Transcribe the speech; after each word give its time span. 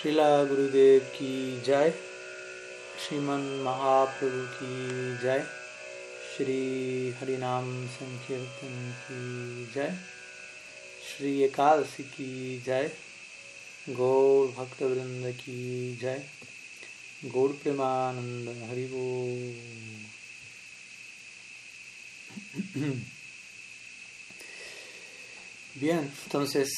Srila 0.00 0.48
Gurudev 0.48 1.04
ki 1.12 1.60
jai, 1.62 1.92
Shriman 2.96 3.44
Mahaprabhu 3.62 4.48
ki 4.56 4.72
jai, 5.22 5.42
Shri 6.32 7.12
Harinam 7.20 7.68
Sankirtan 7.96 8.76
ki 9.02 9.20
jai, 9.74 9.92
Shri 11.04 11.32
Ekadasi 11.48 12.02
ki 12.16 12.30
jai, 12.64 12.86
Gaur 13.94 14.48
Bhakta 14.56 14.86
ki 15.36 15.56
jai, 16.00 16.20
Gaur 17.30 17.50
Premananda 17.62 18.52
Haribo. 18.70 19.04
Bien, 25.74 26.10
entonces, 26.24 26.70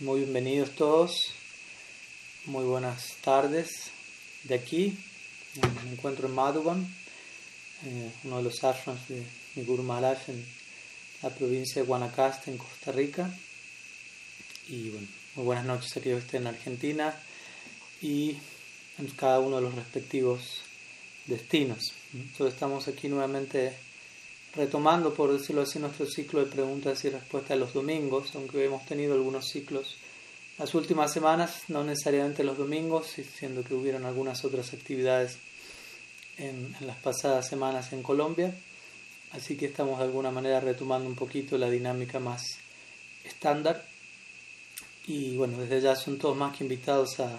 muy 0.00 0.20
bienvenidos 0.20 0.70
todos. 0.76 1.39
Muy 2.46 2.64
buenas 2.64 3.16
tardes 3.20 3.90
de 4.44 4.54
aquí. 4.54 4.96
Me 5.84 5.92
encuentro 5.92 6.26
en 6.26 6.34
Madhuban, 6.34 6.94
eh, 7.84 8.10
uno 8.24 8.38
de 8.38 8.42
los 8.44 8.64
ashrams 8.64 9.08
de 9.08 9.22
mi 9.56 9.62
Maharaj 9.62 10.30
en 10.30 10.46
la 11.20 11.28
provincia 11.28 11.82
de 11.82 11.86
Guanacaste, 11.86 12.50
en 12.50 12.56
Costa 12.56 12.92
Rica. 12.92 13.30
Y 14.68 14.88
bueno, 14.88 15.06
muy 15.34 15.44
buenas 15.44 15.66
noches 15.66 15.94
a 15.98 16.00
que 16.00 16.16
estén 16.16 16.42
en 16.42 16.46
Argentina 16.46 17.14
y 18.00 18.38
en 18.96 19.06
cada 19.16 19.40
uno 19.40 19.56
de 19.56 19.62
los 19.62 19.74
respectivos 19.74 20.62
destinos. 21.26 21.92
Entonces 22.14 22.54
estamos 22.54 22.88
aquí 22.88 23.08
nuevamente 23.08 23.74
retomando, 24.54 25.12
por 25.12 25.30
decirlo 25.30 25.60
así, 25.60 25.78
nuestro 25.78 26.06
ciclo 26.06 26.40
de 26.40 26.50
preguntas 26.50 27.04
y 27.04 27.10
respuestas 27.10 27.50
de 27.50 27.60
los 27.60 27.74
domingos, 27.74 28.34
aunque 28.34 28.64
hemos 28.64 28.86
tenido 28.86 29.12
algunos 29.12 29.46
ciclos 29.46 29.96
las 30.60 30.74
últimas 30.74 31.10
semanas, 31.10 31.62
no 31.68 31.82
necesariamente 31.82 32.44
los 32.44 32.58
domingos, 32.58 33.06
siendo 33.34 33.64
que 33.64 33.72
hubieron 33.72 34.04
algunas 34.04 34.44
otras 34.44 34.74
actividades 34.74 35.38
en, 36.36 36.76
las 36.80 36.98
pasadas 36.98 37.48
semanas 37.48 37.94
en 37.94 38.02
Colombia. 38.02 38.52
Así 39.32 39.56
que 39.56 39.64
estamos 39.64 39.98
de 39.98 40.04
alguna 40.04 40.30
manera 40.30 40.60
retomando 40.60 41.08
un 41.08 41.14
poquito 41.14 41.56
la 41.56 41.70
dinámica 41.70 42.18
más 42.18 42.42
estándar. 43.24 43.86
Y 45.06 45.34
bueno, 45.38 45.56
desde 45.56 45.80
ya 45.80 45.96
son 45.96 46.18
todos 46.18 46.36
más 46.36 46.54
que 46.54 46.64
invitados 46.64 47.18
a, 47.20 47.38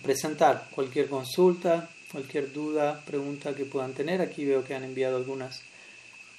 presentar 0.00 0.68
cualquier 0.72 1.08
consulta, 1.08 1.90
cualquier 2.12 2.52
duda, 2.52 3.02
pregunta 3.04 3.52
que 3.52 3.64
puedan 3.64 3.94
tener. 3.94 4.20
Aquí 4.20 4.44
veo 4.44 4.62
que 4.62 4.76
han 4.76 4.84
enviado 4.84 5.16
algunas 5.16 5.62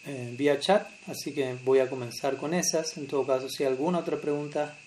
eh, 0.06 0.34
vía 0.38 0.62
chat, 0.62 0.88
así 1.08 1.34
que 1.34 1.58
voy 1.66 1.80
a 1.80 1.90
comenzar 1.90 2.38
con 2.38 2.54
esas. 2.54 2.96
En 2.96 3.06
todo 3.06 3.28
caso, 3.28 3.50
si 3.50 3.64
hay 3.64 3.70
alguna 3.70 4.00
otra 4.00 4.16
pregunta 4.16 4.78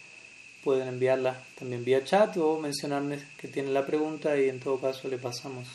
pueden 0.63 0.89
enviarla 0.89 1.43
también 1.59 1.85
vía 1.85 2.05
chat 2.05 2.37
o 2.37 2.59
mencionarme 2.59 3.19
que 3.37 3.49
tienen 3.49 3.75
la 3.75 3.85
pregunta 3.85 4.37
y 4.37 4.49
en 4.49 4.61
todo 4.61 4.81
caso 4.81 5.09
le 5.09 5.19
pasamos 5.19 5.67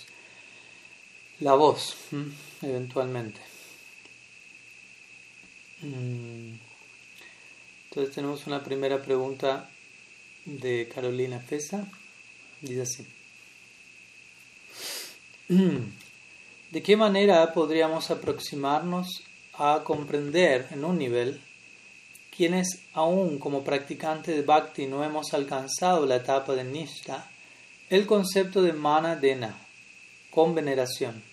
la 1.40 1.54
voz 1.54 1.96
eventualmente. 2.62 3.40
Mm. 5.82 6.54
Entonces 7.90 8.16
tenemos 8.16 8.48
una 8.48 8.64
primera 8.64 9.02
pregunta 9.02 9.70
de 10.46 10.90
Carolina 10.94 11.40
Pesa. 11.40 11.88
Dice 12.62 12.82
así. 12.82 13.06
¿De 16.72 16.84
qué 16.84 16.98
manera 16.98 17.54
podríamos 17.54 18.12
aproximarnos 18.12 19.24
a 19.54 19.82
comprender 19.84 20.68
en 20.72 20.84
un 20.84 20.98
nivel 20.98 21.42
quienes 22.38 22.84
aún 22.94 23.40
como 23.40 23.64
practicantes 23.64 24.36
de 24.36 24.44
bhakti 24.44 24.86
no 24.86 25.04
hemos 25.04 25.34
alcanzado 25.34 26.06
la 26.06 26.18
etapa 26.18 26.54
de 26.54 26.64
nishta, 26.64 27.28
el 27.90 28.06
concepto 28.06 28.62
de 28.62 28.74
mana 28.74 29.16
dena, 29.16 29.58
con 30.30 30.54
veneración, 30.54 31.24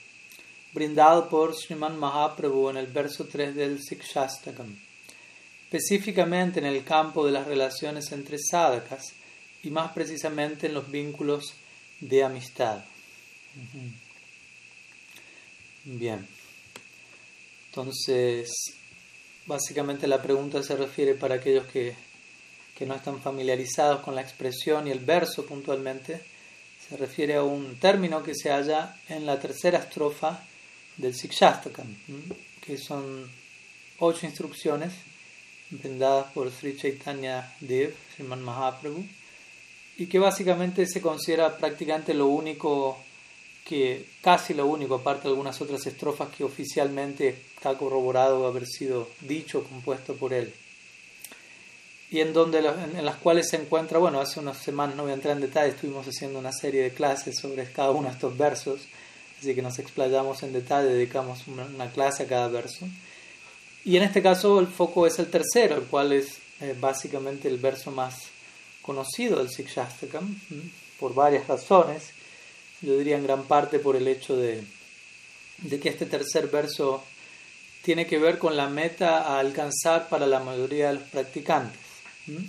brindado 0.73 1.29
por 1.29 1.55
Sriman 1.55 1.99
Mahaprabhu 1.99 2.71
en 2.71 2.79
el 2.79 2.87
verso 2.87 3.27
3 3.27 3.55
del 3.55 3.83
Sikshastakam, 3.83 4.81
específicamente 5.65 6.61
en 6.61 6.67
el 6.67 6.83
campo 6.85 7.27
de 7.27 7.33
las 7.33 7.47
relaciones 7.47 8.11
entre 8.13 8.39
sadhakas 8.39 9.13
y 9.63 9.71
más 9.71 9.93
precisamente 9.93 10.69
en 10.69 10.75
los 10.75 10.91
vínculos 10.91 11.53
de 12.01 12.25
amistad. 12.25 12.83
Bien. 15.85 16.27
Entonces, 17.67 18.49
Básicamente 19.47 20.07
la 20.07 20.23
pregunta 20.23 20.63
se 20.63 20.75
refiere 20.75 21.15
para 21.15 21.37
aquellos 21.37 21.67
que, 21.67 21.95
no 22.87 22.95
están 22.95 23.21
familiarizados 23.21 24.01
con 24.01 24.15
la 24.15 24.21
expresión 24.21 24.87
y 24.87 24.91
el 24.91 24.99
verso 25.01 25.47
puntualmente. 25.47 26.21
Se 26.89 26.97
refiere 26.97 27.37
a 27.37 27.43
un 27.43 27.77
término 27.77 28.23
que 28.23 28.35
se 28.35 28.51
halla 28.51 28.97
en 29.09 29.25
la 29.27 29.39
tercera 29.39 29.79
estrofa 29.79 30.45
del 30.97 31.15
Sikshastakam, 31.15 31.87
que 32.61 32.77
son 32.77 33.31
ocho 33.99 34.27
instrucciones 34.27 34.93
brindadas 35.71 36.33
por 36.33 36.51
Sri 36.51 36.77
Chaitanya 36.77 37.55
Dev, 37.61 37.95
Sriman 38.15 38.43
Mahaprabhu, 38.43 39.05
y 39.97 40.07
que 40.07 40.19
básicamente 40.19 40.87
se 40.87 41.01
considera 41.01 41.57
prácticamente 41.57 42.13
lo 42.13 42.27
único 42.27 42.99
que 43.65 44.05
casi 44.21 44.53
lo 44.53 44.67
único, 44.67 44.97
aparte 44.97 45.23
de 45.23 45.31
algunas 45.31 45.61
otras 45.61 45.87
estrofas 45.87 46.29
que 46.29 46.45
oficialmente 46.45 47.29
está 47.57 47.77
corroborado 47.79 48.47
haber 48.47 48.67
sido 48.67 49.09
dicho 49.23 49.61
o 49.61 49.65
compuesto 49.65 50.15
por 50.15 50.35
él. 50.35 50.53
Y 52.11 52.21
en, 52.21 52.35
donde, 52.35 52.59
en, 52.59 53.05
las 53.05 53.17
cuales 53.17 53.49
se 53.49 53.57
encuentra, 53.57 53.99
bueno, 53.99 54.21
hace 54.21 54.39
unas 54.39 54.59
semanas, 54.59 54.95
no 54.95 55.05
voy 55.05 55.13
a 55.13 55.15
entrar 55.15 55.35
en 55.35 55.41
detalle, 55.41 55.71
estuvimos 55.71 56.07
haciendo 56.07 56.39
una 56.39 56.53
serie 56.53 56.83
de 56.83 56.91
clases 56.91 57.37
sobre 57.41 57.65
cada 57.73 57.91
uno 57.91 58.09
de 58.09 58.15
estos 58.15 58.37
versos, 58.37 58.83
así 59.41 59.55
que 59.55 59.63
nos 59.63 59.79
explayamos 59.79 60.43
en 60.43 60.53
detalle, 60.53 60.91
dedicamos 60.91 61.41
una, 61.49 61.91
clase 61.91 62.25
a 62.25 62.27
cada 62.27 62.49
verso. 62.49 62.87
Y 63.85 63.97
en 63.97 64.03
este 64.03 64.23
caso 64.23 64.61
el 64.61 64.67
foco 64.67 65.07
es 65.07 65.19
el 65.19 65.31
tercero, 65.31 65.77
el 65.77 65.85
cual 65.85 66.13
es 66.13 66.39
eh, 66.61 66.77
básicamente 66.79 67.49
el 67.49 67.57
verso 67.57 67.91
más 67.91 68.15
conocido 68.83 69.39
del 69.39 69.49
Sikshastakam, 69.49 70.39
por 71.01 71.15
varias 71.15 71.49
razones 71.49 72.14
yo 72.83 72.99
diría 72.99 73.17
en 73.17 73.25
gran 73.25 73.45
parte 73.45 73.79
por 73.79 73.97
el 73.97 74.09
hecho 74.09 74.37
de, 74.37 74.63
que 75.81 75.89
este 75.89 76.07
tercer 76.07 76.49
verso 76.49 77.05
tiene 77.83 78.07
que 78.07 78.19
ver 78.19 78.39
con 78.39 78.57
la 78.57 78.69
meta 78.69 79.21
a 79.21 79.39
alcanzar 79.39 80.09
para 80.09 80.27
la 80.27 80.41
mayoría 80.41 80.89
de 80.89 80.95
los 80.95 81.03
practicantes 81.05 81.81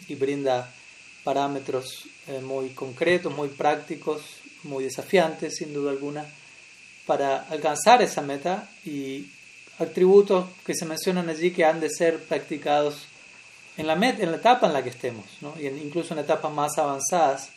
y 0.07 0.15
brinda 0.15 0.73
parámetros 1.23 2.05
eh, 2.27 2.39
muy 2.39 2.69
concretos, 2.69 3.33
muy 3.33 3.49
prácticos, 3.49 4.21
muy 4.63 4.83
desafiantes 4.83 5.55
sin 5.57 5.73
duda 5.73 5.91
alguna 5.91 6.25
para 7.05 7.43
alcanzar 7.49 8.01
esa 8.01 8.21
meta 8.21 8.69
y 8.85 9.27
atributos 9.79 10.45
que 10.65 10.73
se 10.73 10.85
mencionan 10.85 11.29
allí 11.29 11.51
que 11.51 11.65
han 11.65 11.79
de 11.79 11.89
ser 11.89 12.19
practicados 12.23 13.07
en 13.77 13.87
la, 13.87 13.95
la 13.95 14.07
etapa 14.07 14.67
en 14.67 14.73
la 14.73 14.83
que 14.83 14.89
estemos, 14.89 15.25
y 15.59 15.67
incluso 15.67 16.13
en 16.13 16.21
etapas 16.21 16.51
más 16.51 16.77
avanzadas 16.77 17.49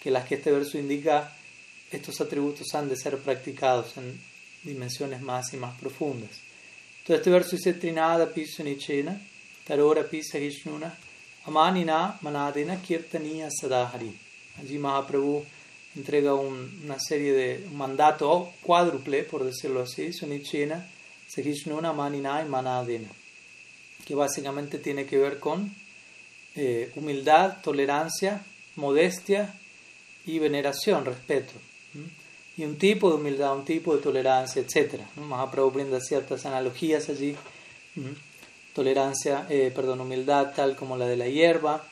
que 0.00 0.10
las 0.10 0.24
que 0.24 0.36
este 0.36 0.52
verso 0.52 0.78
indica 0.78 1.32
estos 1.90 2.20
atributos 2.20 2.74
han 2.74 2.88
de 2.88 2.96
ser 2.96 3.18
practicados 3.18 3.96
en 3.96 4.20
dimensiones 4.62 5.20
más 5.20 5.52
y 5.52 5.56
más 5.56 5.78
profundas. 5.78 6.30
Entonces 6.98 7.18
este 7.18 7.30
verso 7.30 7.56
dice 7.56 7.74
Trinada 7.74 8.32
Pisunichena, 8.32 9.20
Tarora 9.64 10.02
Pisahishnuna, 10.04 10.96
Amanina 11.44 12.18
Manadina 12.22 12.82
Kirtaniya 12.82 13.48
Sadahari. 13.50 14.12
Allí 14.58 14.78
Mahaprabhu 14.78 15.44
entrega 15.94 16.34
una 16.34 16.98
serie 16.98 17.32
de 17.32 17.66
un 17.68 17.76
mandato 17.76 18.52
cuádruple, 18.62 19.22
por 19.22 19.44
decirlo 19.44 19.82
así, 19.82 20.12
Sunichena, 20.12 20.90
Sahishnuna, 21.28 21.90
Amanina 21.90 22.42
y 22.42 22.48
Manadina, 22.48 23.08
que 24.04 24.14
básicamente 24.14 24.78
tiene 24.78 25.06
que 25.06 25.18
ver 25.18 25.38
con 25.38 25.74
eh, 26.56 26.90
humildad, 26.96 27.58
tolerancia, 27.62 28.44
modestia 28.74 29.54
y 30.26 30.38
veneración, 30.38 31.04
respeto 31.04 31.52
y 32.56 32.64
un 32.64 32.76
tipo 32.76 33.10
de 33.10 33.16
humildad, 33.16 33.56
un 33.56 33.64
tipo 33.64 33.94
de 33.94 34.02
tolerancia, 34.02 34.62
etc. 34.62 35.00
Mahaprabhu 35.16 35.70
brinda 35.70 36.00
ciertas 36.00 36.46
analogías 36.46 37.08
allí. 37.08 37.36
Tolerancia, 38.72 39.46
eh, 39.48 39.72
perdón, 39.74 40.00
humildad 40.00 40.52
tal 40.54 40.76
como 40.76 40.96
la 40.96 41.06
de 41.06 41.16
la 41.16 41.28
hierba, 41.28 41.84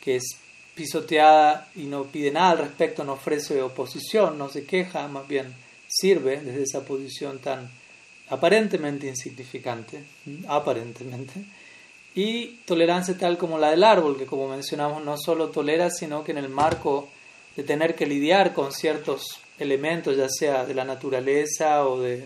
que 0.00 0.16
es 0.16 0.24
pisoteada 0.74 1.68
y 1.74 1.84
no 1.84 2.04
pide 2.04 2.30
nada 2.30 2.50
al 2.50 2.58
respecto, 2.58 3.04
no 3.04 3.14
ofrece 3.14 3.60
oposición, 3.62 4.38
no 4.38 4.48
se 4.48 4.64
queja, 4.64 5.08
más 5.08 5.26
bien 5.26 5.52
sirve 5.88 6.40
desde 6.40 6.62
esa 6.62 6.84
posición 6.84 7.38
tan 7.38 7.68
aparentemente 8.30 9.08
insignificante, 9.08 10.04
aparentemente. 10.46 11.44
Y 12.14 12.58
tolerancia 12.64 13.16
tal 13.16 13.38
como 13.38 13.58
la 13.58 13.70
del 13.70 13.84
árbol, 13.84 14.16
que 14.16 14.26
como 14.26 14.48
mencionamos 14.48 15.04
no 15.04 15.16
solo 15.16 15.48
tolera, 15.48 15.90
sino 15.90 16.24
que 16.24 16.32
en 16.32 16.38
el 16.38 16.48
marco 16.48 17.08
de 17.58 17.64
tener 17.64 17.96
que 17.96 18.06
lidiar 18.06 18.54
con 18.54 18.70
ciertos 18.70 19.40
elementos, 19.58 20.16
ya 20.16 20.28
sea 20.28 20.64
de 20.64 20.74
la 20.74 20.84
naturaleza 20.84 21.84
o 21.84 21.98
de 21.98 22.24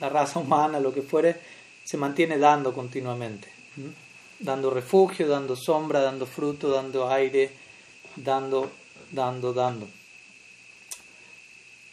la 0.00 0.08
raza 0.08 0.40
humana, 0.40 0.80
lo 0.80 0.92
que 0.92 1.02
fuere, 1.02 1.36
se 1.84 1.96
mantiene 1.96 2.38
dando 2.38 2.74
continuamente, 2.74 3.48
dando 4.40 4.70
refugio, 4.70 5.28
dando 5.28 5.54
sombra, 5.54 6.00
dando 6.00 6.26
fruto, 6.26 6.70
dando 6.70 7.08
aire, 7.08 7.52
dando 8.16 8.68
dando, 9.14 9.52
dando. 9.52 9.88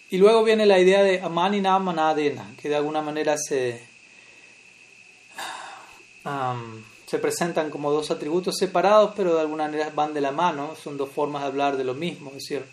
Y 0.09 0.17
luego 0.17 0.43
viene 0.43 0.65
la 0.65 0.79
idea 0.79 1.03
de 1.03 1.21
amanina 1.21 1.77
manadena, 1.77 2.53
que 2.59 2.67
de 2.67 2.75
alguna 2.75 3.01
manera 3.01 3.37
se, 3.37 3.81
se 7.11 7.19
presentan 7.19 7.69
como 7.69 7.91
dos 7.91 8.09
atributos 8.09 8.55
separados, 8.57 9.11
pero 9.17 9.35
de 9.35 9.41
alguna 9.41 9.65
manera 9.65 9.91
van 9.93 10.13
de 10.13 10.21
la 10.21 10.31
mano, 10.31 10.77
son 10.81 10.95
dos 10.95 11.09
formas 11.09 11.41
de 11.41 11.49
hablar 11.49 11.75
de 11.75 11.83
lo 11.83 11.93
mismo, 11.93 12.29
es 12.29 12.35
decir, 12.35 12.63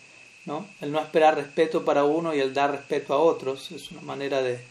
¿no? 0.45 0.65
el 0.79 0.93
no 0.93 1.01
esperar 1.01 1.35
respeto 1.35 1.83
para 1.83 2.05
uno 2.05 2.33
y 2.33 2.39
el 2.39 2.53
dar 2.53 2.71
respeto 2.71 3.13
a 3.13 3.17
otros, 3.17 3.69
es 3.73 3.91
una 3.91 3.99
manera 3.99 4.41
de 4.41 4.61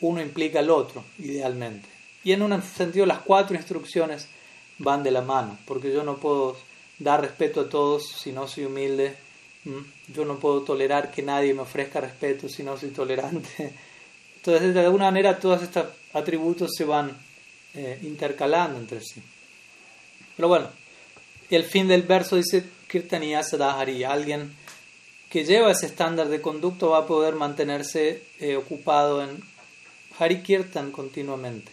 uno 0.00 0.20
implica 0.20 0.60
al 0.60 0.70
otro, 0.70 1.02
idealmente. 1.18 1.88
Y 2.22 2.30
en 2.30 2.42
un 2.42 2.62
sentido 2.62 3.04
las 3.04 3.18
cuatro 3.18 3.56
instrucciones 3.56 4.28
van 4.78 5.02
de 5.02 5.10
la 5.10 5.22
mano, 5.22 5.58
porque 5.66 5.92
yo 5.92 6.04
no 6.04 6.18
puedo 6.18 6.56
dar 7.00 7.20
respeto 7.20 7.62
a 7.62 7.68
todos 7.68 8.06
si 8.06 8.30
no 8.30 8.46
soy 8.46 8.66
humilde, 8.66 9.16
yo 10.06 10.24
no 10.24 10.36
puedo 10.36 10.62
tolerar 10.62 11.10
que 11.10 11.22
nadie 11.22 11.52
me 11.52 11.62
ofrezca 11.62 12.00
respeto 12.00 12.48
si 12.48 12.62
no 12.62 12.78
soy 12.78 12.90
tolerante. 12.90 13.74
Entonces, 14.36 14.72
de 14.72 14.80
alguna 14.82 15.06
manera, 15.06 15.40
todos 15.40 15.64
estos 15.64 15.86
atributos 16.12 16.70
se 16.78 16.84
van 16.84 17.25
eh, 17.76 17.98
intercalando 18.02 18.78
entre 18.78 19.00
sí. 19.00 19.22
Pero 20.34 20.48
bueno, 20.48 20.68
el 21.50 21.64
fin 21.64 21.88
del 21.88 22.02
verso 22.02 22.36
dice 22.36 22.64
Kirtaniya 22.88 23.42
Sadahari, 23.42 24.04
alguien 24.04 24.54
que 25.30 25.44
lleva 25.44 25.72
ese 25.72 25.86
estándar 25.86 26.28
de 26.28 26.40
conducto 26.40 26.90
va 26.90 26.98
a 26.98 27.06
poder 27.06 27.34
mantenerse 27.34 28.22
eh, 28.40 28.56
ocupado 28.56 29.22
en 29.22 29.42
Hari 30.18 30.42
Kirtan 30.42 30.90
continuamente. 30.90 31.72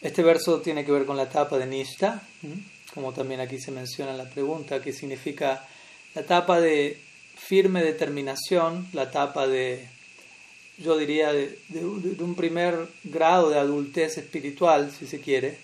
Este 0.00 0.22
verso 0.22 0.60
tiene 0.60 0.84
que 0.84 0.92
ver 0.92 1.06
con 1.06 1.16
la 1.16 1.24
etapa 1.24 1.58
de 1.58 1.66
Nishta, 1.66 2.22
como 2.94 3.12
también 3.12 3.40
aquí 3.40 3.58
se 3.58 3.70
menciona 3.72 4.12
en 4.12 4.18
la 4.18 4.30
pregunta, 4.30 4.80
que 4.80 4.92
significa 4.92 5.66
la 6.14 6.20
etapa 6.20 6.60
de 6.60 7.00
firme 7.36 7.82
determinación, 7.82 8.86
la 8.92 9.04
etapa 9.04 9.46
de, 9.46 9.88
yo 10.78 10.96
diría, 10.96 11.32
de, 11.32 11.58
un 11.74 12.34
primer 12.34 12.88
grado 13.04 13.50
de 13.50 13.58
adultez 13.58 14.18
espiritual, 14.18 14.90
si 14.90 15.06
se 15.06 15.20
quiere. 15.20 15.58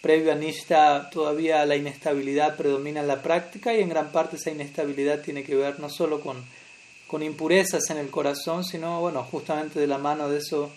Previo 0.00 0.32
a 0.32 0.34
Nishta 0.34 1.10
todavía 1.10 1.64
la 1.66 1.76
inestabilidad 1.76 2.56
predomina 2.56 3.00
en 3.00 3.08
la 3.08 3.22
práctica 3.22 3.74
y 3.74 3.80
en 3.80 3.88
gran 3.88 4.10
parte 4.10 4.36
esa 4.36 4.50
inestabilidad 4.50 5.20
tiene 5.22 5.44
que 5.44 5.54
ver 5.54 5.78
no 5.78 5.88
solo 5.88 6.20
con 6.20 6.42
con 7.12 7.22
impurezas 7.22 7.90
en 7.90 7.98
el 7.98 8.08
corazón, 8.08 8.64
sino, 8.64 9.02
bueno, 9.02 9.22
justamente 9.22 9.78
de 9.78 9.86
la 9.86 9.98
mano 9.98 10.30
de 10.30 10.38
eso, 10.38 10.72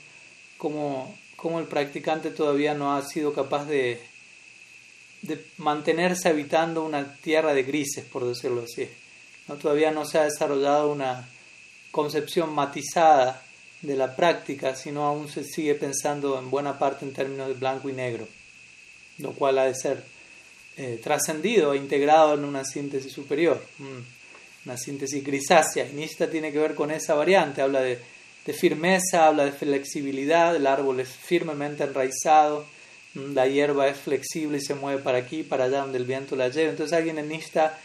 como, 0.57 1.17
como 1.37 1.61
el 1.61 1.65
practicante 1.65 2.29
todavía 2.29 2.73
no 2.73 2.93
ha 2.93 3.01
sido 3.03 3.31
capaz 3.31 3.63
de, 3.63 4.01
de 5.21 5.45
mantenerse 5.55 6.27
habitando 6.27 6.83
una 6.83 7.15
tierra 7.21 7.53
de 7.53 7.63
grises, 7.63 8.03
por 8.03 8.25
decirlo 8.25 8.63
así. 8.63 8.85
¿no? 9.47 9.55
Todavía 9.55 9.91
no 9.91 10.03
se 10.03 10.19
ha 10.19 10.25
desarrollado 10.25 10.91
una 10.91 11.25
concepción 11.89 12.53
matizada 12.53 13.41
de 13.85 13.95
la 13.95 14.15
práctica, 14.15 14.75
sino 14.75 15.03
aún 15.03 15.29
se 15.29 15.43
sigue 15.43 15.75
pensando 15.75 16.37
en 16.39 16.49
buena 16.49 16.77
parte 16.77 17.05
en 17.05 17.13
términos 17.13 17.47
de 17.47 17.53
blanco 17.53 17.89
y 17.89 17.93
negro, 17.93 18.27
lo 19.19 19.33
cual 19.33 19.57
ha 19.59 19.65
de 19.65 19.75
ser 19.75 20.03
eh, 20.77 20.99
trascendido 21.01 21.73
e 21.73 21.77
integrado 21.77 22.33
en 22.33 22.43
una 22.45 22.65
síntesis 22.65 23.11
superior. 23.11 23.61
Mm 23.77 24.15
una 24.65 24.77
síntesis 24.77 25.23
grisácea. 25.23 25.87
Y 25.87 25.93
Nishta 25.93 26.29
tiene 26.29 26.51
que 26.51 26.59
ver 26.59 26.75
con 26.75 26.91
esa 26.91 27.13
variante, 27.13 27.61
habla 27.61 27.81
de, 27.81 27.99
firmeza, 28.53 29.27
habla 29.27 29.45
de 29.45 29.51
flexibilidad, 29.51 30.55
el 30.55 30.67
árbol 30.67 30.99
es 30.99 31.09
firmemente 31.09 31.83
enraizado, 31.83 32.65
mm, 33.13 33.33
la 33.33 33.47
hierba 33.47 33.87
es 33.87 33.97
flexible 33.97 34.57
y 34.57 34.61
se 34.61 34.75
mueve 34.75 35.01
para 35.01 35.19
aquí, 35.19 35.43
para 35.43 35.65
allá 35.65 35.79
donde 35.81 35.97
el 35.97 36.05
viento 36.05 36.35
la 36.35 36.49
lleva. 36.49 36.71
Entonces 36.71 36.95
alguien 36.95 37.17
en 37.17 37.29
Nishta, 37.29 37.79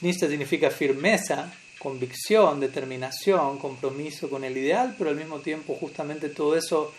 Nishta 0.00 0.28
significa 0.28 0.70
firmeza, 0.70 1.52
convicción, 1.86 2.58
determinación, 2.58 3.58
compromiso 3.58 4.28
con 4.28 4.42
el 4.42 4.56
ideal, 4.56 4.96
pero 4.98 5.10
al 5.10 5.14
mismo 5.14 5.38
tiempo 5.38 5.76
justamente 5.78 6.28
todo 6.28 6.56
eso 6.56 6.92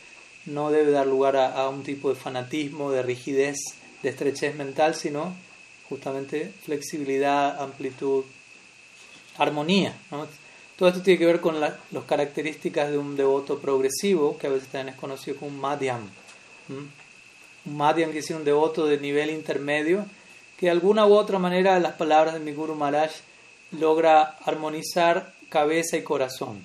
no 0.45 0.71
debe 0.71 0.91
dar 0.91 1.05
lugar 1.05 1.35
a, 1.35 1.67
un 1.67 1.83
tipo 1.83 2.07
de 2.07 2.15
fanatismo, 2.15 2.89
de 2.89 3.03
rigidez, 3.03 3.57
de 4.01 4.07
estrechez 4.07 4.55
mental, 4.55 4.95
sino 4.95 5.35
justamente 5.89 6.53
flexibilidad, 6.63 7.61
amplitud, 7.61 8.23
armonía. 9.37 9.93
Todo 10.77 10.87
esto 10.87 11.01
tiene 11.01 11.19
que 11.19 11.25
ver 11.25 11.41
con 11.41 11.59
las 11.59 11.73
características 12.07 12.89
de 12.89 12.97
un 12.97 13.17
devoto 13.17 13.59
progresivo, 13.59 14.37
que 14.37 14.47
a 14.47 14.51
veces 14.51 14.69
también 14.69 14.95
es 14.95 15.01
conocido 15.01 15.35
como 15.35 15.51
madhyam. 15.51 16.09
Un 16.69 16.89
madhyam 17.75 18.13
que 18.13 18.19
es 18.19 18.29
un 18.29 18.45
devoto 18.45 18.85
de 18.85 18.97
nivel 19.01 19.31
intermedio, 19.31 20.05
que 20.57 20.67
de 20.67 20.71
alguna 20.71 21.05
u 21.05 21.13
otra 21.13 21.39
manera, 21.39 21.77
las 21.77 21.95
palabras 21.95 22.35
de 22.35 22.39
mi 22.39 22.53
Guru 22.53 22.73
Maharaj, 22.73 23.11
logra 23.71 24.37
armonizar 24.45 25.33
cabeza 25.49 25.97
y 25.97 26.03
corazón. 26.03 26.63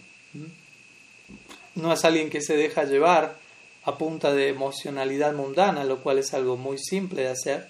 No 1.74 1.92
es 1.92 2.04
alguien 2.04 2.30
que 2.30 2.42
se 2.42 2.56
deja 2.56 2.84
llevar 2.84 3.36
a 3.84 3.98
punta 3.98 4.32
de 4.32 4.48
emocionalidad 4.48 5.34
mundana, 5.34 5.84
lo 5.84 6.02
cual 6.02 6.18
es 6.18 6.34
algo 6.34 6.56
muy 6.56 6.78
simple 6.78 7.22
de 7.22 7.28
hacer, 7.28 7.68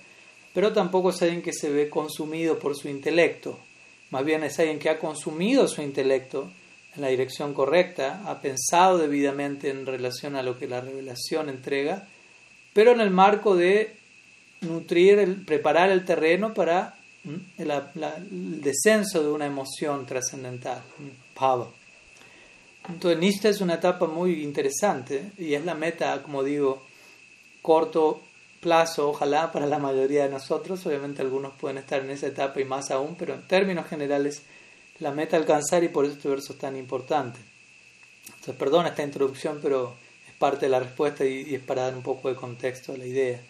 pero 0.52 0.72
tampoco 0.72 1.10
es 1.10 1.22
alguien 1.22 1.42
que 1.42 1.52
se 1.52 1.70
ve 1.70 1.88
consumido 1.88 2.58
por 2.58 2.76
su 2.76 2.88
intelecto, 2.88 3.58
más 4.12 4.26
bien 4.26 4.44
es 4.44 4.58
alguien 4.58 4.78
que 4.78 4.90
ha 4.90 4.98
consumido 4.98 5.66
su 5.66 5.80
intelecto 5.80 6.52
en 6.94 7.00
la 7.00 7.08
dirección 7.08 7.54
correcta, 7.54 8.20
ha 8.26 8.42
pensado 8.42 8.98
debidamente 8.98 9.70
en 9.70 9.86
relación 9.86 10.36
a 10.36 10.42
lo 10.42 10.58
que 10.58 10.68
la 10.68 10.82
revelación 10.82 11.48
entrega, 11.48 12.06
pero 12.74 12.92
en 12.92 13.00
el 13.00 13.10
marco 13.10 13.56
de 13.56 13.96
nutrir, 14.60 15.18
el, 15.18 15.46
preparar 15.46 15.90
el 15.90 16.04
terreno 16.04 16.52
para 16.52 16.96
el 17.24 18.60
descenso 18.60 19.22
de 19.22 19.30
una 19.30 19.46
emoción 19.46 20.06
trascendental, 20.06 20.82
pava. 21.34 21.68
Entonces, 22.88 23.34
esta 23.34 23.48
es 23.48 23.60
una 23.60 23.74
etapa 23.74 24.06
muy 24.06 24.42
interesante 24.42 25.30
y 25.38 25.54
es 25.54 25.64
la 25.64 25.74
meta, 25.74 26.20
como 26.22 26.42
digo, 26.42 26.82
corto 27.62 28.22
plazo, 28.60 29.10
ojalá, 29.10 29.52
para 29.52 29.66
la 29.66 29.78
mayoría 29.78 30.24
de 30.24 30.30
nosotros. 30.30 30.84
Obviamente 30.86 31.22
algunos 31.22 31.52
pueden 31.54 31.78
estar 31.78 32.00
en 32.00 32.10
esa 32.10 32.26
etapa 32.26 32.60
y 32.60 32.64
más 32.64 32.90
aún, 32.90 33.14
pero 33.16 33.34
en 33.34 33.46
términos 33.46 33.86
generales 33.86 34.42
la 34.98 35.12
meta 35.12 35.36
alcanzar 35.36 35.84
y 35.84 35.88
por 35.88 36.04
eso 36.04 36.14
este 36.14 36.28
verso 36.28 36.52
es 36.52 36.58
tan 36.58 36.76
importante. 36.76 37.38
Entonces, 38.26 38.54
perdón 38.56 38.86
esta 38.86 39.02
introducción, 39.02 39.58
pero 39.62 39.94
es 40.28 40.34
parte 40.34 40.66
de 40.66 40.70
la 40.70 40.80
respuesta 40.80 41.24
y, 41.24 41.54
es 41.54 41.62
para 41.62 41.82
dar 41.82 41.94
un 41.94 42.02
poco 42.02 42.28
de 42.28 42.34
contexto 42.34 42.92
a 42.92 42.96
la 42.96 43.06
idea. 43.06 43.40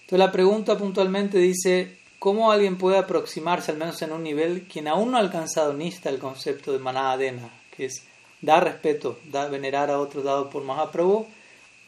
Entonces 0.00 0.18
la 0.18 0.32
pregunta 0.32 0.78
puntualmente 0.78 1.38
dice, 1.38 1.98
¿cómo 2.18 2.50
alguien 2.50 2.78
puede 2.78 2.98
aproximarse, 2.98 3.72
al 3.72 3.78
menos 3.78 4.00
en 4.02 4.12
un 4.12 4.22
nivel, 4.22 4.62
quien 4.62 4.88
aún 4.88 5.10
no 5.10 5.16
ha 5.16 5.20
alcanzado 5.20 5.72
nista 5.72 6.10
el 6.10 6.18
concepto 6.18 6.72
de 6.72 6.78
manadena, 6.78 7.48
que 7.76 7.86
es 7.86 8.04
dar 8.40 8.64
respeto, 8.64 9.18
dar, 9.30 9.50
venerar 9.50 9.90
a 9.90 9.98
otros 9.98 10.24
dado 10.24 10.50
por 10.50 10.62
Mahaprabhu, 10.64 11.26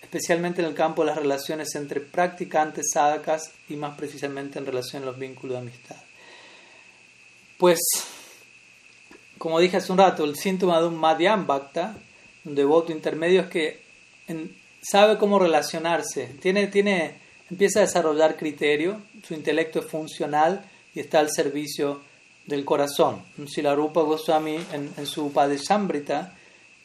especialmente 0.03 0.63
en 0.63 0.69
el 0.69 0.75
campo 0.75 1.03
de 1.03 1.09
las 1.09 1.17
relaciones 1.17 1.75
entre 1.75 2.01
practicantes, 2.01 2.91
sadhakas 2.93 3.53
y 3.69 3.77
más 3.77 3.97
precisamente 3.97 4.59
en 4.59 4.67
relación 4.67 5.03
a 5.03 5.07
los 5.07 5.19
vínculos 5.19 5.55
de 5.55 5.63
amistad. 5.63 5.97
Pues, 7.59 7.81
como 9.37 9.59
dije 9.59 9.79
hace 9.79 9.93
un 9.93 9.99
rato, 9.99 10.25
el 10.25 10.37
síntoma 10.37 10.81
de 10.81 10.87
un 10.87 10.97
Madhyam 10.97 11.47
Bhakta, 11.47 11.97
un 12.45 12.55
devoto 12.55 12.93
intermedio, 12.93 13.43
es 13.43 13.49
que 13.49 13.83
sabe 14.81 15.19
cómo 15.19 15.39
relacionarse, 15.39 16.27
tiene, 16.41 16.69
tiene, 16.69 17.21
empieza 17.51 17.81
a 17.81 17.83
desarrollar 17.83 18.37
criterio, 18.37 19.03
su 19.27 19.35
intelecto 19.35 19.81
es 19.81 19.87
funcional 19.87 20.65
y 20.95 21.01
está 21.01 21.21
al 21.21 21.31
servicio 21.31 22.01
del 22.47 22.65
corazón. 22.65 23.23
Si 23.47 23.63
la 23.63 23.75
Rupa 23.75 24.03
Goswami 24.03 24.57
en, 24.73 24.91
en 24.97 25.07
su 25.07 25.33
Padeshambrita, 25.33 26.35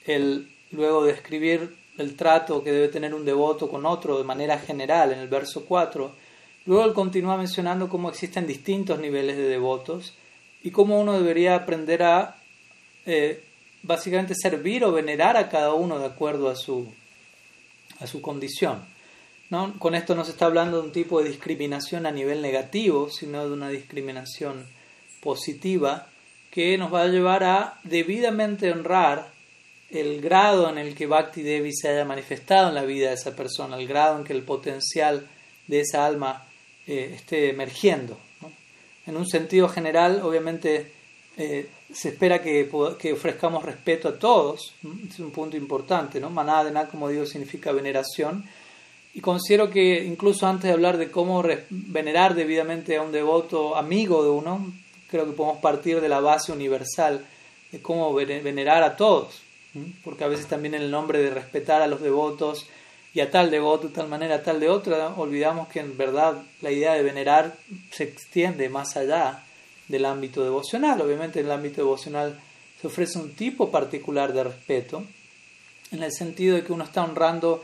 el, 0.05 0.50
luego 0.72 1.05
de 1.05 1.13
escribir 1.13 1.75
el 1.98 2.15
trato 2.15 2.63
que 2.63 2.72
debe 2.72 2.88
tener 2.88 3.13
un 3.13 3.25
devoto 3.25 3.70
con 3.70 3.86
otro 3.86 4.17
de 4.17 4.24
manera 4.24 4.60
general 4.60 5.12
en 5.12 5.20
el 5.20 5.27
verso 5.27 5.65
4. 5.65 6.12
Luego 6.65 6.86
él 6.86 6.93
continúa 6.93 7.38
mencionando 7.38 7.89
cómo 7.89 8.10
existen 8.10 8.48
distintos 8.48 9.00
niveles 9.00 9.38
de 9.38 9.43
devotos 9.43 10.13
y 10.63 10.72
cómo 10.72 11.00
uno 11.00 11.13
debería 11.13 11.55
aprender 11.55 12.03
a 12.03 12.38
eh, 13.05 13.43
básicamente 13.84 14.34
servir 14.36 14.84
o 14.86 14.91
venerar 14.91 15.38
a 15.38 15.50
cada 15.50 15.74
uno 15.74 16.00
de 16.00 16.05
acuerdo 16.05 16.50
a 16.50 16.55
su, 16.55 16.88
a 18.00 18.08
su 18.08 18.22
condición. 18.22 18.93
¿No? 19.50 19.78
Con 19.80 19.96
esto 19.96 20.16
no 20.16 20.26
se 20.26 20.32
está 20.32 20.46
hablando 20.46 20.82
de 20.82 20.88
un 20.88 20.92
tipo 20.92 21.22
de 21.22 21.30
discriminación 21.30 22.06
a 22.06 22.12
nivel 22.12 22.42
negativo, 22.42 23.10
sino 23.10 23.46
de 23.46 23.54
una 23.54 23.70
discriminación 23.70 24.66
positiva 25.22 26.08
que 26.52 26.78
nos 26.78 26.94
va 26.94 27.04
a 27.04 27.08
llevar 27.08 27.44
a 27.44 27.80
debidamente 27.84 28.72
honrar 28.72 29.32
el 29.90 30.22
grado 30.22 30.70
en 30.70 30.78
el 30.78 30.96
que 30.96 31.08
Bhakti 31.08 31.42
Devi 31.42 31.72
se 31.74 31.90
haya 31.90 32.06
manifestado 32.06 32.70
en 32.70 32.76
la 32.76 32.84
vida 32.84 33.10
de 33.10 33.16
esa 33.16 33.36
persona, 33.36 33.78
el 33.78 33.88
grado 33.88 34.18
en 34.18 34.24
que 34.24 34.34
el 34.34 34.44
potencial 34.44 35.28
de 35.68 35.82
esa 35.82 36.06
alma 36.06 36.46
eh, 36.88 37.14
esté 37.16 37.50
emergiendo. 37.50 38.18
En 39.06 39.18
un 39.18 39.28
sentido 39.28 39.68
general, 39.68 40.22
obviamente, 40.24 40.92
eh, 41.38 41.70
se 41.92 42.10
espera 42.10 42.42
que, 42.42 42.70
que, 43.00 43.14
ofrezcamos 43.14 43.64
respeto 43.64 44.08
a 44.10 44.18
todos, 44.18 44.74
es 45.10 45.20
un 45.20 45.32
punto 45.32 45.58
importante, 45.58 46.20
¿no? 46.20 46.30
Manadena, 46.30 46.88
como 46.88 47.10
digo, 47.10 47.26
significa 47.26 47.72
veneración, 47.72 48.46
y 49.13 49.22
considero 49.22 49.70
que 49.70 50.03
incluso 50.03 50.48
antes 50.48 50.63
de 50.63 50.74
hablar 50.74 50.98
de 50.98 51.12
cómo 51.12 51.43
venerar 51.70 52.34
debidamente 52.34 52.98
a 52.98 53.03
un 53.03 53.12
devoto 53.12 53.75
amigo 53.75 54.24
de 54.24 54.29
uno, 54.29 54.74
creo 55.10 55.25
que 55.25 55.34
podemos 55.34 55.62
partir 55.62 56.01
de 56.01 56.10
la 56.10 56.20
base 56.20 56.51
universal 56.51 57.24
de 57.72 57.82
cómo 57.82 58.13
venerar 58.13 58.82
a 58.84 58.96
todos, 58.96 59.41
porque 60.03 60.24
a 60.24 60.27
veces 60.27 60.48
también 60.48 60.74
en 60.74 60.82
el 60.82 60.91
nombre 60.91 61.20
de 61.22 61.29
respetar 61.29 61.82
a 61.82 61.88
los 61.88 62.01
devotos 62.01 62.67
y 63.13 63.20
a 63.20 63.29
tal 63.29 63.51
devoto 63.51 63.88
de 63.88 63.93
tal 63.93 64.08
manera, 64.08 64.36
a 64.36 64.43
tal 64.43 64.60
de 64.60 64.70
otra, 64.70 65.10
olvidamos 65.15 65.67
que 65.67 65.79
en 65.79 65.96
verdad 65.96 66.41
la 66.62 66.72
idea 66.72 66.93
de 66.93 67.03
venerar 67.03 67.55
se 67.91 68.05
extiende 68.05 68.70
más 68.70 68.98
allá 68.98 69.43
del 69.88 70.05
ámbito 70.05 70.43
devocional. 70.43 71.00
Obviamente 71.01 71.39
en 71.39 71.46
el 71.46 71.51
ámbito 71.51 71.82
devocional 71.82 72.39
se 72.82 72.88
ofrece 72.88 73.20
un 73.20 73.36
tipo 73.36 73.70
particular 73.70 74.34
de 74.34 74.46
respeto, 74.46 75.03
en 75.91 76.01
el 76.01 76.12
sentido 76.12 76.55
de 76.55 76.63
que 76.63 76.74
uno 76.74 76.84
está 76.84 77.03
honrando, 77.03 77.63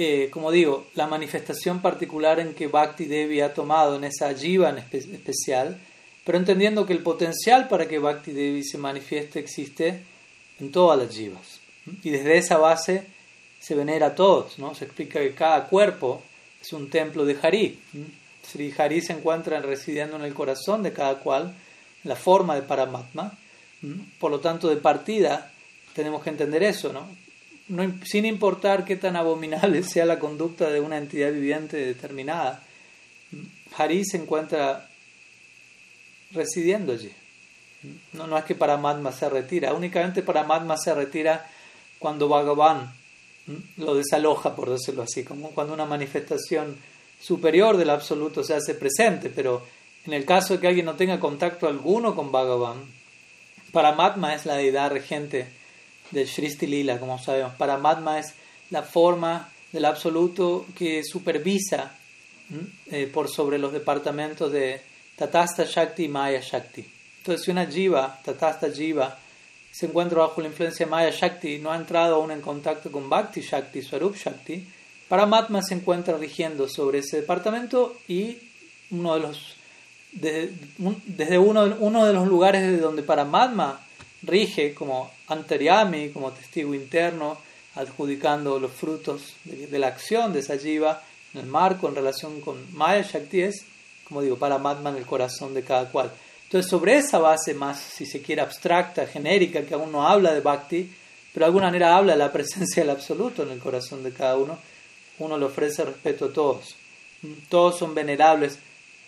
eh, 0.00 0.30
como 0.30 0.52
digo, 0.52 0.86
la 0.94 1.08
manifestación 1.08 1.82
particular 1.82 2.38
en 2.38 2.54
que 2.54 2.68
Bhakti 2.68 3.06
Devi 3.06 3.40
ha 3.40 3.52
tomado 3.52 3.96
en 3.96 4.04
esa 4.04 4.32
jiva 4.32 4.70
en 4.70 4.78
especial, 4.78 5.76
pero 6.24 6.38
entendiendo 6.38 6.86
que 6.86 6.92
el 6.92 7.00
potencial 7.00 7.66
para 7.66 7.88
que 7.88 7.98
Bhakti 7.98 8.30
Devi 8.30 8.62
se 8.62 8.78
manifieste 8.78 9.40
existe 9.40 10.04
en 10.60 10.70
todas 10.70 10.96
las 11.00 11.12
jivas. 11.12 11.58
Y 12.04 12.10
desde 12.10 12.38
esa 12.38 12.58
base 12.58 13.08
se 13.58 13.74
venera 13.74 14.06
a 14.06 14.14
todos, 14.14 14.56
¿no? 14.60 14.72
Se 14.72 14.84
explica 14.84 15.18
que 15.18 15.34
cada 15.34 15.64
cuerpo 15.64 16.22
es 16.62 16.72
un 16.72 16.88
templo 16.90 17.24
de 17.24 17.36
Hari. 17.42 17.80
Sri 18.46 18.72
Hari 18.78 19.00
se 19.00 19.14
encuentra 19.14 19.60
residiendo 19.60 20.14
en 20.14 20.22
el 20.22 20.32
corazón 20.32 20.84
de 20.84 20.92
cada 20.92 21.18
cual, 21.18 21.56
la 22.04 22.14
forma 22.14 22.54
de 22.54 22.62
Paramatma. 22.62 23.36
Por 24.20 24.30
lo 24.30 24.38
tanto, 24.38 24.68
de 24.68 24.76
partida 24.76 25.50
tenemos 25.92 26.22
que 26.22 26.30
entender 26.30 26.62
eso, 26.62 26.92
¿no? 26.92 27.08
Sin 28.04 28.24
importar 28.24 28.84
qué 28.84 28.96
tan 28.96 29.16
abominable 29.16 29.82
sea 29.82 30.06
la 30.06 30.18
conducta 30.18 30.70
de 30.70 30.80
una 30.80 30.98
entidad 30.98 31.32
viviente 31.32 31.76
determinada, 31.76 32.62
Hari 33.76 34.04
se 34.04 34.16
encuentra 34.16 34.88
residiendo 36.32 36.92
allí. 36.92 37.12
No, 38.12 38.36
es 38.36 38.44
que 38.44 38.54
Paramatma 38.54 39.12
se 39.12 39.28
retira, 39.28 39.72
únicamente 39.72 40.22
Paramatma 40.22 40.76
se 40.76 40.94
retira 40.94 41.48
cuando 41.98 42.28
Bhagavan 42.28 42.92
lo 43.76 43.94
desaloja, 43.94 44.54
por 44.54 44.70
decirlo 44.70 45.02
así, 45.02 45.24
como 45.24 45.50
cuando 45.50 45.74
una 45.74 45.86
manifestación 45.86 46.76
superior 47.20 47.76
del 47.76 47.90
absoluto 47.90 48.42
se 48.42 48.54
hace 48.54 48.74
presente, 48.74 49.30
pero 49.30 49.64
en 50.06 50.12
el 50.12 50.24
caso 50.24 50.54
de 50.54 50.60
que 50.60 50.68
alguien 50.68 50.86
no 50.86 50.96
tenga 50.96 51.20
contacto 51.20 51.68
alguno 51.68 52.14
con 52.14 52.32
Bhagavan, 52.32 52.78
Paramatma 53.72 54.34
es 54.34 54.44
la 54.46 54.54
deidad 54.54 54.90
regente 54.90 55.57
de 56.10 56.24
Shristi 56.24 56.66
Lila, 56.66 56.98
como 56.98 57.18
sabemos. 57.18 57.54
Paramatma 57.54 58.18
es 58.18 58.34
la 58.70 58.82
forma 58.82 59.50
del 59.72 59.84
absoluto 59.84 60.66
que 60.76 61.02
supervisa 61.04 61.92
eh, 62.90 63.06
por 63.12 63.28
sobre 63.28 63.58
los 63.58 63.72
departamentos 63.72 64.50
de 64.52 64.80
Tatasta 65.16 65.64
Shakti 65.64 66.04
y 66.04 66.08
Maya 66.08 66.40
Shakti. 66.40 66.86
Entonces, 67.18 67.44
si 67.44 67.50
una 67.50 67.66
jiva, 67.66 68.18
Tatasta 68.24 68.70
Jiva, 68.70 69.18
se 69.70 69.86
encuentra 69.86 70.20
bajo 70.20 70.40
la 70.40 70.48
influencia 70.48 70.86
de 70.86 70.90
Maya 70.90 71.10
Shakti, 71.10 71.58
no 71.58 71.70
ha 71.70 71.76
entrado 71.76 72.16
aún 72.16 72.30
en 72.30 72.40
contacto 72.40 72.90
con 72.90 73.10
Bhakti 73.10 73.42
Shakti, 73.42 73.82
Swarup 73.82 74.16
Shakti, 74.16 74.66
Paramatma 75.08 75.62
se 75.62 75.74
encuentra 75.74 76.16
rigiendo 76.16 76.68
sobre 76.68 76.98
ese 76.98 77.20
departamento 77.20 77.96
y 78.08 78.38
uno 78.90 79.14
de 79.14 79.20
los 79.20 79.54
desde 80.12 81.38
uno 81.38 82.06
de 82.06 82.12
los 82.12 82.26
lugares 82.28 82.62
desde 82.62 82.80
donde 82.80 83.02
Paramatma 83.02 83.80
rige 84.22 84.74
como 84.74 85.10
anteriami, 85.28 86.10
como 86.10 86.32
testigo 86.32 86.74
interno, 86.74 87.38
adjudicando 87.74 88.58
los 88.58 88.72
frutos 88.72 89.34
de, 89.44 89.78
la 89.78 89.88
acción 89.88 90.32
de 90.32 90.40
esa 90.40 90.58
jiva 90.58 91.02
en 91.34 91.40
el 91.40 91.46
marco 91.46 91.88
en 91.88 91.94
relación 91.94 92.40
con 92.40 92.74
Maya 92.74 93.02
Shakti 93.02 93.42
es, 93.42 93.64
como 94.04 94.22
digo, 94.22 94.36
Paramatma 94.36 94.90
en 94.90 94.96
el 94.96 95.06
corazón 95.06 95.54
de 95.54 95.62
cada 95.62 95.88
cual. 95.90 96.10
Entonces, 96.44 96.70
sobre 96.70 96.96
esa 96.96 97.18
base 97.18 97.52
más, 97.54 97.78
si 97.78 98.06
se 98.06 98.22
quiere, 98.22 98.40
abstracta, 98.40 99.06
genérica, 99.06 99.62
que 99.62 99.74
aún 99.74 99.92
no 99.92 100.08
habla 100.08 100.32
de 100.32 100.40
bhakti, 100.40 100.90
pero 101.32 101.44
de 101.44 101.48
alguna 101.48 101.66
manera 101.66 101.94
habla 101.94 102.14
de 102.14 102.18
la 102.18 102.32
presencia 102.32 102.82
del 102.82 102.90
absoluto 102.90 103.42
en 103.42 103.50
el 103.50 103.58
corazón 103.58 104.02
de 104.02 104.12
cada 104.12 104.36
uno, 104.36 104.58
uno 105.18 105.36
le 105.36 105.44
ofrece 105.44 105.84
respeto 105.84 106.26
a 106.26 106.32
todos. 106.32 106.74
Todos 107.48 107.78
son 107.78 107.94
venerables 107.94 108.58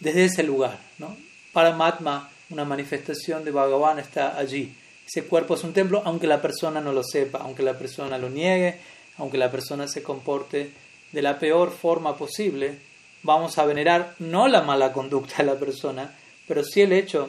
desde 0.00 0.26
ese 0.26 0.42
lugar. 0.42 0.78
¿no? 0.98 1.16
Para 1.52 1.72
Matma, 1.72 2.30
una 2.50 2.64
manifestación 2.64 3.42
de 3.44 3.52
Bhagavan 3.52 3.98
está 3.98 4.36
allí. 4.36 4.74
Ese 5.10 5.24
cuerpo 5.24 5.54
es 5.54 5.64
un 5.64 5.72
templo, 5.72 6.02
aunque 6.04 6.28
la 6.28 6.40
persona 6.40 6.80
no 6.80 6.92
lo 6.92 7.02
sepa, 7.02 7.38
aunque 7.38 7.64
la 7.64 7.76
persona 7.76 8.16
lo 8.16 8.30
niegue, 8.30 8.76
aunque 9.16 9.38
la 9.38 9.50
persona 9.50 9.88
se 9.88 10.04
comporte 10.04 10.70
de 11.10 11.22
la 11.22 11.38
peor 11.40 11.72
forma 11.72 12.16
posible. 12.16 12.78
Vamos 13.24 13.58
a 13.58 13.64
venerar 13.64 14.14
no 14.20 14.46
la 14.46 14.62
mala 14.62 14.92
conducta 14.92 15.38
de 15.38 15.44
la 15.44 15.58
persona, 15.58 16.16
pero 16.46 16.62
sí 16.62 16.82
el 16.82 16.92
hecho 16.92 17.28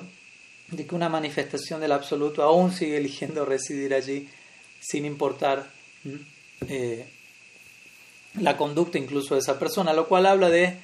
de 0.67 0.85
que 0.85 0.93
una 0.93 1.09
manifestación 1.09 1.81
del 1.81 1.91
absoluto 1.91 2.43
aún 2.43 2.71
sigue 2.71 2.97
eligiendo 2.97 3.45
residir 3.45 3.95
allí 3.95 4.29
sin 4.79 5.05
importar 5.05 5.65
eh, 6.67 7.05
la 8.39 8.57
conducta 8.57 8.99
incluso 8.99 9.33
de 9.33 9.41
esa 9.41 9.57
persona, 9.57 9.91
lo 9.91 10.07
cual 10.07 10.27
habla 10.27 10.49
de 10.49 10.77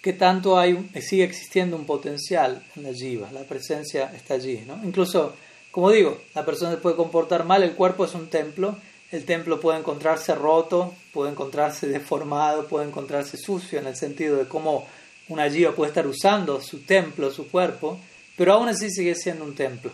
que 0.00 0.12
tanto 0.12 0.56
hay, 0.56 0.88
sigue 1.00 1.24
existiendo 1.24 1.76
un 1.76 1.84
potencial 1.84 2.64
en 2.76 2.84
la 2.84 2.92
jiva, 2.94 3.30
la 3.32 3.42
presencia 3.42 4.12
está 4.14 4.34
allí. 4.34 4.62
¿no? 4.66 4.80
Incluso, 4.84 5.34
como 5.70 5.90
digo, 5.90 6.18
la 6.34 6.44
persona 6.44 6.72
se 6.72 6.78
puede 6.78 6.96
comportar 6.96 7.44
mal, 7.44 7.62
el 7.62 7.74
cuerpo 7.74 8.04
es 8.04 8.14
un 8.14 8.28
templo, 8.28 8.76
el 9.10 9.24
templo 9.24 9.60
puede 9.60 9.78
encontrarse 9.78 10.34
roto, 10.34 10.94
puede 11.12 11.30
encontrarse 11.30 11.86
deformado, 11.86 12.66
puede 12.66 12.86
encontrarse 12.86 13.36
sucio 13.36 13.78
en 13.78 13.86
el 13.86 13.96
sentido 13.96 14.36
de 14.36 14.46
cómo 14.46 14.86
una 15.28 15.50
jiva 15.50 15.72
puede 15.72 15.90
estar 15.90 16.06
usando 16.06 16.60
su 16.60 16.80
templo, 16.80 17.30
su 17.30 17.48
cuerpo, 17.48 17.98
pero 18.36 18.54
aún 18.54 18.68
así 18.68 18.90
sigue 18.90 19.14
siendo 19.14 19.44
un 19.44 19.54
templo. 19.54 19.90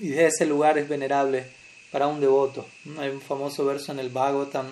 Y 0.00 0.08
desde 0.08 0.26
ese 0.26 0.46
lugar 0.46 0.78
es 0.78 0.88
venerable 0.88 1.46
para 1.90 2.06
un 2.06 2.20
devoto. 2.20 2.66
Hay 2.98 3.10
un 3.10 3.20
famoso 3.20 3.64
verso 3.64 3.92
en 3.92 3.98
el 3.98 4.08
Bhagavatam, 4.08 4.66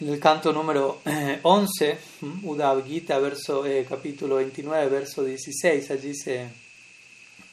en 0.00 0.08
el 0.08 0.18
canto 0.18 0.52
número 0.52 1.00
11, 1.42 1.98
Uddhav 2.42 2.84
Gita, 2.84 3.18
verso, 3.18 3.64
eh, 3.64 3.86
capítulo 3.88 4.36
29, 4.36 4.88
verso 4.88 5.22
16, 5.24 5.90
allí 5.90 6.14
se, 6.14 6.48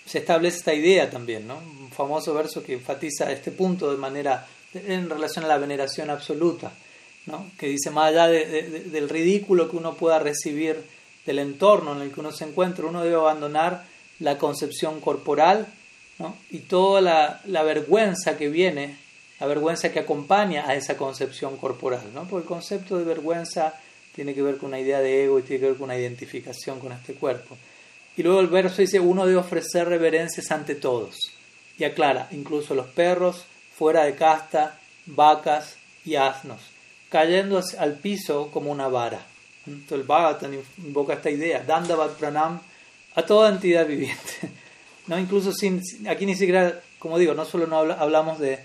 se 0.05 0.19
establece 0.19 0.57
esta 0.57 0.73
idea 0.73 1.09
también, 1.09 1.47
¿no? 1.47 1.57
un 1.57 1.89
famoso 1.91 2.33
verso 2.33 2.63
que 2.63 2.73
enfatiza 2.73 3.31
este 3.31 3.51
punto 3.51 3.91
de 3.91 3.97
manera 3.97 4.47
en 4.73 5.09
relación 5.09 5.45
a 5.45 5.47
la 5.47 5.57
veneración 5.57 6.09
absoluta, 6.09 6.71
¿no? 7.25 7.51
que 7.57 7.67
dice 7.67 7.91
más 7.91 8.09
allá 8.09 8.27
del 8.27 9.09
ridículo 9.09 9.69
que 9.69 9.77
uno 9.77 9.95
pueda 9.95 10.19
recibir 10.19 10.83
del 11.25 11.39
entorno 11.39 11.95
en 11.95 12.01
el 12.01 12.11
que 12.11 12.19
uno 12.19 12.31
se 12.31 12.45
encuentra, 12.45 12.85
uno 12.85 13.03
debe 13.03 13.15
abandonar 13.15 13.85
la 14.19 14.37
concepción 14.37 14.99
corporal 15.01 15.67
y 16.51 16.59
toda 16.59 17.01
la, 17.01 17.41
la, 17.45 17.63
vergüenza 17.63 18.37
que 18.37 18.47
viene, 18.47 18.95
la 19.39 19.47
vergüenza 19.47 19.91
que 19.91 19.99
acompaña 19.99 20.67
a 20.67 20.75
esa 20.75 20.95
concepción 20.95 21.57
corporal, 21.57 22.11
¿no? 22.13 22.27
porque 22.27 22.43
el 22.43 22.47
concepto 22.47 22.97
de 22.97 23.05
vergüenza 23.05 23.73
tiene 24.13 24.35
que 24.35 24.41
ver 24.41 24.57
con 24.57 24.69
una 24.69 24.79
idea 24.79 24.99
de 24.99 25.23
ego 25.23 25.39
y 25.39 25.43
tiene 25.43 25.61
que 25.61 25.67
ver 25.67 25.77
con 25.77 25.85
una 25.85 25.97
identificación 25.97 26.79
con 26.79 26.91
este 26.91 27.13
cuerpo. 27.13 27.57
Y 28.17 28.23
luego 28.23 28.39
el 28.41 28.47
verso 28.47 28.81
dice, 28.81 28.99
uno 28.99 29.25
debe 29.25 29.39
ofrecer 29.39 29.87
reverencias 29.87 30.51
ante 30.51 30.75
todos. 30.75 31.17
Y 31.77 31.83
aclara, 31.83 32.27
incluso 32.31 32.75
los 32.75 32.87
perros, 32.87 33.45
fuera 33.75 34.03
de 34.03 34.15
casta, 34.15 34.79
vacas 35.05 35.77
y 36.05 36.15
asnos, 36.15 36.61
cayendo 37.09 37.61
al 37.77 37.93
piso 37.95 38.51
como 38.51 38.71
una 38.71 38.87
vara. 38.87 39.25
Entonces 39.65 39.99
el 39.99 40.03
Bhagavatam 40.03 40.53
invoca 40.79 41.13
esta 41.13 41.29
idea, 41.29 41.63
Dandavat 41.63 42.17
Pranam, 42.17 42.59
a 43.15 43.23
toda 43.23 43.49
entidad 43.49 43.87
viviente. 43.87 44.33
¿No? 45.07 45.17
Incluso 45.17 45.51
sin, 45.51 45.81
aquí 46.07 46.25
ni 46.25 46.35
siquiera, 46.35 46.79
como 46.99 47.17
digo, 47.17 47.33
no 47.33 47.45
solo 47.45 47.67
no 47.67 47.77
hablamos 47.77 48.39
de 48.39 48.59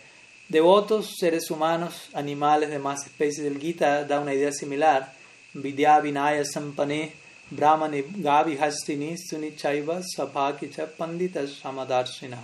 devotos, 0.49 1.17
seres 1.19 1.50
humanos, 1.50 2.09
animales, 2.12 2.71
demás 2.71 3.07
especies 3.07 3.45
del 3.45 3.59
Gita, 3.59 4.05
da 4.05 4.21
una 4.21 4.35
idea 4.35 4.53
similar. 4.53 5.15
Vidya 5.55 6.00
Vinaya 6.00 6.45
Sampane 6.45 7.15
Hastini 7.49 9.17
Suni 9.17 9.55
Chaiva 9.55 10.03
Sapakicha 10.03 10.87
Pandita 10.87 11.47
Samadarshina. 11.47 12.38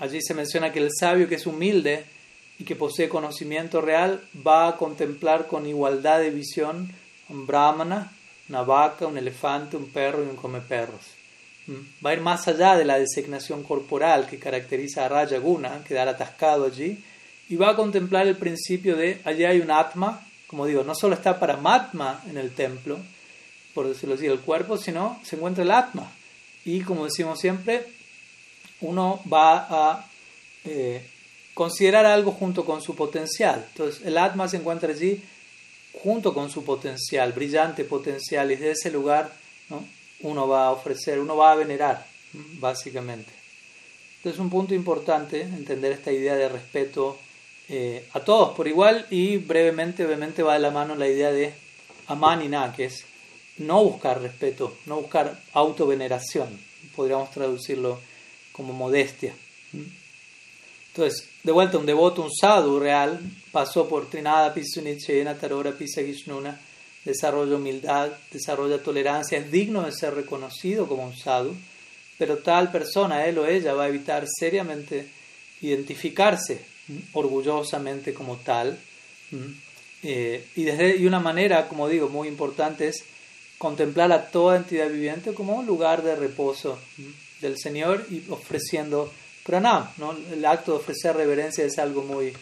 Allí 0.00 0.20
se 0.20 0.34
menciona 0.34 0.72
que 0.72 0.80
el 0.80 0.90
sabio 0.90 1.28
que 1.28 1.36
es 1.36 1.46
humilde 1.46 2.04
y 2.58 2.64
que 2.64 2.74
posee 2.74 3.08
conocimiento 3.08 3.80
real 3.80 4.20
va 4.44 4.66
a 4.66 4.76
contemplar 4.76 5.46
con 5.46 5.66
igualdad 5.66 6.18
de 6.18 6.30
visión 6.30 6.92
un 7.28 7.46
brahmana, 7.46 8.10
una 8.48 8.62
vaca, 8.62 9.06
un 9.06 9.16
elefante, 9.16 9.76
un 9.76 9.90
perro 9.90 10.24
y 10.24 10.28
un 10.28 10.36
come 10.36 10.60
perros. 10.60 11.02
¿Mm? 11.68 12.04
Va 12.04 12.10
a 12.10 12.14
ir 12.14 12.20
más 12.20 12.48
allá 12.48 12.76
de 12.76 12.84
la 12.84 12.98
designación 12.98 13.62
corporal 13.62 14.26
que 14.26 14.40
caracteriza 14.40 15.04
a 15.04 15.08
Raya 15.08 15.38
Guna, 15.38 15.84
quedar 15.84 16.08
atascado 16.08 16.66
allí, 16.66 17.02
y 17.48 17.54
va 17.54 17.70
a 17.70 17.76
contemplar 17.76 18.26
el 18.26 18.36
principio 18.36 18.96
de 18.96 19.20
allí 19.24 19.44
hay 19.44 19.60
un 19.60 19.70
atma, 19.70 20.26
como 20.48 20.66
digo, 20.66 20.82
no 20.82 20.94
solo 20.96 21.14
está 21.14 21.38
para 21.38 21.56
matma 21.56 22.22
en 22.28 22.38
el 22.38 22.50
templo, 22.50 22.98
por 23.74 23.88
decirlo 23.88 24.14
así, 24.14 24.26
el 24.26 24.40
cuerpo, 24.40 24.76
sino 24.76 25.20
se 25.24 25.36
encuentra 25.36 25.64
el 25.64 25.70
atma. 25.70 26.12
Y 26.64 26.80
como 26.82 27.04
decimos 27.04 27.40
siempre, 27.40 27.86
uno 28.80 29.20
va 29.32 29.66
a 29.68 30.10
eh, 30.64 31.04
considerar 31.54 32.06
algo 32.06 32.32
junto 32.32 32.64
con 32.64 32.82
su 32.82 32.94
potencial. 32.94 33.64
Entonces, 33.70 34.04
el 34.04 34.18
atma 34.18 34.48
se 34.48 34.58
encuentra 34.58 34.90
allí 34.90 35.22
junto 36.02 36.32
con 36.32 36.50
su 36.50 36.64
potencial, 36.64 37.32
brillante 37.32 37.84
potencial, 37.84 38.50
y 38.50 38.56
desde 38.56 38.70
ese 38.72 38.90
lugar 38.90 39.32
¿no? 39.68 39.84
uno 40.20 40.48
va 40.48 40.66
a 40.66 40.70
ofrecer, 40.72 41.18
uno 41.18 41.36
va 41.36 41.52
a 41.52 41.56
venerar 41.56 42.06
básicamente. 42.32 43.30
Entonces, 44.16 44.40
un 44.40 44.50
punto 44.50 44.74
importante 44.74 45.40
entender 45.40 45.92
esta 45.92 46.12
idea 46.12 46.36
de 46.36 46.48
respeto 46.48 47.18
eh, 47.68 48.08
a 48.12 48.20
todos 48.20 48.54
por 48.56 48.68
igual 48.68 49.06
y 49.10 49.36
brevemente, 49.38 50.04
obviamente, 50.04 50.42
va 50.42 50.54
de 50.54 50.60
la 50.60 50.70
mano 50.70 50.94
la 50.94 51.08
idea 51.08 51.32
de 51.32 51.52
amanina, 52.06 52.72
que 52.74 52.86
es 52.86 53.04
no 53.58 53.84
buscar 53.84 54.20
respeto, 54.20 54.76
no 54.86 54.96
buscar 54.96 55.40
autoveneración. 55.52 56.58
Podríamos 56.94 57.30
traducirlo 57.30 58.00
como 58.52 58.72
modestia. 58.72 59.34
Entonces, 60.88 61.28
de 61.42 61.52
vuelta, 61.52 61.78
un 61.78 61.86
devoto, 61.86 62.22
un 62.22 62.30
sadhu 62.30 62.78
real, 62.78 63.20
pasó 63.50 63.88
por 63.88 64.10
Trinada, 64.10 64.52
Pisunichena, 64.52 65.38
Tarora, 65.38 65.72
Pisagishnuna, 65.72 66.60
desarrolla 67.04 67.56
humildad, 67.56 68.12
desarrolla 68.30 68.82
tolerancia, 68.82 69.38
es 69.38 69.50
digno 69.50 69.82
de 69.82 69.92
ser 69.92 70.14
reconocido 70.14 70.86
como 70.86 71.04
un 71.04 71.16
sadhu, 71.16 71.56
pero 72.18 72.38
tal 72.38 72.70
persona, 72.70 73.24
él 73.26 73.38
o 73.38 73.46
ella, 73.46 73.74
va 73.74 73.84
a 73.84 73.88
evitar 73.88 74.26
seriamente 74.28 75.08
identificarse 75.62 76.60
orgullosamente 77.14 78.12
como 78.12 78.36
tal. 78.36 78.78
Eh, 80.02 80.44
y, 80.56 80.64
desde, 80.64 80.96
y 80.96 81.06
una 81.06 81.20
manera, 81.20 81.68
como 81.68 81.88
digo, 81.88 82.08
muy 82.08 82.28
importante 82.28 82.88
es 82.88 83.04
contemplar 83.62 84.10
a 84.10 84.28
toda 84.28 84.56
entidad 84.56 84.88
viviente 84.88 85.34
como 85.34 85.54
un 85.54 85.66
lugar 85.66 86.02
de 86.02 86.16
reposo 86.16 86.80
del 87.40 87.56
Señor 87.56 88.04
y 88.10 88.24
ofreciendo 88.28 89.12
pranam. 89.44 89.88
¿no? 89.98 90.16
El 90.32 90.44
acto 90.44 90.72
de 90.72 90.78
ofrecer 90.78 91.14
reverencia 91.14 91.64
es 91.64 91.78
algo 91.78 92.02
muy, 92.02 92.32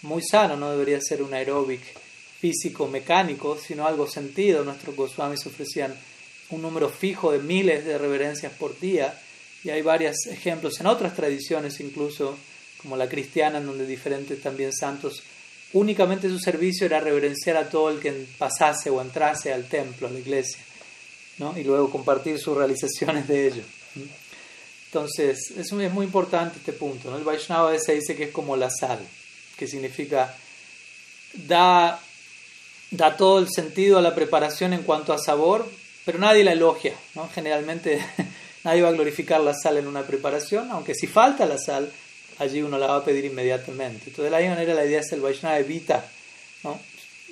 muy 0.00 0.22
sano, 0.22 0.56
no 0.56 0.70
debería 0.70 0.98
ser 1.02 1.22
un 1.22 1.34
aeróbic 1.34 1.82
físico, 2.40 2.88
mecánico, 2.88 3.58
sino 3.58 3.86
algo 3.86 4.08
sentido. 4.08 4.64
Nuestros 4.64 4.96
Goswamis 4.96 5.44
ofrecían 5.44 5.94
un 6.48 6.62
número 6.62 6.88
fijo 6.88 7.30
de 7.30 7.40
miles 7.40 7.84
de 7.84 7.98
reverencias 7.98 8.54
por 8.54 8.80
día 8.80 9.20
y 9.62 9.68
hay 9.68 9.82
varios 9.82 10.16
ejemplos 10.30 10.80
en 10.80 10.86
otras 10.86 11.14
tradiciones 11.14 11.78
incluso, 11.80 12.38
como 12.78 12.96
la 12.96 13.06
cristiana, 13.06 13.58
en 13.58 13.66
donde 13.66 13.86
diferentes 13.86 14.40
también 14.40 14.72
santos, 14.72 15.22
únicamente 15.74 16.30
su 16.30 16.38
servicio 16.38 16.86
era 16.86 17.00
reverenciar 17.00 17.58
a 17.58 17.68
todo 17.68 17.90
el 17.90 18.00
que 18.00 18.26
pasase 18.38 18.88
o 18.88 19.02
entrase 19.02 19.52
al 19.52 19.68
templo, 19.68 20.08
a 20.08 20.10
la 20.10 20.18
iglesia, 20.18 20.64
¿no? 21.40 21.58
y 21.58 21.64
luego 21.64 21.90
compartir 21.90 22.38
sus 22.38 22.56
realizaciones 22.56 23.26
de 23.26 23.48
ello. 23.48 23.62
Entonces, 24.86 25.50
es 25.56 25.72
es 25.72 25.92
muy 25.92 26.04
importante 26.04 26.58
este 26.58 26.72
punto. 26.72 27.16
El 27.16 27.24
Vaishnava 27.24 27.68
a 27.68 27.72
veces 27.72 28.00
dice 28.00 28.14
que 28.14 28.24
es 28.24 28.30
como 28.30 28.56
la 28.56 28.70
sal, 28.70 29.00
que 29.56 29.66
significa 29.66 30.34
da, 31.32 31.98
da 32.90 33.16
todo 33.16 33.38
el 33.38 33.48
sentido 33.48 33.98
a 33.98 34.02
la 34.02 34.14
preparación 34.14 34.74
en 34.74 34.82
cuanto 34.82 35.12
a 35.12 35.18
sabor, 35.18 35.66
pero 36.04 36.18
nadie 36.18 36.44
la 36.44 36.52
elogia. 36.52 36.94
¿no? 37.14 37.28
Generalmente 37.34 38.04
nadie 38.64 38.82
va 38.82 38.88
a 38.88 38.92
glorificar 38.92 39.40
la 39.40 39.54
sal 39.54 39.78
en 39.78 39.86
una 39.86 40.02
preparación, 40.02 40.70
aunque 40.70 40.94
si 40.94 41.06
falta 41.06 41.46
la 41.46 41.56
sal, 41.56 41.90
allí 42.38 42.60
uno 42.60 42.76
la 42.76 42.88
va 42.88 42.96
a 42.96 43.04
pedir 43.04 43.24
inmediatamente. 43.24 44.10
Entonces, 44.10 44.24
de 44.24 44.30
la 44.30 44.38
misma 44.38 44.56
manera, 44.56 44.74
la 44.74 44.84
idea 44.84 45.00
es 45.00 45.12
el 45.12 45.20
Vaishnava 45.20 45.58
evita 45.58 46.04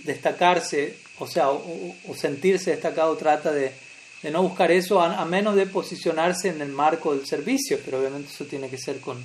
destacarse, 0.04 0.96
o 1.18 1.26
sea, 1.26 1.50
o 1.50 2.14
sentirse 2.16 2.70
destacado, 2.70 3.14
trata 3.16 3.52
de 3.52 3.72
de 4.22 4.30
no 4.30 4.42
buscar 4.42 4.70
eso 4.70 5.00
a, 5.00 5.24
menos 5.24 5.54
de 5.54 5.66
posicionarse 5.66 6.48
en 6.48 6.60
el 6.60 6.70
marco 6.70 7.14
del 7.14 7.26
servicio, 7.26 7.78
pero 7.84 8.00
obviamente 8.00 8.32
eso 8.32 8.44
tiene 8.44 8.68
que 8.68 8.78
ser 8.78 9.00
con, 9.00 9.22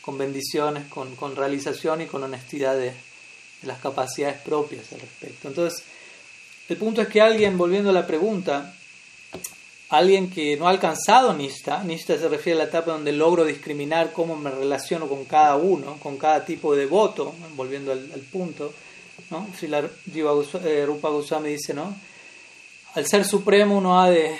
con 0.00 0.16
bendiciones, 0.16 0.86
con, 0.88 1.16
con, 1.16 1.34
realización 1.34 2.02
y 2.02 2.06
con 2.06 2.22
honestidad 2.22 2.76
de, 2.76 2.92
las 3.62 3.78
capacidades 3.78 4.40
propias 4.40 4.92
al 4.92 5.00
respecto. 5.00 5.48
Entonces, 5.48 5.82
el 6.68 6.76
punto 6.76 7.02
es 7.02 7.08
que 7.08 7.20
alguien, 7.20 7.58
volviendo 7.58 7.90
a 7.90 7.92
la 7.92 8.06
pregunta, 8.06 8.74
alguien 9.88 10.30
que 10.30 10.56
no 10.56 10.66
ha 10.66 10.70
alcanzado 10.70 11.34
Nista, 11.34 11.82
Nista 11.82 12.16
se 12.16 12.28
refiere 12.28 12.60
a 12.60 12.64
la 12.64 12.68
etapa 12.68 12.92
donde 12.92 13.12
logro 13.12 13.44
discriminar 13.44 14.12
cómo 14.12 14.36
me 14.36 14.50
relaciono 14.50 15.08
con 15.08 15.24
cada 15.24 15.56
uno, 15.56 15.98
con 16.00 16.18
cada 16.18 16.44
tipo 16.44 16.74
de 16.74 16.82
devoto, 16.82 17.34
volviendo 17.56 17.90
al, 17.90 18.20
punto, 18.30 18.72
¿no? 19.30 19.48
Si 19.58 19.66
la 19.66 19.80
eh, 19.80 20.84
Rupa 20.86 21.08
Goswami 21.08 21.50
dice, 21.50 21.74
¿no? 21.74 21.96
Al 22.98 23.06
ser 23.06 23.24
supremo 23.24 23.78
uno 23.78 24.00
ha 24.00 24.10
de, 24.10 24.36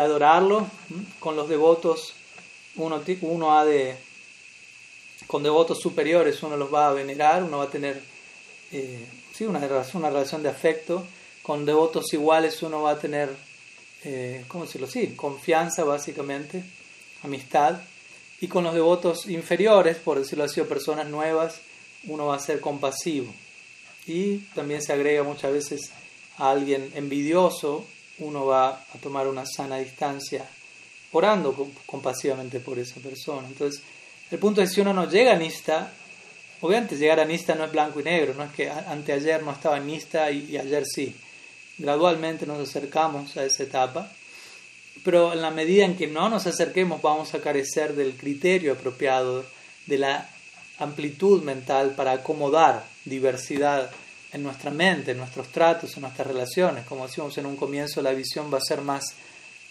adorarlo, 0.00 0.68
con 1.18 1.34
los 1.34 1.48
devotos 1.48 2.14
uno, 2.76 3.02
uno 3.22 3.58
ha 3.58 3.64
de, 3.64 3.96
con 5.26 5.42
devotos 5.42 5.80
superiores 5.80 6.40
uno 6.44 6.56
los 6.56 6.72
va 6.72 6.88
a 6.88 6.92
venerar, 6.92 7.42
uno 7.42 7.58
va 7.58 7.64
a 7.64 7.70
tener 7.70 8.00
eh, 8.70 9.04
sí, 9.34 9.44
una, 9.44 9.58
relación, 9.58 10.02
una 10.02 10.10
relación 10.10 10.44
de 10.44 10.50
afecto, 10.50 11.04
con 11.42 11.66
devotos 11.66 12.12
iguales 12.12 12.62
uno 12.62 12.82
va 12.82 12.92
a 12.92 12.98
tener, 13.00 13.34
eh, 14.04 14.44
¿cómo 14.46 14.64
decirlo? 14.64 14.86
Sí, 14.86 15.14
confianza 15.16 15.82
básicamente, 15.82 16.62
amistad, 17.24 17.80
y 18.40 18.46
con 18.46 18.62
los 18.62 18.74
devotos 18.74 19.26
inferiores, 19.26 19.96
por 19.96 20.20
decirlo 20.20 20.44
así, 20.44 20.62
personas 20.62 21.08
nuevas, 21.08 21.60
uno 22.04 22.26
va 22.26 22.36
a 22.36 22.38
ser 22.38 22.60
compasivo. 22.60 23.34
Y 24.06 24.38
también 24.54 24.80
se 24.80 24.92
agrega 24.92 25.24
muchas 25.24 25.52
veces 25.52 25.90
a 26.38 26.50
alguien 26.50 26.90
envidioso, 26.94 27.84
uno 28.18 28.46
va 28.46 28.68
a 28.70 28.98
tomar 29.00 29.26
una 29.28 29.44
sana 29.46 29.76
distancia 29.76 30.44
orando 31.12 31.54
compasivamente 31.86 32.60
por 32.60 32.78
esa 32.78 33.00
persona. 33.00 33.46
Entonces, 33.48 33.82
el 34.30 34.38
punto 34.38 34.60
es 34.62 34.72
si 34.72 34.80
uno 34.80 34.92
no 34.92 35.08
llega 35.08 35.32
a 35.32 35.36
Nista, 35.36 35.92
obviamente 36.60 36.96
llegar 36.96 37.20
a 37.20 37.24
Nista 37.24 37.54
no 37.54 37.64
es 37.64 37.72
blanco 37.72 38.00
y 38.00 38.04
negro, 38.04 38.34
no 38.34 38.44
es 38.44 38.52
que 38.52 38.70
anteayer 38.70 39.42
no 39.42 39.52
estaba 39.52 39.78
en 39.78 39.86
Nista 39.86 40.30
y, 40.30 40.56
ayer 40.56 40.84
sí. 40.86 41.14
Gradualmente 41.78 42.44
nos 42.44 42.68
acercamos 42.68 43.36
a 43.36 43.44
esa 43.44 43.62
etapa, 43.62 44.10
pero 45.04 45.32
en 45.32 45.40
la 45.40 45.50
medida 45.50 45.84
en 45.84 45.96
que 45.96 46.08
no 46.08 46.28
nos 46.28 46.46
acerquemos 46.46 47.00
vamos 47.00 47.34
a 47.34 47.40
carecer 47.40 47.94
del 47.94 48.14
criterio 48.14 48.72
apropiado, 48.72 49.44
de 49.86 49.98
la 49.98 50.28
amplitud 50.78 51.42
mental 51.42 51.94
para 51.94 52.12
acomodar 52.12 52.84
diversidad 53.04 53.90
en 54.32 54.42
nuestra 54.42 54.70
mente, 54.70 55.12
en 55.12 55.18
nuestros 55.18 55.48
tratos, 55.48 55.94
en 55.96 56.02
nuestras 56.02 56.26
relaciones. 56.26 56.84
Como 56.86 57.06
decíamos 57.06 57.36
en 57.38 57.46
un 57.46 57.56
comienzo, 57.56 58.02
la 58.02 58.12
visión 58.12 58.52
va 58.52 58.58
a 58.58 58.62
ser 58.62 58.82
más 58.82 59.14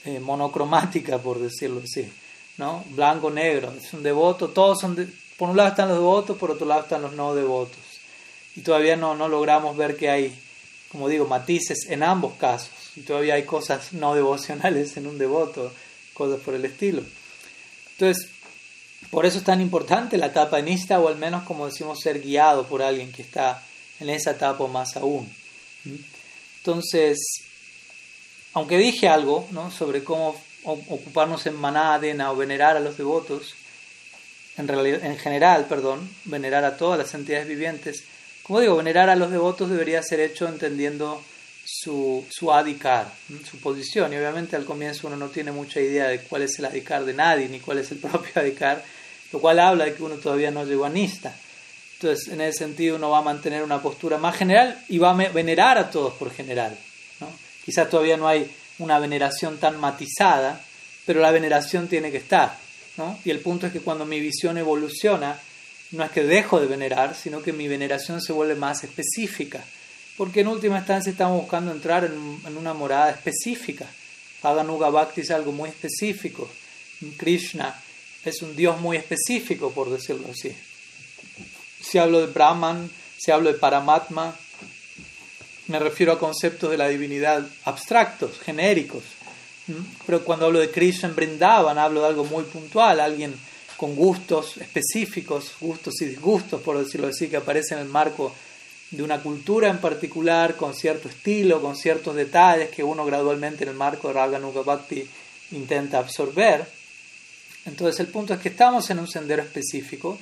eh, 0.05 0.19
monocromática, 0.19 1.17
por 1.19 1.39
decirlo 1.39 1.81
así. 1.83 2.11
¿no? 2.57 2.83
Blanco, 2.89 3.29
negro, 3.29 3.71
es 3.71 3.93
un 3.93 4.03
devoto, 4.03 4.49
todos 4.49 4.79
son, 4.79 4.95
por 5.37 5.49
un 5.49 5.57
lado 5.57 5.69
están 5.69 5.89
los 5.89 5.97
devotos, 5.97 6.37
por 6.37 6.51
otro 6.51 6.65
lado 6.65 6.81
están 6.81 7.03
los 7.03 7.13
no 7.13 7.35
devotos. 7.35 7.77
Y 8.55 8.61
todavía 8.61 8.95
no, 8.95 9.15
no 9.15 9.27
logramos 9.27 9.77
ver 9.77 9.95
que 9.95 10.09
hay, 10.09 10.39
como 10.91 11.07
digo, 11.07 11.27
matices 11.27 11.85
en 11.89 12.01
ambos 12.01 12.33
casos. 12.33 12.71
Y 12.95 13.01
todavía 13.01 13.35
hay 13.35 13.43
cosas 13.43 13.93
no 13.93 14.15
devocionales 14.15 14.97
en 14.97 15.05
un 15.05 15.19
devoto, 15.19 15.71
cosas 16.15 16.39
por 16.39 16.55
el 16.55 16.65
estilo. 16.65 17.03
Entonces, 17.91 18.29
por 19.11 19.27
eso 19.27 19.37
es 19.37 19.43
tan 19.43 19.61
importante 19.61 20.17
la 20.17 20.27
etapa 20.27 20.57
enista, 20.57 20.99
o 20.99 21.07
al 21.07 21.17
menos, 21.17 21.43
como 21.43 21.67
decimos, 21.67 21.99
ser 22.01 22.19
guiado 22.19 22.65
por 22.65 22.81
alguien 22.81 23.11
que 23.11 23.21
está 23.21 23.63
en 23.99 24.09
esa 24.09 24.31
etapa 24.31 24.67
más 24.67 24.95
aún. 24.97 25.31
Entonces, 26.57 27.17
aunque 28.53 28.77
dije 28.77 29.07
algo 29.07 29.47
¿no? 29.51 29.71
sobre 29.71 30.03
cómo 30.03 30.39
ocuparnos 30.63 31.45
en 31.45 31.55
manadena 31.55 32.31
o 32.31 32.35
venerar 32.35 32.75
a 32.75 32.81
los 32.81 32.97
devotos, 32.97 33.55
en, 34.57 34.67
realidad, 34.67 35.03
en 35.05 35.17
general, 35.17 35.65
perdón, 35.65 36.09
venerar 36.25 36.65
a 36.65 36.77
todas 36.77 36.97
las 36.97 37.13
entidades 37.13 37.47
vivientes, 37.47 38.03
como 38.43 38.59
digo, 38.59 38.75
venerar 38.77 39.09
a 39.09 39.15
los 39.15 39.29
devotos 39.29 39.69
debería 39.69 40.01
ser 40.01 40.19
hecho 40.19 40.47
entendiendo 40.47 41.21
su, 41.65 42.25
su 42.29 42.51
adikar, 42.53 43.11
su 43.49 43.59
posición. 43.59 44.13
Y 44.13 44.15
obviamente 44.15 44.55
al 44.55 44.65
comienzo 44.65 45.07
uno 45.07 45.17
no 45.17 45.27
tiene 45.27 45.51
mucha 45.51 45.81
idea 45.81 46.07
de 46.07 46.21
cuál 46.21 46.43
es 46.43 46.57
el 46.57 46.65
adikar 46.65 47.03
de 47.03 47.13
nadie, 47.13 47.49
ni 47.49 47.59
cuál 47.59 47.79
es 47.79 47.91
el 47.91 47.97
propio 47.99 48.31
adikar, 48.35 48.83
lo 49.31 49.39
cual 49.39 49.59
habla 49.59 49.85
de 49.85 49.93
que 49.93 50.03
uno 50.03 50.15
todavía 50.15 50.49
no 50.49 50.65
llegó 50.65 50.85
a 50.85 50.89
Nista. 50.89 51.35
Entonces, 51.99 52.27
en 52.27 52.41
ese 52.41 52.59
sentido, 52.59 52.95
uno 52.95 53.09
va 53.09 53.19
a 53.19 53.23
mantener 53.23 53.63
una 53.63 53.81
postura 53.81 54.19
más 54.19 54.35
general 54.35 54.83
y 54.87 54.99
va 54.99 55.11
a 55.11 55.29
venerar 55.29 55.79
a 55.79 55.89
todos 55.89 56.13
por 56.13 56.31
general. 56.31 56.77
¿no? 57.19 57.27
Quizás 57.65 57.89
todavía 57.89 58.17
no 58.17 58.27
hay 58.27 58.51
una 58.77 58.99
veneración 58.99 59.57
tan 59.57 59.79
matizada, 59.79 60.61
pero 61.07 61.21
la 61.21 61.31
veneración 61.31 61.87
tiene 61.87 62.11
que 62.11 62.17
estar. 62.17 62.55
Y 63.25 63.31
el 63.31 63.39
punto 63.39 63.67
es 63.67 63.73
que 63.73 63.79
cuando 63.79 64.05
mi 64.05 64.19
visión 64.19 64.57
evoluciona, 64.59 65.39
no 65.91 66.03
es 66.03 66.11
que 66.11 66.23
dejo 66.23 66.59
de 66.59 66.67
venerar, 66.67 67.15
sino 67.15 67.41
que 67.41 67.53
mi 67.53 67.67
veneración 67.67 68.21
se 68.21 68.33
vuelve 68.33 68.55
más 68.55 68.83
específica. 68.83 69.63
Porque 70.17 70.41
en 70.41 70.47
última 70.47 70.77
instancia 70.77 71.11
estamos 71.11 71.41
buscando 71.41 71.71
entrar 71.71 72.05
en, 72.05 72.39
en 72.45 72.57
una 72.57 72.73
morada 72.73 73.09
específica. 73.09 73.87
Paganuga 74.41 74.89
Bhakti 74.89 75.21
es 75.21 75.31
algo 75.31 75.51
muy 75.51 75.69
específico. 75.69 76.47
Krishna 77.17 77.75
es 78.23 78.41
un 78.43 78.55
Dios 78.55 78.79
muy 78.79 78.97
específico, 78.97 79.71
por 79.71 79.89
decirlo 79.89 80.27
así 80.31 80.55
si 81.89 81.97
hablo 81.97 82.19
de 82.19 82.27
Brahman, 82.27 82.89
si 83.17 83.31
hablo 83.31 83.51
de 83.51 83.57
Paramatma, 83.57 84.35
me 85.67 85.79
refiero 85.79 86.13
a 86.13 86.19
conceptos 86.19 86.69
de 86.71 86.77
la 86.77 86.87
divinidad 86.87 87.45
abstractos, 87.65 88.39
genéricos. 88.39 89.03
Pero 90.05 90.23
cuando 90.23 90.45
hablo 90.45 90.59
de 90.59 90.71
Krishna 90.71 91.09
en 91.09 91.15
Brindavan, 91.15 91.77
hablo 91.77 92.01
de 92.01 92.07
algo 92.07 92.23
muy 92.23 92.43
puntual, 92.45 92.99
alguien 92.99 93.35
con 93.75 93.95
gustos 93.95 94.57
específicos, 94.57 95.51
gustos 95.59 96.01
y 96.01 96.05
disgustos, 96.05 96.61
por 96.61 96.77
decirlo 96.77 97.07
así, 97.07 97.27
que 97.27 97.37
aparece 97.37 97.75
en 97.75 97.81
el 97.81 97.87
marco 97.87 98.33
de 98.91 99.03
una 99.03 99.21
cultura 99.21 99.69
en 99.69 99.79
particular, 99.79 100.55
con 100.55 100.73
cierto 100.73 101.09
estilo, 101.09 101.61
con 101.61 101.75
ciertos 101.75 102.15
detalles 102.15 102.69
que 102.69 102.83
uno 102.83 103.05
gradualmente 103.05 103.63
en 103.63 103.71
el 103.71 103.75
marco 103.75 104.07
de 104.07 104.13
Raganuga 104.13 104.61
Bhakti 104.61 105.07
intenta 105.51 105.99
absorber. 105.99 106.65
Entonces 107.65 107.99
el 107.99 108.07
punto 108.07 108.33
es 108.33 108.39
que 108.39 108.49
estamos 108.49 108.89
en 108.89 108.99
un 108.99 109.07
sendero 109.07 109.43
específico, 109.43 110.17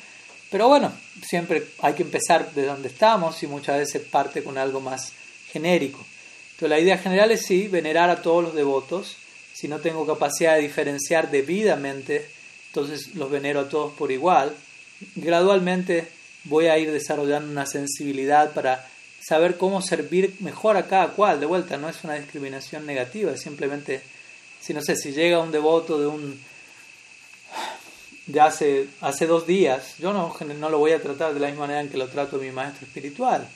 pero 0.55 0.69
bueno, 0.69 0.89
siempre 1.21 1.65
hay 1.79 1.95
que 1.95 2.03
empezar 2.03 2.53
de 2.53 2.65
donde 2.65 2.87
estamos 2.87 3.43
y 3.43 3.47
muchas 3.47 3.77
veces 3.77 4.03
parte 4.03 4.41
con 4.41 4.57
algo 4.57 4.79
más 4.79 5.11
genérico. 5.51 5.99
Entonces 6.51 6.69
la 6.69 6.79
idea 6.79 6.97
general 6.97 7.29
es 7.31 7.45
sí, 7.45 7.67
venerar 7.67 8.09
a 8.09 8.21
todos 8.21 8.41
los 8.41 8.55
devotos. 8.55 9.17
Si 9.53 9.67
no 9.67 9.79
tengo 9.79 10.07
capacidad 10.07 10.55
de 10.55 10.61
diferenciar 10.61 11.29
debidamente, 11.29 12.29
entonces 12.67 13.15
los 13.15 13.29
venero 13.29 13.59
a 13.59 13.67
todos 13.67 13.91
por 13.95 14.13
igual. 14.13 14.55
Gradualmente 15.15 16.07
voy 16.45 16.67
a 16.67 16.77
ir 16.77 16.89
desarrollando 16.89 17.51
una 17.51 17.65
sensibilidad 17.65 18.53
para 18.53 18.87
saber 19.19 19.57
cómo 19.57 19.81
servir 19.81 20.35
mejor 20.39 20.77
a 20.77 20.87
cada 20.87 21.09
cual. 21.09 21.41
De 21.41 21.47
vuelta, 21.47 21.75
no 21.75 21.89
es 21.89 22.01
una 22.05 22.13
discriminación 22.13 22.85
negativa, 22.85 23.35
simplemente, 23.35 24.01
si 24.61 24.73
no 24.73 24.81
sé, 24.81 24.95
si 24.95 25.11
llega 25.11 25.41
un 25.41 25.51
devoto 25.51 25.99
de 25.99 26.07
un 26.07 26.39
de 28.27 28.41
hace, 28.41 28.87
hace 29.01 29.27
dos 29.27 29.45
días, 29.45 29.95
yo 29.99 30.11
no, 30.11 30.35
no 30.59 30.69
lo 30.69 30.79
voy 30.79 30.91
a 30.91 31.01
tratar 31.01 31.33
de 31.33 31.39
la 31.39 31.47
misma 31.47 31.63
manera 31.63 31.81
en 31.81 31.89
que 31.89 31.97
lo 31.97 32.07
trato 32.07 32.37
mi 32.37 32.51
maestro 32.51 32.87
espiritual, 32.87 33.47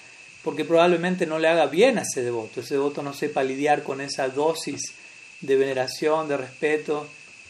porque 0.43 0.65
probablemente 0.65 1.25
no 1.25 1.39
le 1.39 1.47
haga 1.47 1.65
bien 1.65 1.97
a 1.97 2.03
ese 2.03 2.23
devoto, 2.23 2.61
ese 2.61 2.75
devoto 2.75 3.01
no 3.01 3.13
sepa 3.13 3.43
lidiar 3.43 3.83
con 3.83 3.99
esa 3.99 4.29
dosis 4.29 4.93
de 5.41 5.55
veneración, 5.55 6.27
de 6.27 6.37
respeto, 6.37 7.07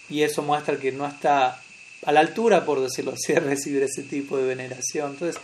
y 0.10 0.21
eso 0.21 0.41
muestra 0.41 0.77
que 0.77 0.91
no 0.91 1.05
está 1.05 1.62
a 2.05 2.12
la 2.12 2.19
altura, 2.21 2.65
por 2.65 2.82
decirlo 2.82 3.13
así, 3.13 3.34
de 3.34 3.41
recibir 3.41 3.84
ese 3.84 4.03
tipo 4.03 4.38
de 4.38 4.45
veneración. 4.45 5.12
Entonces, 5.12 5.41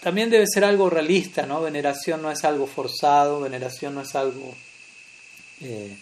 también 0.00 0.28
debe 0.28 0.44
ser 0.46 0.64
algo 0.64 0.90
realista, 0.90 1.46
¿no? 1.46 1.62
Veneración 1.62 2.20
no 2.20 2.30
es 2.30 2.44
algo 2.44 2.66
forzado, 2.66 3.40
veneración 3.40 3.94
no 3.94 4.02
es 4.02 4.14
algo... 4.14 4.54
Eh, 5.60 5.96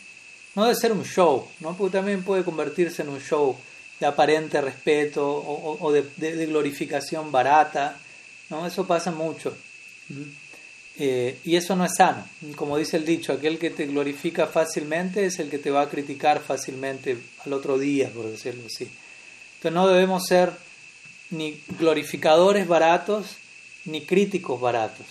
no 0.55 0.65
debe 0.65 0.75
ser 0.75 0.93
un 0.93 1.05
show, 1.05 1.47
¿no? 1.61 1.77
Porque 1.77 1.99
también 1.99 2.25
puede 2.25 2.43
convertirse 2.43 3.03
en 3.03 3.11
un 3.11 3.21
show 3.21 3.57
de 4.03 4.09
aparente 4.09 4.61
respeto 4.61 5.25
o, 5.25 5.93
de, 5.93 6.47
glorificación 6.47 7.31
barata, 7.31 7.97
¿no? 8.51 8.67
Eso 8.67 8.85
pasa 8.85 9.13
mucho. 9.13 9.57
Eh, 10.99 11.39
y 11.45 11.55
eso 11.55 11.77
no 11.77 11.85
es 11.85 11.95
sano. 11.97 12.27
Como 12.57 12.77
dice 12.77 12.97
el 12.97 13.05
dicho, 13.05 13.33
aquel 13.33 13.61
que 13.61 13.71
te 13.71 13.87
glorifica 13.87 14.49
fácilmente 14.49 15.25
es 15.25 15.39
el 15.39 15.49
que 15.49 15.59
te 15.59 15.71
va 15.71 15.83
a 15.83 15.89
criticar 15.89 16.41
fácilmente 16.41 17.17
al 17.47 17.53
otro 17.53 17.79
día, 17.79 18.11
por 18.11 18.29
decirlo 18.29 18.65
así. 18.67 18.91
Entonces 19.57 19.73
no 19.73 19.87
debemos 19.87 20.25
ser 20.27 20.51
ni 21.31 21.61
glorificadores 21.79 22.67
baratos, 22.67 23.37
ni 23.85 24.01
críticos 24.01 24.61
baratos. 24.61 25.07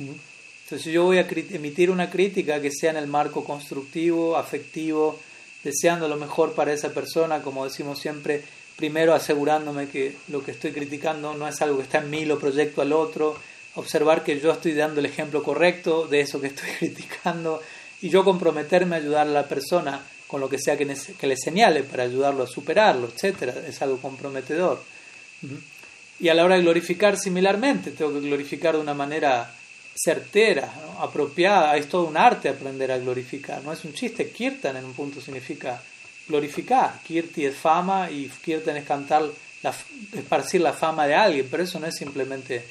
Entonces, 0.00 0.82
si 0.82 0.90
yo 0.90 1.04
voy 1.04 1.18
a 1.18 1.28
emitir 1.30 1.92
una 1.92 2.10
crítica 2.10 2.60
que 2.60 2.72
sea 2.72 2.90
en 2.90 2.96
el 2.96 3.06
marco 3.06 3.44
constructivo, 3.44 4.36
afectivo, 4.36 5.20
deseando 5.64 6.08
lo 6.08 6.16
mejor 6.16 6.52
para 6.52 6.72
esa 6.72 6.92
persona, 6.92 7.42
como 7.42 7.64
decimos 7.64 7.98
siempre, 7.98 8.42
primero 8.76 9.14
asegurándome 9.14 9.88
que 9.88 10.16
lo 10.28 10.42
que 10.44 10.52
estoy 10.52 10.72
criticando 10.72 11.34
no 11.34 11.46
es 11.46 11.60
algo 11.62 11.78
que 11.78 11.84
está 11.84 11.98
en 11.98 12.10
mí, 12.10 12.24
lo 12.24 12.38
proyecto 12.38 12.82
al 12.82 12.92
otro, 12.92 13.36
observar 13.74 14.24
que 14.24 14.40
yo 14.40 14.50
estoy 14.50 14.74
dando 14.74 15.00
el 15.00 15.06
ejemplo 15.06 15.42
correcto 15.42 16.06
de 16.06 16.20
eso 16.20 16.40
que 16.40 16.48
estoy 16.48 16.68
criticando 16.78 17.62
y 18.00 18.08
yo 18.08 18.24
comprometerme 18.24 18.96
a 18.96 18.98
ayudar 18.98 19.26
a 19.26 19.30
la 19.30 19.48
persona 19.48 20.02
con 20.26 20.40
lo 20.40 20.48
que 20.48 20.58
sea 20.58 20.76
que, 20.76 20.96
que 21.18 21.26
le 21.26 21.36
señale 21.36 21.82
para 21.82 22.04
ayudarlo 22.04 22.44
a 22.44 22.46
superarlo, 22.46 23.06
etcétera, 23.06 23.54
es 23.68 23.80
algo 23.82 23.98
comprometedor. 23.98 24.82
Y 26.18 26.28
a 26.28 26.34
la 26.34 26.44
hora 26.44 26.56
de 26.56 26.62
glorificar 26.62 27.18
similarmente, 27.18 27.90
tengo 27.90 28.14
que 28.14 28.20
glorificar 28.20 28.74
de 28.74 28.80
una 28.80 28.94
manera 28.94 29.54
certera, 29.94 30.72
apropiada. 30.98 31.76
Es 31.76 31.88
todo 31.88 32.06
un 32.06 32.16
arte 32.16 32.48
aprender 32.48 32.90
a 32.92 32.98
glorificar, 32.98 33.62
no 33.62 33.72
es 33.72 33.84
un 33.84 33.94
chiste. 33.94 34.30
Kirtan 34.30 34.76
en 34.76 34.84
un 34.84 34.94
punto 34.94 35.20
significa 35.20 35.82
glorificar. 36.28 37.00
Kirti 37.02 37.46
es 37.46 37.56
fama 37.56 38.10
y 38.10 38.28
Kirtan 38.28 38.76
es 38.76 38.84
cantar, 38.84 39.24
la, 39.62 39.74
esparcir 40.12 40.60
la 40.60 40.72
fama 40.72 41.06
de 41.06 41.14
alguien, 41.14 41.48
pero 41.50 41.62
eso 41.62 41.78
no 41.78 41.86
es 41.86 41.94
simplemente 41.96 42.64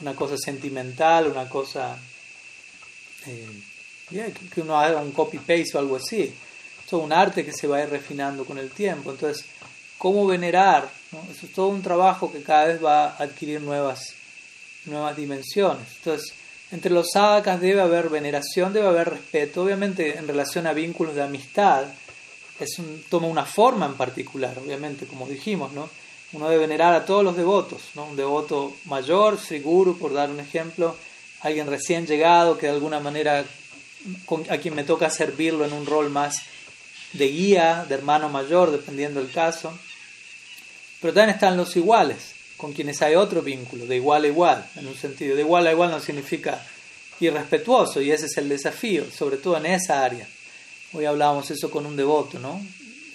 una 0.00 0.14
cosa 0.14 0.36
sentimental, 0.36 1.26
una 1.26 1.48
cosa 1.48 1.98
eh, 3.26 4.32
que 4.52 4.60
uno 4.60 4.78
haga 4.78 5.00
un 5.00 5.12
copy-paste 5.12 5.76
o 5.76 5.78
algo 5.78 5.96
así. 5.96 6.22
Es 6.22 6.86
todo 6.88 7.00
un 7.00 7.12
arte 7.12 7.44
que 7.44 7.52
se 7.52 7.66
va 7.66 7.78
a 7.78 7.82
ir 7.82 7.90
refinando 7.90 8.44
con 8.44 8.58
el 8.58 8.70
tiempo. 8.70 9.10
Entonces, 9.10 9.44
¿cómo 9.98 10.26
venerar 10.26 11.00
eso 11.30 11.46
es 11.46 11.52
todo 11.52 11.68
un 11.68 11.82
trabajo 11.82 12.30
que 12.32 12.42
cada 12.42 12.66
vez 12.66 12.82
va 12.82 13.06
a 13.06 13.22
adquirir 13.24 13.60
nuevas, 13.60 14.14
nuevas 14.84 15.16
dimensiones. 15.16 15.86
Entonces, 15.96 16.32
entre 16.72 16.92
los 16.92 17.08
sadhakas 17.12 17.60
debe 17.60 17.80
haber 17.80 18.08
veneración, 18.08 18.72
debe 18.72 18.88
haber 18.88 19.10
respeto. 19.10 19.62
Obviamente, 19.62 20.16
en 20.18 20.28
relación 20.28 20.66
a 20.66 20.72
vínculos 20.72 21.14
de 21.14 21.22
amistad, 21.22 21.84
es 22.60 22.78
un, 22.78 23.02
toma 23.08 23.26
una 23.26 23.44
forma 23.44 23.86
en 23.86 23.94
particular, 23.94 24.56
obviamente, 24.58 25.06
como 25.06 25.26
dijimos, 25.26 25.72
¿no? 25.72 25.88
Uno 26.32 26.48
debe 26.48 26.66
venerar 26.66 26.94
a 26.94 27.04
todos 27.04 27.24
los 27.24 27.36
devotos, 27.36 27.82
¿no? 27.94 28.04
Un 28.04 28.16
devoto 28.16 28.76
mayor, 28.84 29.38
seguro, 29.38 29.96
por 29.96 30.12
dar 30.12 30.30
un 30.30 30.38
ejemplo, 30.38 30.96
alguien 31.40 31.66
recién 31.66 32.06
llegado 32.06 32.56
que 32.56 32.66
de 32.66 32.72
alguna 32.72 33.00
manera 33.00 33.44
a 34.48 34.58
quien 34.58 34.74
me 34.74 34.84
toca 34.84 35.10
servirlo 35.10 35.64
en 35.64 35.72
un 35.72 35.86
rol 35.86 36.08
más 36.08 36.42
de 37.12 37.26
guía, 37.28 37.84
de 37.88 37.94
hermano 37.94 38.28
mayor, 38.28 38.70
dependiendo 38.70 39.20
del 39.20 39.32
caso. 39.32 39.76
Pero 41.00 41.12
también 41.12 41.34
están 41.34 41.56
los 41.56 41.76
iguales, 41.76 42.34
con 42.60 42.72
quienes 42.74 43.00
hay 43.00 43.14
otro 43.14 43.40
vínculo, 43.40 43.86
de 43.86 43.96
igual 43.96 44.24
a 44.24 44.28
igual, 44.28 44.70
en 44.76 44.86
un 44.86 44.94
sentido. 44.94 45.34
De 45.34 45.42
igual 45.42 45.66
a 45.66 45.72
igual 45.72 45.90
no 45.90 45.98
significa 45.98 46.62
irrespetuoso, 47.18 48.02
y 48.02 48.10
ese 48.10 48.26
es 48.26 48.36
el 48.36 48.48
desafío, 48.48 49.10
sobre 49.10 49.38
todo 49.38 49.56
en 49.56 49.66
esa 49.66 50.04
área. 50.04 50.28
Hoy 50.92 51.06
hablábamos 51.06 51.50
eso 51.50 51.70
con 51.70 51.86
un 51.86 51.96
devoto, 51.96 52.38
¿no? 52.38 52.60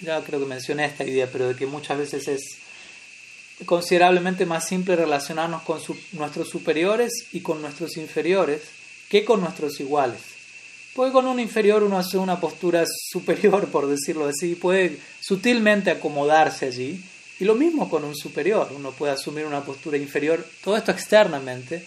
Ya 0.00 0.22
creo 0.22 0.40
que 0.40 0.46
mencioné 0.46 0.86
esta 0.86 1.04
idea, 1.04 1.28
pero 1.30 1.48
de 1.48 1.54
que 1.54 1.66
muchas 1.66 1.98
veces 1.98 2.26
es 2.26 2.58
considerablemente 3.64 4.46
más 4.46 4.66
simple 4.66 4.96
relacionarnos 4.96 5.62
con 5.62 5.80
nuestros 6.12 6.48
superiores 6.48 7.12
y 7.32 7.40
con 7.40 7.62
nuestros 7.62 7.96
inferiores 7.96 8.62
que 9.08 9.24
con 9.24 9.40
nuestros 9.40 9.78
iguales. 9.80 10.20
Porque 10.94 11.12
con 11.12 11.26
un 11.26 11.38
inferior 11.38 11.82
uno 11.82 11.98
hace 11.98 12.18
una 12.18 12.40
postura 12.40 12.84
superior, 12.86 13.68
por 13.70 13.86
decirlo 13.86 14.26
así, 14.26 14.56
puede 14.56 14.98
sutilmente 15.20 15.90
acomodarse 15.90 16.66
allí, 16.66 17.00
y 17.38 17.44
lo 17.44 17.54
mismo 17.54 17.88
con 17.88 18.04
un 18.04 18.16
superior, 18.16 18.72
uno 18.74 18.92
puede 18.92 19.12
asumir 19.12 19.44
una 19.44 19.64
postura 19.64 19.96
inferior, 19.96 20.44
todo 20.62 20.76
esto 20.76 20.90
externamente, 20.90 21.84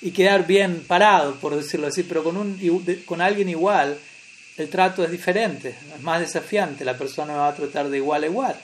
y 0.00 0.10
quedar 0.10 0.46
bien 0.46 0.84
parado, 0.86 1.34
por 1.36 1.56
decirlo 1.56 1.86
así, 1.88 2.02
pero 2.02 2.22
con, 2.22 2.36
un, 2.36 2.58
con 3.04 3.20
alguien 3.20 3.48
igual 3.48 3.96
el 4.56 4.68
trato 4.68 5.04
es 5.04 5.10
diferente, 5.10 5.74
es 5.94 6.02
más 6.02 6.20
desafiante, 6.20 6.84
la 6.84 6.96
persona 6.96 7.34
va 7.34 7.48
a 7.48 7.54
tratar 7.54 7.88
de 7.88 7.96
igual 7.96 8.22
a 8.22 8.26
igual, 8.26 8.60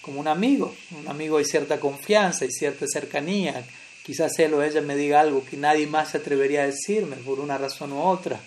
como 0.00 0.20
un 0.20 0.28
amigo, 0.28 0.74
un 0.98 1.08
amigo 1.08 1.38
hay 1.38 1.44
cierta 1.44 1.80
confianza, 1.80 2.44
y 2.44 2.50
cierta 2.50 2.86
cercanía, 2.86 3.64
quizás 4.04 4.38
él 4.38 4.54
o 4.54 4.62
ella 4.62 4.80
me 4.80 4.96
diga 4.96 5.20
algo 5.20 5.44
que 5.44 5.56
nadie 5.56 5.86
más 5.86 6.10
se 6.10 6.18
atrevería 6.18 6.62
a 6.62 6.66
decirme 6.66 7.16
por 7.16 7.40
una 7.40 7.58
razón 7.58 7.92
u 7.92 8.00
otra. 8.00 8.40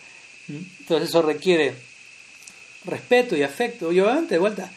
Entonces 0.47 1.09
eso 1.09 1.21
requiere 1.21 1.73
respeto 2.85 3.35
y 3.35 3.43
afecto, 3.43 3.91
y 3.91 3.99
obviamente 3.99 4.35
de 4.35 4.39
vuelta 4.39 4.71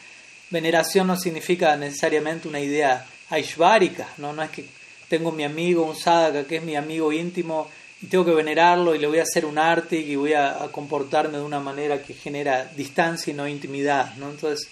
veneración 0.49 1.07
no 1.07 1.17
significa 1.17 1.75
necesariamente 1.75 2.47
una 2.47 2.59
idea 2.59 3.05
aishvárica, 3.29 4.07
¿no? 4.17 4.33
no 4.33 4.43
es 4.43 4.49
que 4.49 4.65
tengo 5.09 5.31
mi 5.31 5.43
amigo, 5.43 5.83
un 5.83 5.95
sadhaka 5.95 6.47
que 6.47 6.57
es 6.57 6.63
mi 6.63 6.75
amigo 6.75 7.11
íntimo 7.11 7.69
y 8.01 8.07
tengo 8.07 8.25
que 8.25 8.31
venerarlo 8.31 8.93
y 8.93 8.99
le 8.99 9.07
voy 9.07 9.19
a 9.19 9.23
hacer 9.23 9.45
un 9.45 9.57
arte 9.57 9.97
y 9.97 10.15
voy 10.15 10.33
a, 10.33 10.67
comportarme 10.71 11.37
de 11.37 11.43
una 11.43 11.59
manera 11.59 12.01
que 12.01 12.13
genera 12.13 12.65
distancia 12.65 13.31
y 13.31 13.35
no 13.35 13.47
intimidad. 13.47 14.15
¿no? 14.15 14.29
Entonces, 14.29 14.69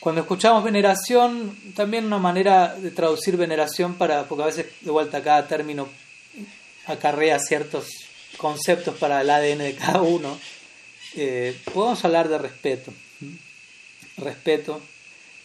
cuando 0.00 0.22
escuchamos 0.22 0.64
veneración, 0.64 1.56
también 1.74 2.04
una 2.04 2.18
manera 2.18 2.74
de 2.74 2.90
traducir 2.90 3.36
veneración 3.36 3.94
para, 3.94 4.24
porque 4.24 4.42
a 4.42 4.46
veces 4.46 4.66
de 4.80 4.90
vuelta 4.90 5.22
cada 5.22 5.46
término 5.46 5.88
acarrea 6.86 7.38
ciertos 7.38 7.86
conceptos 8.36 8.96
para 8.96 9.20
el 9.20 9.30
ADN 9.30 9.58
de 9.58 9.74
cada 9.74 10.02
uno, 10.02 10.38
eh, 11.14 11.56
podemos 11.72 12.04
hablar 12.04 12.28
de 12.28 12.38
respeto 12.38 12.92
respeto. 14.16 14.80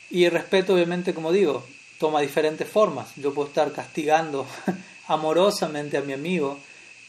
Y 0.10 0.26
el 0.26 0.32
respeto, 0.32 0.74
obviamente, 0.74 1.14
como 1.14 1.32
digo, 1.32 1.66
toma 2.00 2.22
diferentes 2.22 2.68
formas. 2.68 3.10
Yo 3.16 3.34
puedo 3.34 3.48
estar 3.48 3.72
castigando 3.72 4.46
amorosamente 5.08 5.98
a 5.98 6.02
mi 6.02 6.14
amigo 6.14 6.58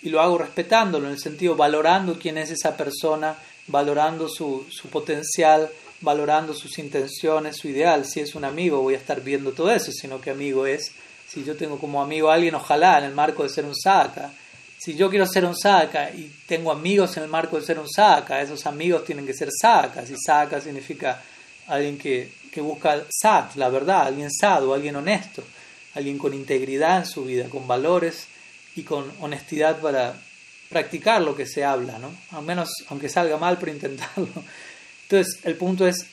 y 0.03 0.11
lo 0.11 0.21
hago 0.21 0.39
respetándolo, 0.39 1.07
en 1.07 1.13
el 1.13 1.21
sentido 1.21 1.55
valorando 1.57 2.19
quién 2.19 2.37
es 2.39 2.51
esa 2.51 2.77
persona, 2.77 3.37
valorando 3.69 4.29
su, 4.29 4.67
su 4.69 4.89
potencial, 4.89 5.71
valorando 6.01 6.53
sus 6.55 6.79
intenciones, 6.79 7.57
su 7.57 7.69
ideal. 7.69 8.05
Si 8.05 8.21
es 8.21 8.35
un 8.35 8.45
amigo, 8.45 8.83
voy 8.83 8.95
a 8.95 8.99
estar 8.99 9.23
viendo 9.23 9.53
todo 9.53 9.71
eso, 9.71 9.93
sino 9.93 10.21
que 10.21 10.31
amigo 10.31 10.67
es, 10.67 10.93
si 11.27 11.45
yo 11.45 11.57
tengo 11.57 11.79
como 11.79 12.03
amigo 12.03 12.31
a 12.31 12.35
alguien, 12.35 12.55
ojalá 12.55 12.99
en 12.99 13.05
el 13.05 13.15
marco 13.15 13.45
de 13.45 13.49
ser 13.49 13.65
un 13.65 13.77
saca. 13.77 14.33
Si 14.79 14.97
yo 14.97 15.09
quiero 15.09 15.27
ser 15.27 15.45
un 15.45 15.57
saca 15.57 16.11
y 16.11 16.31
tengo 16.47 16.73
amigos 16.73 17.17
en 17.17 17.23
el 17.23 17.29
marco 17.29 17.59
de 17.59 17.65
ser 17.65 17.79
un 17.79 17.89
saca, 17.89 18.43
esos 18.43 18.67
amigos 18.67 19.05
tienen 19.05 19.25
que 19.25 19.33
ser 19.33 19.49
sacas, 19.51 20.11
y 20.11 20.17
saca 20.17 20.61
significa 20.61 21.23
alguien 21.73 21.97
que, 21.99 22.31
que 22.53 22.61
busca 22.61 23.05
sat, 23.09 23.57
la 23.57 23.69
verdad, 23.69 24.07
alguien 24.07 24.31
sado, 24.31 24.75
alguien 24.75 24.97
honesto, 24.97 25.43
alguien 25.95 26.19
con 26.19 26.35
integridad 26.35 26.99
en 26.99 27.07
su 27.07 27.25
vida, 27.25 27.49
con 27.49 27.67
valores 27.67 28.27
y 28.77 28.83
con 28.83 29.11
honestidad 29.21 29.81
para 29.81 30.15
practicar 30.69 31.23
lo 31.23 31.35
que 31.35 31.47
se 31.47 31.65
habla, 31.65 31.99
¿no? 31.99 32.11
Al 32.31 32.43
menos, 32.45 32.69
aunque 32.89 33.09
salga 33.09 33.37
mal, 33.37 33.59
pero 33.59 33.73
intentarlo. 33.73 34.29
Entonces, 35.03 35.41
el 35.45 35.57
punto 35.57 35.87
es 35.87 36.07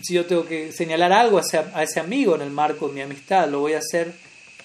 si 0.00 0.14
yo 0.14 0.24
tengo 0.24 0.46
que 0.46 0.72
señalar 0.72 1.12
algo 1.12 1.38
a 1.38 1.42
ese, 1.42 1.58
a 1.58 1.82
ese 1.82 2.00
amigo 2.00 2.34
en 2.34 2.42
el 2.42 2.50
marco 2.50 2.88
de 2.88 2.94
mi 2.94 3.00
amistad, 3.02 3.48
lo 3.48 3.60
voy 3.60 3.74
a 3.74 3.78
hacer 3.78 4.12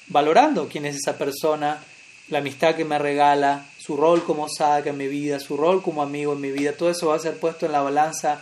valorando 0.07 0.69
quién 0.69 0.85
es 0.85 0.95
esa 0.95 1.17
persona, 1.17 1.83
la 2.29 2.39
amistad 2.39 2.75
que 2.75 2.85
me 2.85 2.97
regala, 2.97 3.65
su 3.77 3.97
rol 3.97 4.23
como 4.23 4.47
sadhaka 4.47 4.91
en 4.91 4.97
mi 4.97 5.07
vida, 5.07 5.39
su 5.39 5.57
rol 5.57 5.81
como 5.81 6.01
amigo 6.01 6.33
en 6.33 6.41
mi 6.41 6.51
vida, 6.51 6.73
todo 6.73 6.89
eso 6.89 7.07
va 7.07 7.15
a 7.15 7.19
ser 7.19 7.37
puesto 7.37 7.65
en 7.65 7.73
la 7.73 7.81
balanza 7.81 8.41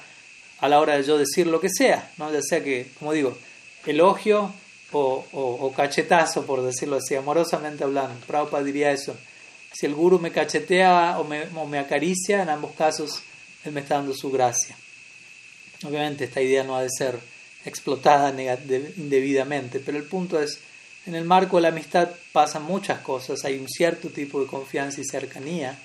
a 0.60 0.70
la 0.70 0.80
hora 0.80 0.98
de 0.98 1.04
yo 1.04 1.18
decir 1.18 1.48
lo 1.48 1.60
que 1.60 1.70
sea, 1.70 2.12
¿no? 2.18 2.32
ya 2.32 2.42
sea 2.42 2.64
que, 2.64 2.88
como 2.98 3.14
digo, 3.14 3.38
elogio 3.86 4.54
o, 4.92 5.26
o, 5.32 5.74
cachetazo, 5.74 6.46
por 6.46 6.62
decirlo 6.62 6.98
así, 6.98 7.16
amorosamente 7.16 7.84
hablando. 7.84 8.26
Prabhupada 8.26 8.64
diría 8.64 8.92
eso. 8.92 9.16
Si 9.74 9.86
el 9.86 9.94
guru 9.94 10.20
me 10.20 10.32
cachetea 10.32 11.20
o 11.20 11.26
me, 11.26 11.44
o 11.56 11.66
me 11.66 11.80
acaricia, 11.80 12.42
en 12.42 12.50
ambos 12.50 12.72
casos, 12.76 13.22
él 13.66 13.74
me 13.74 13.82
está 13.82 13.96
dando 13.96 14.14
su 14.14 14.32
gracia. 14.32 14.78
Obviamente 15.84 16.24
esta 16.24 16.42
idea 16.42 16.64
no 16.64 16.78
ha 16.78 16.82
de 16.82 16.90
ser 16.90 17.20
explotada 17.66 18.30
indebidamente, 18.30 19.80
pero 19.80 19.98
el 19.98 20.06
punto 20.06 20.40
es 20.40 20.60
en 21.06 21.16
el 21.16 21.26
marco 21.26 21.58
de 21.58 21.64
la 21.64 21.68
amistad 21.70 22.10
pasan 22.32 22.64
muchas 22.64 23.00
cosas, 23.02 23.44
hay 23.46 23.58
un 23.58 23.68
cierto 23.68 24.10
tipo 24.10 24.42
de 24.42 24.48
confianza 24.48 25.02
y 25.02 25.06
cercanía, 25.06 25.78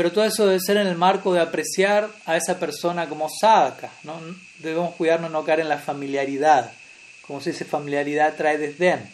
pero 0.00 0.12
todo 0.12 0.24
eso 0.24 0.46
debe 0.46 0.60
ser 0.60 0.78
en 0.78 0.86
el 0.86 0.96
marco 0.96 1.34
de 1.34 1.42
apreciar 1.42 2.08
a 2.24 2.34
esa 2.34 2.58
persona 2.58 3.06
como 3.06 3.28
sadhaka, 3.28 3.92
¿no? 4.02 4.18
Debemos 4.60 4.94
cuidarnos 4.94 5.30
no 5.30 5.44
caer 5.44 5.60
en 5.60 5.68
la 5.68 5.76
familiaridad, 5.76 6.72
como 7.26 7.42
si 7.42 7.50
esa 7.50 7.66
familiaridad 7.66 8.34
trae 8.34 8.56
desdén. 8.56 9.06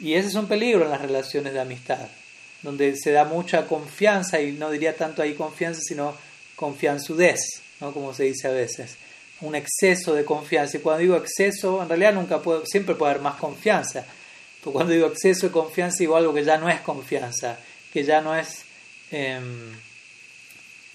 Y 0.00 0.14
ese 0.14 0.30
es 0.30 0.34
un 0.34 0.48
peligro 0.48 0.82
en 0.82 0.90
las 0.90 1.00
relaciones 1.00 1.52
de 1.52 1.60
amistad, 1.60 2.08
donde 2.62 2.96
se 2.96 3.12
da 3.12 3.24
mucha 3.24 3.68
confianza, 3.68 4.40
y 4.40 4.50
no 4.50 4.72
diría 4.72 4.96
tanto 4.96 5.22
ahí 5.22 5.34
confianza, 5.34 5.80
sino 5.84 6.16
confianzudez, 6.56 7.38
¿no? 7.78 7.92
como 7.92 8.12
se 8.12 8.24
dice 8.24 8.48
a 8.48 8.50
veces, 8.50 8.96
un 9.40 9.54
exceso 9.54 10.14
de 10.14 10.24
confianza. 10.24 10.78
Y 10.78 10.80
cuando 10.80 11.02
digo 11.02 11.16
exceso, 11.16 11.80
en 11.80 11.88
realidad 11.88 12.12
nunca 12.12 12.42
puedo, 12.42 12.66
siempre 12.66 12.96
puede 12.96 13.12
haber 13.12 13.22
más 13.22 13.36
confianza, 13.36 14.04
cuando 14.64 14.94
digo 14.94 15.06
exceso 15.06 15.46
de 15.46 15.52
confianza, 15.52 15.98
digo 16.00 16.16
algo 16.16 16.34
que 16.34 16.42
ya 16.42 16.58
no 16.58 16.68
es 16.68 16.80
confianza, 16.80 17.56
que 17.92 18.02
ya 18.02 18.20
no 18.20 18.34
es 18.34 18.64
em, 19.12 19.76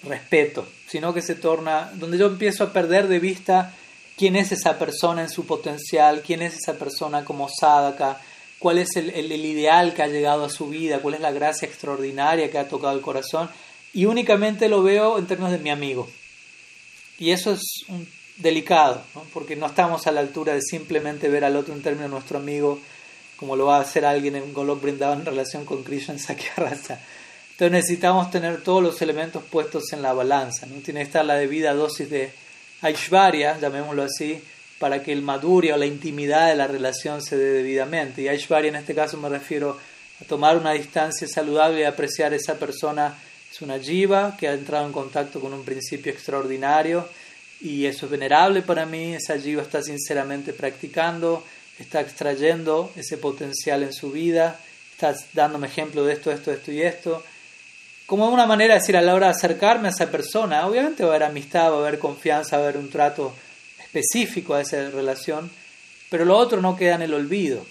respeto, 0.02 0.66
sino 0.86 1.12
que 1.12 1.22
se 1.22 1.34
torna, 1.34 1.90
donde 1.94 2.18
yo 2.18 2.26
empiezo 2.26 2.64
a 2.64 2.72
perder 2.72 3.08
de 3.08 3.18
vista 3.18 3.74
quién 4.16 4.36
es 4.36 4.52
esa 4.52 4.78
persona 4.78 5.22
en 5.22 5.28
su 5.28 5.46
potencial, 5.46 6.22
quién 6.24 6.42
es 6.42 6.56
esa 6.56 6.74
persona 6.74 7.24
como 7.24 7.48
sadhaka, 7.48 8.20
cuál 8.58 8.78
es 8.78 8.96
el, 8.96 9.10
el, 9.10 9.32
ideal 9.32 9.94
que 9.94 10.02
ha 10.02 10.08
llegado 10.08 10.44
a 10.44 10.50
su 10.50 10.68
vida, 10.68 11.00
cuál 11.00 11.14
es 11.14 11.20
la 11.20 11.32
gracia 11.32 11.66
extraordinaria 11.66 12.50
que 12.50 12.58
ha 12.58 12.68
tocado 12.68 12.94
el 12.94 13.02
corazón, 13.02 13.48
y 13.92 14.04
únicamente 14.04 14.68
lo 14.68 14.82
veo 14.82 15.18
en 15.18 15.26
términos 15.26 15.52
de 15.52 15.58
mi 15.58 15.70
amigo. 15.70 16.08
Y 17.18 17.30
eso 17.30 17.52
es 17.52 17.62
un, 17.88 18.06
delicado, 18.40 19.02
porque 19.32 19.56
no 19.56 19.66
estamos 19.66 20.06
a 20.06 20.12
la 20.12 20.20
altura 20.20 20.54
de 20.54 20.62
simplemente 20.62 21.28
ver 21.28 21.44
al 21.44 21.56
otro 21.56 21.74
en 21.74 21.82
términos 21.82 22.10
de 22.10 22.14
nuestro 22.14 22.38
amigo 22.38 22.80
como 23.36 23.56
lo 23.56 23.66
va 23.66 23.78
a 23.78 23.80
hacer 23.80 24.04
alguien 24.04 24.36
en 24.36 24.52
Golok 24.52 24.82
Vrindavan 24.82 25.20
en 25.20 25.26
relación 25.26 25.64
con 25.64 25.82
Krishna 25.82 26.18
Sakyarasa. 26.18 27.00
Entonces 27.60 27.72
necesitamos 27.72 28.30
tener 28.30 28.62
todos 28.62 28.82
los 28.82 29.02
elementos 29.02 29.42
puestos 29.44 29.92
en 29.92 30.00
la 30.00 30.14
balanza. 30.14 30.64
¿no? 30.64 30.80
Tiene 30.80 31.00
que 31.00 31.04
estar 31.04 31.22
la 31.26 31.34
debida 31.34 31.74
dosis 31.74 32.08
de 32.08 32.32
Aishvarya, 32.80 33.60
llamémoslo 33.60 34.02
así, 34.02 34.42
para 34.78 35.02
que 35.02 35.12
el 35.12 35.20
maduria 35.20 35.74
o 35.74 35.76
la 35.76 35.84
intimidad 35.84 36.48
de 36.48 36.56
la 36.56 36.66
relación 36.66 37.20
se 37.20 37.36
dé 37.36 37.52
debidamente. 37.52 38.22
Y 38.22 38.28
Aishvarya 38.28 38.70
en 38.70 38.76
este 38.76 38.94
caso 38.94 39.18
me 39.18 39.28
refiero 39.28 39.76
a 40.22 40.24
tomar 40.24 40.56
una 40.56 40.72
distancia 40.72 41.28
saludable 41.28 41.80
y 41.80 41.84
apreciar 41.84 42.32
a 42.32 42.36
esa 42.36 42.54
persona. 42.54 43.18
Es 43.52 43.60
una 43.60 43.78
jiva 43.78 44.38
que 44.38 44.48
ha 44.48 44.54
entrado 44.54 44.86
en 44.86 44.92
contacto 44.92 45.38
con 45.38 45.52
un 45.52 45.62
principio 45.62 46.10
extraordinario 46.10 47.06
y 47.60 47.84
eso 47.84 48.06
es 48.06 48.10
venerable 48.12 48.62
para 48.62 48.86
mí. 48.86 49.12
Esa 49.12 49.38
jiva 49.38 49.60
está 49.60 49.82
sinceramente 49.82 50.54
practicando 50.54 51.44
está 51.78 52.00
extrayendo 52.00 52.92
ese 52.94 53.16
potencial 53.16 53.82
en 53.82 53.92
su 53.92 54.12
vida, 54.12 54.60
está 54.92 55.14
dándome 55.32 55.66
ejemplo 55.66 56.04
de 56.04 56.12
esto, 56.12 56.30
esto, 56.30 56.52
esto 56.52 56.70
y 56.72 56.82
esto. 56.82 57.24
Como 58.10 58.28
una 58.28 58.44
manera 58.44 58.74
de 58.74 58.80
decir, 58.80 58.96
a 58.96 59.02
la 59.02 59.14
hora 59.14 59.26
de 59.26 59.34
acercarme 59.34 59.86
a 59.86 59.92
esa 59.92 60.10
persona, 60.10 60.66
obviamente 60.66 61.04
va 61.04 61.10
a 61.10 61.14
haber 61.14 61.28
amistad, 61.28 61.70
va 61.70 61.76
a 61.76 61.78
haber 61.78 62.00
confianza, 62.00 62.56
va 62.56 62.64
a 62.64 62.68
haber 62.68 62.80
un 62.80 62.90
trato 62.90 63.32
específico 63.78 64.54
a 64.54 64.62
esa 64.62 64.90
relación, 64.90 65.48
pero 66.08 66.24
lo 66.24 66.36
otro 66.36 66.60
no 66.60 66.74
queda 66.74 66.96
en 66.96 67.02
el 67.02 67.14
olvido. 67.14 67.64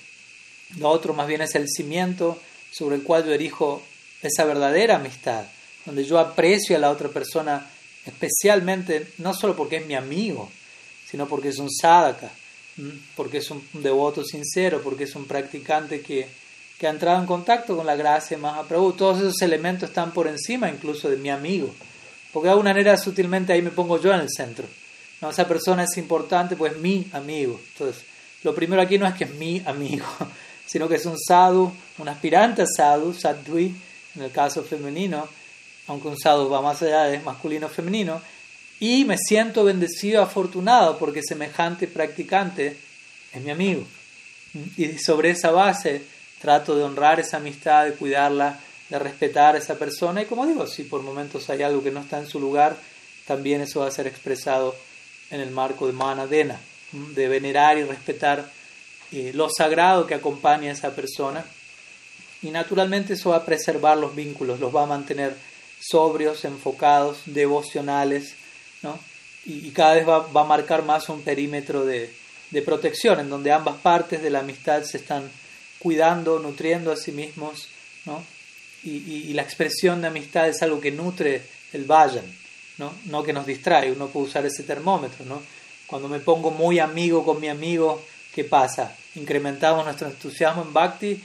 Lo 0.77 0.87
otro 0.91 1.13
más 1.13 1.27
bien 1.27 1.41
es 1.41 1.55
el 1.55 1.67
cimiento 1.67 2.39
sobre 2.71 2.95
el 2.95 3.03
cual 3.03 3.25
yo 3.25 3.33
erijo 3.33 3.83
esa 4.21 4.45
verdadera 4.45 4.95
amistad, 4.95 5.43
donde 5.85 6.05
yo 6.05 6.17
aprecio 6.17 6.77
a 6.77 6.79
la 6.79 6.91
otra 6.91 7.09
persona 7.09 7.69
especialmente, 8.05 9.09
no 9.17 9.33
solo 9.33 9.57
porque 9.57 9.75
es 9.75 9.85
mi 9.87 9.95
amigo, 9.95 10.49
sino 11.05 11.27
porque 11.27 11.49
es 11.49 11.57
un 11.57 11.69
sadhaka, 11.69 12.31
porque 13.17 13.39
es 13.39 13.51
un 13.51 13.61
devoto 13.73 14.23
sincero, 14.23 14.79
porque 14.81 15.03
es 15.03 15.15
un 15.15 15.25
practicante 15.25 15.99
que, 15.99 16.29
que 16.79 16.87
ha 16.87 16.91
entrado 16.91 17.19
en 17.19 17.25
contacto 17.25 17.75
con 17.75 17.85
la 17.85 17.97
gracia 17.97 18.37
Mahaprabhu. 18.37 18.93
Todos 18.93 19.19
esos 19.19 19.41
elementos 19.41 19.89
están 19.89 20.11
por 20.13 20.27
encima 20.27 20.69
incluso 20.69 21.09
de 21.09 21.17
mi 21.17 21.29
amigo, 21.29 21.75
porque 22.31 22.47
de 22.47 22.51
alguna 22.51 22.69
manera 22.69 22.95
sutilmente 22.97 23.51
ahí 23.51 23.61
me 23.61 23.69
pongo 23.69 23.99
yo 23.99 24.13
en 24.13 24.21
el 24.21 24.29
centro. 24.29 24.65
¿no? 25.19 25.29
Esa 25.29 25.45
persona 25.45 25.83
es 25.83 25.97
importante, 25.97 26.55
pues 26.55 26.77
mi 26.77 27.05
amigo. 27.11 27.59
Entonces, 27.73 28.03
lo 28.43 28.55
primero 28.55 28.81
aquí 28.81 28.97
no 28.97 29.05
es 29.05 29.13
que 29.13 29.25
es 29.25 29.33
mi 29.33 29.61
amigo, 29.65 30.05
sino 30.65 30.87
que 30.87 30.95
es 30.95 31.05
un 31.05 31.19
sadhu, 31.19 31.69
un 31.97 32.07
aspirante 32.07 32.61
a 32.61 32.65
sadhu, 32.65 33.13
sadhui, 33.13 33.75
en 34.15 34.21
el 34.21 34.31
caso 34.31 34.63
femenino, 34.63 35.27
aunque 35.87 36.07
un 36.07 36.17
sadhu 36.17 36.49
va 36.49 36.61
más 36.61 36.81
allá 36.81 37.03
de 37.03 37.19
masculino 37.19 37.67
femenino, 37.67 38.21
y 38.79 39.03
me 39.03 39.17
siento 39.17 39.65
bendecido, 39.65 40.21
afortunado, 40.21 40.97
porque 40.97 41.21
semejante 41.21 41.87
practicante 41.87 42.77
es 43.33 43.41
mi 43.41 43.51
amigo. 43.51 43.83
Y 44.77 44.97
sobre 44.97 45.31
esa 45.31 45.51
base 45.51 46.18
trato 46.41 46.75
de 46.75 46.83
honrar 46.83 47.19
esa 47.19 47.37
amistad, 47.37 47.85
de 47.85 47.93
cuidarla, 47.93 48.59
de 48.89 48.99
respetar 48.99 49.55
a 49.55 49.59
esa 49.59 49.77
persona. 49.77 50.21
Y 50.21 50.25
como 50.25 50.45
digo, 50.45 50.67
si 50.67 50.83
por 50.83 51.01
momentos 51.01 51.49
hay 51.49 51.63
algo 51.63 51.83
que 51.83 51.91
no 51.91 52.01
está 52.01 52.19
en 52.19 52.27
su 52.27 52.39
lugar, 52.39 52.75
también 53.25 53.61
eso 53.61 53.81
va 53.81 53.87
a 53.87 53.91
ser 53.91 54.07
expresado 54.07 54.75
en 55.29 55.41
el 55.41 55.51
marco 55.51 55.87
de 55.87 55.93
Manadena, 55.93 56.59
de 56.91 57.27
venerar 57.27 57.77
y 57.77 57.83
respetar 57.83 58.49
eh, 59.11 59.31
lo 59.33 59.49
sagrado 59.49 60.07
que 60.07 60.15
acompaña 60.15 60.69
a 60.69 60.73
esa 60.73 60.95
persona. 60.95 61.45
Y 62.41 62.51
naturalmente 62.51 63.13
eso 63.13 63.31
va 63.31 63.37
a 63.37 63.45
preservar 63.45 63.97
los 63.97 64.15
vínculos, 64.15 64.59
los 64.59 64.75
va 64.75 64.83
a 64.83 64.87
mantener 64.87 65.35
sobrios, 65.79 66.45
enfocados, 66.45 67.21
devocionales, 67.25 68.35
¿no? 68.81 68.97
y, 69.45 69.71
cada 69.71 69.95
vez 69.95 70.07
va, 70.07 70.19
va, 70.27 70.41
a 70.41 70.45
marcar 70.45 70.83
más 70.83 71.09
un 71.09 71.21
perímetro 71.21 71.85
de, 71.85 72.13
de, 72.51 72.61
protección 72.61 73.19
en 73.19 73.29
donde 73.29 73.51
ambas 73.51 73.77
partes 73.77 74.21
de 74.21 74.29
la 74.29 74.39
amistad 74.39 74.83
se 74.83 74.97
están 74.97 75.29
cuidando, 75.79 76.39
nutriendo 76.39 76.91
a 76.91 76.95
sí 76.95 77.11
mismos, 77.11 77.69
¿no? 78.05 78.23
y, 78.83 79.33
la 79.33 79.41
expresión 79.41 80.01
de 80.01 80.07
amistad 80.07 80.47
es 80.47 80.61
algo 80.61 80.79
que 80.79 80.91
nutre 80.91 81.41
el 81.73 81.85
vayan, 81.85 82.25
¿no? 82.77 82.93
no 83.05 83.23
que 83.23 83.33
nos 83.33 83.45
distrae, 83.45 83.91
uno 83.91 84.07
puede 84.07 84.27
usar 84.27 84.45
ese 84.45 84.63
termómetro. 84.63 85.25
¿no? 85.25 85.41
Cuando 85.87 86.07
me 86.07 86.19
pongo 86.19 86.51
muy 86.51 86.79
amigo 86.79 87.23
con 87.23 87.39
mi 87.39 87.49
amigo, 87.49 88.01
¿qué 88.33 88.43
pasa? 88.43 88.95
¿Incrementamos 89.15 89.85
nuestro 89.85 90.07
entusiasmo 90.07 90.63
en 90.63 90.73
Bhakti 90.73 91.21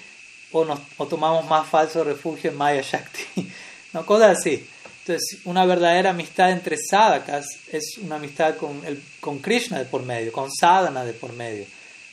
o, 0.52 0.64
nos, 0.64 0.80
o 0.96 1.06
tomamos 1.06 1.46
más 1.46 1.68
falso 1.68 2.02
refugio 2.02 2.50
en 2.50 2.56
Maya 2.56 2.82
Shakti? 2.82 3.50
¿No? 3.92 4.04
Cosas 4.04 4.38
así. 4.38 4.66
Entonces, 5.00 5.40
una 5.44 5.66
verdadera 5.66 6.10
amistad 6.10 6.50
entre 6.50 6.78
sadhakas 6.78 7.46
es 7.70 7.98
una 7.98 8.16
amistad 8.16 8.56
con, 8.56 8.80
con 9.20 9.38
Krishna 9.38 9.78
de 9.78 9.84
por 9.84 10.02
medio, 10.02 10.32
con 10.32 10.50
sadhana 10.50 11.04
de 11.04 11.12
por 11.12 11.34
medio. 11.34 11.66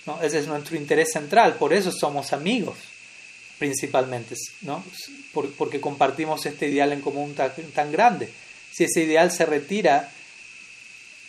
¿No? 0.06 0.22
Ese 0.22 0.40
es 0.40 0.48
nuestro 0.48 0.76
interés 0.76 1.12
central, 1.12 1.56
por 1.56 1.74
eso 1.74 1.92
somos 1.92 2.34
amigos 2.34 2.78
principalmente, 3.62 4.36
¿no? 4.62 4.84
porque 5.34 5.80
compartimos 5.80 6.44
este 6.48 6.68
ideal 6.68 6.94
en 6.94 7.02
común 7.02 7.36
tan, 7.36 7.92
grande. 7.92 8.28
Si 8.72 8.86
ese 8.86 9.04
ideal 9.04 9.32
se 9.32 9.46
retira, 9.46 10.10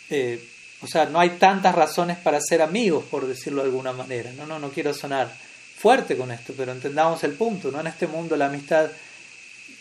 eh, 0.09 0.43
o 0.81 0.87
sea, 0.87 1.05
no 1.05 1.19
hay 1.19 1.29
tantas 1.31 1.75
razones 1.75 2.17
para 2.17 2.41
ser 2.41 2.63
amigos, 2.63 3.05
por 3.05 3.27
decirlo 3.27 3.61
de 3.61 3.67
alguna 3.67 3.93
manera. 3.93 4.31
No, 4.33 4.47
no, 4.47 4.57
no 4.57 4.71
quiero 4.71 4.95
sonar 4.95 5.31
fuerte 5.77 6.17
con 6.17 6.31
esto, 6.31 6.55
pero 6.57 6.71
entendamos 6.71 7.23
el 7.23 7.33
punto. 7.33 7.69
¿no? 7.69 7.79
En 7.79 7.87
este 7.87 8.07
mundo 8.07 8.35
la 8.35 8.47
amistad 8.47 8.89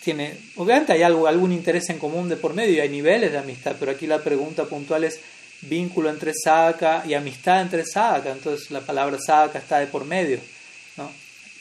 tiene, 0.05 0.37
obviamente 0.57 0.93
hay 0.93 1.03
algo, 1.03 1.27
algún 1.27 1.53
interés 1.53 1.89
en 1.89 1.99
común 1.99 2.29
de 2.29 2.37
por 2.37 2.53
medio 2.53 2.75
y 2.75 2.81
hay 2.81 2.91
niveles 2.91 3.33
de 3.33 3.39
amistad, 3.39 3.77
pero 3.81 3.93
aquí 3.93 4.07
la 4.07 4.23
pregunta 4.23 4.65
puntual 4.67 5.05
es 5.05 5.21
vínculo 5.63 6.11
entre 6.11 6.33
sadhaka 6.35 7.05
y 7.07 7.15
amistad 7.15 7.63
entre 7.63 7.85
sadhaka, 7.85 8.33
entonces 8.33 8.71
la 8.71 8.81
palabra 8.81 9.19
sadhaka 9.19 9.59
está 9.59 9.79
de 9.79 9.87
por 9.87 10.05
medio, 10.05 10.41
¿no? 10.97 11.11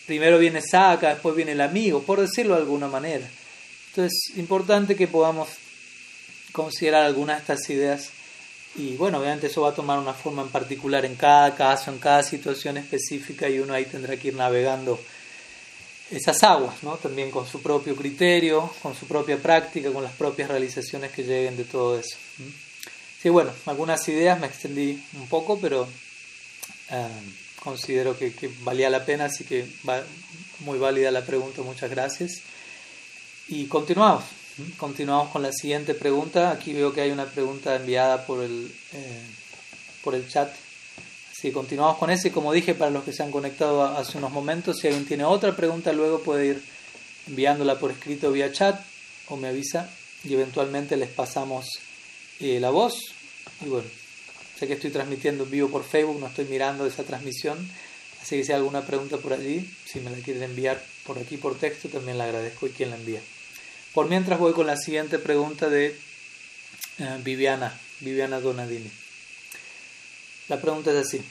Primero 0.06 0.38
viene 0.40 0.62
sadhaka, 0.62 1.10
después 1.10 1.36
viene 1.36 1.54
el 1.54 1.62
amigo, 1.62 2.04
por 2.04 2.20
decirlo 2.20 2.56
de 2.56 2.62
alguna 2.62 2.88
manera. 2.88 3.28
Entonces, 3.90 4.38
importante 4.38 4.96
que 4.96 5.08
podamos 5.08 5.50
considerar 6.52 7.06
algunas 7.06 7.38
de 7.38 7.42
estas 7.42 7.70
ideas 7.70 8.10
y 8.76 8.96
bueno, 8.96 9.20
obviamente 9.20 9.48
eso 9.48 9.62
va 9.62 9.70
a 9.70 9.76
tomar 9.76 10.00
una 10.00 10.14
forma 10.14 10.44
en 10.44 10.50
particular 10.50 11.04
en 11.06 11.16
cada 11.16 11.54
caso, 11.56 11.92
en 11.92 12.00
cada 12.00 12.24
situación 12.24 12.78
específica 12.78 13.50
y 13.50 13.60
uno 13.60 13.74
ahí 13.74 13.86
tendrá 13.86 14.16
que 14.16 14.30
ir 14.30 14.36
navegando 14.36 15.00
esas 16.10 16.42
aguas, 16.44 16.82
¿no? 16.84 16.96
también 16.96 17.32
con 17.32 17.46
su 17.46 17.62
propio 17.62 17.96
criterio, 17.96 18.74
con 18.82 18.96
su 18.96 19.08
propia 19.08 19.38
práctica, 19.38 19.92
con 19.92 20.04
las 20.04 20.14
propias 20.14 20.50
realizaciones 20.50 21.12
que 21.12 21.24
lleguen 21.24 21.58
de 21.58 21.66
todo 21.66 22.00
eso. 22.00 22.18
Sí, 23.22 23.30
bueno, 23.30 23.52
algunas 23.68 24.08
ideas 24.08 24.40
me 24.40 24.48
extendí 24.48 25.00
un 25.14 25.28
poco, 25.28 25.60
pero 25.60 25.88
eh, 26.90 27.08
considero 27.64 28.18
que, 28.18 28.34
valía 28.62 28.90
la 28.90 29.06
pena, 29.06 29.26
así 29.26 29.44
que 29.44 29.68
muy 30.62 30.80
válida 30.80 31.12
la 31.12 31.24
pregunta, 31.24 31.62
muchas 31.62 31.92
gracias. 31.92 32.42
Y 33.48 33.68
continuamos, 33.68 34.24
continuamos 34.78 35.30
con 35.30 35.44
la 35.44 35.52
siguiente 35.52 35.94
pregunta. 35.94 36.50
Aquí 36.50 36.74
veo 36.74 36.94
que 36.94 37.02
hay 37.02 37.12
una 37.12 37.26
pregunta 37.26 37.76
enviada 37.76 38.26
por 38.26 38.44
el, 38.44 38.74
eh, 38.94 39.22
por 40.04 40.16
el 40.16 40.28
chat. 40.28 40.52
Así 41.32 41.52
continuamos 41.52 41.98
con 41.98 42.10
ese. 42.10 42.32
Como 42.32 42.52
dije, 42.52 42.74
para 42.74 42.90
los 42.90 43.04
que 43.04 43.14
se 43.14 43.22
han 43.22 43.32
conectado 43.32 43.84
hace 43.84 44.18
unos 44.18 44.32
momentos, 44.32 44.78
si 44.80 44.88
alguien 44.88 45.06
tiene 45.06 45.26
otra 45.26 45.56
pregunta, 45.56 45.94
luego 45.94 46.22
puede 46.22 46.48
ir 46.48 46.64
enviándola 47.28 47.78
por 47.78 47.92
escrito 47.92 48.32
vía 48.32 48.52
chat 48.52 48.82
o 49.28 49.38
me 49.38 49.50
avisa 49.50 49.92
y 50.24 50.34
eventualmente 50.34 50.98
les 50.98 51.10
pasamos 51.10 51.68
eh, 52.42 52.60
la 52.60 52.70
voz. 52.70 53.14
Y 53.62 53.66
bueno, 53.66 53.88
sé 54.58 54.68
que 54.68 54.74
estoy 54.74 54.92
transmitiendo 54.92 55.44
en 55.44 55.52
vivo 55.52 55.70
por 55.70 55.84
Facebook, 55.84 56.20
no 56.20 56.28
estoy 56.28 56.46
mirando 56.46 56.86
esa 56.86 57.04
transmisión, 57.04 57.58
así 58.22 58.38
que 58.38 58.44
si 58.44 58.52
hay 58.52 58.58
alguna 58.58 58.82
pregunta 58.86 59.18
por 59.18 59.34
allí, 59.34 59.70
si 59.86 60.00
me 60.00 60.10
la 60.10 60.18
quieren 60.18 60.44
enviar 60.44 60.84
por 61.06 61.18
aquí 61.18 61.38
por 61.38 61.58
texto, 61.58 61.90
también 61.90 62.18
la 62.18 62.26
agradezco 62.26 62.68
y 62.68 62.72
quien 62.72 62.90
la 62.90 62.98
envía. 62.98 63.22
Por 63.94 64.08
mientras 64.08 64.40
voy 64.40 64.54
con 64.54 64.68
la 64.68 64.78
siguiente 64.78 65.20
pregunta 65.20 65.70
de 65.70 65.96
eh, 67.00 67.18
Viviana, 67.24 67.80
Viviana 68.00 68.40
Donadini. 68.40 68.92
La 70.48 70.60
pregunta 70.60 70.92
es 70.92 71.08
así. 71.08 71.22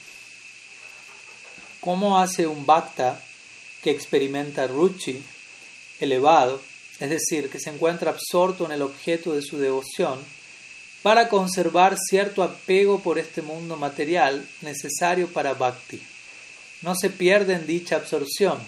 ¿Cómo 1.80 2.18
hace 2.18 2.46
un 2.46 2.66
bhakta 2.66 3.20
que 3.82 3.90
experimenta 3.90 4.66
ruchi 4.66 5.22
elevado, 6.00 6.60
es 6.98 7.10
decir, 7.10 7.48
que 7.50 7.58
se 7.58 7.70
encuentra 7.70 8.10
absorto 8.10 8.66
en 8.66 8.72
el 8.72 8.82
objeto 8.82 9.32
de 9.32 9.42
su 9.42 9.58
devoción, 9.58 10.18
para 11.02 11.28
conservar 11.28 11.96
cierto 11.98 12.42
apego 12.42 13.00
por 13.00 13.18
este 13.18 13.42
mundo 13.42 13.76
material 13.76 14.46
necesario 14.60 15.28
para 15.28 15.54
bhakti. 15.54 16.00
No 16.82 16.94
se 16.94 17.10
pierde 17.10 17.54
en 17.54 17.66
dicha 17.66 17.96
absorción. 17.96 18.58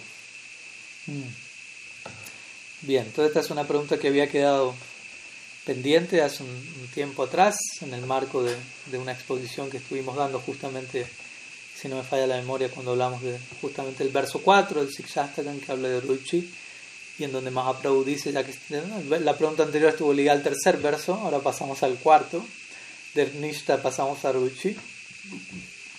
Mm. 1.06 1.22
Bien, 2.82 3.04
entonces 3.04 3.28
esta 3.28 3.40
es 3.40 3.50
una 3.50 3.64
pregunta 3.64 3.98
que 3.98 4.08
había 4.08 4.28
quedado 4.28 4.74
pendiente 5.64 6.22
hace 6.22 6.42
un, 6.42 6.88
tiempo 6.92 7.22
atrás, 7.22 7.56
en 7.80 7.94
el 7.94 8.04
marco 8.06 8.42
de, 8.42 8.98
una 8.98 9.12
exposición 9.12 9.70
que 9.70 9.76
estuvimos 9.76 10.16
dando 10.16 10.40
justamente, 10.40 11.06
si 11.74 11.88
no 11.88 11.96
me 11.96 12.02
falla 12.02 12.26
la 12.26 12.36
memoria, 12.36 12.68
cuando 12.70 12.92
hablamos 12.92 13.22
de 13.22 13.38
justamente 13.60 14.02
el 14.02 14.10
verso 14.10 14.40
4 14.40 14.84
del 14.84 14.92
Sikshastakam 14.92 15.60
que 15.60 15.72
habla 15.72 15.88
de 15.88 16.00
Ruchi 16.00 16.52
y 17.18 17.24
en 17.24 17.32
donde 17.32 17.50
Mahaprabhu 17.50 18.04
dice, 18.04 18.32
ya 18.32 18.44
que 18.44 18.54
la 19.20 19.36
pregunta 19.36 19.62
anterior 19.62 19.90
estuvo 19.90 20.12
ligada 20.12 20.38
al 20.38 20.42
tercer 20.42 20.78
verso, 20.78 21.14
ahora 21.14 21.40
pasamos 21.40 21.82
al 21.82 21.96
cuarto, 21.96 22.44
de 23.14 23.26
Nishta 23.34 23.80
pasamos 23.82 24.24
a 24.24 24.32
Ruchi. 24.32 24.76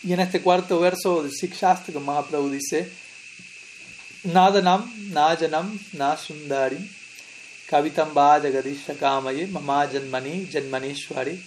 Y 0.03 0.11
en 0.11 0.19
este 0.19 0.41
cuarto 0.41 0.79
verso 0.79 1.23
del 1.23 1.31
Sikh 1.31 1.55
Shastra, 1.55 1.99
Mahaprabhu 1.99 2.49
dice, 2.49 2.89
Nadanam, 4.23 4.91
Najanam, 5.11 5.79
Nasundari, 5.93 6.77
Kavitam 7.69 8.13
Jagadisha 8.13 8.95
Kamaye, 8.95 9.47
Mama 9.47 9.87
Janmani, 9.87 10.47
Janmaneshwari, 10.47 11.39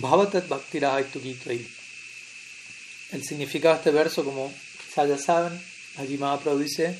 Bhavatat 0.00 0.48
Bhakti 0.48 0.80
Gitrai. 1.20 1.66
El 3.12 3.22
significado 3.22 3.74
de 3.74 3.78
este 3.78 3.90
verso, 3.90 4.24
como 4.24 4.52
ya 4.96 5.18
saben, 5.18 5.60
allí 5.98 6.16
Mahaprabhu 6.16 6.60
dice, 6.60 6.96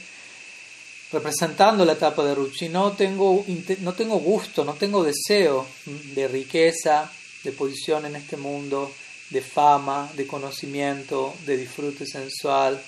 representando 1.13 1.85
la 1.85 1.93
etapa 1.93 2.25
de 2.25 2.35
Ruchi, 2.35 2.69
no 2.69 2.93
tengo, 2.93 3.45
no 3.81 3.95
tengo 3.95 4.19
gusto, 4.19 4.65
no 4.65 4.75
tengo 4.75 5.05
deseo 5.05 5.67
de 5.87 6.29
riqueza, 6.29 7.11
de 7.45 7.53
posición 7.53 8.07
en 8.07 8.17
este 8.17 8.37
mundo, 8.37 8.93
de 9.31 9.41
fama, 9.41 10.11
de 10.17 10.27
conocimiento, 10.27 11.35
de 11.47 11.57
disfrute 11.57 12.07
sensual, 12.07 12.83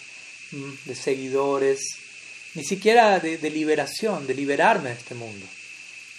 de 0.84 0.94
seguidores, 0.94 1.80
ni 2.54 2.64
siquiera 2.64 3.20
de, 3.20 3.38
de 3.38 3.50
liberación, 3.50 4.26
de 4.26 4.34
liberarme 4.34 4.90
de 4.90 4.96
este 4.96 5.14
mundo. 5.14 5.46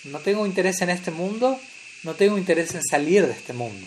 No 0.05 0.19
tengo 0.19 0.45
interés 0.45 0.81
en 0.81 0.89
este 0.89 1.11
mundo, 1.11 1.59
no 2.03 2.15
tengo 2.15 2.37
interés 2.37 2.73
en 2.75 2.83
salir 2.83 3.25
de 3.25 3.33
este 3.33 3.53
mundo. 3.53 3.85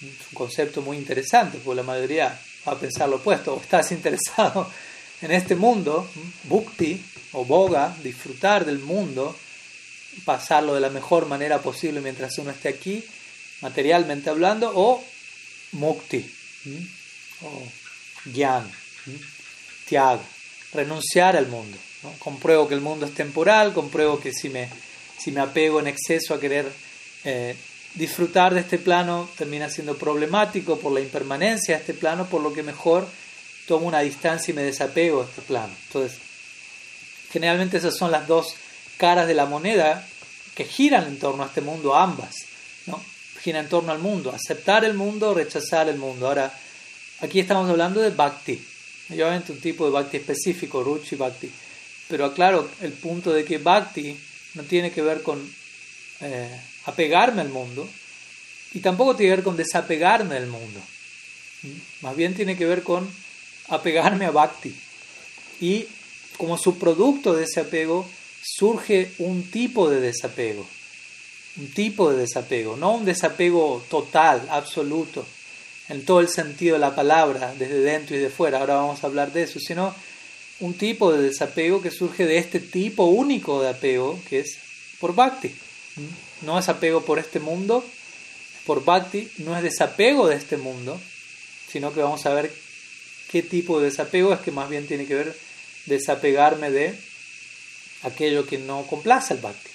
Es 0.00 0.28
un 0.30 0.34
concepto 0.34 0.80
muy 0.80 0.96
interesante, 0.96 1.58
porque 1.62 1.76
la 1.76 1.82
mayoría 1.82 2.40
va 2.66 2.72
a 2.72 2.78
pensar 2.78 3.08
lo 3.08 3.16
opuesto, 3.16 3.54
o 3.54 3.60
estás 3.60 3.92
interesado 3.92 4.70
en 5.22 5.30
este 5.32 5.56
mundo, 5.56 6.08
bhakti, 6.44 7.04
o 7.32 7.44
boga, 7.44 7.96
disfrutar 8.02 8.64
del 8.64 8.78
mundo, 8.78 9.36
pasarlo 10.24 10.74
de 10.74 10.80
la 10.80 10.90
mejor 10.90 11.26
manera 11.26 11.60
posible 11.60 12.00
mientras 12.00 12.38
uno 12.38 12.50
esté 12.50 12.68
aquí, 12.68 13.04
materialmente 13.60 14.30
hablando, 14.30 14.72
o 14.74 15.02
mukti, 15.72 16.24
o 17.42 17.62
gyan, 18.32 18.70
tiaga, 19.86 20.22
renunciar 20.72 21.36
al 21.36 21.48
mundo. 21.48 21.76
Compruebo 22.18 22.68
que 22.68 22.74
el 22.74 22.80
mundo 22.80 23.06
es 23.06 23.14
temporal, 23.14 23.72
compruebo 23.72 24.20
que 24.20 24.32
si 24.32 24.48
me, 24.48 24.68
si 25.18 25.32
me 25.32 25.40
apego 25.40 25.80
en 25.80 25.88
exceso 25.88 26.32
a 26.32 26.40
querer 26.40 26.70
eh, 27.24 27.56
disfrutar 27.94 28.54
de 28.54 28.60
este 28.60 28.78
plano 28.78 29.28
termina 29.36 29.68
siendo 29.68 29.96
problemático 29.96 30.78
por 30.78 30.92
la 30.92 31.00
impermanencia 31.00 31.74
de 31.74 31.80
este 31.80 31.94
plano, 31.94 32.26
por 32.26 32.42
lo 32.42 32.52
que 32.52 32.62
mejor 32.62 33.08
tomo 33.68 33.86
una 33.86 34.00
distancia 34.00 34.50
y 34.50 34.54
me 34.56 34.62
desapego 34.62 35.22
de 35.22 35.30
este 35.30 35.42
plano. 35.42 35.72
Entonces, 35.86 36.18
Generalmente 37.30 37.76
esas 37.76 37.96
son 37.96 38.10
las 38.10 38.26
dos 38.26 38.54
caras 38.96 39.26
de 39.26 39.34
la 39.34 39.46
moneda 39.46 40.06
que 40.54 40.64
giran 40.64 41.06
en 41.06 41.18
torno 41.18 41.42
a 41.42 41.46
este 41.46 41.60
mundo, 41.60 41.94
ambas, 41.94 42.34
¿no? 42.86 43.02
Giran 43.42 43.64
en 43.64 43.70
torno 43.70 43.92
al 43.92 43.98
mundo, 43.98 44.32
aceptar 44.32 44.84
el 44.84 44.94
mundo 44.94 45.34
rechazar 45.34 45.88
el 45.88 45.98
mundo. 45.98 46.26
Ahora, 46.26 46.52
aquí 47.20 47.38
estamos 47.40 47.68
hablando 47.68 48.00
de 48.00 48.10
bhakti, 48.10 48.60
obviamente 49.10 49.52
un 49.52 49.60
tipo 49.60 49.84
de 49.84 49.92
bhakti 49.92 50.16
específico, 50.16 50.82
ruchi 50.82 51.16
bhakti, 51.16 51.50
pero 52.08 52.24
aclaro 52.24 52.68
el 52.80 52.92
punto 52.92 53.32
de 53.32 53.44
que 53.44 53.58
bhakti 53.58 54.18
no 54.54 54.62
tiene 54.62 54.90
que 54.90 55.02
ver 55.02 55.22
con 55.22 55.38
eh, 56.20 56.60
apegarme 56.86 57.42
al 57.42 57.50
mundo 57.50 57.88
y 58.72 58.80
tampoco 58.80 59.14
tiene 59.14 59.32
que 59.32 59.36
ver 59.36 59.44
con 59.44 59.56
desapegarme 59.56 60.34
del 60.34 60.46
mundo. 60.46 60.80
Más 62.00 62.16
bien 62.16 62.34
tiene 62.34 62.56
que 62.56 62.64
ver 62.64 62.82
con 62.82 63.08
apegarme 63.68 64.26
a 64.26 64.30
bhakti 64.30 64.74
y 65.60 65.86
como 66.36 66.56
subproducto 66.56 67.34
de 67.34 67.44
ese 67.44 67.60
apego 67.60 68.06
surge 68.42 69.12
un 69.18 69.50
tipo 69.50 69.90
de 69.90 70.00
desapego, 70.00 70.66
un 71.56 71.70
tipo 71.72 72.10
de 72.10 72.18
desapego, 72.18 72.76
no 72.76 72.94
un 72.94 73.04
desapego 73.04 73.84
total, 73.90 74.46
absoluto, 74.50 75.26
en 75.88 76.04
todo 76.04 76.20
el 76.20 76.28
sentido 76.28 76.74
de 76.74 76.80
la 76.80 76.94
palabra, 76.94 77.54
desde 77.58 77.80
dentro 77.80 78.16
y 78.16 78.20
de 78.20 78.30
fuera, 78.30 78.60
ahora 78.60 78.76
vamos 78.76 79.02
a 79.02 79.06
hablar 79.06 79.32
de 79.32 79.42
eso, 79.42 79.58
sino 79.58 79.94
un 80.60 80.74
tipo 80.74 81.12
de 81.12 81.22
desapego 81.22 81.80
que 81.80 81.90
surge 81.90 82.26
de 82.26 82.38
este 82.38 82.60
tipo 82.60 83.04
único 83.04 83.62
de 83.62 83.68
apego, 83.68 84.20
que 84.28 84.40
es 84.40 84.58
por 85.00 85.14
bhakti. 85.14 85.54
No 86.42 86.58
es 86.58 86.68
apego 86.68 87.04
por 87.04 87.18
este 87.18 87.40
mundo, 87.40 87.84
por 88.66 88.84
bhakti, 88.84 89.28
no 89.38 89.56
es 89.56 89.62
desapego 89.62 90.28
de 90.28 90.36
este 90.36 90.56
mundo, 90.56 91.00
sino 91.70 91.92
que 91.92 92.02
vamos 92.02 92.24
a 92.26 92.34
ver 92.34 92.52
qué 93.30 93.42
tipo 93.42 93.78
de 93.78 93.86
desapego 93.86 94.32
es 94.32 94.40
que 94.40 94.50
más 94.50 94.68
bien 94.68 94.86
tiene 94.86 95.06
que 95.06 95.14
ver 95.14 95.36
desapegarme 95.86 96.70
de 96.70 96.98
aquello 98.02 98.46
que 98.46 98.58
no 98.58 98.86
complace 98.86 99.34
al 99.34 99.40
bhakti. 99.40 99.70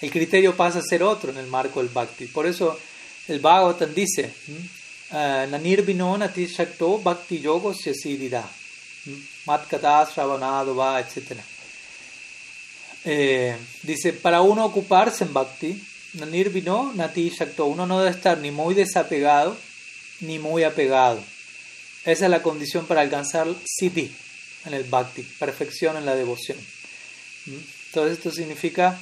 El 0.00 0.10
criterio 0.10 0.56
pasa 0.56 0.78
a 0.80 0.82
ser 0.82 1.02
otro 1.02 1.30
en 1.30 1.38
el 1.38 1.46
marco 1.46 1.80
del 1.80 1.88
bhakti. 1.88 2.26
Por 2.26 2.46
eso 2.46 2.78
el 3.28 3.40
Bhagavatam 3.40 3.94
dice, 3.94 4.32
ah, 5.10 5.46
Nanirvino 5.48 6.16
nati 6.18 6.46
shakto 6.46 6.98
bhakti 6.98 7.40
yogo 7.40 7.72
siddhida, 7.74 8.44
matkata 9.46 10.06
sravanado 10.06 10.74
va, 10.76 11.00
etc. 11.00 11.38
Eh, 13.04 13.56
dice, 13.82 14.12
para 14.12 14.42
uno 14.42 14.64
ocuparse 14.64 15.24
en 15.24 15.32
bhakti, 15.32 15.82
Nanirvino 16.14 16.92
nati 16.94 17.30
shakto, 17.30 17.66
uno 17.66 17.86
no 17.86 18.00
debe 18.00 18.14
estar 18.14 18.38
ni 18.38 18.50
muy 18.50 18.74
desapegado 18.74 19.56
ni 20.20 20.38
muy 20.38 20.64
apegado. 20.64 21.22
Esa 22.04 22.24
es 22.26 22.30
la 22.30 22.42
condición 22.42 22.86
para 22.86 23.00
alcanzar 23.00 23.46
siddhi, 23.64 24.14
en 24.66 24.74
el 24.74 24.84
bhakti, 24.84 25.22
perfección 25.22 25.96
en 25.96 26.06
la 26.06 26.14
devoción. 26.14 26.58
Entonces 27.46 28.18
esto 28.18 28.30
significa, 28.30 28.98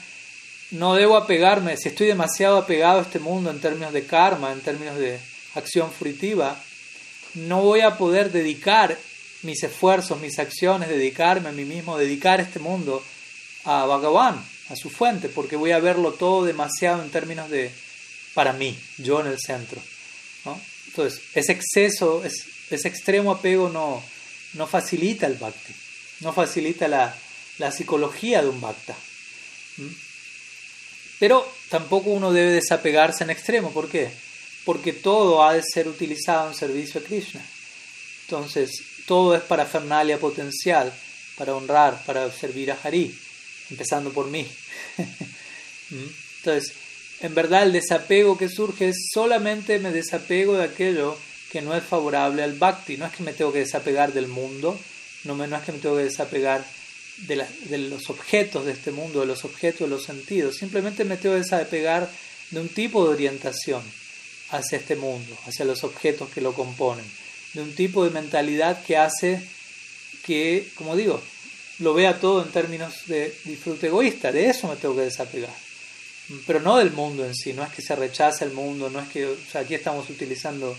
no 0.72 0.94
debo 0.94 1.16
apegarme, 1.16 1.76
si 1.76 1.88
estoy 1.88 2.08
demasiado 2.08 2.58
apegado 2.58 3.00
a 3.00 3.02
este 3.02 3.18
mundo 3.18 3.50
en 3.50 3.60
términos 3.60 3.92
de 3.92 4.04
karma, 4.06 4.52
en 4.52 4.60
términos 4.60 4.96
de 4.98 5.18
acción 5.54 5.90
fruitiva, 5.92 6.60
no 7.34 7.62
voy 7.62 7.80
a 7.80 7.96
poder 7.96 8.30
dedicar 8.30 8.98
mis 9.42 9.62
esfuerzos, 9.62 10.20
mis 10.20 10.38
acciones, 10.38 10.88
dedicarme 10.88 11.48
a 11.48 11.52
mí 11.52 11.64
mismo, 11.64 11.98
dedicar 11.98 12.40
este 12.40 12.58
mundo 12.58 13.02
a 13.64 13.84
Bhagavan, 13.86 14.44
a 14.68 14.76
su 14.76 14.90
fuente, 14.90 15.28
porque 15.28 15.56
voy 15.56 15.72
a 15.72 15.80
verlo 15.80 16.12
todo 16.12 16.44
demasiado 16.44 17.02
en 17.02 17.10
términos 17.10 17.50
de 17.50 17.70
para 18.34 18.52
mí, 18.52 18.78
yo 18.98 19.20
en 19.20 19.26
el 19.26 19.38
centro. 19.38 19.80
Entonces, 20.86 21.22
ese 21.34 21.52
exceso, 21.52 22.22
ese 22.76 22.88
extremo 22.88 23.32
apego 23.32 23.68
no, 23.68 24.02
no 24.54 24.66
facilita 24.66 25.26
el 25.26 25.34
bhakti, 25.34 25.72
no 26.20 26.32
facilita 26.32 26.88
la, 26.88 27.14
psicología 27.70 28.42
de 28.42 28.48
un 28.48 28.60
bhakta. 28.60 28.96
Pero 31.20 31.46
tampoco 31.68 32.10
uno 32.10 32.32
debe 32.32 32.50
desapegarse 32.50 33.22
en 33.22 33.30
extremo. 33.30 33.70
¿Por 33.72 33.88
qué? 33.88 34.10
Porque 34.64 34.92
todo 34.92 35.44
ha 35.44 35.54
de 35.54 35.62
ser 35.62 35.86
utilizado 35.86 36.48
en 36.48 36.56
servicio 36.56 37.00
a 37.00 37.04
Krishna. 37.04 37.40
Entonces, 38.22 38.70
todo 39.06 39.36
es 39.36 39.42
para 39.42 39.66
fernalia 39.66 40.18
potencial, 40.18 40.92
para 41.36 41.54
honrar, 41.54 42.02
para 42.04 42.30
servir 42.32 42.72
a 42.72 42.78
Hari, 42.82 43.16
empezando 43.70 44.12
por 44.12 44.26
mí. 44.26 44.46
Entonces, 46.38 46.74
en 47.20 47.34
verdad 47.34 47.62
el 47.62 47.72
desapego 47.72 48.36
que 48.36 48.48
surge 48.48 48.88
es 48.88 49.08
solamente 49.12 49.78
me 49.78 49.92
desapego 49.92 50.54
de 50.54 50.64
aquello 50.64 51.16
que 51.52 51.60
no 51.60 51.76
es 51.76 51.84
favorable 51.84 52.42
al 52.42 52.54
bhakti. 52.54 52.96
No 52.96 53.04
es 53.04 53.12
que 53.12 53.22
me 53.22 53.34
tengo 53.34 53.52
que 53.52 53.58
desapegar 53.58 54.14
del 54.14 54.26
mundo, 54.26 54.78
no, 55.24 55.36
no 55.36 55.56
es 55.56 55.62
que 55.62 55.72
me 55.72 55.78
tengo 55.78 55.96
que 55.98 56.04
desapegar 56.04 56.64
de, 57.18 57.78
los 57.78 58.08
objetos 58.08 58.64
de 58.64 58.72
este 58.72 58.90
mundo, 58.90 59.20
de 59.20 59.26
los 59.26 59.44
objetos 59.44 59.80
de 59.80 59.88
los 59.88 60.04
sentidos. 60.04 60.56
Simplemente 60.56 61.04
me 61.04 61.18
tengo 61.18 61.34
que 61.34 61.42
desapegar 61.42 62.10
de 62.50 62.60
un 62.60 62.68
tipo 62.68 63.04
de 63.04 63.10
orientación 63.10 63.82
hacia 64.50 64.78
este 64.78 64.96
mundo, 64.96 65.36
hacia 65.46 65.66
los 65.66 65.84
objetos 65.84 66.30
que 66.30 66.40
lo 66.40 66.54
componen. 66.54 67.04
De 67.52 67.60
un 67.60 67.74
tipo 67.74 68.04
de 68.04 68.10
mentalidad 68.10 68.82
que 68.82 68.96
hace 68.96 69.46
que, 70.24 70.68
como 70.74 70.96
digo, 70.96 71.20
lo 71.80 71.92
vea 71.92 72.18
todo 72.18 72.42
en 72.42 72.50
términos 72.50 73.06
de 73.06 73.34
disfrute 73.44 73.88
egoísta. 73.88 74.32
De 74.32 74.48
eso 74.48 74.68
me 74.68 74.76
tengo 74.76 74.96
que 74.96 75.02
desapegar. 75.02 75.54
Pero 76.46 76.60
no 76.60 76.78
del 76.78 76.92
mundo 76.92 77.26
en 77.26 77.34
sí, 77.34 77.52
no 77.52 77.62
es 77.62 77.72
que 77.72 77.82
se 77.82 77.94
rechace 77.94 78.44
el 78.44 78.52
mundo, 78.52 78.88
no 78.88 79.00
es 79.00 79.08
que, 79.08 79.36
aquí 79.54 79.74
estamos 79.74 80.08
utilizando 80.08 80.74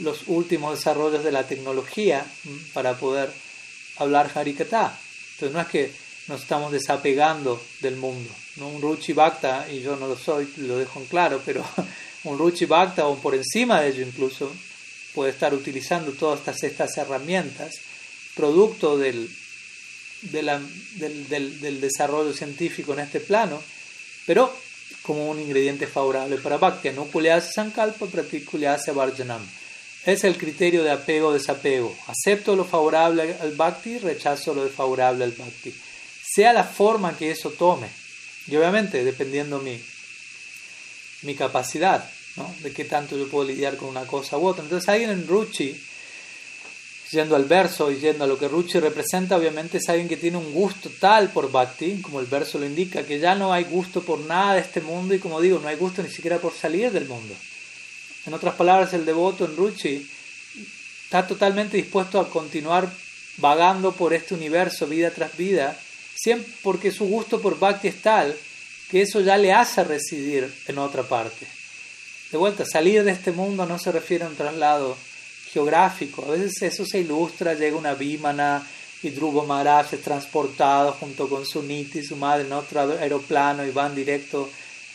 los 0.00 0.22
últimos 0.26 0.78
desarrollos 0.78 1.24
de 1.24 1.32
la 1.32 1.46
tecnología 1.46 2.24
para 2.72 2.96
poder 2.96 3.30
hablar 3.96 4.30
Harikata. 4.34 4.98
Entonces 5.34 5.52
no 5.52 5.60
es 5.60 5.68
que 5.68 5.92
nos 6.28 6.42
estamos 6.42 6.72
desapegando 6.72 7.60
del 7.80 7.96
mundo. 7.96 8.30
¿no? 8.56 8.68
Un 8.68 8.82
Ruchi 8.82 9.12
Bhakta, 9.12 9.66
y 9.70 9.80
yo 9.80 9.96
no 9.96 10.06
lo 10.06 10.16
soy, 10.16 10.48
lo 10.58 10.78
dejo 10.78 11.00
en 11.00 11.06
claro, 11.06 11.42
pero 11.44 11.64
un 12.24 12.38
Ruchi 12.38 12.66
Bhakta 12.66 13.06
o 13.06 13.16
por 13.16 13.34
encima 13.34 13.80
de 13.80 13.88
ello 13.88 14.06
incluso 14.06 14.52
puede 15.14 15.30
estar 15.30 15.52
utilizando 15.54 16.12
todas 16.12 16.40
estas, 16.40 16.62
estas 16.62 16.96
herramientas, 16.96 17.74
producto 18.36 18.96
del, 18.96 19.28
del, 20.22 21.28
del, 21.28 21.60
del, 21.60 21.80
desarrollo 21.80 22.32
científico 22.32 22.92
en 22.92 23.00
este 23.00 23.20
plano, 23.20 23.60
pero 24.26 24.54
como 25.02 25.30
un 25.30 25.40
ingrediente 25.40 25.86
favorable 25.86 26.36
para 26.36 26.58
Bhakti. 26.58 26.90
No 26.90 27.08
hace 27.32 27.52
Sankalpa, 27.52 28.06
hace 28.68 28.92
Varjanam. 28.92 29.42
Es 30.04 30.24
el 30.24 30.38
criterio 30.38 30.82
de 30.82 30.90
apego-desapego. 30.90 31.94
Acepto 32.06 32.56
lo 32.56 32.64
favorable 32.64 33.36
al 33.40 33.52
bhakti, 33.52 33.98
rechazo 33.98 34.54
lo 34.54 34.64
desfavorable 34.64 35.24
al 35.24 35.32
bhakti. 35.32 35.74
Sea 36.22 36.52
la 36.52 36.64
forma 36.64 37.16
que 37.16 37.30
eso 37.30 37.50
tome. 37.50 37.88
Y 38.46 38.56
obviamente, 38.56 39.04
dependiendo 39.04 39.58
mi, 39.58 39.78
mi 41.22 41.34
capacidad, 41.34 42.08
¿no? 42.36 42.52
de 42.62 42.72
qué 42.72 42.84
tanto 42.84 43.16
yo 43.18 43.28
puedo 43.28 43.46
lidiar 43.46 43.76
con 43.76 43.88
una 43.88 44.06
cosa 44.06 44.38
u 44.38 44.46
otra. 44.46 44.64
Entonces, 44.64 44.88
alguien 44.88 45.10
en 45.10 45.26
Ruchi, 45.26 45.78
yendo 47.10 47.36
al 47.36 47.44
verso 47.44 47.90
y 47.90 47.98
yendo 47.98 48.24
a 48.24 48.26
lo 48.26 48.38
que 48.38 48.48
Ruchi 48.48 48.80
representa, 48.80 49.36
obviamente 49.36 49.78
es 49.78 49.88
alguien 49.90 50.08
que 50.08 50.16
tiene 50.16 50.38
un 50.38 50.52
gusto 50.52 50.90
tal 50.98 51.30
por 51.30 51.50
bhakti, 51.50 52.00
como 52.00 52.20
el 52.20 52.26
verso 52.26 52.58
lo 52.58 52.64
indica, 52.64 53.04
que 53.04 53.18
ya 53.18 53.34
no 53.34 53.52
hay 53.52 53.64
gusto 53.64 54.02
por 54.02 54.20
nada 54.20 54.54
de 54.54 54.60
este 54.60 54.80
mundo 54.80 55.14
y, 55.14 55.18
como 55.18 55.42
digo, 55.42 55.58
no 55.58 55.68
hay 55.68 55.76
gusto 55.76 56.02
ni 56.02 56.08
siquiera 56.08 56.38
por 56.38 56.54
salir 56.54 56.90
del 56.90 57.06
mundo. 57.06 57.34
En 58.30 58.34
otras 58.34 58.54
palabras, 58.54 58.94
el 58.94 59.04
devoto 59.04 59.44
en 59.44 59.56
Ruchi 59.56 60.08
está 61.02 61.26
totalmente 61.26 61.76
dispuesto 61.76 62.20
a 62.20 62.30
continuar 62.30 62.88
vagando 63.38 63.90
por 63.90 64.14
este 64.14 64.34
universo 64.34 64.86
vida 64.86 65.10
tras 65.10 65.36
vida, 65.36 65.76
siempre 66.14 66.52
porque 66.62 66.92
su 66.92 67.06
gusto 67.06 67.42
por 67.42 67.58
Bhakti 67.58 67.88
es 67.88 68.00
tal 68.00 68.32
que 68.88 69.02
eso 69.02 69.20
ya 69.20 69.36
le 69.36 69.52
hace 69.52 69.82
residir 69.82 70.48
en 70.68 70.78
otra 70.78 71.02
parte. 71.02 71.44
De 72.30 72.38
vuelta, 72.38 72.64
salir 72.64 73.02
de 73.02 73.10
este 73.10 73.32
mundo 73.32 73.66
no 73.66 73.80
se 73.80 73.90
refiere 73.90 74.24
a 74.24 74.28
un 74.28 74.36
traslado 74.36 74.96
geográfico, 75.52 76.24
a 76.24 76.30
veces 76.30 76.62
eso 76.62 76.86
se 76.86 77.00
ilustra, 77.00 77.54
llega 77.54 77.76
una 77.76 77.94
bímana 77.94 78.64
y 79.02 79.10
Dhruva 79.10 79.42
Maharaj 79.42 79.92
es 79.94 80.02
transportado 80.02 80.92
junto 80.92 81.28
con 81.28 81.44
su 81.44 81.64
y 81.68 82.04
su 82.04 82.14
madre 82.14 82.46
en 82.46 82.52
otro 82.52 82.96
aeroplano 82.96 83.66
y 83.66 83.72
van 83.72 83.92
directo 83.92 84.48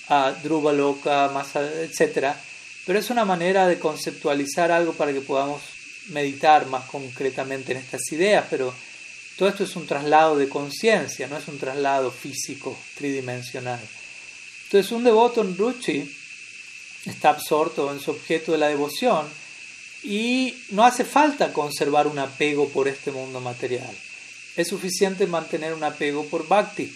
a 0.07 0.31
Dhruva 0.41 0.71
Loka, 0.71 1.29
más 1.33 1.53
etcétera 1.57 2.39
pero 2.85 2.99
es 2.99 3.09
una 3.09 3.25
manera 3.25 3.67
de 3.67 3.79
conceptualizar 3.79 4.71
algo 4.71 4.93
para 4.93 5.11
que 5.11 5.21
podamos 5.21 5.61
meditar 6.09 6.67
más 6.67 6.85
concretamente 6.85 7.71
en 7.71 7.79
estas 7.79 8.01
ideas, 8.11 8.45
pero 8.49 8.73
todo 9.37 9.49
esto 9.49 9.63
es 9.63 9.75
un 9.75 9.87
traslado 9.87 10.37
de 10.37 10.47
conciencia, 10.47 11.27
no 11.27 11.37
es 11.37 11.47
un 11.47 11.57
traslado 11.57 12.11
físico, 12.11 12.77
tridimensional. 12.95 13.81
Entonces 14.65 14.91
un 14.91 15.03
devoto 15.03 15.41
en 15.41 15.57
Ruchi 15.57 16.15
está 17.05 17.29
absorto 17.29 17.91
en 17.91 17.99
su 17.99 18.11
objeto 18.11 18.51
de 18.51 18.57
la 18.59 18.67
devoción 18.67 19.27
y 20.03 20.53
no 20.69 20.85
hace 20.85 21.03
falta 21.03 21.51
conservar 21.51 22.07
un 22.07 22.19
apego 22.19 22.69
por 22.69 22.87
este 22.87 23.11
mundo 23.11 23.41
material. 23.41 23.95
Es 24.55 24.69
suficiente 24.69 25.27
mantener 25.27 25.73
un 25.73 25.83
apego 25.83 26.25
por 26.25 26.47
Bhakti. 26.47 26.95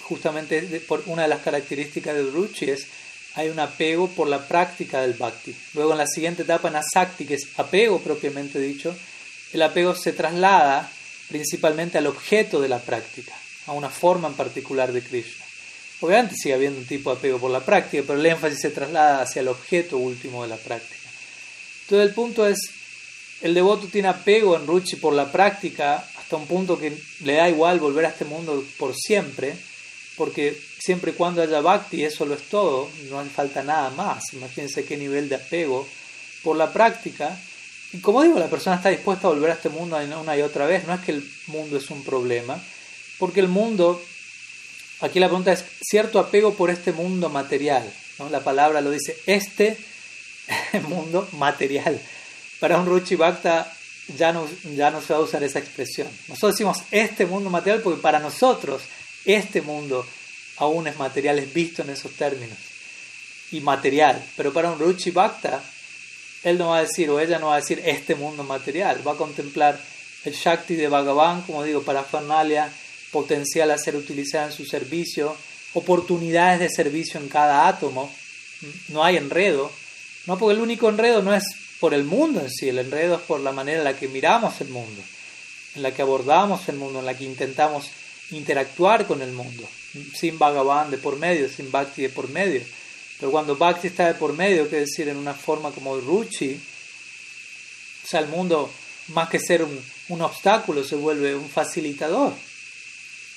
Justamente 0.00 0.62
por 0.86 1.02
una 1.06 1.22
de 1.22 1.28
las 1.28 1.42
características 1.42 2.14
de 2.14 2.22
Ruchi 2.22 2.70
es 2.70 2.86
hay 3.38 3.50
un 3.50 3.60
apego 3.60 4.08
por 4.08 4.26
la 4.26 4.48
práctica 4.48 5.00
del 5.00 5.12
bhakti. 5.12 5.54
Luego 5.74 5.92
en 5.92 5.98
la 5.98 6.08
siguiente 6.08 6.42
etapa, 6.42 6.66
en 6.66 6.74
asakti, 6.74 7.24
que 7.24 7.34
es 7.34 7.46
apego 7.56 8.00
propiamente 8.00 8.58
dicho, 8.58 8.92
el 9.52 9.62
apego 9.62 9.94
se 9.94 10.12
traslada 10.12 10.90
principalmente 11.28 11.98
al 11.98 12.08
objeto 12.08 12.60
de 12.60 12.68
la 12.68 12.80
práctica, 12.80 13.32
a 13.66 13.72
una 13.72 13.90
forma 13.90 14.26
en 14.26 14.34
particular 14.34 14.92
de 14.92 15.02
Krishna. 15.02 15.44
Obviamente 16.00 16.34
sigue 16.34 16.54
habiendo 16.56 16.80
un 16.80 16.86
tipo 16.86 17.12
de 17.12 17.18
apego 17.18 17.38
por 17.38 17.52
la 17.52 17.64
práctica, 17.64 18.02
pero 18.04 18.18
el 18.18 18.26
énfasis 18.26 18.58
se 18.60 18.70
traslada 18.70 19.22
hacia 19.22 19.40
el 19.40 19.48
objeto 19.48 19.98
último 19.98 20.42
de 20.42 20.48
la 20.48 20.56
práctica. 20.56 21.08
Entonces 21.82 22.08
el 22.08 22.14
punto 22.14 22.44
es, 22.44 22.58
el 23.40 23.54
devoto 23.54 23.86
tiene 23.86 24.08
apego 24.08 24.56
en 24.56 24.66
Ruchi 24.66 24.96
por 24.96 25.14
la 25.14 25.30
práctica 25.30 26.04
hasta 26.16 26.34
un 26.34 26.48
punto 26.48 26.76
que 26.76 26.92
le 27.22 27.34
da 27.34 27.48
igual 27.48 27.78
volver 27.78 28.06
a 28.06 28.08
este 28.08 28.24
mundo 28.24 28.64
por 28.78 28.96
siempre, 28.96 29.54
porque 30.16 30.60
siempre 30.88 31.10
y 31.10 31.14
cuando 31.16 31.42
haya 31.42 31.60
bhakti, 31.60 32.02
eso 32.02 32.24
lo 32.24 32.32
es 32.32 32.44
todo, 32.44 32.88
no 33.10 33.20
hace 33.20 33.28
falta 33.28 33.62
nada 33.62 33.90
más. 33.90 34.32
Imagínense 34.32 34.86
qué 34.86 34.96
nivel 34.96 35.28
de 35.28 35.34
apego 35.34 35.86
por 36.42 36.56
la 36.56 36.72
práctica. 36.72 37.38
Y 37.92 37.98
como 37.98 38.22
digo, 38.22 38.38
la 38.38 38.48
persona 38.48 38.76
está 38.76 38.88
dispuesta 38.88 39.26
a 39.26 39.30
volver 39.32 39.50
a 39.50 39.52
este 39.52 39.68
mundo 39.68 39.98
una 39.98 40.34
y 40.34 40.40
otra 40.40 40.64
vez. 40.64 40.86
No 40.86 40.94
es 40.94 41.00
que 41.02 41.12
el 41.12 41.30
mundo 41.48 41.76
es 41.76 41.90
un 41.90 42.02
problema, 42.04 42.58
porque 43.18 43.40
el 43.40 43.48
mundo, 43.48 44.02
aquí 45.00 45.20
la 45.20 45.26
pregunta 45.26 45.52
es 45.52 45.62
cierto 45.82 46.18
apego 46.18 46.54
por 46.54 46.70
este 46.70 46.92
mundo 46.92 47.28
material. 47.28 47.84
La 48.30 48.40
palabra 48.40 48.80
lo 48.80 48.90
dice, 48.90 49.14
este 49.26 49.76
mundo 50.88 51.28
material. 51.32 52.00
Para 52.60 52.80
un 52.80 52.86
Ruchi 52.86 53.14
Bhakta 53.14 53.70
ya 54.16 54.32
no, 54.32 54.48
ya 54.74 54.90
no 54.90 55.02
se 55.02 55.12
va 55.12 55.18
a 55.18 55.22
usar 55.22 55.42
esa 55.42 55.58
expresión. 55.58 56.08
Nosotros 56.28 56.54
decimos 56.54 56.78
este 56.90 57.26
mundo 57.26 57.50
material 57.50 57.82
porque 57.82 58.00
para 58.00 58.20
nosotros 58.20 58.80
este 59.26 59.60
mundo 59.60 60.06
aún 60.58 60.86
es 60.86 60.96
material, 60.96 61.38
es 61.38 61.52
visto 61.52 61.82
en 61.82 61.90
esos 61.90 62.12
términos. 62.12 62.58
Y 63.50 63.60
material. 63.60 64.22
Pero 64.36 64.52
para 64.52 64.70
un 64.70 64.78
Ruchi 64.78 65.10
Bhakta, 65.10 65.62
él 66.44 66.58
no 66.58 66.68
va 66.68 66.78
a 66.78 66.82
decir, 66.82 67.10
o 67.10 67.20
ella 67.20 67.38
no 67.38 67.48
va 67.48 67.54
a 67.54 67.60
decir, 67.60 67.82
este 67.84 68.14
mundo 68.14 68.44
material. 68.44 69.06
Va 69.06 69.12
a 69.12 69.16
contemplar 69.16 69.80
el 70.24 70.34
Shakti 70.34 70.76
de 70.76 70.88
Bhagavan, 70.88 71.42
como 71.42 71.62
digo, 71.62 71.82
para 71.82 72.02
parafernalia, 72.02 72.70
potencial 73.10 73.70
a 73.70 73.78
ser 73.78 73.96
utilizada 73.96 74.46
en 74.46 74.52
su 74.52 74.64
servicio, 74.64 75.34
oportunidades 75.74 76.60
de 76.60 76.68
servicio 76.68 77.20
en 77.20 77.28
cada 77.28 77.68
átomo. 77.68 78.12
No 78.88 79.04
hay 79.04 79.16
enredo. 79.16 79.70
No, 80.26 80.38
porque 80.38 80.54
el 80.54 80.60
único 80.60 80.88
enredo 80.88 81.22
no 81.22 81.34
es 81.34 81.44
por 81.80 81.94
el 81.94 82.04
mundo 82.04 82.40
en 82.40 82.50
sí, 82.50 82.68
el 82.68 82.78
enredo 82.78 83.16
es 83.16 83.22
por 83.22 83.40
la 83.40 83.52
manera 83.52 83.78
en 83.78 83.84
la 83.84 83.96
que 83.96 84.08
miramos 84.08 84.60
el 84.60 84.68
mundo, 84.68 85.00
en 85.74 85.82
la 85.82 85.92
que 85.92 86.02
abordamos 86.02 86.68
el 86.68 86.76
mundo, 86.76 86.98
en 86.98 87.06
la 87.06 87.16
que 87.16 87.24
intentamos 87.24 87.88
interactuar 88.30 89.06
con 89.06 89.22
el 89.22 89.32
mundo, 89.32 89.68
sin 90.14 90.38
Bhagavan 90.38 90.90
de 90.90 90.98
por 90.98 91.18
medio, 91.18 91.48
sin 91.48 91.70
Bhakti 91.70 92.02
de 92.02 92.08
por 92.10 92.28
medio. 92.28 92.62
Pero 93.18 93.32
cuando 93.32 93.56
Bhakti 93.56 93.88
está 93.88 94.06
de 94.06 94.14
por 94.14 94.32
medio, 94.32 94.68
que 94.68 94.76
decir, 94.76 95.08
en 95.08 95.16
una 95.16 95.34
forma 95.34 95.70
como 95.70 95.96
Ruchi, 95.96 96.54
o 98.04 98.06
sea, 98.06 98.20
el 98.20 98.28
mundo, 98.28 98.70
más 99.08 99.28
que 99.28 99.40
ser 99.40 99.62
un, 99.62 99.80
un 100.08 100.22
obstáculo, 100.22 100.84
se 100.84 100.96
vuelve 100.96 101.34
un 101.34 101.48
facilitador. 101.48 102.32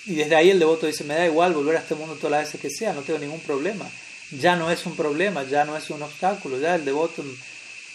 Y 0.06 0.16
desde 0.16 0.36
ahí 0.36 0.50
el 0.50 0.60
devoto 0.60 0.88
dice, 0.88 1.04
me 1.04 1.16
da 1.16 1.26
igual 1.26 1.54
volver 1.54 1.78
a 1.78 1.80
este 1.80 1.96
mundo 1.96 2.16
todas 2.16 2.32
las 2.32 2.46
veces 2.46 2.62
que 2.62 2.70
sea, 2.70 2.94
no 2.94 3.02
tengo 3.02 3.20
ningún 3.20 3.40
problema. 3.40 3.90
Ya 4.32 4.56
no 4.56 4.72
es 4.72 4.86
un 4.86 4.96
problema, 4.96 5.44
ya 5.44 5.66
no 5.66 5.76
es 5.76 5.90
un 5.90 6.02
obstáculo, 6.02 6.60
ya 6.60 6.76
el 6.76 6.86
devoto, 6.86 7.24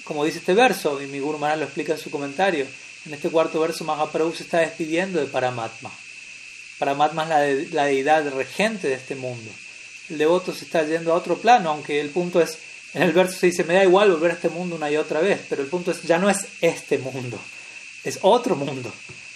como 0.05 0.25
dice 0.25 0.39
este 0.39 0.55
verso, 0.55 1.01
y 1.01 1.07
mi 1.07 1.19
Guru 1.19 1.39
Maharaj 1.39 1.59
lo 1.59 1.65
explica 1.65 1.95
en 1.95 1.99
su 1.99 2.11
comentario, 2.11 2.67
en 3.07 3.15
este 3.15 3.31
cuarto 3.31 3.61
verso 3.61 3.85
Mahaprabhu 3.85 4.35
se 4.35 4.43
está 4.43 4.59
despidiendo 4.59 5.19
de 5.21 5.27
Paramatma. 5.27 5.91
Paramatma 6.79 7.47
es 7.47 7.73
la, 7.73 7.85
deidad 7.85 8.29
regente 8.33 8.89
de 8.89 8.95
este 8.95 9.15
mundo. 9.15 9.51
El 10.11 10.19
devoto 10.19 10.53
se 10.53 10.65
está 10.65 10.83
yendo 10.85 11.13
a 11.13 11.17
otro 11.17 11.39
plano, 11.39 11.71
aunque 11.71 12.01
el 12.01 12.11
punto 12.11 12.41
es, 12.41 12.59
en 12.95 13.03
el 13.03 13.13
verso 13.13 13.39
se 13.39 13.47
dice, 13.47 13.65
me 13.65 13.75
da 13.75 13.85
igual 13.85 14.11
volver 14.11 14.33
a 14.33 14.35
este 14.35 14.49
mundo 14.49 14.77
una 14.77 14.91
y 14.91 14.97
otra 14.97 15.21
vez, 15.21 15.41
pero 15.49 15.63
el 15.63 15.69
punto 15.69 15.91
es, 15.91 16.03
ya 16.03 16.19
no 16.19 16.29
es 16.31 16.47
este 16.61 16.99
mundo, 16.99 17.39
es 18.05 18.19
otro 18.23 18.57
mundo. 18.57 18.93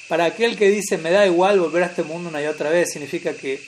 Para 0.09 0.27
aquel 0.27 0.57
que 0.57 0.71
dice, 0.71 0.99
me 0.99 1.11
da 1.11 1.27
igual 1.27 1.61
volver 1.61 1.85
a 1.85 1.87
este 1.87 2.03
mundo 2.03 2.29
una 2.29 2.43
y 2.43 2.47
otra 2.47 2.71
vez, 2.71 2.93
significa 2.93 3.35
que 3.35 3.61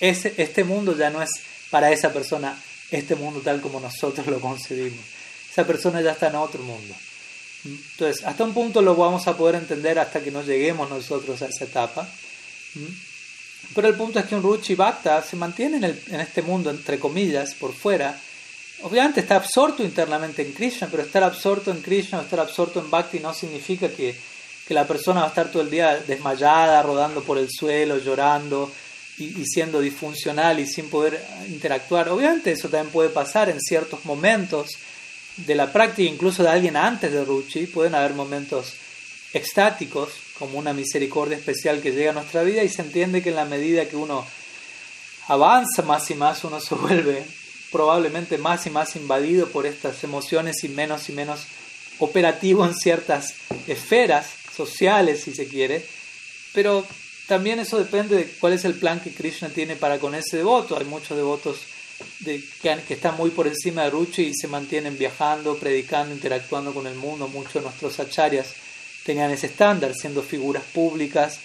ese, 0.00 0.34
este 0.36 0.64
mundo 0.64 0.96
ya 0.96 1.10
no 1.10 1.22
es 1.22 1.30
para 1.70 1.92
esa 1.92 2.12
persona 2.12 2.56
este 2.90 3.14
mundo 3.14 3.40
tal 3.40 3.60
como 3.60 3.80
nosotros 3.80 4.26
lo 4.26 4.40
concebimos. 4.40 5.04
Esa 5.50 5.66
persona 5.66 6.00
ya 6.00 6.12
está 6.12 6.28
en 6.28 6.36
otro 6.36 6.62
mundo. 6.62 6.94
Entonces, 7.64 8.24
hasta 8.24 8.44
un 8.44 8.54
punto 8.54 8.82
lo 8.82 8.96
vamos 8.96 9.26
a 9.26 9.36
poder 9.36 9.56
entender 9.56 9.98
hasta 9.98 10.20
que 10.20 10.30
no 10.30 10.42
lleguemos 10.42 10.88
nosotros 10.88 11.42
a 11.42 11.46
esa 11.46 11.64
etapa. 11.64 12.08
Pero 13.74 13.88
el 13.88 13.94
punto 13.94 14.18
es 14.18 14.26
que 14.26 14.34
un 14.34 14.42
Ruchi 14.42 14.74
Bhakta 14.74 15.22
se 15.22 15.36
mantiene 15.36 15.76
en, 15.78 15.84
el, 15.84 16.02
en 16.08 16.20
este 16.20 16.42
mundo, 16.42 16.70
entre 16.70 16.98
comillas, 16.98 17.54
por 17.54 17.72
fuera. 17.72 18.18
Obviamente 18.82 19.20
está 19.20 19.36
absorto 19.36 19.84
internamente 19.84 20.42
en 20.42 20.52
Krishna, 20.52 20.88
pero 20.90 21.02
estar 21.02 21.22
absorto 21.22 21.70
en 21.70 21.80
Krishna 21.80 22.18
o 22.18 22.22
estar 22.22 22.40
absorto 22.40 22.80
en 22.80 22.90
Bhakti 22.90 23.20
no 23.20 23.32
significa 23.34 23.88
que, 23.88 24.16
que, 24.66 24.74
la 24.74 24.86
persona 24.86 25.20
va 25.20 25.26
a 25.26 25.28
estar 25.28 25.50
todo 25.50 25.62
el 25.62 25.70
día 25.70 25.96
desmayada, 26.06 26.82
rodando 26.82 27.22
por 27.22 27.38
el 27.38 27.48
suelo, 27.50 27.98
llorando 27.98 28.72
y, 29.18 29.40
y 29.40 29.44
siendo 29.44 29.80
disfuncional 29.80 30.58
y 30.58 30.66
sin 30.66 30.88
poder 30.88 31.22
interactuar. 31.48 32.08
Obviamente 32.08 32.52
eso 32.52 32.68
también 32.68 32.90
puede 32.92 33.10
pasar 33.10 33.50
en 33.50 33.60
ciertos 33.60 34.04
momentos 34.04 34.70
de 35.36 35.54
la 35.54 35.72
práctica, 35.72 36.10
incluso 36.10 36.42
de 36.42 36.48
alguien 36.48 36.76
antes 36.76 37.12
de 37.12 37.24
Ruchi. 37.24 37.66
Pueden 37.66 37.94
haber 37.94 38.14
momentos 38.14 38.74
extáticos, 39.32 40.10
como 40.40 40.58
una 40.58 40.72
misericordia 40.72 41.36
especial 41.36 41.82
que 41.82 41.92
llega 41.92 42.10
a 42.10 42.14
nuestra 42.14 42.42
vida 42.42 42.64
y 42.64 42.70
se 42.70 42.80
entiende 42.80 43.22
que 43.22 43.28
en 43.28 43.36
la 43.36 43.44
medida 43.44 43.84
que 43.84 43.94
uno 43.94 44.26
avanza 45.28 45.82
más 45.82 46.10
y 46.10 46.14
más, 46.14 46.42
uno 46.44 46.60
se 46.60 46.74
vuelve 46.74 47.22
probablemente 47.70 48.38
más 48.38 48.66
y 48.66 48.70
más 48.70 48.96
invadido 48.96 49.48
por 49.48 49.66
estas 49.66 50.02
emociones 50.02 50.64
y 50.64 50.70
menos 50.70 51.10
y 51.10 51.12
menos 51.12 51.42
operativo 51.98 52.64
en 52.64 52.74
ciertas 52.74 53.34
esferas 53.68 54.28
sociales, 54.56 55.22
si 55.22 55.34
se 55.34 55.46
quiere, 55.46 55.84
pero 56.54 56.86
también 57.28 57.60
eso 57.60 57.78
depende 57.78 58.16
de 58.16 58.24
cuál 58.40 58.54
es 58.54 58.64
el 58.64 58.74
plan 58.74 58.98
que 58.98 59.12
Krishna 59.12 59.50
tiene 59.50 59.76
para 59.76 59.98
con 59.98 60.14
ese 60.14 60.38
devoto. 60.38 60.76
Hay 60.76 60.86
muchos 60.86 61.16
devotos 61.18 61.58
de, 62.20 62.42
que, 62.62 62.78
que, 62.88 62.94
están 62.94 63.16
muy 63.18 63.30
por 63.30 63.46
encima 63.46 63.84
de 63.84 63.90
Ruchi 63.90 64.22
y 64.22 64.34
se 64.34 64.48
mantienen 64.48 64.98
viajando, 64.98 65.56
predicando, 65.58 66.14
interactuando 66.14 66.72
con 66.72 66.86
el 66.86 66.94
mundo. 66.94 67.28
Muchos 67.28 67.54
de 67.54 67.60
nuestros 67.60 68.00
acharyas 68.00 68.54
tenían 69.04 69.30
ese 69.30 69.46
estándar, 69.46 69.94
siendo 69.94 70.22
figuras 70.22 70.62
públicas, 70.72 71.38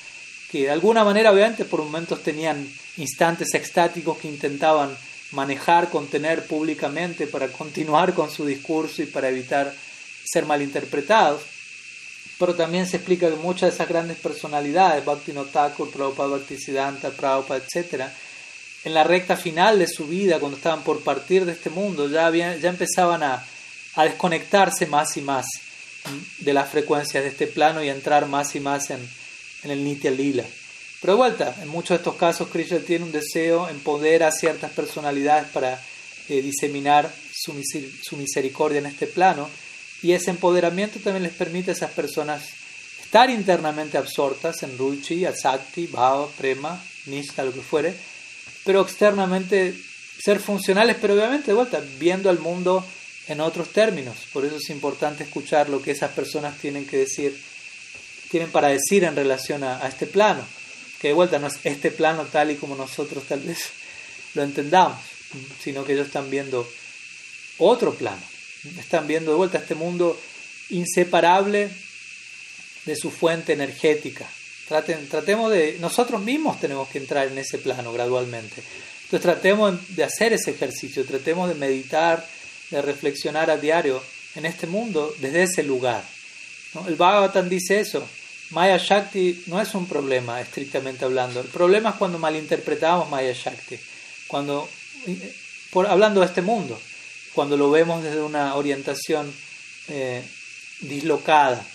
que 0.52 0.64
de 0.64 0.72
alguna 0.72 1.04
manera 1.04 1.32
obviamente 1.32 1.66
por 1.66 1.84
momentos 1.84 2.22
tenían 2.22 2.68
instantes 2.98 3.54
extáticos 3.54 4.18
que 4.18 4.28
intentaban 4.28 4.96
manejar, 5.32 5.90
contener 5.90 6.46
públicamente 6.46 7.28
para 7.28 7.48
continuar 7.50 8.14
con 8.14 8.32
su 8.32 8.46
discurso 8.46 9.02
y 9.02 9.08
para 9.08 9.30
evitar 9.30 9.74
ser 10.24 10.46
malinterpretados. 10.46 11.42
Pero 12.38 12.56
también 12.56 12.86
se 12.86 12.98
explica 12.98 13.30
que 13.30 13.36
muchas 13.36 13.70
de 13.70 13.76
esas 13.76 13.88
grandes 13.88 14.18
personalidades, 14.18 15.06
Bhakti 15.06 15.32
Thakur, 15.52 15.90
Prabhupada 15.92 16.30
Bhaktisiddhanta, 16.30 17.12
Prabhupada, 17.12 17.62
etc., 17.64 18.04
en 18.84 18.94
la 18.94 19.04
recta 19.04 19.36
final 19.36 19.80
de 19.80 19.88
su 19.88 20.06
vida, 20.06 20.40
cuando 20.40 20.58
estaban 20.58 20.84
por 20.84 21.02
partir 21.02 21.44
de 21.44 21.54
este 21.54 21.72
mundo, 21.72 22.08
ya, 22.08 22.30
ya 22.30 22.70
empezaban 22.70 23.24
a, 23.24 23.44
a 23.96 24.04
desconectarse 24.04 24.86
más 24.86 25.18
y 25.18 25.22
más 25.22 25.48
de 26.40 26.54
las 26.54 26.70
frecuencias 26.70 27.24
de 27.24 27.30
este 27.30 27.48
plano 27.48 27.84
y 27.84 27.90
entrar 27.90 28.28
más 28.28 28.56
y 28.56 28.60
más 28.60 28.90
en, 28.90 29.00
el 29.64 29.84
Nitya 29.84 30.12
Lila. 30.12 30.46
Pero 31.02 31.14
de 31.14 31.18
vuelta, 31.18 31.56
en 31.62 31.68
muchos 31.68 31.90
de 31.90 31.96
estos 31.96 32.16
casos 32.16 32.50
Krishna 32.50 32.80
tiene 32.80 33.06
un 33.06 33.12
deseo, 33.12 33.68
en 33.68 33.80
poder 33.80 34.24
a 34.24 34.32
ciertas 34.32 34.72
personalidades 34.72 35.48
para 35.50 35.82
eh, 36.30 36.42
diseminar 36.42 37.12
su, 37.34 37.54
su, 38.04 38.18
misericordia 38.18 38.80
en 38.80 38.86
este 38.86 39.08
plano 39.08 39.50
y 40.02 40.12
ese 40.12 40.30
empoderamiento 40.30 41.00
también 41.00 41.24
les 41.24 41.34
permite 41.34 41.72
a 41.72 41.74
esas 41.74 41.92
personas 41.92 42.44
estar 43.02 43.30
internamente 43.30 43.98
absortas 43.98 44.62
en 44.64 44.78
Ruchi, 44.78 45.26
Asakti, 45.26 45.88
Bhava, 45.88 46.28
Prema, 46.38 46.84
Nishta, 47.06 47.44
lo 47.44 47.54
que 47.54 47.62
fuere, 47.62 47.94
pero 48.64 48.82
externamente 48.82 49.76
ser 50.20 50.40
funcionales, 50.40 50.98
pero 51.00 51.14
obviamente 51.14 51.48
de 51.48 51.54
vuelta, 51.54 51.82
viendo 52.00 52.30
al 52.30 52.40
mundo 52.40 52.84
en 53.28 53.42
otros 53.42 53.70
términos. 53.70 54.16
Por 54.32 54.46
eso 54.46 54.58
es 54.58 54.70
importante 54.70 55.24
escuchar 55.24 55.70
lo 55.70 55.82
que 55.82 55.92
esas 55.92 56.12
personas 56.12 56.58
tienen 56.58 56.86
que 56.86 56.98
decir, 56.98 57.40
tienen 58.30 58.52
para 58.52 58.70
decir 58.70 59.04
en 59.04 59.16
relación 59.16 59.64
a, 59.64 59.88
este 59.88 60.08
plano. 60.08 60.46
Que 61.00 61.10
de 61.10 61.14
vuelta 61.14 61.40
no 61.40 61.48
es 61.48 61.60
este 61.64 61.92
plano 61.92 62.26
tal 62.32 62.52
y 62.52 62.56
como 62.56 62.76
nosotros 62.76 63.26
tal 63.28 63.42
vez 63.42 63.60
lo 64.34 64.44
entendamos, 64.44 65.00
sino 65.62 65.84
que 65.84 65.94
ellos 65.94 66.08
están 66.08 66.30
viendo 66.30 66.68
otro 67.58 67.94
plano. 67.94 68.22
Están 68.80 69.06
viendo 69.08 69.32
de 69.32 69.38
vuelta 69.38 69.60
este 69.60 69.76
mundo 69.76 70.20
inseparable 70.70 71.70
de 72.86 72.96
su 72.96 73.12
fuente 73.12 73.54
energética. 73.54 74.28
Traten, 74.68 75.08
tratemos 75.08 75.52
de, 75.52 75.78
nosotros 75.80 76.22
mismos 76.22 76.60
tenemos 76.60 76.90
que 76.90 76.98
entrar 76.98 77.28
en 77.28 77.38
ese 77.38 77.60
plano 77.60 77.94
gradualmente. 77.94 78.64
Entonces 79.04 79.22
tratemos 79.22 79.96
de 79.96 80.04
hacer 80.04 80.34
ese 80.34 80.52
ejercicio, 80.52 81.06
tratemos 81.06 81.50
de 81.50 81.56
meditar, 81.56 82.28
de 82.72 82.82
reflexionar 82.82 83.50
a 83.50 83.58
diario 83.58 84.02
en 84.36 84.46
este 84.46 84.68
mundo 84.68 85.14
desde 85.20 85.44
ese 85.44 85.64
lugar. 85.64 86.04
El 86.88 86.96
Bhagavatam 86.96 87.48
dice 87.48 87.80
eso. 87.80 88.08
Maya 88.52 88.78
Shakti 88.78 89.44
no 89.48 89.60
es 89.60 89.74
un 89.74 89.88
problema, 89.88 90.40
estrictamente 90.40 91.06
hablando. 91.06 91.40
El 91.40 91.48
problema 91.48 91.90
es 91.92 91.96
cuando 91.96 92.20
malinterpretamos 92.20 93.10
Maya 93.10 93.34
Shakti. 93.34 93.80
Cuando, 94.28 94.70
por, 95.72 95.88
hablando 95.88 96.20
de 96.20 96.28
este 96.28 96.42
mundo, 96.42 96.80
cuando 97.34 97.58
lo 97.58 97.72
vemos 97.72 98.04
desde 98.04 98.22
una 98.22 98.56
orientación 98.56 99.34
eh, 99.88 100.24
dislocada. 100.82 101.66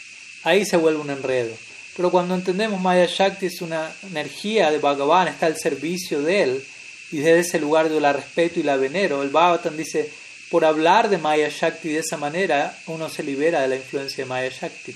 Ahí 0.45 0.65
se 0.65 0.77
vuelve 0.77 1.01
un 1.01 1.11
enredo. 1.11 1.55
Pero 1.97 2.11
cuando 2.11 2.35
entendemos 2.35 2.81
Maya 2.81 3.07
Shakti 3.07 3.47
es 3.47 3.61
una 3.61 3.93
energía 4.09 4.71
de 4.71 4.79
Bhagavan, 4.79 5.29
está 5.29 5.47
al 5.47 5.59
servicio 5.59 6.23
de 6.23 6.43
él, 6.43 6.65
y 7.11 7.19
desde 7.19 7.41
ese 7.41 7.61
lugar 7.61 7.91
yo 7.91 8.01
la 8.01 8.13
respeto 8.13 8.61
y 8.61 8.63
la 8.63 8.77
venero. 8.77 9.23
El 9.23 9.31
Bhagavatam 9.31 9.77
dice, 9.77 10.11
por 10.51 10.65
hablar 10.65 11.09
de 11.09 11.19
Maya 11.19 11.49
Shakti 11.49 11.91
de 11.91 12.01
esa 12.01 12.17
manera, 12.17 12.77
uno 12.87 13.09
se 13.09 13.23
libera 13.23 13.63
de 13.63 13.69
la 13.69 13.77
influencia 13.77 14.25
de 14.25 14.29
Maya 14.29 14.51
Shakti. 14.51 14.95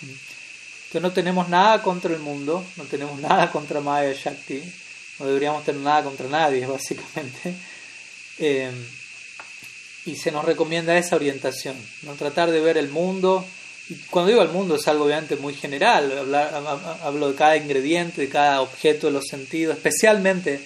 Entonces 0.00 1.02
no 1.02 1.12
tenemos 1.12 1.48
nada 1.50 1.82
contra 1.82 2.12
el 2.14 2.20
mundo, 2.20 2.64
no 2.76 2.84
tenemos 2.84 3.20
nada 3.20 3.52
contra 3.52 3.80
Maya 3.80 4.14
Shakti, 4.14 4.62
no 5.18 5.26
deberíamos 5.26 5.64
tener 5.64 5.82
nada 5.82 6.02
contra 6.02 6.26
nadie, 6.28 6.66
básicamente. 6.66 7.54
Eh, 8.38 8.70
y 10.06 10.16
se 10.16 10.32
nos 10.32 10.44
recomienda 10.46 10.96
esa 10.96 11.16
orientación, 11.16 11.76
¿no? 12.02 12.14
tratar 12.14 12.50
de 12.50 12.60
ver 12.60 12.78
el 12.78 12.88
mundo. 12.88 13.44
Cuando 14.08 14.30
digo 14.30 14.42
el 14.42 14.48
mundo 14.48 14.76
es 14.76 14.88
algo 14.88 15.04
obviamente 15.04 15.36
muy 15.36 15.54
general, 15.54 16.34
hablo 17.02 17.28
de 17.28 17.34
cada 17.34 17.56
ingrediente, 17.58 18.22
de 18.22 18.28
cada 18.30 18.62
objeto 18.62 19.08
de 19.08 19.12
los 19.12 19.26
sentidos, 19.26 19.76
especialmente 19.76 20.60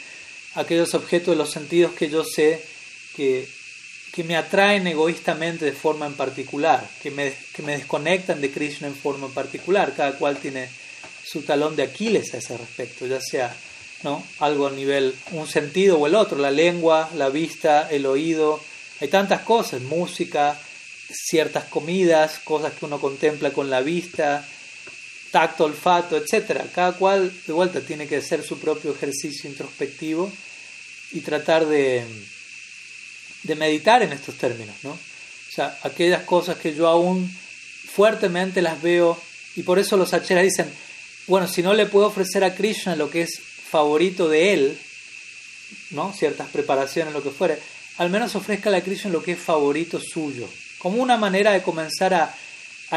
aquellos 0.55 0.95
objetos 0.95 1.35
de 1.35 1.37
los 1.37 1.51
sentidos 1.51 1.93
que 1.93 2.09
yo 2.09 2.25
sé 2.25 2.62
que 3.16 3.49
que 4.12 4.24
me 4.24 4.36
atraen 4.36 4.86
egoístamente 4.86 5.64
de 5.64 5.72
forma 5.72 6.06
en 6.06 6.12
particular, 6.12 6.86
que 7.02 7.10
me, 7.10 7.32
que 7.54 7.62
me 7.62 7.72
desconectan 7.72 8.42
de 8.42 8.50
Krishna 8.50 8.86
en 8.86 8.94
forma 8.94 9.26
en 9.26 9.32
particular. 9.32 9.94
Cada 9.96 10.12
cual 10.18 10.36
tiene 10.36 10.68
su 11.24 11.42
talón 11.42 11.74
de 11.74 11.84
Aquiles 11.84 12.34
a 12.34 12.36
ese 12.36 12.58
respecto, 12.58 13.06
ya 13.06 13.20
sea 13.20 13.56
¿no? 14.02 14.22
algo 14.40 14.66
a 14.66 14.70
nivel, 14.70 15.14
un 15.32 15.48
sentido 15.48 15.98
o 15.98 16.06
el 16.06 16.14
otro, 16.14 16.36
la 16.36 16.50
lengua, 16.50 17.08
la 17.16 17.30
vista, 17.30 17.88
el 17.90 18.04
oído. 18.04 18.60
Hay 19.00 19.08
tantas 19.08 19.40
cosas, 19.40 19.80
música, 19.80 20.60
ciertas 21.10 21.64
comidas, 21.64 22.38
cosas 22.44 22.74
que 22.74 22.84
uno 22.84 23.00
contempla 23.00 23.50
con 23.50 23.70
la 23.70 23.80
vista, 23.80 24.46
tacto, 25.30 25.64
olfato, 25.64 26.18
etc. 26.18 26.64
Cada 26.74 26.92
cual, 26.92 27.32
de 27.46 27.52
vuelta, 27.52 27.80
tiene 27.80 28.06
que 28.06 28.16
hacer 28.18 28.42
su 28.42 28.58
propio 28.58 28.92
ejercicio 28.92 29.48
introspectivo 29.48 30.30
y 31.12 31.20
tratar 31.20 31.66
de 31.66 32.04
de 33.43 33.55
meditar 33.55 34.03
en 34.03 34.12
estos 34.12 34.36
términos, 34.36 34.74
¿no? 34.82 34.90
O 34.90 35.55
sea, 35.55 35.78
aquellas 35.82 36.22
cosas 36.22 36.57
que 36.57 36.74
yo 36.74 36.88
aún 36.88 37.30
fuertemente 37.93 38.62
las 38.62 38.80
veo 38.80 39.20
y 39.55 39.62
por 39.62 39.78
eso 39.78 39.97
los 39.97 40.14
acheras 40.14 40.45
dicen, 40.45 40.66
bueno, 41.26 41.47
si 41.47 41.62
no 41.62 41.74
le 41.74 41.86
puedo 41.86 42.07
ofrecer 42.07 42.43
a 42.45 42.55
Krishna 42.55 42.97
lo 42.97 43.11
que 43.11 43.22
es 43.22 43.38
favorito 43.38 44.28
de 44.28 44.53
él, 44.55 44.78
¿no? 45.90 46.12
Ciertas 46.12 46.49
preparaciones, 46.49 47.12
lo 47.12 47.22
que 47.22 47.30
fuere, 47.30 47.59
al 47.99 48.11
menos 48.11 48.34
ofrezca 48.34 48.74
a 48.74 48.80
Krishna 48.80 49.11
lo 49.11 49.22
que 49.22 49.32
es 49.32 49.38
favorito 49.38 50.01
suyo, 50.01 50.49
como 50.78 51.03
una 51.03 51.16
manera 51.16 51.53
de 51.53 51.62
comenzar 51.62 52.14
a, 52.14 52.34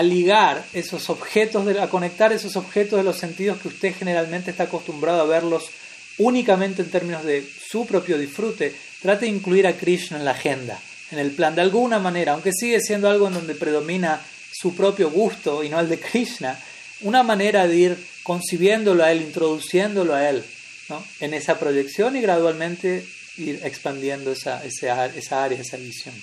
ligar 0.01 0.65
esos 0.73 1.09
objetos, 1.09 1.65
a 1.77 1.89
conectar 1.89 2.33
esos 2.33 2.57
objetos 2.57 2.97
de 2.97 3.03
los 3.03 3.17
sentidos 3.17 3.61
que 3.61 3.69
usted 3.69 3.95
generalmente 3.97 4.51
está 4.51 4.63
acostumbrado 4.63 5.21
a 5.21 5.25
verlos 5.25 5.69
únicamente 6.17 6.81
en 6.81 6.89
términos 6.89 7.23
de 7.23 7.47
su 7.69 7.85
propio 7.85 8.17
disfrute, 8.17 8.75
trate 9.01 9.25
de 9.25 9.31
incluir 9.31 9.67
a 9.67 9.73
Krishna 9.73 10.17
en 10.17 10.25
la 10.25 10.31
agenda, 10.31 10.79
en 11.11 11.19
el 11.19 11.31
plan, 11.31 11.55
de 11.55 11.61
alguna 11.61 11.99
manera, 11.99 12.33
aunque 12.33 12.51
sigue 12.53 12.79
siendo 12.81 13.09
algo 13.09 13.27
en 13.27 13.35
donde 13.35 13.55
predomina 13.55 14.21
su 14.51 14.75
propio 14.75 15.11
gusto 15.11 15.63
y 15.63 15.69
no 15.69 15.79
el 15.79 15.89
de 15.89 15.99
Krishna, 15.99 16.57
una 17.01 17.23
manera 17.23 17.67
de 17.67 17.75
ir 17.75 17.97
concibiéndolo 18.23 19.03
a 19.03 19.11
él, 19.11 19.21
introduciéndolo 19.21 20.15
a 20.15 20.29
él 20.29 20.43
¿no? 20.89 21.03
en 21.19 21.33
esa 21.33 21.59
proyección 21.59 22.15
y 22.15 22.21
gradualmente 22.21 23.05
ir 23.37 23.59
expandiendo 23.63 24.31
esa, 24.31 24.63
esa, 24.63 25.05
esa 25.07 25.43
área, 25.43 25.59
esa 25.59 25.77
visión. 25.77 26.15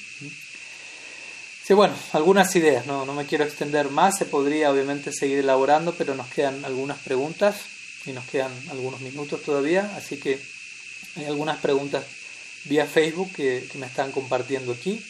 Sí, 1.65 1.75
bueno, 1.75 1.95
algunas 2.13 2.55
ideas, 2.57 2.87
no, 2.87 3.05
no 3.07 3.15
me 3.15 3.27
quiero 3.27 3.45
extender 3.45 3.89
más, 3.91 4.19
se 4.19 4.25
podría 4.25 4.73
obviamente 4.73 5.13
seguir 5.13 5.39
elaborando, 5.39 5.95
pero 5.95 6.15
nos 6.15 6.27
quedan 6.29 6.65
algunas 6.65 6.99
preguntas 6.99 7.57
y 8.05 8.13
nos 8.13 8.25
quedan 8.25 8.51
algunos 8.71 9.01
minutos 9.01 9.43
todavía, 9.43 9.95
así 9.97 10.17
que 10.17 10.41
hay 11.17 11.27
algunas 11.27 11.59
preguntas 11.59 12.05
vía 12.65 12.87
Facebook 12.87 13.33
que, 13.35 13.69
me 13.75 13.87
están 13.87 14.13
compartiendo 14.13 14.73
aquí. 14.73 15.03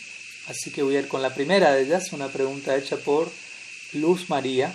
Así 0.48 0.70
que 0.70 0.82
voy 0.82 0.96
a 0.96 1.00
ir 1.00 1.09
con 1.09 1.22
la 1.22 1.34
primera 1.34 1.72
de 1.72 1.82
ellas, 1.82 2.12
una 2.12 2.28
pregunta 2.28 2.76
hecha 2.76 2.96
por 2.96 3.30
Luz 3.92 4.28
María. 4.28 4.72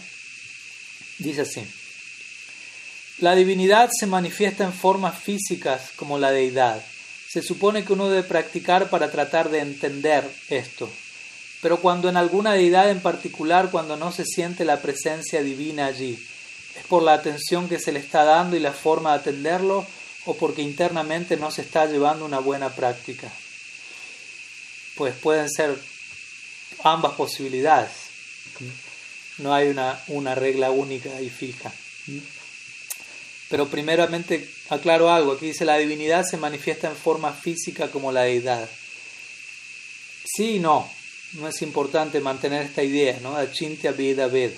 Dice 1.19 1.41
así. 1.41 1.63
La 3.19 3.35
divinidad 3.35 3.89
se 3.91 4.05
manifiesta 4.05 4.63
en 4.63 4.73
formas 4.73 5.19
físicas 5.19 5.89
como 5.95 6.19
la 6.19 6.31
deidad. 6.31 6.83
Se 7.27 7.41
supone 7.41 7.83
que 7.83 7.93
uno 7.93 8.09
debe 8.09 8.23
practicar 8.23 8.89
para 8.89 9.11
tratar 9.11 9.49
de 9.49 9.59
entender 9.59 10.23
esto. 10.49 10.89
Pero 11.61 11.81
cuando 11.81 12.07
en 12.07 12.17
alguna 12.17 12.53
deidad 12.53 12.91
en 12.91 12.99
particular, 12.99 13.69
cuando 13.71 13.97
no 13.97 14.11
se 14.11 14.23
siente 14.23 14.63
la 14.63 14.81
presencia 14.81 15.41
divina 15.41 15.87
allí, 15.87 16.13
¿es 16.77 16.85
por 16.87 17.01
la 17.01 17.13
atención 17.13 17.67
que 17.67 17.79
se 17.79 17.91
le 17.91 17.99
está 17.99 18.23
dando 18.23 18.55
y 18.55 18.59
la 18.59 18.71
forma 18.71 19.13
de 19.13 19.19
atenderlo 19.19 19.85
o 20.27 20.35
porque 20.35 20.61
internamente 20.61 21.37
no 21.37 21.49
se 21.49 21.63
está 21.63 21.85
llevando 21.87 22.25
una 22.25 22.39
buena 22.39 22.69
práctica? 22.69 23.31
Pues 24.95 25.15
pueden 25.15 25.49
ser 25.49 25.77
ambas 26.83 27.13
posibilidades. 27.13 27.91
No 29.39 29.53
hay 29.53 29.69
una, 29.69 29.99
una 30.07 30.35
regla 30.35 30.71
única 30.71 31.21
y 31.21 31.29
fija. 31.29 31.71
Pero 33.49 33.67
primeramente 33.67 34.49
aclaro 34.69 35.11
algo. 35.11 35.33
Aquí 35.33 35.47
dice 35.47 35.65
la 35.65 35.77
divinidad 35.77 36.25
se 36.25 36.37
manifiesta 36.37 36.89
en 36.89 36.95
forma 36.95 37.31
física 37.31 37.89
como 37.89 38.11
la 38.11 38.23
deidad. 38.23 38.69
Sí 40.25 40.55
y 40.55 40.59
no. 40.59 40.89
No 41.33 41.47
es 41.47 41.61
importante 41.61 42.19
mantener 42.19 42.63
esta 42.63 42.83
idea, 42.83 43.19
¿no? 43.21 43.35
Achintya 43.35 43.91
Veda 43.91 44.27
Veda. 44.27 44.57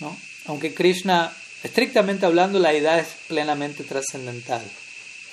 ¿no? 0.00 0.16
Aunque 0.46 0.74
Krishna, 0.74 1.34
estrictamente 1.62 2.26
hablando, 2.26 2.58
la 2.58 2.70
deidad 2.72 2.98
es 2.98 3.08
plenamente 3.28 3.84
trascendental. 3.84 4.62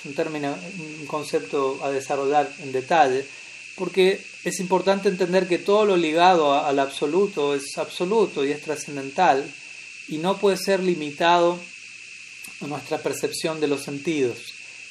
Un 0.04 0.14
término, 0.14 0.56
un 0.78 1.06
concepto 1.06 1.78
a 1.82 1.90
desarrollar 1.90 2.50
en 2.60 2.72
detalle, 2.72 3.26
porque 3.76 4.24
es 4.44 4.60
importante 4.60 5.08
entender 5.08 5.46
que 5.46 5.58
todo 5.58 5.84
lo 5.84 5.96
ligado 5.96 6.54
al 6.54 6.78
absoluto 6.78 7.54
es 7.54 7.76
absoluto 7.76 8.44
y 8.44 8.52
es 8.52 8.62
trascendental 8.62 9.44
y 10.08 10.18
no 10.18 10.38
puede 10.38 10.56
ser 10.56 10.80
limitado 10.82 11.58
a 12.60 12.66
nuestra 12.66 12.98
percepción 12.98 13.60
de 13.60 13.68
los 13.68 13.82
sentidos. 13.82 14.38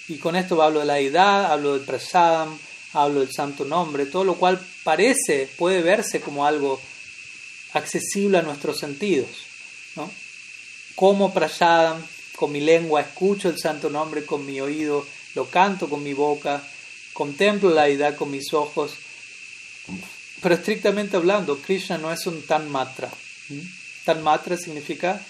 Y 0.08 0.18
con 0.18 0.36
esto 0.36 0.62
hablo 0.62 0.80
de 0.80 0.86
la 0.86 0.96
deidad, 0.96 1.52
hablo 1.52 1.74
del 1.74 1.86
prasadam, 1.86 2.58
hablo 2.94 3.20
del 3.20 3.32
santo 3.32 3.66
nombre, 3.66 4.06
todo 4.06 4.24
lo 4.24 4.36
cual 4.36 4.60
parece, 4.84 5.48
puede 5.58 5.82
verse 5.82 6.22
como 6.22 6.46
algo 6.46 6.80
accesible 7.74 8.40
a 8.40 8.42
nuestros 8.42 8.80
sentidos. 8.80 9.30
¿no? 9.96 10.10
Como 10.96 11.34
prasadam, 11.34 12.04
con 12.40 12.54
mi 12.54 12.62
lengua 12.62 13.02
escucho 13.02 13.50
el 13.50 13.60
santo 13.60 13.90
nombre, 13.90 14.26
con 14.26 14.46
mi 14.46 14.62
oído 14.62 15.06
lo 15.36 15.50
canto 15.50 15.90
con 15.90 16.02
mi 16.02 16.14
boca, 16.14 16.64
contemplo 17.12 17.70
la 17.70 17.84
deidad 17.84 18.16
con 18.16 18.32
mis 18.32 18.54
ojos. 18.54 18.94
Pero 20.42 20.56
estrictamente 20.56 21.18
hablando, 21.18 21.58
Krishna 21.58 21.98
no 21.98 22.10
es 22.14 22.26
un 22.28 22.42
tan 22.44 22.72
matra. 22.72 23.10
Tan 24.06 24.24
matra 24.24 24.56
significa 24.56 25.22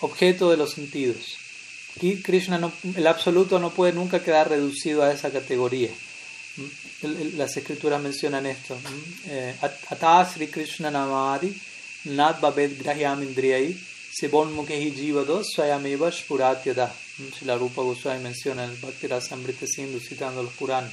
objeto 0.00 0.50
de 0.50 0.56
los 0.56 0.72
sentidos. 0.72 1.38
Krishna, 2.24 2.58
no, 2.58 2.72
el 2.96 3.06
absoluto 3.06 3.60
no 3.60 3.70
puede 3.70 3.92
nunca 3.92 4.20
quedar 4.20 4.48
reducido 4.48 5.04
a 5.04 5.12
esa 5.12 5.30
categoría. 5.30 5.90
Las 7.36 7.56
escrituras 7.56 8.02
mencionan 8.02 8.44
esto. 8.44 8.76
Eh, 9.28 9.54
Ata 9.62 10.28
Sri 10.28 10.48
Krishna 10.48 10.90
Namadi 10.90 11.56
Nat 12.06 12.40
Babed 12.40 12.82
Grahyam 12.82 13.22
Indriyai 13.22 13.95
Sebon 14.18 14.50
Mukhehi 14.54 14.94
Jivado 14.94 15.42
Swayameva 15.44 16.10
Spuratyada. 16.10 16.90
La 17.44 17.58
Rupa 17.58 17.82
Goswami 17.82 18.22
menciona 18.22 18.64
en 18.64 18.70
el 18.70 18.76
Bhakti 18.78 19.08
Rasamrita 19.08 19.66
Sindhu 19.66 20.00
citando 20.00 20.42
los 20.42 20.54
Puranas. 20.54 20.90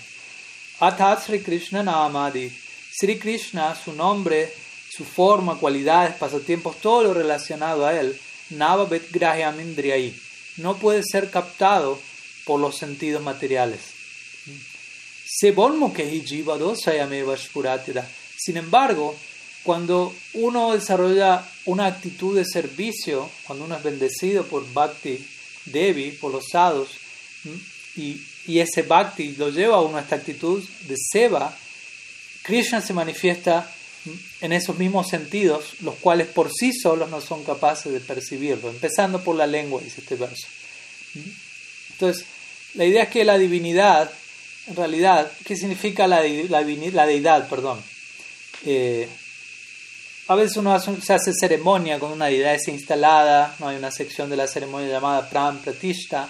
Ata 0.82 1.18
Sri 1.22 1.40
Krishna 1.42 1.84
Namadi. 1.84 2.52
Sri 2.92 3.18
Krishna, 3.18 3.76
su 3.76 3.94
nombre, 3.94 4.52
su 4.90 5.06
forma, 5.06 5.56
cualidades, 5.58 6.16
pasatiempos, 6.16 6.82
todo 6.82 7.04
lo 7.04 7.14
relacionado 7.14 7.86
a 7.86 7.98
él, 7.98 8.20
Navabet 8.50 9.10
Grahyam 9.10 9.58
Indriyai, 9.58 10.14
no 10.58 10.76
puede 10.76 11.02
ser 11.10 11.30
captado 11.30 11.98
por 12.46 12.60
los 12.60 12.78
sentidos 12.78 13.24
materiales. 13.24 13.80
Sin 18.36 18.58
embargo, 18.58 19.16
cuando 19.64 20.14
uno 20.34 20.74
desarrolla 20.74 21.48
una 21.66 21.86
actitud 21.86 22.36
de 22.36 22.46
servicio, 22.46 23.30
cuando 23.46 23.66
uno 23.66 23.78
es 23.78 23.84
bendecido 23.84 24.46
por 24.46 24.72
Bhakti 24.74 25.26
Devi, 25.66 26.12
por 26.12 26.32
los 26.32 26.46
sadhus, 26.52 26.90
y, 27.96 28.22
y 28.48 28.60
ese 28.60 28.82
Bhakti 28.84 29.36
lo 29.38 29.50
lleva 29.50 29.78
a 29.78 29.82
una 29.82 30.02
esta 30.02 30.16
actitud 30.16 30.64
de 30.88 30.96
Seva, 30.98 31.56
Krishna 32.44 32.82
se 32.82 32.94
manifiesta 32.94 33.74
en 34.42 34.52
esos 34.52 34.78
mismos 34.78 35.08
sentidos, 35.08 35.82
los 35.82 35.96
cuales 35.96 36.28
por 36.28 36.52
sí 36.52 36.74
solos 36.74 37.10
no 37.10 37.22
son 37.22 37.44
capaces 37.46 37.94
de 37.94 38.02
percibirlo, 38.02 38.70
empezando 38.70 39.24
por 39.24 39.36
la 39.38 39.48
lengua, 39.48 39.82
dice 39.82 40.02
este 40.02 40.16
verso. 40.16 40.48
Entonces, 41.92 42.26
la 42.74 42.86
idea 42.86 43.04
es 43.04 43.10
que 43.10 43.24
la 43.24 43.38
divinidad 43.38 44.12
en 44.68 44.76
realidad, 44.76 45.32
¿qué 45.44 45.56
significa 45.56 46.08
la, 46.08 46.22
la, 46.24 47.06
deidad? 47.06 47.50
Perdón. 47.50 47.82
Eh, 48.66 49.08
a 50.28 50.36
veces 50.36 50.58
uno 50.58 50.78
se 50.80 51.14
hace 51.14 51.34
ceremonia 51.34 52.00
con 52.00 52.12
una 52.12 52.28
deidad 52.28 52.56
es 52.56 52.68
instalada, 52.68 53.56
¿no? 53.60 53.68
hay 53.68 53.78
una 53.78 53.92
sección 53.92 54.30
de 54.30 54.38
la 54.38 54.48
ceremonia 54.48 54.90
llamada 54.90 55.30
Pram 55.30 55.60
Pratishta, 55.60 56.30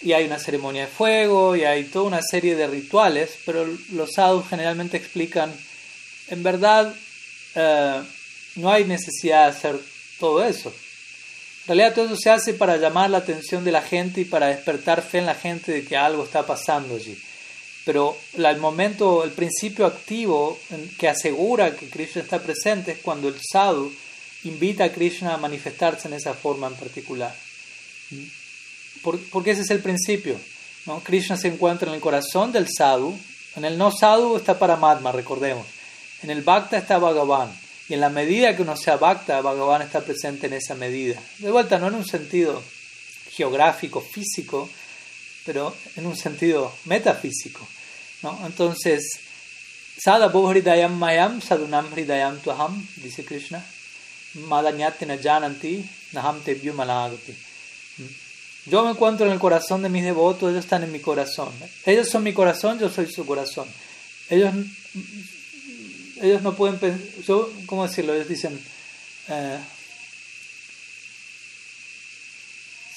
y 0.00 0.12
hay 0.12 0.24
una 0.24 0.38
ceremonia 0.38 0.82
de 0.82 0.88
fuego, 0.88 1.54
y 1.54 1.64
hay 1.64 1.84
toda 1.84 2.06
una 2.06 2.22
serie 2.22 2.56
de 2.56 2.66
rituales, 2.66 3.38
pero 3.44 3.66
los 3.92 4.12
sadhus 4.14 4.48
generalmente 4.48 4.96
explican, 4.96 5.52
en 6.28 6.42
verdad, 6.42 6.94
eh, 7.54 8.02
no 8.56 8.70
hay 8.70 8.84
necesidad 8.84 9.44
de 9.44 9.50
hacer 9.50 9.80
todo 10.18 10.42
eso. 10.42 10.70
En 10.70 11.68
realidad 11.68 11.94
todo 11.94 12.06
eso 12.06 12.16
se 12.16 12.30
hace 12.30 12.54
para 12.54 12.78
llamar 12.78 13.10
la 13.10 13.18
atención 13.18 13.62
de 13.62 13.72
la 13.72 13.82
gente 13.82 14.22
y 14.22 14.24
para 14.24 14.48
despertar 14.48 15.02
fe 15.02 15.18
en 15.18 15.26
la 15.26 15.34
gente 15.34 15.70
de 15.70 15.84
que 15.84 15.96
algo 15.96 16.24
está 16.24 16.44
pasando 16.44 16.96
allí. 16.96 17.16
Pero 17.84 18.16
el 18.34 18.56
momento, 18.58 19.24
el 19.24 19.32
principio 19.32 19.86
activo 19.86 20.58
que 20.98 21.08
asegura 21.08 21.74
que 21.74 21.88
Krishna 21.88 22.22
está 22.22 22.40
presente 22.40 22.92
es 22.92 22.98
cuando 22.98 23.28
el 23.28 23.40
sadhu 23.40 23.92
invita 24.44 24.84
a 24.84 24.92
Krishna 24.92 25.34
a 25.34 25.38
manifestarse 25.38 26.08
en 26.08 26.14
esa 26.14 26.34
forma 26.34 26.68
en 26.68 26.74
particular. 26.74 27.34
Porque 29.32 29.50
ese 29.50 29.62
es 29.62 29.70
el 29.70 29.80
principio. 29.80 30.38
¿no? 30.86 31.00
Krishna 31.00 31.36
se 31.36 31.48
encuentra 31.48 31.88
en 31.88 31.94
el 31.94 32.00
corazón 32.00 32.52
del 32.52 32.68
sadhu. 32.68 33.18
En 33.56 33.64
el 33.64 33.76
no 33.76 33.90
sadhu 33.90 34.36
está 34.36 34.58
Paramatma, 34.58 35.10
recordemos. 35.10 35.66
En 36.22 36.30
el 36.30 36.42
Bhakta 36.42 36.78
está 36.78 36.98
Bhagavan. 36.98 37.52
Y 37.88 37.94
en 37.94 38.00
la 38.00 38.10
medida 38.10 38.54
que 38.54 38.62
uno 38.62 38.76
sea 38.76 38.96
Bhakta, 38.96 39.40
Bhagavan 39.40 39.82
está 39.82 40.00
presente 40.02 40.46
en 40.46 40.52
esa 40.52 40.76
medida. 40.76 41.20
De 41.38 41.50
vuelta, 41.50 41.78
no 41.78 41.88
en 41.88 41.94
un 41.94 42.06
sentido 42.06 42.62
geográfico, 43.32 44.00
físico, 44.00 44.68
pero 45.44 45.74
en 45.96 46.06
un 46.06 46.16
sentido 46.16 46.72
metafísico. 46.84 47.66
¿no? 48.22 48.38
Entonces, 48.46 49.20
Sada 49.98 50.28
hridayam 50.30 50.98
mayam 50.98 51.40
sadunam 51.40 51.86
hridayam 51.92 52.40
tuham, 52.40 52.74
dice 52.96 53.24
Krishna, 53.24 53.62
madanyati 54.34 55.06
na 55.06 55.16
jananti 55.16 55.84
naham 56.12 56.40
tebyu 56.40 56.72
malagati. 56.72 57.34
Yo 58.66 58.84
me 58.84 58.90
encuentro 58.90 59.26
en 59.26 59.32
el 59.32 59.38
corazón 59.38 59.82
de 59.82 59.88
mis 59.88 60.02
devotos, 60.02 60.50
ellos 60.50 60.64
están 60.64 60.82
en 60.82 60.90
mi 60.92 61.00
corazón. 61.00 61.52
Ellos 61.84 62.08
son 62.08 62.22
mi 62.22 62.32
corazón, 62.32 62.78
yo 62.78 62.88
soy 62.88 63.06
su 63.12 63.26
corazón. 63.26 63.68
Ellos, 64.30 64.54
ellos 66.20 66.42
no 66.42 66.54
pueden 66.54 66.78
pensar, 66.78 67.36
¿cómo 67.66 67.86
decirlo? 67.86 68.14
Ellos 68.14 68.28
dicen, 68.28 68.58
eh, 69.28 69.58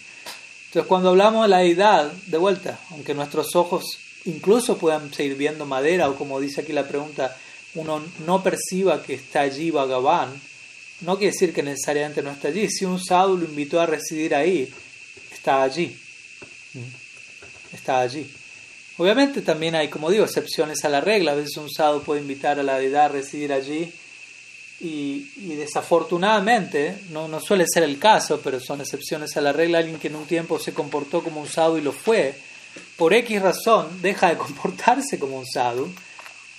Entonces, 0.67 0.89
cuando 0.89 1.11
hablamos 1.11 1.43
de 1.43 1.49
la 1.49 1.59
deidad, 1.59 2.13
de 2.27 2.39
vuelta, 2.39 2.79
aunque 2.91 3.15
nuestros 3.15 3.55
ojos 3.55 3.85
incluso 4.25 4.79
puedan 4.79 5.13
seguir 5.13 5.37
viendo 5.37 5.67
madera, 5.67 6.09
o 6.09 6.17
como 6.17 6.41
dice 6.41 6.63
aquí 6.63 6.73
la 6.73 6.89
pregunta, 6.89 7.37
uno 7.75 8.03
no 8.27 8.43
perciba 8.43 9.03
que 9.03 9.15
está 9.15 9.43
allí 9.43 9.71
Bhagavan, 9.71 10.31
no 11.03 11.19
quiere 11.19 11.33
decir 11.33 11.53
que 11.53 11.63
necesariamente 11.63 12.23
no 12.23 12.31
está 12.31 12.49
allí. 12.49 12.69
Si 12.71 12.85
un 12.85 13.03
sadhu 13.03 13.37
lo 13.37 13.45
invitó 13.45 13.81
a 13.81 13.87
residir 13.87 14.35
ahí, 14.35 14.73
está 15.33 15.63
allí. 15.63 15.97
Mm. 16.75 17.75
Está 17.75 18.01
allí. 18.01 18.31
Obviamente 18.99 19.41
también 19.43 19.75
hay, 19.75 19.89
como 19.89 20.11
digo, 20.11 20.25
excepciones 20.25 20.85
a 20.85 20.89
la 20.89 21.01
regla. 21.01 21.33
A 21.33 21.37
veces 21.37 21.57
un 21.57 21.71
sadhu 21.71 22.03
puede 22.03 22.21
invitar 22.21 22.59
a 22.59 22.63
la 22.63 22.79
deidad 22.79 23.07
a 23.07 23.09
residir 23.09 23.53
allí 23.53 23.93
y, 24.81 25.55
desafortunadamente, 25.55 26.99
no, 27.11 27.29
no, 27.29 27.41
suele 27.41 27.65
ser 27.73 27.85
el 27.85 27.99
caso, 27.99 28.41
pero 28.43 28.59
son 28.59 28.81
excepciones 28.81 29.37
a 29.37 29.41
la 29.41 29.53
regla. 29.53 29.79
Alguien 29.79 29.99
que 29.99 30.09
en 30.09 30.17
un 30.17 30.27
tiempo 30.27 30.59
se 30.59 30.75
comportó 30.75 31.23
como 31.23 31.41
un 31.41 31.49
sadhu 31.49 31.79
y 31.79 31.83
lo 31.83 31.93
fue, 31.93 32.35
por 32.97 33.15
X 33.15 33.41
razón 33.41 34.03
deja 34.03 34.31
de 34.31 34.37
comportarse 34.39 35.19
como 35.19 35.39
un 35.39 35.47
sadhu 35.47 35.93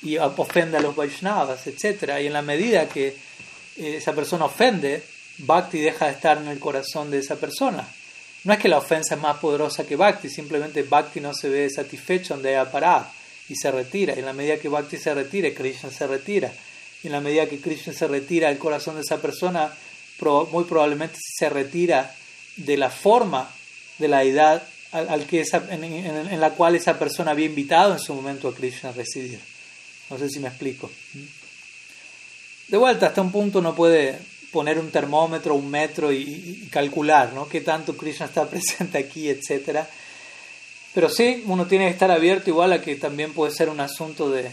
y 0.01 0.17
ofende 0.17 0.77
a 0.77 0.81
los 0.81 0.95
Vaishnavas, 0.95 1.67
etc. 1.67 2.13
Y 2.21 2.27
en 2.27 2.33
la 2.33 2.41
medida 2.41 2.87
que 2.87 3.07
eh, 3.07 3.95
esa 3.97 4.13
persona 4.13 4.45
ofende, 4.45 5.03
Bhakti 5.39 5.79
deja 5.79 6.05
de 6.05 6.11
estar 6.13 6.37
en 6.37 6.47
el 6.47 6.59
corazón 6.59 7.11
de 7.11 7.19
esa 7.19 7.35
persona. 7.35 7.87
No 8.43 8.53
es 8.53 8.59
que 8.59 8.67
la 8.67 8.77
ofensa 8.77 9.15
es 9.15 9.21
más 9.21 9.37
poderosa 9.37 9.85
que 9.85 9.95
Bhakti, 9.95 10.29
simplemente 10.29 10.83
Bhakti 10.83 11.21
no 11.21 11.33
se 11.33 11.49
ve 11.49 11.69
satisfecho 11.69 12.33
donde 12.33 12.49
haya 12.49 12.69
parado 12.69 13.07
y 13.47 13.55
se 13.55 13.71
retira. 13.71 14.13
Y 14.15 14.19
en 14.19 14.25
la 14.25 14.33
medida 14.33 14.57
que 14.57 14.69
Bhakti 14.69 14.97
se 14.97 15.13
retire, 15.13 15.53
Krishna 15.53 15.89
se 15.89 16.07
retira. 16.07 16.51
Y 17.03 17.07
en 17.07 17.13
la 17.13 17.21
medida 17.21 17.47
que 17.47 17.59
Krishna 17.59 17.93
se 17.93 18.07
retira 18.07 18.49
del 18.49 18.57
corazón 18.57 18.95
de 18.95 19.01
esa 19.01 19.21
persona, 19.21 19.73
muy 20.51 20.63
probablemente 20.65 21.17
se 21.19 21.49
retira 21.49 22.13
de 22.55 22.77
la 22.77 22.89
forma 22.89 23.49
de 23.97 24.07
la 24.07 24.23
edad 24.23 24.63
al, 24.91 25.25
que 25.25 25.43
en, 25.71 25.83
en, 25.83 26.39
la 26.39 26.51
cual 26.51 26.75
esa 26.75 26.99
persona 26.99 27.31
había 27.31 27.47
invitado 27.47 27.93
en 27.93 27.99
su 27.99 28.13
momento 28.13 28.47
a 28.47 28.55
Krishna 28.55 28.89
a 28.89 28.93
residir. 28.93 29.39
No 30.09 30.17
sé 30.17 30.29
si 30.29 30.39
me 30.39 30.49
explico. 30.49 30.91
De 32.67 32.77
vuelta, 32.77 33.07
hasta 33.07 33.21
un 33.21 33.31
punto 33.31 33.61
no 33.61 33.73
puede 33.73 34.19
poner 34.53 34.77
un 34.77 34.91
termómetro, 34.91 35.55
un 35.55 35.69
metro 35.69 36.13
y, 36.13 36.69
calcular, 36.71 37.33
¿no? 37.33 37.49
Qué 37.49 37.59
tanto 37.59 37.97
Krishna 37.97 38.27
está 38.27 38.47
presente 38.49 38.99
aquí, 38.99 39.27
etcétera. 39.27 39.89
Pero 40.93 41.09
sí, 41.09 41.43
uno 41.47 41.65
tiene 41.65 41.85
que 41.85 41.91
estar 41.91 42.11
abierto 42.11 42.51
igual 42.51 42.71
a 42.71 42.81
que 42.81 42.95
también 42.95 43.33
puede 43.33 43.51
ser 43.51 43.67
un 43.67 43.79
asunto 43.79 44.29
de, 44.29 44.49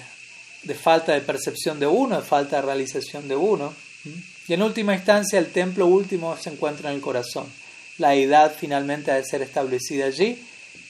de 0.62 0.74
falta 0.74 1.12
de 1.12 1.20
percepción 1.20 1.78
de 1.78 1.86
uno, 1.86 2.16
de 2.16 2.26
falta 2.26 2.57
de 2.57 2.62
realización 2.62 3.28
de 3.28 3.36
uno. 3.36 3.74
Y 4.48 4.55
en 4.55 4.62
última 4.62 4.94
instancia, 4.94 5.38
el 5.38 5.53
templo 5.53 5.86
último 5.86 6.36
se 6.38 6.48
encuentra 6.48 6.88
en 6.88 6.96
el 6.96 7.03
corazón. 7.03 7.46
La 7.98 8.11
deidad 8.11 8.55
finalmente 8.59 9.11
ha 9.11 9.16
de 9.16 9.24
ser 9.24 9.42
establecida 9.42 10.07
allí 10.07 10.42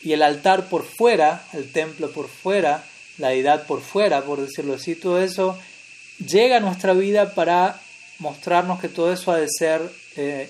y 0.03 0.13
el 0.13 0.23
altar 0.23 0.69
por 0.69 0.85
fuera, 0.85 1.45
el 1.53 1.73
templo 1.73 2.13
por 2.13 2.29
fuera, 2.29 2.85
la 3.19 3.31
deidad 3.31 3.67
por 3.67 3.81
fuera, 3.81 4.23
por 4.23 4.41
decirlo 4.41 4.75
así, 4.75 4.95
todo 4.95 5.21
eso 5.21 5.59
llega 6.25 6.59
a 6.59 6.61
nuestra 6.61 6.93
vida 6.93 7.35
para 7.35 7.81
mostrarnos 8.21 8.81
que 8.81 8.89
todo 8.89 9.13
eso 9.13 9.33
ha 9.33 9.39
de 9.39 9.49
ser, 9.49 9.83
eh, 10.17 10.49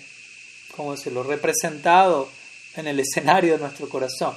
¿cómo 0.76 0.92
decirlo?, 0.92 1.22
representado 1.22 2.28
en 2.76 2.86
el 2.86 3.00
escenario 3.00 3.54
de 3.54 3.58
nuestro 3.58 3.88
corazón. 3.88 4.34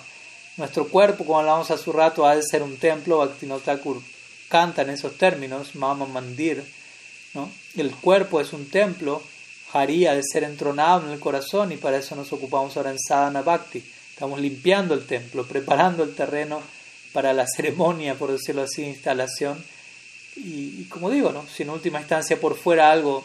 Nuestro 0.58 0.88
cuerpo, 0.88 1.26
como 1.26 1.40
hablamos 1.40 1.70
hace 1.72 1.90
un 1.90 1.96
rato, 1.96 2.26
ha 2.26 2.36
de 2.36 2.44
ser 2.44 2.64
un 2.64 2.78
templo, 2.78 3.18
Bhaktinotakur 3.18 4.02
canta 4.50 4.84
en 4.84 4.92
esos 4.92 5.18
términos, 5.18 5.74
Mama 5.76 6.06
Mandir, 6.06 6.64
¿no? 7.34 7.50
El 7.76 7.92
cuerpo 7.96 8.40
es 8.40 8.54
un 8.54 8.70
templo, 8.70 9.24
Hari 9.74 10.06
ha 10.06 10.14
de 10.14 10.22
ser 10.24 10.44
entronado 10.44 11.08
en 11.08 11.14
el 11.14 11.20
corazón 11.20 11.72
y 11.72 11.78
para 11.78 11.98
eso 11.98 12.16
nos 12.16 12.32
ocupamos 12.32 12.78
ahora 12.78 12.92
en 12.92 13.00
Sadhana 13.00 13.42
Bhakti. 13.42 13.84
Estamos 14.12 14.40
limpiando 14.40 14.94
el 14.94 15.08
templo, 15.08 15.48
preparando 15.48 16.04
el 16.04 16.14
terreno 16.14 16.62
para 17.12 17.34
la 17.34 17.48
ceremonia, 17.48 18.14
por 18.14 18.32
decirlo 18.32 18.62
así, 18.62 18.84
instalación. 18.84 19.64
Y, 20.36 20.86
como 20.86 21.10
digo, 21.10 21.32
¿no? 21.32 21.46
si 21.48 21.64
en 21.64 21.70
última 21.70 22.00
instancia 22.00 22.40
por 22.40 22.56
fuera 22.56 22.92
algo 22.92 23.24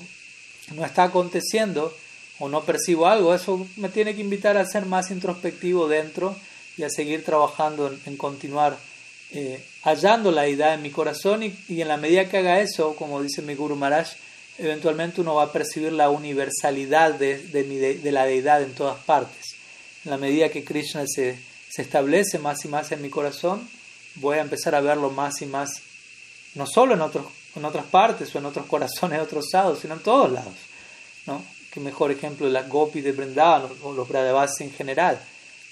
no 0.75 0.85
está 0.85 1.05
aconteciendo 1.05 1.95
o 2.39 2.49
no 2.49 2.65
percibo 2.65 3.07
algo, 3.07 3.35
eso 3.35 3.67
me 3.77 3.89
tiene 3.89 4.15
que 4.15 4.21
invitar 4.21 4.57
a 4.57 4.67
ser 4.67 4.87
más 4.87 5.11
introspectivo 5.11 5.89
dentro 5.89 6.37
y 6.77 6.85
a 6.85 6.91
seguir 6.91 7.25
trabajando 7.25 7.93
en, 8.07 8.17
continuar 8.17 8.79
eh, 9.33 9.65
hallando 9.83 10.31
la 10.31 10.49
idea 10.49 10.75
en 10.75 10.83
mi 10.83 10.91
corazón 10.91 11.43
y, 11.43 11.81
en 11.81 11.89
la 11.89 11.97
medida 11.97 12.29
que 12.29 12.39
haga 12.39 12.61
eso, 12.61 12.95
como 12.95 13.21
dice 13.23 13.43
mi 13.43 13.55
Guru 13.55 13.75
Maharaj, 13.75 14.09
eventualmente 14.59 15.21
uno 15.21 15.35
va 15.35 15.45
a 15.45 15.53
percibir 15.53 15.93
la 15.93 16.11
universalidad 16.11 17.15
de, 17.15 17.39
de, 17.39 18.13
la 18.13 18.27
deidad 18.27 18.63
en 18.63 18.75
todas 18.75 19.03
partes. 19.05 19.57
En 20.05 20.11
la 20.11 20.19
medida 20.19 20.51
que 20.51 20.65
Krishna 20.65 21.05
se, 21.07 21.39
se 21.69 21.83
establece 21.83 22.39
más 22.39 22.65
y 22.65 22.69
más 22.69 22.93
en 22.93 23.03
mi 23.03 23.11
corazón, 23.11 23.69
voy 24.17 24.39
a 24.39 24.43
empezar 24.43 24.75
a 24.75 24.81
verlo 24.81 25.11
más 25.11 25.43
y 25.43 25.47
más, 25.47 25.83
no 26.55 26.67
solo 26.67 26.95
en, 26.95 27.01
otros, 27.01 27.27
en 27.55 27.65
otras 27.65 27.87
partes 27.87 28.35
o 28.35 28.39
en 28.39 28.47
otros 28.47 28.67
corazones 28.67 29.19
de 29.19 29.25
otros 29.25 29.47
lados, 29.53 29.79
sino 29.81 29.95
en 29.95 30.01
todos 30.01 30.33
lados. 30.33 30.55
¿no? 31.27 31.45
Qué 31.71 31.81
mejor 31.81 32.11
ejemplo 32.11 32.47
de 32.47 32.53
las 32.53 32.69
gopis 32.69 33.05
de 33.05 33.13
Vrindavan 33.13 33.71
o 33.83 33.93
los 33.93 34.09
Bradavas 34.09 34.61
en 34.61 34.73
general, 34.73 35.21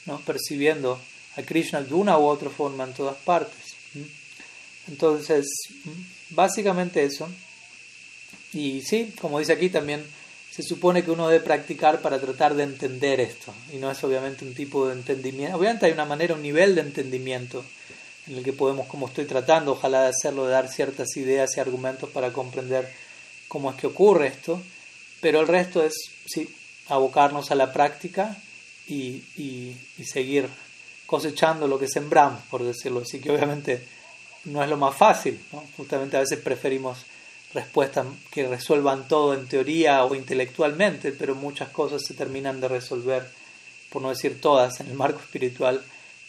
¿no? 0.05 0.19
percibiendo 0.21 0.99
a 1.37 1.43
Krishna 1.43 1.83
de 1.83 1.95
una 1.95 2.19
u 2.19 2.25
otra 2.25 2.51
forma 2.51 2.85
en 2.85 2.95
todas 2.95 3.17
partes. 3.17 3.77
Entonces, 4.89 5.47
básicamente 6.31 7.05
eso. 7.05 7.29
Y 8.53 8.83
sí, 8.83 9.13
como 9.21 9.39
dice 9.39 9.53
aquí 9.53 9.69
también, 9.69 10.05
se 10.51 10.63
supone 10.63 11.05
que 11.05 11.11
uno 11.11 11.29
debe 11.29 11.45
practicar 11.45 12.01
para 12.01 12.19
tratar 12.19 12.55
de 12.55 12.63
entender 12.63 13.21
esto. 13.21 13.53
Y 13.73 13.77
no 13.77 13.91
es 13.91 14.03
obviamente 14.05 14.45
un 14.45 14.55
tipo 14.55 14.87
de 14.87 14.95
entendimiento. 14.95 15.59
Obviamente 15.59 15.87
hay 15.87 15.93
una 15.93 16.07
manera, 16.07 16.35
un 16.35 16.43
nivel 16.43 16.75
de 16.75 16.81
entendimiento 16.83 17.65
en 18.27 18.37
el 18.37 18.45
que 18.45 18.53
podemos, 18.53 18.87
como 18.87 19.07
estoy 19.07 19.25
tratando, 19.25 19.73
ojalá 19.73 20.03
de 20.03 20.09
hacerlo, 20.09 20.47
de 20.47 20.53
dar 20.53 20.69
ciertas 20.69 21.17
ideas 21.17 21.57
y 21.57 21.61
argumentos 21.61 22.11
para 22.11 22.33
comprender 22.33 22.93
cómo 23.49 23.71
es 23.71 23.77
que 23.77 23.87
ocurre 23.87 24.29
esto, 24.29 24.61
pero 25.21 25.41
el 25.41 25.49
resto 25.49 25.83
es, 25.83 25.95
sí, 26.27 26.49
abocarnos 26.89 27.51
a 27.51 27.55
la 27.55 27.73
práctica 27.73 28.37
y, 28.87 29.23
y, 29.37 29.77
seguir 30.05 30.49
cosechando 31.07 31.67
lo 31.67 31.79
que 31.79 31.89
sembramos, 31.89 32.43
por 32.51 32.63
decirlo 32.63 33.01
así, 33.01 33.21
que 33.21 33.31
obviamente 33.31 33.87
no 34.45 34.63
es 34.63 34.69
lo 34.69 34.77
más 34.77 34.97
fácil, 34.97 35.41
justamente 35.77 36.17
a 36.17 36.21
veces 36.21 36.39
preferimos 36.39 36.99
respuestas 37.55 38.07
que 38.31 38.47
resuelvan 38.47 39.09
todo 39.09 39.35
en 39.35 39.49
teoría 39.49 40.05
o 40.05 40.15
intelectualmente, 40.15 41.13
pero 41.13 41.35
muchas 41.35 41.71
cosas 41.71 42.03
se 42.05 42.15
terminan 42.15 42.61
de 42.61 42.69
resolver, 42.69 43.29
por 43.91 44.03
no 44.03 44.11
decir 44.11 44.41
todas, 44.41 44.81
en 44.81 44.89
el 44.89 44.95
marco 44.95 45.21
espiritual 45.21 45.83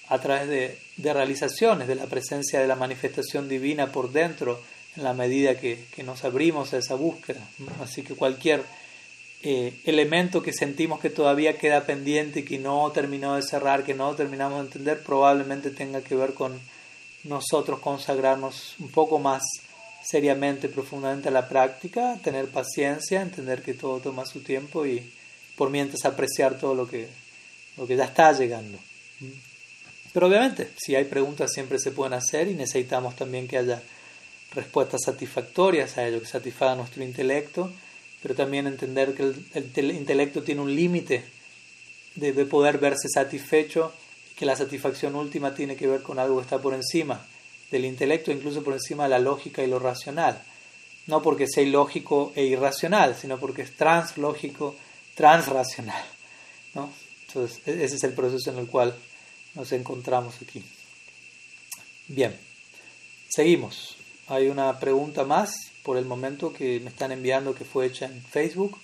a 0.10 0.20
través 0.20 0.48
de, 0.48 1.14
realizaciones, 1.14 1.88
de 1.88 1.96
la 1.96 2.06
presencia 2.06 2.60
de 2.60 2.68
la 2.68 2.76
manifestación 2.76 3.50
divina 3.50 3.92
por 3.92 4.12
dentro, 4.12 4.62
en 4.96 5.04
la 5.04 5.14
medida 5.14 5.60
que, 5.60 5.86
nos 6.04 6.24
abrimos 6.24 6.74
a 6.74 6.78
esa 6.78 6.96
búsqueda. 6.96 7.42
Así 7.82 8.04
que 8.04 8.16
cualquier 8.16 8.64
eh, 9.44 9.74
elemento 9.86 10.42
que 10.42 10.54
sentimos 10.54 11.00
que 11.00 11.10
todavía 11.10 11.58
queda 11.58 11.86
pendiente 11.86 12.44
que 12.44 12.58
no 12.58 12.92
terminó 12.92 13.36
de 13.36 13.44
cerrar, 13.44 13.84
que 13.84 13.94
no 13.94 14.16
terminamos 14.16 14.60
de 14.60 14.66
entender, 14.68 15.04
probablemente 15.04 15.70
tenga 15.70 16.02
que 16.02 16.16
ver 16.16 16.34
con 16.34 16.60
nosotros 17.24 17.80
consagrarnos 17.80 18.76
un 18.80 18.90
poco 18.90 19.20
más 19.20 19.44
seriamente, 20.04 20.70
profundamente 20.70 21.28
a 21.28 21.32
la 21.32 21.50
práctica, 21.50 22.18
tener 22.24 22.48
paciencia, 22.48 23.22
entender 23.22 23.62
que 23.62 23.74
todo 23.74 24.00
toma 24.00 24.26
su 24.26 24.40
tiempo 24.40 24.86
y 24.86 25.12
por 25.58 25.70
mientras 25.70 26.06
apreciar 26.06 26.58
todo 26.58 26.74
lo 26.76 26.88
que, 26.88 27.08
lo 27.76 27.86
que 27.86 27.98
ya 27.98 28.06
está 28.06 28.32
llegando. 28.32 28.80
Pero 30.18 30.30
obviamente, 30.30 30.72
si 30.78 30.96
hay 30.96 31.04
preguntas 31.06 31.54
siempre 31.54 31.78
se 31.78 31.92
pueden 31.92 32.14
hacer 32.14 32.48
y 32.48 32.56
necesitamos 32.56 33.16
también 33.16 33.48
que 33.48 33.56
haya 33.56 33.84
respuestas 34.52 35.02
satisfactorias 35.06 35.96
a 35.96 36.08
ello, 36.08 36.20
que 36.20 36.26
satisfagan 36.26 36.80
nuestro 36.80 37.04
intelecto, 37.04 37.72
pero 38.24 38.34
también 38.34 38.66
entender 38.66 39.14
que 39.14 39.32
el, 39.54 39.92
intelecto 39.92 40.42
tiene 40.42 40.62
un 40.62 40.76
límite 40.76 41.24
de, 42.16 42.34
de, 42.34 42.46
poder 42.46 42.80
verse 42.80 43.08
satisfecho 43.14 43.94
y 44.32 44.34
que 44.34 44.48
la 44.48 44.56
satisfacción 44.56 45.14
última 45.14 45.54
tiene 45.54 45.76
que 45.76 45.86
ver 45.86 46.02
con 46.02 46.18
algo 46.18 46.38
que 46.38 46.46
está 46.46 46.58
por 46.58 46.74
encima 46.74 47.24
del 47.70 47.86
intelecto, 47.86 48.32
incluso 48.32 48.64
por 48.64 48.74
encima 48.74 49.04
de 49.04 49.10
la 49.10 49.20
lógica 49.20 49.62
y 49.62 49.68
lo 49.68 49.78
racional. 49.78 50.42
No 51.06 51.22
porque 51.22 51.46
sea 51.46 51.62
ilógico 51.62 52.32
e 52.36 52.44
irracional, 52.44 53.16
sino 53.16 53.38
porque 53.38 53.62
es 53.62 53.78
translógico, 53.78 54.76
transracional. 55.14 56.04
¿no? 56.74 56.92
Entonces, 57.28 57.62
e-, 57.68 57.84
ese 57.84 57.98
es 57.98 58.04
el 58.04 58.14
proceso 58.14 58.50
en 58.50 58.58
el 58.58 58.66
cual 58.66 58.96
nos 59.58 59.72
encontramos 59.72 60.36
aquí. 60.42 60.64
Bien, 62.08 62.40
seguimos. 63.28 63.98
Hay 64.28 64.48
una 64.48 64.80
pregunta 64.80 65.26
más 65.26 65.72
por 65.84 65.98
el 65.98 66.06
momento 66.06 66.54
que 66.54 66.80
me 66.80 66.90
están 66.90 67.12
enviando 67.12 67.56
que 67.56 67.66
fue 67.66 67.88
hecha 67.88 68.06
en 68.06 68.22
Facebook. 68.22 68.78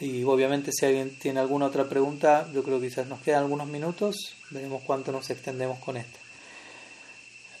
Y 0.00 0.24
obviamente 0.24 0.72
si 0.72 0.86
alguien 0.86 1.16
tiene 1.16 1.40
alguna 1.40 1.66
otra 1.66 1.88
pregunta, 1.88 2.48
yo 2.52 2.64
creo 2.64 2.80
que 2.80 2.88
quizás 2.88 3.06
nos 3.06 3.20
quedan 3.20 3.42
algunos 3.42 3.68
minutos. 3.68 4.34
Veremos 4.50 4.82
cuánto 4.84 5.12
nos 5.12 5.28
extendemos 5.28 5.78
con 5.80 5.98
esta. 5.98 6.18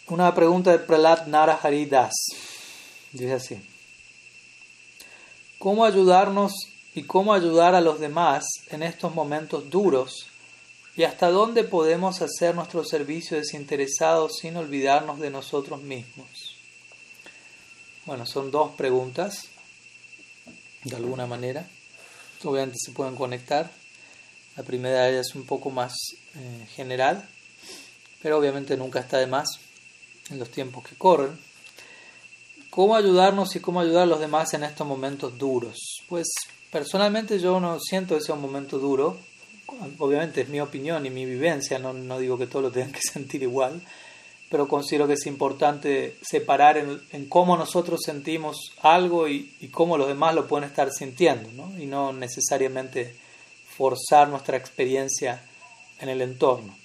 Una 0.08 0.34
pregunta 0.34 0.72
de 0.72 0.78
Pralat 0.78 1.26
Narahari 1.26 1.84
Das. 1.86 2.14
Dice 3.12 3.34
así. 3.34 3.60
¿Cómo 5.58 5.84
ayudarnos 5.84 6.52
y 6.94 7.02
cómo 7.04 7.34
ayudar 7.34 7.74
a 7.74 7.80
los 7.80 8.00
demás 8.00 8.44
en 8.70 8.82
estos 8.82 9.14
momentos 9.14 9.68
duros? 9.68 10.30
¿Y 10.96 11.02
hasta 11.02 11.30
dónde 11.30 11.64
podemos 11.64 12.22
hacer 12.22 12.54
nuestro 12.54 12.84
servicio 12.84 13.36
desinteresado 13.36 14.28
sin 14.28 14.56
olvidarnos 14.56 15.18
de 15.18 15.30
nosotros 15.30 15.82
mismos? 15.82 16.56
Bueno, 18.06 18.26
son 18.26 18.50
dos 18.50 18.72
preguntas, 18.76 19.48
de 20.84 20.94
alguna 20.94 21.26
manera. 21.26 21.68
Obviamente 22.44 22.78
se 22.78 22.92
pueden 22.92 23.16
conectar. 23.16 23.70
La 24.56 24.62
primera 24.62 25.08
es 25.08 25.34
un 25.34 25.46
poco 25.46 25.70
más 25.70 25.94
eh, 26.36 26.66
general, 26.76 27.26
pero 28.22 28.38
obviamente 28.38 28.76
nunca 28.76 29.00
está 29.00 29.18
de 29.18 29.26
más 29.26 29.48
en 30.30 30.38
los 30.38 30.50
tiempos 30.50 30.86
que 30.86 30.94
corren. 30.94 31.36
¿Cómo 32.70 32.94
ayudarnos 32.94 33.56
y 33.56 33.60
cómo 33.60 33.80
ayudar 33.80 34.02
a 34.02 34.06
los 34.06 34.20
demás 34.20 34.52
en 34.54 34.64
estos 34.64 34.86
momentos 34.86 35.38
duros? 35.38 36.02
Pues 36.08 36.26
personalmente 36.70 37.38
yo 37.40 37.58
no 37.58 37.78
siento 37.80 38.16
ese 38.16 38.32
un 38.32 38.40
momento 38.40 38.78
duro. 38.78 39.18
Obviamente 39.98 40.42
es 40.42 40.48
mi 40.48 40.60
opinión 40.60 41.04
y 41.06 41.10
mi 41.10 41.24
vivencia, 41.24 41.78
no, 41.78 41.92
no 41.92 42.18
digo 42.18 42.38
que 42.38 42.46
todos 42.46 42.64
lo 42.64 42.70
tengan 42.70 42.92
que 42.92 43.00
sentir 43.12 43.42
igual, 43.42 43.80
pero 44.50 44.68
considero 44.68 45.06
que 45.06 45.14
es 45.14 45.26
importante 45.26 46.16
separar 46.22 46.76
en, 46.76 47.26
cómo 47.28 47.56
nosotros 47.56 48.00
sentimos 48.04 48.72
algo 48.82 49.28
y, 49.28 49.54
y, 49.60 49.68
cómo 49.68 49.98
los 49.98 50.06
demás 50.06 50.34
lo 50.34 50.46
pueden 50.46 50.68
estar 50.68 50.90
sintiendo, 50.92 51.50
¿no? 51.52 51.76
y 51.78 51.86
no 51.86 52.12
necesariamente 52.12 53.16
forzar 53.76 54.28
nuestra 54.28 54.56
experiencia 54.56 55.42
en 55.98 56.08
el 56.08 56.22
entorno. 56.22 56.76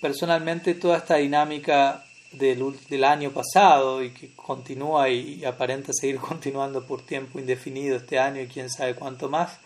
Personalmente 0.00 0.74
toda 0.74 0.98
esta 0.98 1.16
dinámica 1.16 2.04
del, 2.32 2.74
del, 2.88 3.04
año 3.04 3.30
pasado 3.30 4.02
y 4.02 4.10
que 4.10 4.30
continúa 4.34 5.08
y, 5.08 5.44
aparenta 5.44 5.92
seguir 5.92 6.16
continuando 6.20 6.86
por 6.86 7.02
tiempo 7.02 7.38
indefinido 7.38 7.96
este 7.96 8.18
año 8.18 8.42
y 8.42 8.46
quién 8.46 8.70
sabe 8.70 8.94
cuánto 8.94 9.28
más. 9.28 9.58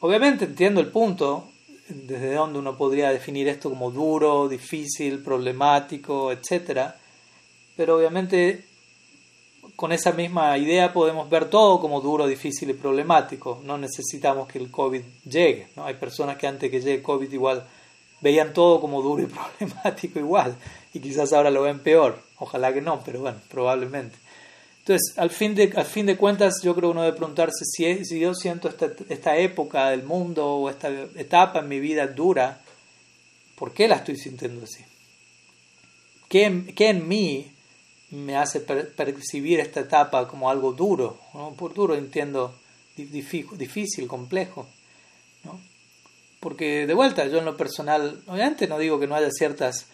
Obviamente 0.00 0.44
entiendo 0.44 0.80
el 0.80 0.88
punto 0.88 1.48
desde 1.88 2.34
donde 2.34 2.58
uno 2.58 2.76
podría 2.76 3.10
definir 3.10 3.48
esto 3.48 3.70
como 3.70 3.90
duro, 3.90 4.48
difícil, 4.48 5.22
problemático, 5.22 6.32
etc. 6.32 6.90
Pero 7.76 7.96
obviamente 7.96 8.64
con 9.76 9.92
esa 9.92 10.12
misma 10.12 10.56
idea 10.58 10.92
podemos 10.92 11.28
ver 11.28 11.50
todo 11.50 11.80
como 11.80 12.00
duro, 12.00 12.26
difícil 12.26 12.70
y 12.70 12.74
problemático. 12.74 13.60
No 13.64 13.78
necesitamos 13.78 14.48
que 14.48 14.58
el 14.58 14.70
COVID 14.70 15.02
llegue. 15.24 15.68
¿no? 15.76 15.84
Hay 15.84 15.94
personas 15.94 16.36
que 16.36 16.46
antes 16.46 16.70
que 16.70 16.80
llegue 16.80 16.94
el 16.96 17.02
COVID 17.02 17.32
igual 17.32 17.64
veían 18.20 18.52
todo 18.52 18.80
como 18.80 19.02
duro 19.02 19.22
y 19.22 19.26
problemático 19.58 20.18
igual 20.18 20.56
y 20.92 21.00
quizás 21.00 21.32
ahora 21.32 21.50
lo 21.50 21.62
ven 21.62 21.80
peor. 21.80 22.18
Ojalá 22.38 22.72
que 22.72 22.80
no, 22.80 23.00
pero 23.04 23.20
bueno, 23.20 23.38
probablemente. 23.48 24.16
Entonces, 24.86 25.18
al 25.18 25.30
fin 25.30 25.56
de, 25.56 25.72
al 25.74 25.84
fin 25.84 26.06
de 26.06 26.16
cuentas, 26.16 26.62
yo 26.62 26.72
creo 26.76 26.90
uno 26.90 27.02
debe 27.02 27.16
preguntarse 27.16 27.64
si, 27.64 28.04
si 28.04 28.20
yo 28.20 28.32
siento 28.34 28.68
esta, 28.68 28.88
esta 29.08 29.36
época 29.36 29.90
del 29.90 30.04
mundo 30.04 30.46
o 30.46 30.70
esta 30.70 30.88
etapa 31.16 31.58
en 31.58 31.66
mi 31.66 31.80
vida 31.80 32.06
dura, 32.06 32.60
¿por 33.56 33.74
qué 33.74 33.88
la 33.88 33.96
estoy 33.96 34.16
sintiendo 34.16 34.62
así? 34.62 34.84
¿Qué, 36.28 36.72
qué 36.76 36.90
en 36.90 37.08
mí 37.08 37.50
me 38.10 38.36
hace 38.36 38.60
percibir 38.60 39.58
esta 39.58 39.80
etapa 39.80 40.28
como 40.28 40.50
algo 40.50 40.70
duro? 40.70 41.18
Por 41.58 41.74
duro 41.74 41.96
entiendo 41.96 42.54
difícil, 42.94 44.06
complejo. 44.06 44.68
¿no? 45.42 45.60
Porque 46.38 46.86
de 46.86 46.94
vuelta, 46.94 47.26
yo 47.26 47.38
en 47.38 47.44
lo 47.44 47.56
personal, 47.56 48.22
obviamente 48.28 48.68
no 48.68 48.78
digo 48.78 49.00
que 49.00 49.08
no 49.08 49.16
haya 49.16 49.32
ciertas 49.32 49.86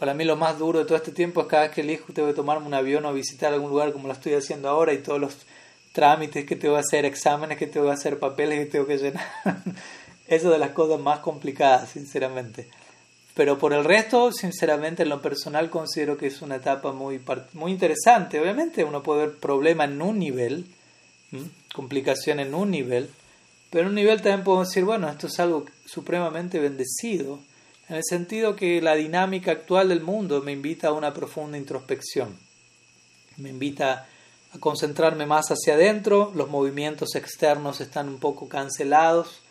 para 0.00 0.14
mí 0.14 0.24
lo 0.24 0.34
más 0.34 0.58
duro 0.58 0.78
de 0.78 0.86
todo 0.86 0.96
este 0.96 1.12
tiempo 1.12 1.42
es 1.42 1.46
cada 1.46 1.64
vez 1.64 1.72
que 1.72 1.82
elijo 1.82 2.10
tengo 2.14 2.26
que 2.26 2.34
tomarme 2.34 2.66
un 2.66 2.72
avión 2.72 3.04
o 3.04 3.12
visitar 3.12 3.52
algún 3.52 3.68
lugar 3.68 3.92
como 3.92 4.08
lo 4.08 4.14
estoy 4.14 4.32
haciendo 4.32 4.70
ahora 4.70 4.94
y 4.94 4.98
todos 5.02 5.20
los 5.20 5.36
trámites 5.92 6.46
que 6.46 6.56
tengo 6.56 6.74
que 6.74 6.80
hacer, 6.80 7.04
exámenes 7.04 7.58
que 7.58 7.66
tengo 7.66 7.84
que 7.84 7.92
hacer, 7.92 8.18
papeles 8.18 8.60
que 8.60 8.64
tengo 8.64 8.86
que 8.86 8.96
llenar. 8.96 9.28
Eso 10.26 10.50
de 10.50 10.58
las 10.58 10.70
cosas 10.70 10.98
más 11.00 11.18
complicadas, 11.18 11.90
sinceramente. 11.90 12.66
Pero 13.34 13.58
por 13.58 13.74
el 13.74 13.84
resto, 13.84 14.32
sinceramente, 14.32 15.02
en 15.02 15.10
lo 15.10 15.20
personal 15.20 15.68
considero 15.68 16.16
que 16.16 16.28
es 16.28 16.40
una 16.40 16.56
etapa 16.56 16.92
muy, 16.92 17.20
muy 17.52 17.70
interesante. 17.70 18.40
Obviamente 18.40 18.84
uno 18.84 19.02
puede 19.02 19.26
ver 19.26 19.36
problemas 19.36 19.90
en 19.90 20.00
un 20.00 20.18
nivel, 20.18 20.64
complicaciones 21.74 22.46
en 22.46 22.54
un 22.54 22.70
nivel, 22.70 23.10
pero 23.68 23.82
en 23.82 23.88
un 23.88 23.96
nivel 23.96 24.22
también 24.22 24.44
podemos 24.44 24.68
decir, 24.68 24.84
bueno, 24.86 25.10
esto 25.10 25.26
es 25.26 25.38
algo 25.40 25.66
supremamente 25.84 26.58
bendecido 26.58 27.38
en 27.90 27.96
el 27.96 28.04
sentido 28.04 28.54
que 28.54 28.80
la 28.80 28.94
dinámica 28.94 29.50
actual 29.50 29.88
del 29.88 30.00
mundo 30.00 30.40
me 30.42 30.52
invita 30.52 30.88
a 30.88 30.92
una 30.92 31.12
profunda 31.12 31.58
introspección, 31.58 32.38
me 33.36 33.48
invita 33.48 34.06
a 34.54 34.58
concentrarme 34.60 35.26
más 35.26 35.48
hacia 35.50 35.74
adentro, 35.74 36.30
los 36.36 36.48
movimientos 36.48 37.16
externos 37.16 37.80
están 37.80 38.08
un 38.08 38.20
poco 38.20 38.48
cancelados, 38.48 39.42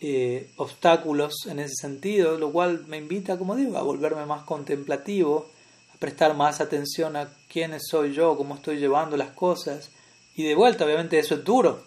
eh, 0.00 0.50
obstáculos 0.56 1.46
en 1.46 1.60
ese 1.60 1.74
sentido, 1.76 2.36
lo 2.36 2.50
cual 2.50 2.84
me 2.88 2.96
invita, 2.96 3.38
como 3.38 3.54
digo, 3.54 3.78
a 3.78 3.82
volverme 3.82 4.26
más 4.26 4.42
contemplativo, 4.42 5.46
a 5.94 5.98
prestar 5.98 6.34
más 6.34 6.60
atención 6.60 7.14
a 7.14 7.28
quiénes 7.48 7.82
soy 7.88 8.12
yo, 8.12 8.36
cómo 8.36 8.56
estoy 8.56 8.78
llevando 8.78 9.16
las 9.16 9.30
cosas, 9.30 9.90
y 10.34 10.42
de 10.42 10.56
vuelta, 10.56 10.84
obviamente 10.84 11.16
eso 11.16 11.36
es 11.36 11.44
duro 11.44 11.84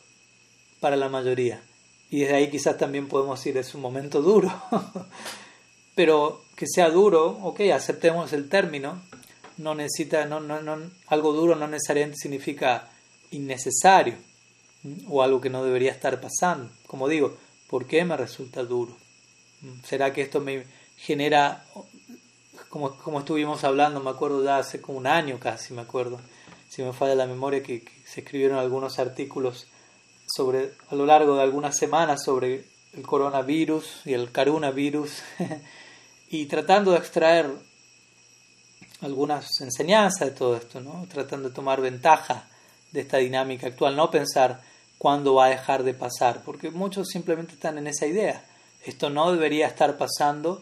para 0.79 0.95
la 0.95 1.09
mayoría, 1.09 1.61
y 2.09 2.21
desde 2.21 2.35
ahí 2.35 2.49
quizás 2.49 2.77
también 2.77 3.09
podemos 3.09 3.37
decir 3.37 3.57
es 3.57 3.75
un 3.75 3.81
momento 3.81 4.21
duro. 4.21 4.49
pero 6.01 6.41
que 6.55 6.65
sea 6.65 6.89
duro, 6.89 7.37
ok, 7.43 7.59
aceptemos 7.71 8.33
el 8.33 8.49
término, 8.49 8.99
no 9.57 9.75
necesita, 9.75 10.25
no, 10.25 10.39
no, 10.39 10.59
no, 10.59 10.89
algo 11.05 11.31
duro 11.31 11.55
no 11.55 11.67
necesariamente 11.67 12.17
significa 12.17 12.89
innecesario 13.29 14.15
o 15.07 15.21
algo 15.21 15.39
que 15.39 15.51
no 15.51 15.63
debería 15.63 15.91
estar 15.91 16.19
pasando. 16.19 16.71
Como 16.87 17.07
digo, 17.07 17.37
¿por 17.69 17.85
qué 17.85 18.03
me 18.03 18.17
resulta 18.17 18.63
duro? 18.63 18.97
¿Será 19.83 20.11
que 20.11 20.23
esto 20.23 20.41
me 20.41 20.65
genera, 20.97 21.65
como, 22.69 22.97
como 22.97 23.19
estuvimos 23.19 23.63
hablando, 23.63 23.99
me 23.99 24.09
acuerdo 24.09 24.43
ya 24.43 24.57
hace 24.57 24.81
como 24.81 24.97
un 24.97 25.05
año 25.05 25.39
casi, 25.39 25.75
me 25.75 25.83
acuerdo, 25.83 26.19
si 26.67 26.81
me 26.81 26.93
falla 26.93 27.13
la 27.13 27.27
memoria, 27.27 27.61
que, 27.61 27.83
que 27.83 27.91
se 28.07 28.21
escribieron 28.21 28.57
algunos 28.57 28.97
artículos 28.97 29.67
sobre, 30.25 30.71
a 30.89 30.95
lo 30.95 31.05
largo 31.05 31.35
de 31.35 31.43
algunas 31.43 31.77
semanas 31.77 32.23
sobre 32.25 32.65
el 32.93 33.03
coronavirus 33.03 34.01
y 34.05 34.13
el 34.13 34.31
coronavirus 34.31 35.11
y 36.31 36.45
tratando 36.45 36.91
de 36.91 36.97
extraer 36.97 37.51
algunas 39.01 39.59
enseñanzas 39.59 40.29
de 40.29 40.33
todo 40.33 40.55
esto, 40.55 40.79
¿no? 40.79 41.05
tratando 41.11 41.49
de 41.49 41.55
tomar 41.55 41.81
ventaja 41.81 42.47
de 42.91 43.01
esta 43.01 43.17
dinámica 43.17 43.67
actual, 43.67 43.97
no 43.97 44.09
pensar 44.09 44.61
cuándo 44.97 45.35
va 45.35 45.47
a 45.47 45.49
dejar 45.49 45.83
de 45.83 45.93
pasar, 45.93 46.41
porque 46.45 46.71
muchos 46.71 47.09
simplemente 47.09 47.53
están 47.53 47.77
en 47.77 47.87
esa 47.87 48.05
idea. 48.05 48.45
Esto 48.85 49.09
no 49.09 49.31
debería 49.31 49.67
estar 49.67 49.97
pasando, 49.97 50.61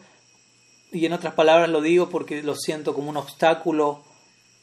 y 0.91 1.05
en 1.05 1.13
otras 1.13 1.35
palabras 1.35 1.69
lo 1.69 1.81
digo 1.81 2.09
porque 2.09 2.41
lo 2.41 2.55
siento 2.55 2.95
como 2.95 3.11
un 3.11 3.17
obstáculo 3.17 4.03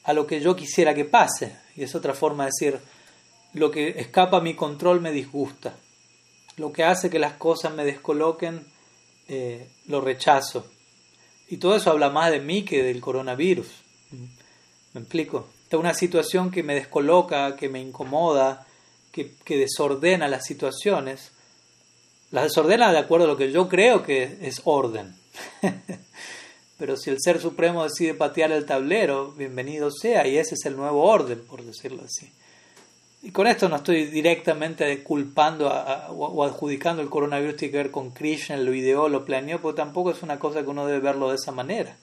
a 0.03 0.13
lo 0.13 0.27
que 0.27 0.41
yo 0.41 0.57
quisiera 0.57 0.93
que 0.93 1.05
pase, 1.05 1.57
y 1.77 1.85
es 1.85 1.95
otra 1.95 2.15
forma 2.15 2.45
de 2.45 2.51
decir, 2.51 2.81
lo 3.53 3.71
que 3.71 4.01
escapa 4.01 4.39
a 4.39 4.43
mi 4.43 4.55
control 4.55 5.01
me 5.01 5.13
disgusta, 5.13 5.77
lo 6.57 6.73
que 6.73 6.83
hace 6.83 7.11
que 7.11 7.21
las 7.21 7.35
cosas 7.35 7.75
me 7.75 7.85
descoloquen, 7.85 8.67
eh, 9.29 9.69
lo 9.87 10.01
rechazo. 10.01 10.67
Y 11.49 11.59
todo 11.59 11.77
eso 11.77 11.91
habla 11.91 12.11
más 12.11 12.31
de 12.31 12.41
mí 12.41 12.65
que 12.65 12.83
del 12.83 13.01
coronavirus. 13.01 13.69
¿Me 14.95 15.01
explico? 15.01 15.49
Es 15.71 15.79
una 15.79 15.95
situación 15.95 16.51
que 16.51 16.63
me 16.63 16.75
descoloca, 16.75 17.57
que 17.57 17.69
me 17.69 17.81
incomoda, 17.81 18.67
que, 19.13 19.33
que 19.45 19.57
desordena 19.57 20.29
las 20.29 20.45
situaciones. 20.45 21.31
Las 22.31 22.45
desordena 22.45 22.93
de 22.93 22.99
acuerdo 22.99 23.27
a 23.27 23.29
lo 23.29 23.37
que 23.37 23.53
yo 23.53 23.69
creo 23.69 24.03
que 24.03 24.39
es 24.41 24.63
orden. 24.65 25.15
pero 26.79 26.97
si 26.97 27.11
el 27.11 27.21
Ser 27.21 27.41
Supremo 27.41 27.85
decide 27.85 28.15
patear 28.15 28.53
el 28.53 28.67
tablero, 28.67 29.33
bienvenido 29.33 29.91
sea, 29.91 30.27
y 30.27 30.39
ese 30.39 30.55
es 30.55 30.65
el 30.67 30.77
nuevo 30.77 31.03
orden, 31.05 31.41
por 31.47 31.63
decirlo 31.63 32.03
así. 32.05 32.31
Y 33.27 33.33
con 33.33 33.49
esto 33.49 33.69
no 33.69 33.75
estoy 33.75 34.05
directamente 34.05 35.03
culpando 35.03 35.67
o 35.67 36.45
adjudicando 36.45 37.03
el 37.03 37.11
coronavirus 37.11 37.57
tiene 37.57 37.73
que 37.73 37.79
ver 37.79 37.91
con 37.91 38.13
Krishna, 38.13 38.57
lo 38.57 38.73
ideó, 38.73 39.09
lo 39.09 39.25
planeó, 39.25 39.61
porque 39.61 39.79
tampoco 39.79 40.13
es 40.13 40.23
una 40.23 40.39
cosa 40.39 40.63
que 40.63 40.69
uno 40.69 40.87
debe 40.87 41.01
verlo 41.01 41.31
de 41.31 41.35
esa 41.35 41.51
manera. 41.51 41.97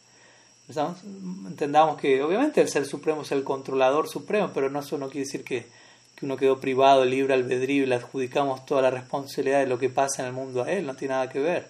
Entendamos 1.48 1.98
que 1.98 2.22
obviamente 2.22 2.60
el 2.60 2.68
Ser 2.68 2.86
Supremo 2.86 3.22
es 3.22 3.32
el 3.32 3.46
controlador 3.46 4.10
supremo, 4.10 4.52
pero 4.54 4.70
no 4.70 4.82
eso 4.82 4.98
no 4.98 5.08
quiere 5.08 5.24
decir 5.24 5.46
que, 5.46 5.66
que 6.14 6.26
uno 6.26 6.36
quedó 6.36 6.60
privado, 6.60 7.06
libre 7.06 7.36
albedrío 7.36 7.84
y 7.84 7.86
le 7.86 7.96
adjudicamos 7.96 8.66
toda 8.66 8.82
la 8.82 8.92
responsabilidad 8.92 9.60
de 9.60 9.68
lo 9.68 9.80
que 9.80 9.88
pasa 9.88 10.24
en 10.24 10.28
el 10.28 10.34
mundo 10.34 10.64
a 10.64 10.72
él, 10.74 10.86
no 10.86 10.94
tiene 10.94 11.14
nada 11.14 11.30
que 11.30 11.40
ver. 11.40 11.70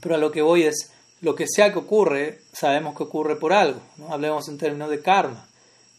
Pero 0.00 0.16
a 0.16 0.18
lo 0.18 0.32
que 0.32 0.42
voy 0.42 0.64
es, 0.64 0.90
lo 1.20 1.36
que 1.36 1.46
sea 1.46 1.72
que 1.72 1.78
ocurre, 1.78 2.40
sabemos 2.52 2.96
que 2.96 3.04
ocurre 3.04 3.36
por 3.36 3.52
algo. 3.52 3.78
¿no? 3.98 4.12
Hablemos 4.12 4.48
en 4.48 4.58
términos 4.58 4.90
de 4.90 5.00
karma. 5.00 5.46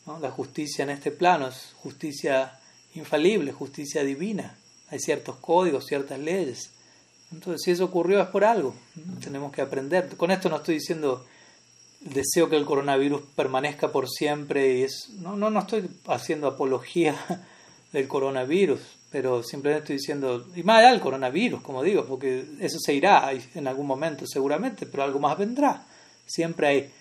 ¿No? 0.05 0.19
La 0.19 0.31
justicia 0.31 0.83
en 0.83 0.91
este 0.91 1.11
plano 1.11 1.47
es 1.47 1.73
justicia 1.77 2.59
infalible, 2.93 3.51
justicia 3.51 4.03
divina. 4.03 4.57
Hay 4.89 4.99
ciertos 4.99 5.37
códigos, 5.37 5.85
ciertas 5.85 6.19
leyes. 6.19 6.71
Entonces, 7.31 7.61
si 7.63 7.71
eso 7.71 7.85
ocurrió 7.85 8.21
es 8.21 8.27
por 8.27 8.43
algo. 8.43 8.75
Tenemos 9.23 9.51
que 9.51 9.61
aprender. 9.61 10.15
Con 10.15 10.31
esto 10.31 10.49
no 10.49 10.57
estoy 10.57 10.75
diciendo 10.75 11.25
deseo 11.99 12.49
que 12.49 12.55
el 12.55 12.65
coronavirus 12.65 13.21
permanezca 13.35 13.91
por 13.91 14.07
siempre 14.07 14.77
y 14.77 14.83
es 14.83 15.09
no 15.17 15.35
no 15.35 15.49
no 15.49 15.61
estoy 15.61 15.89
haciendo 16.05 16.45
apología 16.45 17.15
del 17.91 18.07
coronavirus 18.07 18.79
pero 19.15 19.43
simplemente 19.43 19.83
estoy 19.83 19.95
diciendo, 19.95 20.45
y 20.57 20.63
más 20.63 20.79
allá 20.79 20.91
del 20.91 20.99
coronavirus, 20.99 21.61
como 21.61 21.81
digo, 21.81 22.05
porque 22.05 22.43
eso 22.59 22.77
se 22.79 22.93
irá 22.93 23.31
en 23.31 23.65
algún 23.65 23.87
momento 23.87 24.27
seguramente, 24.27 24.85
pero 24.85 25.03
algo 25.03 25.19
más 25.19 25.37
vendrá. 25.37 25.85
Siempre 26.25 26.67
hay, 26.67 26.91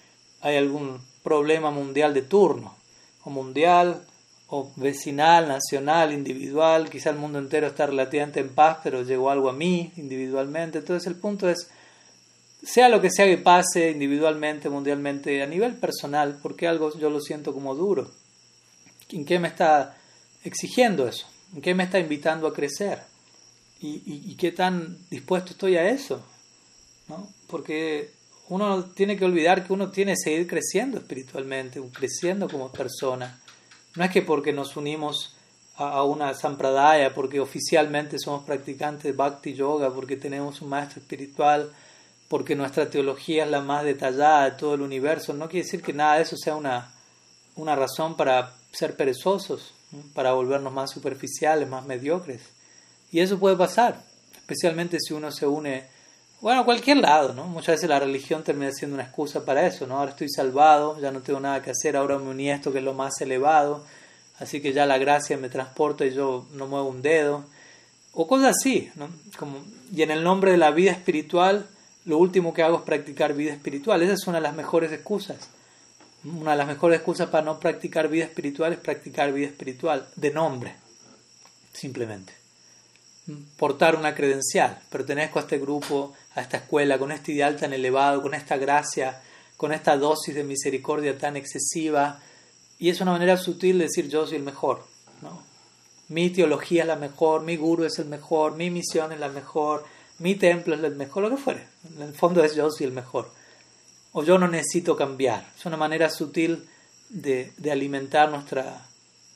hay 0.40 0.57
algún 0.57 1.00
problema 1.24 1.72
mundial 1.72 2.14
de 2.14 2.22
turno, 2.22 2.76
o 3.24 3.30
mundial, 3.30 4.04
o 4.48 4.70
vecinal, 4.76 5.48
nacional, 5.48 6.12
individual, 6.12 6.90
quizá 6.90 7.10
el 7.10 7.16
mundo 7.16 7.38
entero 7.38 7.66
está 7.66 7.86
relativamente 7.86 8.40
en 8.40 8.50
paz, 8.50 8.78
pero 8.84 9.02
llegó 9.02 9.30
algo 9.30 9.48
a 9.48 9.52
mí 9.52 9.92
individualmente. 9.96 10.78
Entonces 10.78 11.06
el 11.06 11.16
punto 11.16 11.48
es, 11.48 11.68
sea 12.62 12.88
lo 12.88 13.00
que 13.00 13.10
sea 13.10 13.26
que 13.26 13.38
pase 13.38 13.90
individualmente, 13.90 14.68
mundialmente, 14.68 15.42
a 15.42 15.46
nivel 15.46 15.74
personal, 15.74 16.38
porque 16.42 16.68
algo 16.68 16.96
yo 16.98 17.10
lo 17.10 17.20
siento 17.20 17.52
como 17.52 17.74
duro. 17.74 18.10
¿En 19.10 19.24
qué 19.24 19.38
me 19.38 19.48
está 19.48 19.96
exigiendo 20.44 21.08
eso? 21.08 21.26
¿En 21.54 21.62
qué 21.62 21.74
me 21.74 21.84
está 21.84 21.98
invitando 21.98 22.46
a 22.46 22.54
crecer? 22.54 23.00
¿Y, 23.80 24.34
qué 24.36 24.50
tan 24.50 24.96
dispuesto 25.10 25.52
estoy 25.52 25.76
a 25.76 25.90
eso? 25.90 26.24
¿No? 27.08 27.28
Porque 27.48 28.10
uno 28.49 28.84
tiene 28.84 29.16
que 29.16 29.24
olvidar 29.24 29.66
que 29.66 29.72
uno 29.72 29.90
tiene 29.90 30.12
que 30.12 30.30
seguir 30.30 30.47
creciendo 30.47 30.99
espiritualmente, 30.99 31.80
creciendo 31.92 32.49
como 32.49 32.70
persona. 32.70 33.40
No 33.97 34.05
es 34.05 34.11
que 34.11 34.22
porque 34.22 34.53
nos 34.53 34.76
unimos 34.76 35.36
a, 35.76 36.03
una 36.05 36.34
sampradaya, 36.34 37.14
porque 37.14 37.40
oficialmente 37.40 38.18
somos 38.18 38.45
practicantes 38.45 39.05
de 39.05 39.12
bhakti 39.12 39.55
yoga, 39.55 39.92
porque 39.92 40.16
tenemos 40.16 40.61
un 40.61 40.68
maestro 40.68 41.01
espiritual, 41.01 41.72
porque 42.28 42.55
nuestra 42.55 42.90
teología 42.90 43.45
es 43.45 43.51
la 43.51 43.61
más 43.61 43.84
detallada 43.84 44.45
de 44.45 44.57
todo 44.57 44.74
el 44.74 44.82
universo, 44.82 45.32
no 45.32 45.49
quiere 45.49 45.64
decir 45.64 45.82
que 45.82 45.92
nada 45.92 46.16
de 46.16 46.22
eso 46.22 46.36
sea 46.36 46.57
una, 46.57 46.92
una 47.57 47.76
razón 47.76 48.16
para 48.16 48.55
ser 48.72 48.97
perezosos 48.97 49.74
para 50.14 50.32
volvernos 50.32 50.72
más 50.72 50.90
superficiales, 50.90 51.68
más 51.68 51.86
mediocres. 51.86 52.42
Y 53.11 53.20
eso 53.20 53.38
puede 53.38 53.57
pasar, 53.57 54.03
especialmente 54.34 54.99
si 55.01 55.14
uno 55.14 55.30
se 55.30 55.47
une, 55.47 55.86
bueno, 56.45 56.66
cualquier 56.66 56.99
lado, 56.99 57.32
¿no? 57.32 57.47
Muchas 57.47 57.76
veces 57.76 57.88
la 57.88 57.99
religión 57.99 58.45
termina 58.45 58.70
siendo 58.70 58.97
una 58.97 59.05
excusa 59.05 59.47
para 59.47 59.66
eso, 59.66 59.86
¿no? 59.86 59.97
Ahora 59.97 60.11
estoy 60.11 60.28
salvado, 60.28 61.01
ya 61.01 61.11
no 61.11 61.22
tengo 61.22 61.40
nada 61.40 61.62
que 61.62 61.70
hacer, 61.70 61.97
ahora 61.97 62.18
me 62.18 62.28
uní 62.28 62.51
a 62.51 62.57
esto 62.57 62.70
que 62.70 62.80
es 62.80 62.84
lo 62.84 62.92
más 62.92 63.18
elevado, 63.22 63.82
así 64.38 64.61
que 64.61 64.74
ya 64.74 64.84
la 64.84 64.99
gracia 64.99 65.38
me 65.38 65.49
transporta 65.49 66.05
y 66.05 66.12
yo 66.12 66.47
no 66.53 66.66
muevo 66.66 66.90
un 66.90 67.01
dedo. 67.01 67.45
O 68.12 68.28
cosas 68.28 68.57
así, 68.59 68.90
¿no? 68.95 69.09
Como, 69.38 69.64
y 69.90 70.03
en 70.03 70.11
el 70.11 70.22
nombre 70.22 70.51
de 70.51 70.59
la 70.59 70.70
vida 70.70 70.90
espiritual, 70.90 71.66
lo 72.05 72.18
último 72.18 72.53
que 72.53 72.62
hago 72.62 72.76
es 72.76 72.82
practicar 72.82 73.32
vida 73.32 73.55
espiritual. 73.55 74.03
Esa 74.03 74.12
es 74.12 74.26
una 74.26 74.36
de 74.36 74.42
las 74.42 74.55
mejores 74.55 74.92
excusas. 74.92 75.49
Una 76.24 76.51
de 76.51 76.59
las 76.59 76.66
mejores 76.66 76.99
excusas 76.99 77.30
para 77.30 77.42
no 77.42 77.59
practicar 77.59 78.09
vida 78.09 78.24
espiritual 78.24 78.74
es 78.74 78.80
practicar 78.80 79.32
vida 79.32 79.47
espiritual 79.47 80.07
de 80.14 80.30
nombre, 80.30 80.74
simplemente. 81.72 82.43
Portar 83.56 83.96
una 83.96 84.14
credencial, 84.14 84.78
pertenezco 84.90 85.38
a 85.38 85.42
este 85.42 85.58
grupo, 85.58 86.12
a 86.34 86.42
esta 86.42 86.58
escuela, 86.58 86.98
con 86.98 87.10
este 87.10 87.32
ideal 87.32 87.56
tan 87.56 87.72
elevado, 87.72 88.20
con 88.20 88.34
esta 88.34 88.56
gracia, 88.56 89.22
con 89.56 89.72
esta 89.72 89.96
dosis 89.96 90.34
de 90.34 90.44
misericordia 90.44 91.16
tan 91.16 91.36
excesiva. 91.36 92.20
Y 92.78 92.90
es 92.90 93.00
una 93.00 93.12
manera 93.12 93.36
sutil 93.36 93.78
de 93.78 93.84
decir 93.84 94.08
yo 94.08 94.26
soy 94.26 94.36
el 94.36 94.42
mejor. 94.42 94.84
¿no? 95.22 95.42
Mi 96.08 96.30
teología 96.30 96.82
es 96.82 96.88
la 96.88 96.96
mejor, 96.96 97.42
mi 97.42 97.56
guru 97.56 97.84
es 97.84 97.98
el 97.98 98.06
mejor, 98.06 98.56
mi 98.56 98.70
misión 98.70 99.12
es 99.12 99.20
la 99.20 99.28
mejor, 99.28 99.84
mi 100.18 100.34
templo 100.34 100.74
es 100.74 100.84
el 100.84 100.96
mejor, 100.96 101.22
lo 101.22 101.30
que 101.30 101.36
fuere. 101.36 101.66
En 101.96 102.02
el 102.02 102.14
fondo 102.14 102.44
es 102.44 102.54
yo 102.54 102.70
soy 102.70 102.86
el 102.86 102.92
mejor 102.92 103.30
o 104.14 104.22
yo 104.22 104.38
no 104.38 104.48
necesito 104.48 104.96
cambiar. 104.96 105.44
Es 105.58 105.66
una 105.66 105.76
manera 105.76 106.08
sutil 106.08 106.64
de, 107.08 107.52
alimentar 107.70 108.30
nuestra, 108.30 108.86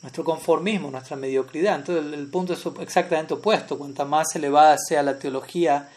nuestro 0.02 0.24
conformismo, 0.24 0.90
nuestra 0.90 1.16
mediocridad. 1.16 1.76
Entonces 1.76 2.12
el, 2.12 2.26
punto 2.28 2.52
es 2.52 2.64
exactamente 2.80 3.34
opuesto. 3.34 3.78
Cuanta 3.78 4.04
más 4.04 4.34
elevada 4.34 4.76
sea 4.78 5.02
la 5.02 5.18
teología, 5.18 5.88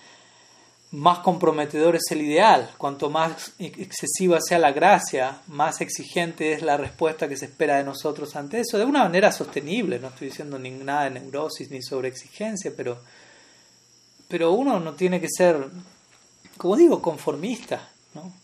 más 0.92 1.20
comprometedor 1.20 1.96
es 1.96 2.12
el 2.12 2.22
ideal. 2.22 2.72
Cuanto 2.78 3.10
más 3.10 3.54
excesiva 3.60 4.40
sea 4.42 4.60
la 4.60 4.72
gracia, 4.72 5.42
más 5.48 5.82
exigente 5.82 6.54
es 6.54 6.62
la 6.62 6.78
respuesta 6.78 7.28
que 7.28 7.38
se 7.38 7.46
espera 7.46 7.78
de 7.78 7.84
nosotros 7.84 8.36
ante 8.36 8.60
eso. 8.60 8.78
De 8.78 8.86
una 8.86 9.04
manera 9.04 9.32
sostenible. 9.32 10.00
No 10.00 10.08
estoy 10.08 10.30
diciendo 10.30 10.58
ni 10.58 10.72
nada 10.72 11.04
de 11.04 11.12
neurosis 11.12 11.70
ni 11.70 11.82
sobre 11.82 12.08
exigencia, 12.08 12.74
pero, 12.76 13.00
pero 14.28 14.52
uno 14.54 14.80
no 14.80 14.94
tiene 14.94 15.22
que 15.22 15.30
ser, 15.30 15.70
como 16.58 16.76
digo, 16.76 17.02
conformista. 17.02 17.90
¿no? 18.16 18.41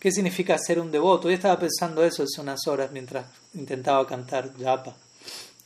¿Qué 0.00 0.10
significa 0.10 0.56
ser 0.56 0.80
un 0.80 0.90
devoto? 0.90 1.28
Yo 1.28 1.34
estaba 1.34 1.58
pensando 1.58 2.02
eso 2.02 2.22
hace 2.22 2.40
unas 2.40 2.66
horas 2.66 2.90
mientras 2.90 3.26
intentaba 3.52 4.06
cantar 4.06 4.50
japa. 4.58 4.96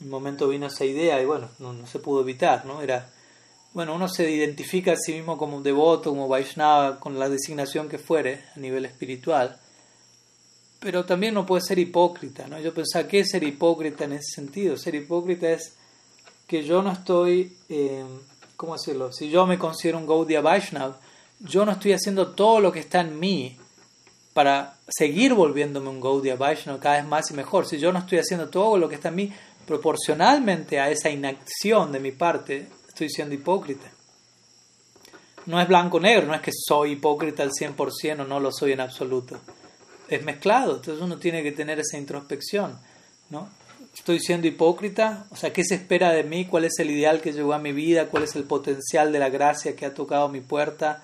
En 0.01 0.07
un 0.07 0.11
momento 0.11 0.49
vino 0.49 0.67
esa 0.67 0.85
idea 0.85 1.23
y 1.23 1.25
bueno, 1.25 1.51
no, 1.61 1.87
se 1.87 2.01
pudo 2.01 2.23
evitar, 2.23 2.67
¿no? 2.67 2.83
Era, 2.83 3.09
bueno, 3.75 3.95
uno 3.95 4.09
se 4.09 4.29
identifica 4.29 4.91
a 4.91 4.97
sí 4.97 5.13
mismo 5.13 5.39
como 5.39 5.57
un 5.57 5.63
devoto, 5.63 6.11
como 6.11 6.27
Vaishnava, 6.27 6.99
con 6.99 7.17
la 7.17 7.29
designación 7.29 7.89
que 7.89 7.99
fuere 7.99 8.43
a 8.57 8.59
nivel 8.59 8.85
espiritual, 8.87 9.57
pero 10.81 11.05
también 11.05 11.33
no 11.35 11.47
puede 11.47 11.63
ser 11.63 11.79
hipócrita, 11.79 12.49
¿no? 12.49 12.59
Yo 12.59 12.75
pensaba, 12.75 13.07
¿qué 13.07 13.21
es 13.21 13.31
ser 13.31 13.45
hipócrita 13.45 14.03
en 14.03 14.15
ese 14.15 14.35
sentido? 14.35 14.77
Ser 14.77 14.97
hipócrita 14.97 15.49
es 15.49 15.77
que 16.49 16.65
yo 16.65 16.83
no 16.83 16.91
estoy, 16.91 17.57
eh, 17.69 18.05
¿cómo 18.57 18.73
decirlo? 18.73 19.13
Si 19.13 19.31
yo 19.31 19.47
me 19.47 19.61
considero 19.61 19.99
un 19.99 20.09
Gaudiya 20.09 20.41
Vaishnava, 20.41 20.99
yo 21.39 21.65
no 21.65 21.71
estoy 21.71 21.93
haciendo 21.93 22.33
todo 22.33 22.59
lo 22.59 22.73
que 22.73 22.81
está 22.81 23.01
en 23.01 23.21
mí 23.21 23.59
para 24.35 24.79
seguir 24.89 25.33
volviéndome 25.33 25.89
un 25.89 26.01
Gaudiya 26.01 26.37
Vaishnava 26.37 26.79
cada 26.79 26.97
vez 26.97 27.07
más 27.07 27.31
y 27.31 27.35
mejor. 27.35 27.67
Si 27.67 27.79
yo 27.79 27.93
no 27.93 28.01
estoy 28.01 28.19
haciendo 28.19 28.51
todo 28.51 28.77
lo 28.77 28.89
que 28.89 28.97
está 28.97 29.09
en 29.09 29.15
mí 29.15 29.33
proporcionalmente 29.67 30.79
a 30.79 30.91
esa 30.91 31.09
inacción 31.09 31.93
de 31.93 32.01
mi 32.01 32.13
parte, 32.13 32.69
estoy 32.87 33.09
siendo 33.09 33.35
hipócrita. 33.35 33.91
No 35.47 35.61
es 35.61 35.69
blanco-negro, 35.69 36.27
no 36.27 36.35
es 36.35 36.43
que 36.43 36.53
soy 36.53 36.93
hipócrita 36.93 37.43
al 37.43 37.53
100% 37.53 38.21
o 38.21 38.25
no 38.25 38.41
lo 38.41 38.51
soy 38.53 38.73
en 38.73 38.81
absoluto. 38.81 39.39
Es 40.09 40.23
mezclado, 40.23 40.77
entonces 40.77 41.03
uno 41.03 41.17
tiene 41.17 41.43
que 41.43 41.53
tener 41.53 41.79
esa 41.79 41.97
introspección. 41.97 42.79
¿no? 43.31 43.49
Estoy 43.95 44.21
siendo 44.21 44.47
hipócrita, 44.47 45.27
o 45.31 45.37
sea, 45.37 45.53
¿qué 45.53 45.65
se 45.65 45.77
espera 45.77 46.13
de 46.13 46.25
mí? 46.25 46.47
¿Cuál 46.47 46.65
es 46.65 46.79
el 46.79 46.91
ideal 46.91 47.21
que 47.21 47.33
llegó 47.33 47.55
a 47.55 47.59
mi 47.59 47.73
vida? 47.73 48.09
¿Cuál 48.09 48.25
es 48.25 48.35
el 48.37 48.45
potencial 48.45 49.13
de 49.13 49.19
la 49.19 49.29
gracia 49.29 49.77
que 49.77 49.87
ha 49.87 49.95
tocado 49.95 50.29
mi 50.29 50.41
puerta? 50.41 51.03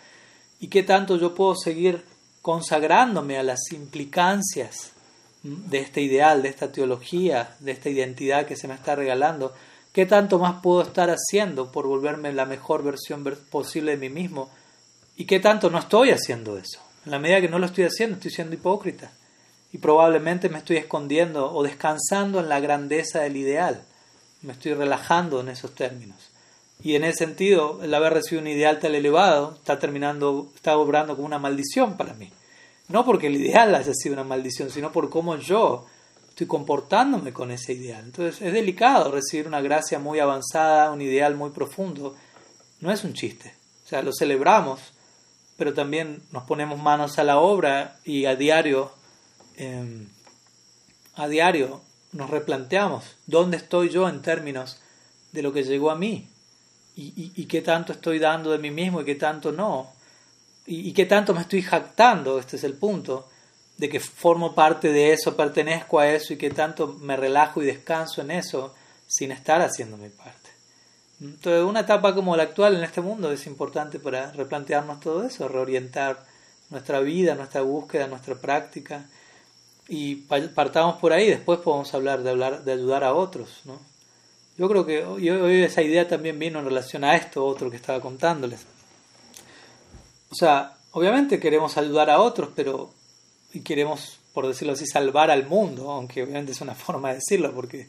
y 0.61 0.69
qué 0.69 0.83
tanto 0.83 1.17
yo 1.17 1.35
puedo 1.35 1.57
seguir 1.57 2.05
consagrándome 2.43 3.39
a 3.39 3.43
las 3.43 3.73
implicancias 3.73 4.93
de 5.43 5.79
este 5.79 6.03
ideal, 6.03 6.43
de 6.43 6.49
esta 6.49 6.71
teología, 6.73 7.57
de 7.61 7.73
esta 7.73 7.89
identidad 7.89 8.47
que 8.47 8.57
se 8.57 8.69
me 8.69 8.75
está 8.75 8.95
regalando, 8.95 9.55
qué 9.93 10.07
tanto 10.07 10.39
más 10.39 10.61
puedo 10.63 10.83
estar 10.83 11.11
haciendo 11.11 11.73
por 11.73 11.87
volverme 11.87 12.33
la 12.33 12.47
mejor 12.47 12.83
versión 12.83 13.25
posible 13.51 13.93
de 13.93 14.09
mí 14.09 14.11
mismo 14.11 14.51
y 15.17 15.27
qué 15.27 15.41
tanto 15.41 15.71
no 15.71 15.79
estoy 15.79 16.11
haciendo 16.11 16.59
eso. 16.59 16.81
En 17.05 17.13
la 17.13 17.19
medida 17.19 17.41
que 17.41 17.49
no 17.49 17.59
lo 17.59 17.67
estoy 17.67 17.85
haciendo, 17.85 18.17
estoy 18.17 18.31
siendo 18.31 18.55
hipócrita 18.55 19.11
y 19.73 19.79
probablemente 19.79 20.49
me 20.49 20.59
estoy 20.59 20.77
escondiendo 20.77 21.53
o 21.53 21.63
descansando 21.63 22.41
en 22.41 22.49
la 22.49 22.61
grandeza 22.61 23.21
del 23.21 23.37
ideal, 23.37 23.83
me 24.43 24.53
estoy 24.53 24.75
relajando 24.75 25.41
en 25.41 25.49
esos 25.49 25.75
términos. 25.75 26.30
Y 26.83 26.95
en 26.95 27.05
ese 27.05 27.19
sentido, 27.27 27.81
el 27.83 27.93
haber 27.93 28.15
recibido 28.15 28.41
un 28.41 28.49
ideal 28.49 28.79
tan 28.79 28.95
elevado 28.95 29.55
está 29.55 29.79
terminando, 29.79 30.51
está 30.55 30.79
obrando 30.79 31.15
como 31.15 31.27
una 31.27 31.39
maldición 31.39 31.97
para 31.97 32.15
mí. 32.15 32.31
No 32.89 33.05
porque 33.05 33.27
el 33.27 33.37
ideal 33.37 33.75
haya 33.75 33.93
sido 33.95 34.15
una 34.15 34.25
maldición, 34.25 34.71
sino 34.71 34.91
por 34.91 35.11
cómo 35.11 35.37
yo 35.37 35.87
estoy 36.31 36.47
comportándome 36.47 37.33
con 37.33 37.51
ese 37.51 37.75
ideal. 37.75 38.05
Entonces 38.05 38.41
es 38.41 38.53
delicado 38.53 39.13
recibir 39.13 39.47
una 39.47 39.61
gracia 39.61 39.99
muy 39.99 40.21
avanzada, 40.21 40.91
un 40.91 41.03
ideal 41.03 41.35
muy 41.35 41.51
profundo. 41.51 42.17
No 42.81 42.91
es 42.91 43.05
un 43.05 43.13
chiste. 43.13 43.55
O 43.85 43.89
sea, 43.89 44.03
lo 44.03 44.13
celebramos, 44.13 44.81
pero 45.57 45.75
también 45.75 46.23
nos 46.33 46.45
ponemos 46.45 46.81
manos 46.81 47.19
a 47.19 47.25
la 47.25 47.39
obra 47.39 47.99
y 48.05 48.25
a 48.25 48.37
diario, 48.37 48.91
em, 49.57 50.09
a 51.15 51.29
diario 51.29 51.83
nos 52.13 52.31
replanteamos 52.31 53.17
dónde 53.27 53.59
estoy 53.59 53.91
yo 53.91 54.09
en 54.09 54.23
términos 54.23 54.81
de 55.33 55.43
lo 55.43 55.53
que 55.53 55.63
llegó 55.63 55.91
a 55.91 55.95
mí 55.95 56.27
y, 56.97 57.47
qué 57.47 57.63
tanto 57.63 57.93
estoy 57.93 58.19
dando 58.19 58.51
de 58.51 58.59
mí 58.59 58.71
mismo 58.71 59.01
y 59.01 59.05
qué 59.05 59.15
tanto 59.15 59.53
no 59.53 59.93
y, 60.67 60.89
y 60.89 60.93
qué 60.93 61.07
tanto 61.07 61.35
me 61.35 61.41
estoy 61.41 61.63
jactando, 61.63 62.39
este 62.39 62.57
es 62.57 62.65
el 62.65 62.75
punto, 62.75 63.29
de 63.79 63.89
que 63.89 63.99
formo 63.99 64.55
parte 64.55 64.93
de 64.93 65.13
eso, 65.13 65.37
pertenezco 65.37 65.99
a 65.99 66.09
eso 66.09 66.35
y 66.35 66.37
qué 66.37 66.51
tanto 66.51 66.89
me 67.01 67.17
relajo 67.17 67.63
y 67.63 67.67
descanso 67.67 68.21
en 68.21 68.31
eso 68.31 68.75
sin 69.07 69.33
estar 69.33 69.63
haciendo 69.63 69.97
mi 69.97 70.11
parte. 70.11 70.51
Entonces, 71.21 71.63
una 71.65 71.81
etapa 71.81 72.15
como 72.15 72.37
la 72.37 72.45
actual 72.45 72.77
en 72.77 72.85
este 72.85 73.01
mundo 73.01 73.31
es 73.31 73.47
importante 73.47 73.99
para 73.99 74.33
replantearnos 74.33 75.01
todo 75.01 75.25
eso, 75.25 75.49
reorientar 75.49 76.25
nuestra 76.71 77.01
vida, 77.01 77.35
nuestra 77.35 77.61
búsqueda, 77.61 78.07
nuestra 78.07 78.37
práctica. 78.37 79.05
Y 79.89 80.15
partamos 80.55 80.97
por 80.97 81.13
ahí, 81.13 81.29
después 81.29 81.59
podemos 81.59 81.93
hablar 81.93 82.23
de, 82.23 82.31
hablar, 82.31 82.65
de 82.65 82.73
ayudar 82.73 83.05
a 83.05 83.13
otros. 83.13 83.61
¿no? 83.65 83.79
Yo 84.61 84.69
creo 84.69 84.87
que 84.87 85.03
hoy, 85.05 85.63
esa 85.65 85.83
idea 85.83 86.07
también 86.07 86.39
vino 86.39 86.61
en 86.61 86.67
relación 86.67 87.03
a 87.03 87.17
esto, 87.17 87.45
otro 87.45 87.69
que 87.69 87.77
estaba 87.77 88.01
contándoles. 88.01 88.61
O 90.31 90.37
sea, 90.37 90.77
obviamente 90.93 91.41
queremos 91.41 91.77
ayudar 91.77 92.11
a 92.11 92.21
otros, 92.21 92.51
pero 92.55 92.93
y 93.53 93.61
queremos, 93.61 94.21
por 94.33 94.47
decirlo 94.47 94.75
así, 94.75 94.87
salvar 94.87 95.33
al 95.33 95.49
mundo, 95.49 95.91
aunque 95.91 96.23
obviamente 96.23 96.53
es 96.53 96.61
una 96.61 96.75
forma 96.87 97.09
de 97.09 97.17
decirlo, 97.17 97.53
porque 97.53 97.89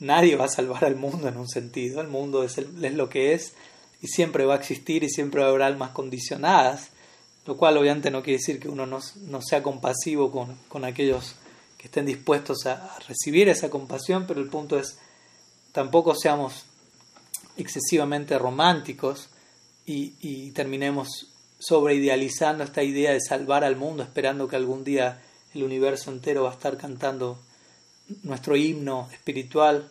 Nadie 0.00 0.36
va 0.36 0.46
a 0.46 0.48
salvar 0.48 0.84
al 0.84 0.96
mundo 0.96 1.28
en 1.28 1.36
un 1.36 1.48
sentido. 1.48 2.00
El 2.00 2.08
mundo 2.08 2.42
es, 2.42 2.58
es 2.58 2.94
lo 2.94 3.08
que 3.08 3.32
es 3.32 3.54
y 4.02 4.08
siempre 4.08 4.44
va 4.44 4.54
a 4.54 4.58
existir 4.58 5.04
y 5.04 5.08
siempre 5.08 5.40
va 5.40 5.46
a 5.46 5.50
haber 5.50 5.62
almas 5.62 5.90
condicionadas, 5.90 6.90
lo 7.46 7.56
cual 7.56 7.78
obviamente 7.78 8.10
no 8.10 8.22
quiere 8.22 8.38
decir 8.38 8.60
que 8.60 8.68
uno 8.68 8.86
no, 8.86 8.98
no 9.28 9.40
sea 9.40 9.62
compasivo 9.62 10.30
con, 10.30 10.56
con, 10.68 10.84
aquellos 10.84 11.36
que 11.78 11.86
estén 11.86 12.04
dispuestos 12.04 12.66
a, 12.66 12.98
recibir 13.08 13.48
esa 13.48 13.70
compasión, 13.70 14.26
pero 14.26 14.40
el 14.40 14.48
punto 14.48 14.78
es 14.78 14.98
tampoco 15.74 16.14
seamos 16.14 16.66
excesivamente 17.56 18.38
románticos 18.38 19.28
y, 19.84 20.14
y 20.20 20.52
terminemos 20.52 21.26
sobreidealizando 21.58 22.62
esta 22.62 22.84
idea 22.84 23.12
de 23.12 23.20
salvar 23.20 23.64
al 23.64 23.74
mundo, 23.74 24.04
esperando 24.04 24.46
que 24.46 24.54
algún 24.54 24.84
día 24.84 25.20
el 25.52 25.64
universo 25.64 26.12
entero 26.12 26.44
va 26.44 26.50
a 26.50 26.54
estar 26.54 26.76
cantando 26.76 27.38
nuestro 28.22 28.56
himno 28.56 29.08
espiritual 29.12 29.88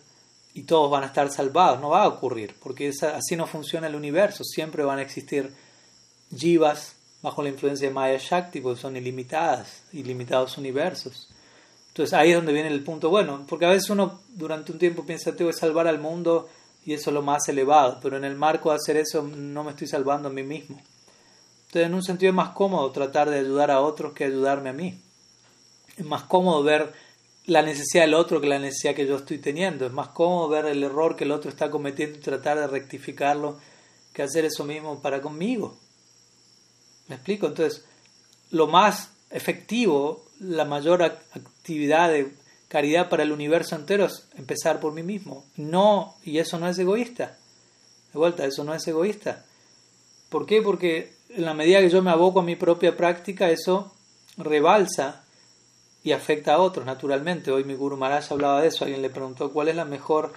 y 0.53 0.63
todos 0.63 0.89
van 0.89 1.03
a 1.03 1.07
estar 1.07 1.29
salvados. 1.29 1.81
No 1.81 1.89
va 1.89 2.03
a 2.03 2.07
ocurrir, 2.07 2.55
porque 2.61 2.89
así 2.89 3.35
no 3.35 3.45
funciona 3.45 3.87
el 3.87 3.95
universo. 3.95 4.45
Siempre 4.45 4.83
van 4.83 4.99
a 4.99 5.01
existir 5.01 5.51
jivas 6.33 6.95
bajo 7.21 7.43
la 7.43 7.49
influencia 7.49 7.89
de 7.89 7.93
Maya 7.93 8.17
Shakti, 8.17 8.61
porque 8.61 8.79
son 8.79 8.95
ilimitadas, 8.95 9.83
ilimitados 9.91 10.57
universos. 10.57 11.27
Entonces 11.93 12.13
ahí 12.15 12.31
es 12.31 12.37
donde 12.37 12.53
viene 12.53 12.69
el 12.69 12.83
punto 12.83 13.11
bueno, 13.11 13.45
porque 13.47 13.67
a 13.67 13.69
veces 13.69 13.87
uno 13.91 14.21
durante 14.29 14.71
un 14.71 14.79
tiempo 14.79 15.05
piensa, 15.05 15.35
tengo 15.35 15.51
que 15.51 15.57
salvar 15.57 15.87
al 15.87 15.99
mundo 15.99 16.49
y 16.83 16.93
eso 16.93 17.11
es 17.11 17.13
lo 17.13 17.21
más 17.21 17.47
elevado, 17.49 17.99
pero 18.01 18.17
en 18.17 18.25
el 18.25 18.35
marco 18.35 18.71
de 18.71 18.77
hacer 18.77 18.97
eso 18.97 19.21
no 19.21 19.63
me 19.63 19.69
estoy 19.69 19.85
salvando 19.85 20.29
a 20.29 20.31
mí 20.31 20.41
mismo. 20.41 20.81
Entonces 21.67 21.85
en 21.85 21.93
un 21.93 22.03
sentido 22.03 22.31
es 22.31 22.35
más 22.35 22.49
cómodo 22.49 22.91
tratar 22.91 23.29
de 23.29 23.37
ayudar 23.37 23.69
a 23.69 23.81
otros 23.81 24.13
que 24.13 24.23
ayudarme 24.23 24.71
a 24.71 24.73
mí. 24.73 24.99
Es 25.95 26.03
más 26.03 26.23
cómodo 26.23 26.63
ver 26.63 26.91
la 27.45 27.61
necesidad 27.61 28.05
del 28.05 28.15
otro 28.15 28.41
que 28.41 28.47
la 28.47 28.57
necesidad 28.57 28.95
que 28.95 29.05
yo 29.05 29.17
estoy 29.17 29.37
teniendo. 29.37 29.85
Es 29.85 29.93
más 29.93 30.07
cómodo 30.07 30.49
ver 30.49 30.65
el 30.65 30.83
error 30.83 31.15
que 31.15 31.25
el 31.25 31.31
otro 31.31 31.51
está 31.51 31.69
cometiendo 31.69 32.17
y 32.17 32.21
tratar 32.21 32.57
de 32.57 32.65
rectificarlo 32.65 33.59
que 34.11 34.23
hacer 34.23 34.45
eso 34.45 34.63
mismo 34.63 34.99
para 34.99 35.21
conmigo. 35.21 35.77
¿Me 37.07 37.15
explico? 37.15 37.45
Entonces, 37.45 37.85
lo 38.49 38.65
más 38.65 39.11
efectivo, 39.29 40.25
la 40.43 40.65
mayor 40.65 41.03
actividad 41.03 42.09
de 42.09 42.33
caridad 42.67 43.09
para 43.09 43.23
el 43.23 43.31
universo 43.31 43.75
entero 43.75 44.05
es 44.05 44.27
empezar 44.35 44.79
por 44.79 44.93
mí 44.93 45.03
mismo. 45.03 45.45
No, 45.57 46.15
y 46.23 46.39
eso 46.39 46.59
no 46.59 46.67
es 46.67 46.77
egoísta. 46.77 47.37
De 48.11 48.19
vuelta, 48.19 48.45
eso 48.45 48.63
no 48.63 48.73
es 48.73 48.87
egoísta. 48.87 49.45
¿Por 50.29 50.45
qué? 50.45 50.61
Porque 50.61 51.13
en 51.29 51.45
la 51.45 51.53
medida 51.53 51.79
que 51.79 51.89
yo 51.89 52.01
me 52.01 52.11
aboco 52.11 52.39
a 52.39 52.43
mi 52.43 52.55
propia 52.55 52.97
práctica, 52.97 53.49
eso 53.49 53.93
rebalsa 54.37 55.23
y 56.03 56.11
afecta 56.11 56.55
a 56.55 56.59
otros, 56.59 56.85
naturalmente. 56.85 57.51
Hoy 57.51 57.63
mi 57.63 57.75
Guru 57.75 57.97
Maharaj 57.97 58.31
hablaba 58.31 58.61
de 58.61 58.67
eso. 58.67 58.83
Alguien 58.83 59.01
le 59.01 59.09
preguntó 59.09 59.51
cuál 59.51 59.69
es 59.69 59.75
la 59.75 59.85
mejor 59.85 60.33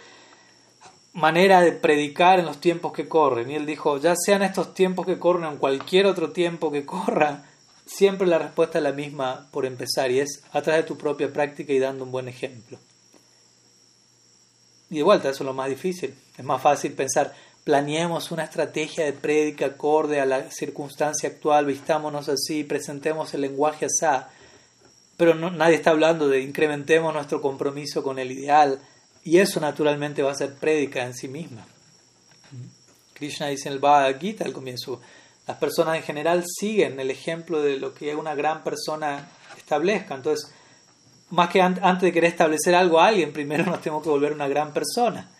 manera 1.13 1.63
de 1.63 1.73
predicar 1.73 2.39
en 2.39 2.45
los 2.45 2.61
tiempos 2.61 2.93
que 2.93 3.09
corren. 3.09 3.51
Y 3.51 3.55
él 3.55 3.67
dijo, 3.67 3.99
ya 3.99 4.15
sean 4.15 4.43
estos 4.43 4.75
tiempos 4.75 5.07
que 5.07 5.19
corren 5.19 5.45
o 5.45 5.53
en 5.53 5.59
cualquier 5.59 6.07
otro 6.07 6.31
tiempo 6.31 6.71
que 6.71 6.85
corra, 6.85 7.45
siempre 7.87 8.26
la 8.26 8.39
respuesta 8.39 8.78
es 8.78 8.84
la 8.84 8.93
misma 8.93 9.49
por 9.53 9.64
empezar 9.64 10.11
y 10.11 10.20
es 10.20 10.43
a 10.53 10.61
través 10.61 10.82
de 10.82 10.89
tu 10.89 10.99
propia 10.99 11.32
práctica 11.32 11.72
y 11.72 11.78
dando 11.78 12.05
un 12.05 12.12
buen 12.12 12.28
ejemplo. 12.28 12.78
Y 14.91 14.97
de 14.97 15.03
vuelta, 15.03 15.30
eso 15.30 15.43
es 15.43 15.47
lo 15.47 15.55
más 15.55 15.68
difícil. 15.68 16.14
Es 16.37 16.45
más 16.45 16.61
fácil 16.61 16.93
pensar, 16.93 17.34
planeemos 17.64 18.30
una 18.30 18.45
estrategia 18.45 19.05
de 19.05 19.12
prédica 19.12 19.66
acorde 19.66 20.20
a 20.20 20.26
la 20.26 20.51
circunstancia 20.51 21.28
actual, 21.28 21.66
vistámonos 21.66 22.28
así, 22.28 22.64
presentemos 22.64 23.32
el 23.34 23.41
lenguaje 23.41 23.87
así 23.87 24.07
pero 25.16 25.34
nadie 25.34 25.76
está 25.76 25.91
hablando 25.91 26.28
de 26.28 26.43
incrementemos 26.43 27.12
nuestro 27.12 27.41
compromiso 27.41 28.03
con 28.03 28.18
el 28.18 28.30
ideal 28.32 28.78
y 29.24 29.39
eso 29.39 29.61
naturalmente 29.61 30.22
va 30.22 30.32
a 30.32 30.37
ser 30.37 30.55
prédica 30.55 31.05
en 31.05 31.14
sí 31.14 31.26
misma. 31.26 31.66
Krishna 33.14 33.47
dice 33.49 33.68
en 33.68 33.74
el 33.74 33.80
Bhagavad 33.80 34.20
Gita 34.20 34.45
al 34.45 34.53
comienzo, 34.53 35.01
las 35.47 35.57
personas 35.59 35.97
en 35.97 36.03
general 36.03 36.45
siguen 36.47 36.99
el 36.99 37.11
ejemplo 37.11 37.63
de 37.63 37.79
lo 37.79 37.95
que 37.95 38.15
una 38.15 38.35
gran 38.35 38.65
persona 38.65 39.29
establezca. 39.57 40.15
Entonces, 40.15 40.53
más 41.31 41.49
que 41.51 41.61
antes 41.61 42.03
de 42.03 42.13
querer 42.13 42.31
establecer 42.31 42.75
algo 42.75 43.01
a 43.01 43.07
alguien, 43.07 43.33
primero 43.33 43.65
nos 43.65 43.81
tenemos 43.81 44.03
que 44.03 44.09
volver 44.09 44.33
una 44.33 44.49
gran 44.49 44.73
persona. 44.73 45.31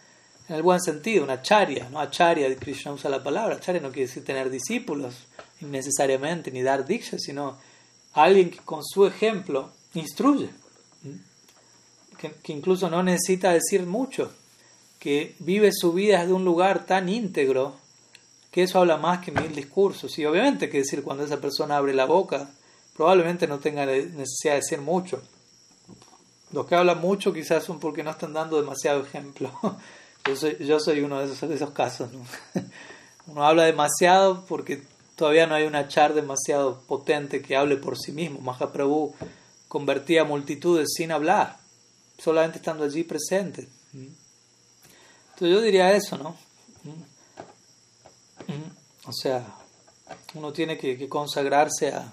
En 0.49 0.55
el 0.55 0.63
buen 0.63 0.81
sentido, 0.81 1.25
una 1.25 1.43
charya, 1.43 1.89
¿no? 1.91 1.99
Acharya, 1.99 2.55
Krishna 2.57 2.93
usa 2.93 3.11
la 3.11 3.23
palabra. 3.23 3.57
Acharya 3.57 3.81
no 3.81 3.91
quiere 3.91 4.07
decir 4.07 4.25
tener 4.25 4.49
discípulos 4.49 5.27
innecesariamente, 5.61 6.53
ni 6.53 6.63
dar 6.63 6.87
diksha, 6.87 7.19
sino 7.19 7.59
alguien 8.13 8.51
que 8.51 8.59
con 8.59 8.85
su 8.85 9.07
ejemplo 9.07 9.73
instruye, 9.95 10.51
que, 12.19 12.53
incluso 12.53 12.89
no 12.89 13.03
necesita 13.03 13.53
decir 13.53 13.87
mucho, 13.87 14.33
que 14.99 15.35
vive 15.41 15.71
su 15.73 15.93
vida 15.93 16.21
desde 16.21 16.33
un 16.33 16.45
lugar 16.45 16.87
tan 16.87 17.09
íntegro 17.09 17.77
que 18.57 18.63
eso 18.63 18.79
habla 18.79 18.97
más 18.97 19.23
que 19.23 19.31
mil 19.31 19.55
discursos. 19.55 20.19
Y 20.19 20.25
obviamente 20.25 20.71
que 20.71 20.79
decir 20.79 21.03
cuando 21.03 21.23
esa 21.23 21.39
persona 21.43 21.77
abre 21.77 21.93
la 21.93 22.07
boca, 22.07 22.49
probablemente 22.97 23.47
no 23.47 23.59
tenga 23.59 23.85
necesidad 23.85 24.55
de 24.55 24.61
decir 24.61 24.81
mucho. 24.81 25.21
Los 26.53 26.65
que 26.65 26.75
hablan 26.75 26.99
mucho 26.99 27.35
quizás 27.35 27.65
son 27.65 27.79
porque 27.79 28.03
no 28.03 28.13
están 28.13 28.33
dando 28.33 28.59
demasiado 28.59 29.03
ejemplo. 29.03 29.53
Yo 30.27 30.35
soy, 30.35 30.57
yo 30.59 30.81
soy 30.81 31.01
uno 31.03 31.21
de 31.21 31.27
esos, 31.33 31.49
de 31.49 31.55
esos 31.55 31.71
casos. 31.71 32.11
Uno 33.29 33.47
habla 33.47 33.63
demasiado 33.63 34.45
porque 34.49 34.83
todavía 35.15 35.47
no 35.47 35.55
hay 35.55 35.65
una 35.67 35.87
char 35.87 36.15
demasiado 36.15 36.81
potente 36.89 37.43
que 37.43 37.57
hable 37.57 37.77
por 37.77 37.97
sí 37.97 38.11
mismo. 38.11 38.41
Mahaprabhu 38.41 39.15
convertía 39.69 40.25
multitudes 40.25 40.89
sin 40.97 41.13
hablar, 41.13 41.59
solamente 42.19 42.59
estando 42.59 42.83
allí 42.83 43.05
presente. 43.05 43.69
Entonces 43.93 45.49
yo 45.49 45.61
diría 45.61 45.93
eso, 45.93 46.19
¿no? 46.19 46.46
O 49.07 49.13
sea, 49.13 49.45
uno 50.35 50.53
tiene 50.53 50.77
que, 50.79 51.09
consagrarse 51.09 51.89
a, 51.89 52.13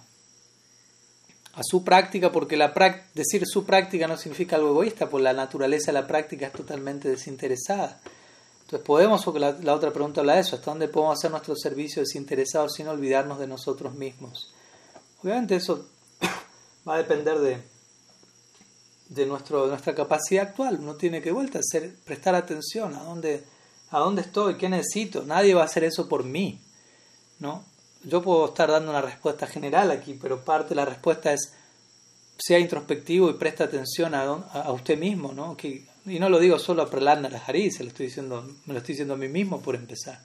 su 1.62 1.84
práctica, 1.84 2.32
porque 2.32 2.58
la 2.58 2.74
decir 3.14 3.44
su 3.46 3.64
práctica 3.64 4.08
no 4.08 4.18
significa 4.18 4.56
algo 4.56 4.70
egoísta, 4.70 5.08
pues 5.08 5.24
la 5.24 5.34
naturaleza 5.34 5.92
de 5.92 6.02
la 6.02 6.08
práctica 6.08 6.48
es 6.48 6.54
totalmente 6.54 7.10
desinteresada. 7.10 8.00
Entonces 8.62 8.86
podemos, 8.86 9.24
porque 9.24 9.40
la, 9.40 9.76
otra 9.76 9.94
pregunta 9.94 10.22
habla 10.22 10.34
de 10.34 10.42
eso, 10.42 10.56
¿hasta 10.56 10.72
dónde 10.72 10.88
podemos 10.88 11.20
hacer 11.20 11.30
nuestro 11.30 11.56
servicio 11.56 12.02
desinteresado 12.02 12.70
sin 12.70 12.88
olvidarnos 12.88 13.38
de 13.38 13.46
nosotros 13.46 13.94
mismos? 13.94 14.52
Obviamente 15.22 15.56
eso 15.56 15.86
va 16.88 16.96
a 16.96 16.98
depender 16.98 17.38
de, 17.38 17.62
de, 19.10 19.26
nuestro, 19.28 19.68
nuestra 19.68 19.94
capacidad 19.94 20.48
actual. 20.48 20.80
Uno 20.80 20.96
tiene 20.96 21.22
que 21.22 21.32
vuelta 21.32 21.60
a 21.60 21.62
hacer, 21.62 21.94
prestar 22.04 22.34
atención 22.34 22.96
a 22.96 23.04
dónde, 23.04 23.44
a 23.94 24.00
dónde 24.00 24.24
estoy, 24.24 24.56
qué 24.56 24.68
necesito. 24.68 25.24
Nadie 25.24 25.54
va 25.54 25.62
a 25.62 25.66
hacer 25.66 25.84
eso 25.84 26.10
por 26.10 26.24
mí. 26.24 26.60
¿no? 27.40 27.64
Yo 28.04 28.22
puedo 28.22 28.48
estar 28.48 28.72
dando 28.72 28.90
una 28.90 29.02
respuesta 29.02 29.48
general 29.48 29.92
aquí, 29.92 30.18
pero 30.20 30.44
parte 30.44 30.70
de 30.70 30.76
la 30.76 30.86
respuesta 30.86 31.32
es 31.32 31.54
sea 32.38 32.58
introspectivo 32.58 33.30
y 33.30 33.34
presta 33.34 33.66
atención 33.66 34.16
a, 34.16 34.24
a, 34.24 34.72
usted 34.72 34.98
mismo, 34.98 35.32
¿no? 35.32 35.56
Y 35.62 36.20
no 36.20 36.30
lo 36.30 36.40
digo 36.40 36.58
solo 36.58 36.82
a 36.82 36.90
Prahlad 36.90 37.20
Narahari, 37.20 37.72
se 37.72 37.84
lo 37.84 37.90
estoy 37.90 38.08
diciendo, 38.08 38.44
me 38.66 38.74
lo 38.74 38.80
estoy 38.80 38.94
diciendo 38.94 39.14
a 39.14 39.18
mí 39.18 39.28
mismo 39.28 39.62
por 39.62 39.76
empezar. 39.76 40.20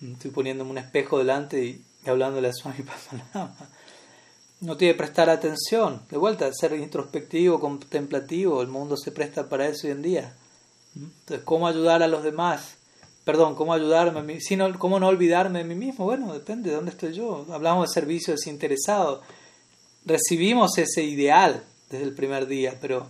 Estoy 0.00 0.30
poniéndome 0.30 0.70
un 0.70 0.78
espejo 0.78 1.18
delante 1.18 1.62
y, 1.64 1.84
hablándole 2.06 2.48
a 2.48 2.52
Swami 2.52 2.82
Padmanabha. 3.10 3.68
No 4.60 4.76
tiene 4.76 4.94
que 4.94 4.98
prestar 4.98 5.28
atención, 5.28 6.02
de 6.08 6.16
vuelta, 6.16 6.50
ser 6.52 6.72
introspectivo, 6.74 7.60
contemplativo, 7.60 8.62
el 8.62 8.68
mundo 8.68 8.96
se 8.96 9.12
presta 9.12 9.48
para 9.48 9.66
eso 9.66 9.86
hoy 9.86 9.92
en 9.92 10.02
día. 10.02 10.34
Entonces, 10.94 11.44
¿cómo 11.44 11.66
ayudar 11.66 12.02
a 12.02 12.08
los 12.08 12.22
demás 12.22 12.73
perdón, 13.24 13.54
cómo 13.54 13.72
ayudarme, 13.72 14.40
sino 14.40 14.78
cómo 14.78 15.00
no 15.00 15.08
olvidarme 15.08 15.60
de 15.60 15.64
mí 15.64 15.74
mismo. 15.74 16.04
Bueno, 16.04 16.32
depende 16.32 16.70
de 16.70 16.76
dónde 16.76 16.90
estoy 16.90 17.12
yo. 17.12 17.46
Hablamos 17.50 17.88
de 17.88 17.94
servicio 17.94 18.34
desinteresado. 18.34 19.22
Recibimos 20.04 20.76
ese 20.78 21.02
ideal 21.02 21.64
desde 21.90 22.04
el 22.04 22.14
primer 22.14 22.46
día, 22.46 22.76
pero 22.80 23.06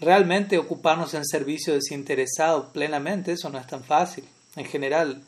realmente 0.00 0.58
ocuparnos 0.58 1.14
en 1.14 1.24
servicio 1.24 1.74
desinteresado 1.74 2.72
plenamente, 2.72 3.32
eso 3.32 3.48
no 3.50 3.58
es 3.58 3.66
tan 3.66 3.84
fácil. 3.84 4.24
En 4.56 4.64
general, 4.64 5.22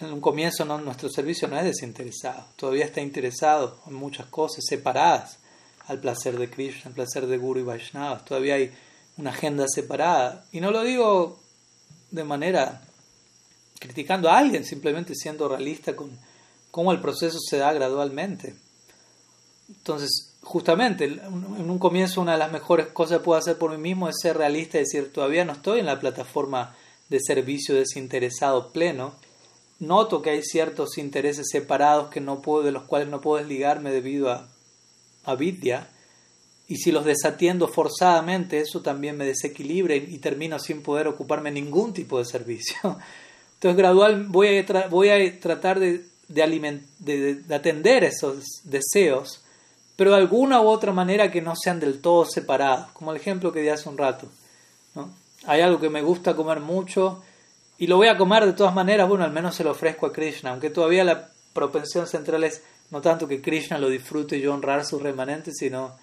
en 0.00 0.12
un 0.12 0.20
comienzo 0.20 0.64
nuestro 0.64 1.08
servicio 1.08 1.46
no 1.46 1.58
es 1.58 1.64
desinteresado, 1.64 2.44
todavía 2.56 2.84
está 2.84 3.00
interesado 3.00 3.78
en 3.86 3.94
muchas 3.94 4.26
cosas 4.26 4.64
separadas 4.66 5.38
al 5.86 5.98
placer 5.98 6.38
de 6.38 6.48
Krishna, 6.48 6.82
al 6.86 6.94
placer 6.94 7.26
de 7.26 7.36
Guru 7.36 7.60
y 7.60 7.64
Vaishnava. 7.64 8.24
Todavía 8.24 8.54
hay 8.54 8.72
una 9.16 9.30
agenda 9.30 9.66
separada. 9.68 10.44
Y 10.52 10.60
no 10.60 10.70
lo 10.70 10.82
digo 10.82 11.40
de 12.10 12.24
manera 12.24 12.82
criticando 13.80 14.30
a 14.30 14.38
alguien, 14.38 14.64
simplemente 14.64 15.16
siendo 15.16 15.48
realista 15.48 15.96
con 15.96 16.16
cómo 16.70 16.92
el 16.92 17.00
proceso 17.00 17.38
se 17.40 17.56
da 17.56 17.72
gradualmente. 17.72 18.54
Entonces, 19.68 20.36
justamente, 20.42 21.04
en 21.04 21.70
un 21.70 21.78
comienzo 21.78 22.20
una 22.20 22.32
de 22.32 22.38
las 22.38 22.52
mejores 22.52 22.88
cosas 22.88 23.18
que 23.18 23.24
puedo 23.24 23.38
hacer 23.38 23.58
por 23.58 23.72
mí 23.72 23.78
mismo 23.78 24.08
es 24.08 24.16
ser 24.20 24.36
realista 24.36 24.76
y 24.78 24.82
decir, 24.82 25.12
todavía 25.12 25.44
no 25.44 25.54
estoy 25.54 25.80
en 25.80 25.86
la 25.86 25.98
plataforma 25.98 26.76
de 27.08 27.18
servicio 27.20 27.74
desinteresado 27.74 28.70
pleno. 28.72 29.14
Noto 29.80 30.22
que 30.22 30.30
hay 30.30 30.42
ciertos 30.42 30.98
intereses 30.98 31.48
separados 31.50 32.10
que 32.10 32.20
no 32.20 32.42
puedo, 32.42 32.62
de 32.62 32.72
los 32.72 32.84
cuales 32.84 33.08
no 33.08 33.20
puedo 33.20 33.38
desligarme 33.38 33.90
debido 33.90 34.30
a, 34.30 34.48
a 35.24 35.34
vidya. 35.34 35.88
Y 36.68 36.76
si 36.76 36.92
los 36.92 37.04
desatiendo 37.04 37.66
forzadamente, 37.66 38.60
eso 38.60 38.80
también 38.80 39.16
me 39.16 39.24
desequilibra 39.24 39.96
y, 39.96 40.18
termino 40.18 40.58
sin 40.58 40.82
poder 40.82 41.08
ocuparme 41.08 41.50
ningún 41.50 41.92
tipo 41.92 42.18
de 42.18 42.24
servicio. 42.24 42.76
Entonces, 43.60 43.76
gradual 43.76 44.24
voy 44.28 44.56
a, 44.56 44.88
voy 44.88 45.10
a 45.10 45.38
tratar 45.38 45.78
de, 45.78 46.06
de, 46.28 47.54
atender 47.54 48.04
esos 48.04 48.62
deseos 48.64 49.44
pero 50.00 50.12
de 50.12 50.16
alguna 50.16 50.62
u 50.62 50.68
otra 50.68 50.94
manera 50.94 51.30
que 51.30 51.42
no 51.42 51.54
sean 51.54 51.78
del 51.78 52.00
todo 52.00 52.24
separados, 52.24 52.90
como 52.92 53.10
el 53.10 53.18
ejemplo 53.18 53.52
que 53.52 53.60
di 53.60 53.68
hace 53.68 53.86
un 53.86 53.98
rato. 53.98 54.28
¿no? 54.94 55.10
Hay 55.44 55.60
algo 55.60 55.78
que 55.78 55.90
me 55.90 56.00
gusta 56.00 56.34
comer 56.34 56.60
mucho 56.60 57.22
y 57.76 57.86
lo 57.86 57.98
voy 57.98 58.08
a 58.08 58.16
comer 58.16 58.46
de 58.46 58.54
todas 58.54 58.74
maneras, 58.74 59.06
bueno, 59.10 59.24
al 59.24 59.30
menos 59.30 59.56
se 59.56 59.62
lo 59.62 59.72
ofrezco 59.72 60.06
a 60.06 60.12
Krishna, 60.14 60.52
aunque 60.52 60.70
todavía 60.70 61.04
la 61.04 61.28
propensión 61.52 62.06
central 62.06 62.44
es 62.44 62.62
no 62.90 63.02
tanto 63.02 63.28
que 63.28 63.42
Krishna 63.42 63.76
lo 63.76 63.90
disfrute 63.90 64.38
y 64.38 64.40
yo 64.40 64.54
honrar 64.54 64.86
sus 64.86 65.02
remanentes, 65.02 65.58
sino 65.58 65.98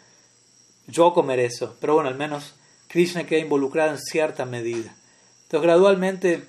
yo 0.86 1.12
comer 1.12 1.40
eso. 1.40 1.76
Pero 1.80 1.96
bueno, 1.96 2.10
al 2.10 2.18
menos 2.18 2.54
Krishna 2.88 3.26
queda 3.26 3.40
involucrado 3.40 3.90
en 3.90 4.00
cierta 4.00 4.46
medida. 4.46 4.94
Entonces, 5.46 5.64
gradualmente, 5.64 6.44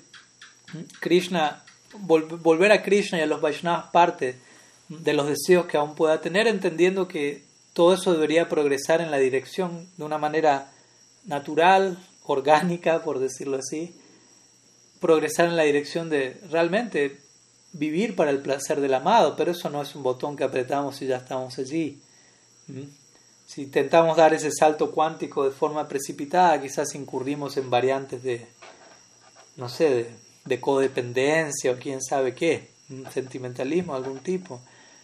Krishna, 0.99 1.63
volver 1.93 2.71
a 2.71 2.83
Krishna 2.83 3.17
y 3.19 3.21
a 3.21 3.25
los 3.25 3.41
Vaishnavas 3.41 3.89
parte 3.91 4.39
de 4.89 5.13
los 5.13 5.27
deseos 5.27 5.65
que 5.67 5.77
aún 5.77 5.95
pueda 5.95 6.21
tener, 6.21 6.47
entendiendo 6.47 7.07
que 7.07 7.43
todo 7.73 7.93
eso 7.93 8.11
debería 8.11 8.49
progresar 8.49 9.01
en 9.01 9.11
la 9.11 9.17
dirección 9.17 9.87
de 9.97 10.03
una 10.03 10.17
manera 10.17 10.71
natural, 11.25 11.97
orgánica, 12.25 13.03
por 13.03 13.19
decirlo 13.19 13.57
así, 13.57 13.95
progresar 14.99 15.47
en 15.47 15.55
la 15.55 15.63
dirección 15.63 16.09
de 16.09 16.39
realmente 16.49 17.19
vivir 17.71 18.15
para 18.15 18.31
el 18.31 18.39
placer 18.39 18.81
del 18.81 18.93
amado, 18.93 19.35
pero 19.35 19.51
eso 19.51 19.69
no 19.69 19.81
es 19.81 19.95
un 19.95 20.03
botón 20.03 20.35
que 20.35 20.43
apretamos 20.43 21.01
y 21.01 21.07
ya 21.07 21.17
estamos 21.17 21.57
allí. 21.59 22.01
¿Mm? 22.67 22.83
Si 23.45 23.63
intentamos 23.63 24.17
dar 24.17 24.33
ese 24.33 24.51
salto 24.51 24.91
cuántico 24.91 25.43
de 25.43 25.51
forma 25.51 25.87
precipitada, 25.87 26.61
quizás 26.61 26.93
incurrimos 26.93 27.57
en 27.57 27.69
variantes 27.69 28.21
de, 28.21 28.47
no 29.55 29.69
sé, 29.69 29.89
de, 29.89 30.28
de 30.49 30.59
codependencia 30.59 31.71
o 31.71 31.77
quién 31.77 32.01
sabe 32.01 32.33
qué, 32.33 32.71
sentimentalismo 33.13 33.93
de 33.93 33.99
algún 34.03 34.19
tipo. 34.19 34.59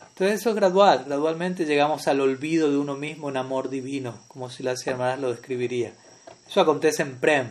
Entonces 0.10 0.42
eso 0.42 0.50
es 0.50 0.56
gradual, 0.56 1.06
gradualmente 1.06 1.66
llegamos 1.66 2.08
al 2.08 2.20
olvido 2.20 2.70
de 2.72 2.78
uno 2.78 2.96
mismo 2.96 3.30
en 3.30 3.38
amor 3.38 3.70
divino, 3.70 4.18
como 4.28 4.50
si 4.50 4.64
la 4.64 4.74
hermanas 4.86 5.20
lo 5.20 5.32
describiría. 5.32 5.94
Eso 6.48 6.62
acontece 6.62 7.04
en 7.04 7.20
Prem. 7.20 7.48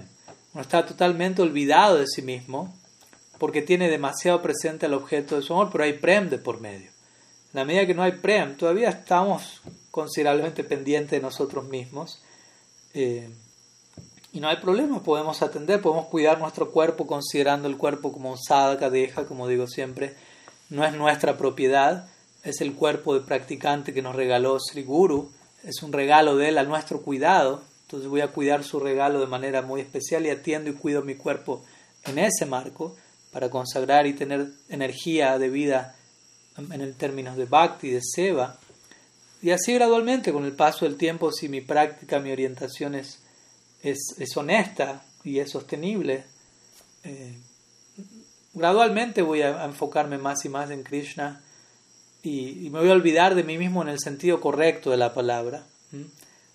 Uno 0.53 0.63
está 0.63 0.85
totalmente 0.85 1.43
olvidado 1.43 1.99
de 1.99 2.07
sí 2.07 2.23
mismo 2.23 2.75
porque 3.39 3.63
tiene 3.63 3.89
demasiado 3.91 4.41
presente 4.43 4.87
al 4.87 4.95
objeto 4.95 5.37
de 5.37 5.43
su 5.43 5.53
amor, 5.53 5.69
pero 5.71 5.85
hay 5.85 5.95
Prem 5.95 6.29
de 6.31 6.39
por 6.39 6.61
medio. 6.61 6.91
En 7.53 7.61
la 7.61 7.65
medida 7.65 7.87
que 7.87 7.95
no 7.95 8.03
hay 8.03 8.13
Prem, 8.13 8.57
todavía 8.57 8.89
estamos 8.89 9.61
considerablemente 9.91 10.65
pendientes 10.65 11.13
de 11.13 11.21
nosotros 11.21 11.69
mismos. 11.69 12.23
Eh, 12.95 13.29
y 14.35 14.41
no 14.41 14.49
hay 14.49 14.57
problema, 14.57 15.01
podemos 15.01 15.43
atender, 15.43 15.81
podemos 15.81 16.07
cuidar 16.07 16.41
nuestro 16.41 16.73
cuerpo 16.73 17.07
considerando 17.07 17.69
el 17.69 17.77
cuerpo 17.77 18.13
como 18.13 18.33
un 18.33 18.37
sadhaka, 18.37 18.91
deja, 18.91 19.27
como 19.27 19.47
digo 19.47 19.69
siempre, 19.69 20.17
no 20.71 20.85
es 20.85 20.93
nuestra 20.93 21.39
propiedad, 21.39 22.09
es 22.43 22.61
el 22.61 22.75
cuerpo 22.75 23.15
de 23.15 23.21
practicante 23.21 23.95
que 23.95 24.03
nos 24.03 24.17
regaló 24.17 24.59
Sri 24.59 24.83
Guru, 24.83 25.31
es 25.63 25.85
un 25.85 25.93
regalo 25.93 26.37
de 26.37 26.49
él 26.49 26.59
a 26.59 26.65
nuestro 26.65 27.01
cuidado, 27.01 27.63
entonces 27.83 28.09
voy 28.09 28.23
a 28.23 28.33
cuidar 28.33 28.65
su 28.65 28.81
regalo 28.81 29.21
de 29.21 29.29
manera 29.29 29.63
muy 29.63 29.81
especial 29.81 30.27
y 30.27 30.31
atiendo 30.31 30.69
y 30.69 30.75
cuido 30.75 31.03
mi 31.03 31.15
cuerpo 31.15 31.65
en 32.03 32.19
ese 32.19 32.45
marco 32.45 32.97
para 33.31 33.51
consagrar 33.51 34.05
y 34.09 34.15
tener 34.15 34.49
energía 34.69 35.39
de 35.39 35.49
vida 35.49 35.95
en 36.57 36.81
el 36.81 36.97
términos 36.97 37.37
de 37.37 37.45
bhakti, 37.45 37.91
de 37.91 38.01
seva. 38.03 38.59
Y 39.43 39.53
así 39.53 39.75
gradualmente, 39.75 40.33
con 40.33 40.45
el 40.45 40.57
paso 40.57 40.87
del 40.87 40.97
tiempo, 40.97 41.31
si 41.31 41.49
mi 41.49 41.61
práctica, 41.61 42.19
mi 42.19 42.33
orientación 42.33 42.97
es, 42.97 43.24
es, 43.85 44.37
honesta 44.37 45.03
y 45.23 45.39
es 45.39 45.51
sostenible, 45.51 46.25
eh, 47.05 47.39
gradualmente 48.55 49.23
voy 49.23 49.43
a 49.43 49.65
enfocarme 49.65 50.19
más 50.19 50.45
y 50.45 50.49
más 50.49 50.71
en 50.71 50.83
Krishna 50.83 51.43
y, 52.23 52.71
me 52.71 52.81
voy 52.81 52.89
a 52.89 52.95
olvidar 52.95 53.35
de 53.35 53.45
mí 53.45 53.59
mismo 53.59 53.83
en 53.83 53.89
el 53.89 54.01
sentido 54.01 54.41
correcto 54.41 54.91
de 54.91 54.97
la 54.97 55.13
palabra. 55.13 55.65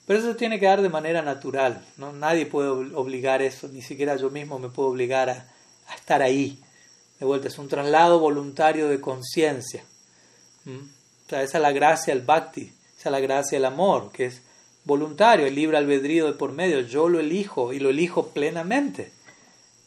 Pero 0.07 0.19
eso 0.19 0.35
tiene 0.35 0.59
que 0.59 0.65
dar 0.65 0.81
de 0.81 0.89
manera 0.89 1.21
natural. 1.21 1.85
¿no? 1.97 2.11
Nadie 2.11 2.47
puede 2.47 2.69
obligar 2.69 3.43
eso, 3.43 3.67
ni 3.67 3.83
siquiera 3.83 4.15
yo 4.15 4.31
mismo 4.31 4.57
me 4.57 4.69
puedo 4.69 4.89
obligar 4.89 5.29
a, 5.29 5.45
estar 5.95 6.23
ahí. 6.23 6.59
De 7.19 7.25
vuelta, 7.25 7.47
es 7.47 7.57
un 7.59 7.67
traslado 7.67 8.19
voluntario 8.19 8.87
de 8.87 8.99
conciencia. 8.99 9.83
O 10.65 11.29
sea, 11.29 11.43
esa 11.43 11.57
es 11.57 11.61
la 11.61 11.71
gracia 11.71 12.13
del 12.13 12.23
bhakti, 12.23 12.73
esa 12.97 13.09
es 13.09 13.11
la 13.11 13.19
gracia 13.19 13.57
del 13.57 13.65
amor, 13.65 14.11
que 14.11 14.25
es 14.25 14.41
voluntario, 14.89 15.45
el 15.45 15.55
libre 15.55 15.77
albedrío 15.77 16.25
de 16.25 16.33
por 16.33 16.51
medio. 16.51 16.81
Yo 16.81 17.07
lo 17.07 17.21
elijo 17.21 17.71
y 17.71 17.79
lo 17.79 17.89
elijo 17.89 18.27
plenamente. 18.27 19.11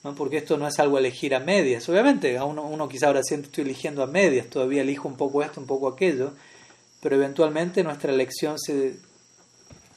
¿no? 0.04 0.14
porque 0.14 0.38
esto 0.38 0.56
no 0.56 0.66
es 0.66 0.78
algo 0.78 0.98
elegir 0.98 1.34
a 1.34 1.40
medias. 1.40 1.88
Obviamente, 1.88 2.36
a 2.38 2.44
uno, 2.44 2.62
uno 2.62 2.88
quizá 2.88 3.08
ahora 3.08 3.22
siente 3.22 3.46
estoy 3.46 3.64
eligiendo 3.64 4.02
a 4.02 4.06
medias, 4.06 4.48
todavía 4.48 4.82
elijo 4.82 5.08
un 5.08 5.16
poco 5.16 5.42
esto, 5.42 5.60
un 5.60 5.66
poco 5.66 5.88
aquello, 5.88 6.32
pero 7.00 7.16
eventualmente 7.16 7.84
nuestra 7.84 8.12
elección 8.12 8.58
se, 8.58 8.96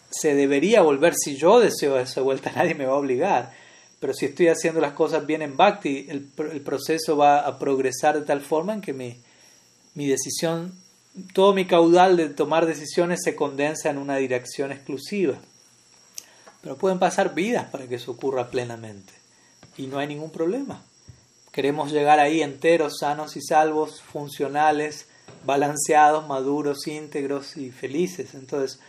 se 0.10 0.36
debería 0.36 0.82
volver, 0.82 1.16
si 1.16 1.36
yo 1.38 1.60
deseo 1.60 1.98
esa 1.98 2.22
vuelta, 2.22 2.52
nadie 2.56 2.76
me 2.76 2.86
va 2.86 2.94
a 2.94 2.98
obligar, 2.98 3.54
pero 4.00 4.14
si 4.14 4.26
estoy 4.26 4.50
haciendo 4.50 4.80
las 4.80 4.94
cosas 4.94 5.26
bien 5.26 5.42
en 5.42 5.58
Bhakti, 5.58 6.08
el, 6.10 6.30
el 6.52 6.62
proceso 6.62 7.18
va 7.18 7.40
a 7.40 7.58
progresar 7.58 8.20
de 8.20 8.26
tal 8.26 8.42
forma 8.42 8.74
en 8.74 8.82
que 8.82 8.94
mi, 8.94 9.18
mi 9.96 10.06
decisión, 10.06 10.74
todo 11.34 11.54
mi 11.54 11.66
caudal 11.66 12.18
de 12.18 12.30
tomar 12.30 12.66
decisiones 12.66 13.22
se 13.24 13.36
condensa 13.36 13.90
en 13.90 13.98
una 13.98 14.18
dirección 14.18 14.72
exclusiva. 14.72 15.38
Pero 16.62 16.78
pueden 16.78 17.00
pasar 17.00 17.34
vidas 17.36 17.70
para 17.70 17.88
que 17.88 17.96
eso 17.96 18.12
ocurra 18.12 18.50
plenamente 18.50 19.14
y 19.78 19.88
no 19.88 19.98
hay 19.98 20.08
ningún 20.08 20.32
problema. 20.32 20.84
Queremos 21.52 21.92
llegar 21.92 22.20
ahí 22.20 22.42
enteros, 22.42 22.98
sanos 23.00 23.38
y 23.38 23.42
salvos, 23.42 24.02
funcionales, 24.02 25.08
balanceados, 25.46 26.28
maduros, 26.28 26.88
íntegros 26.88 27.56
y 27.56 27.72
felices. 27.72 28.34
Entonces, 28.34 28.80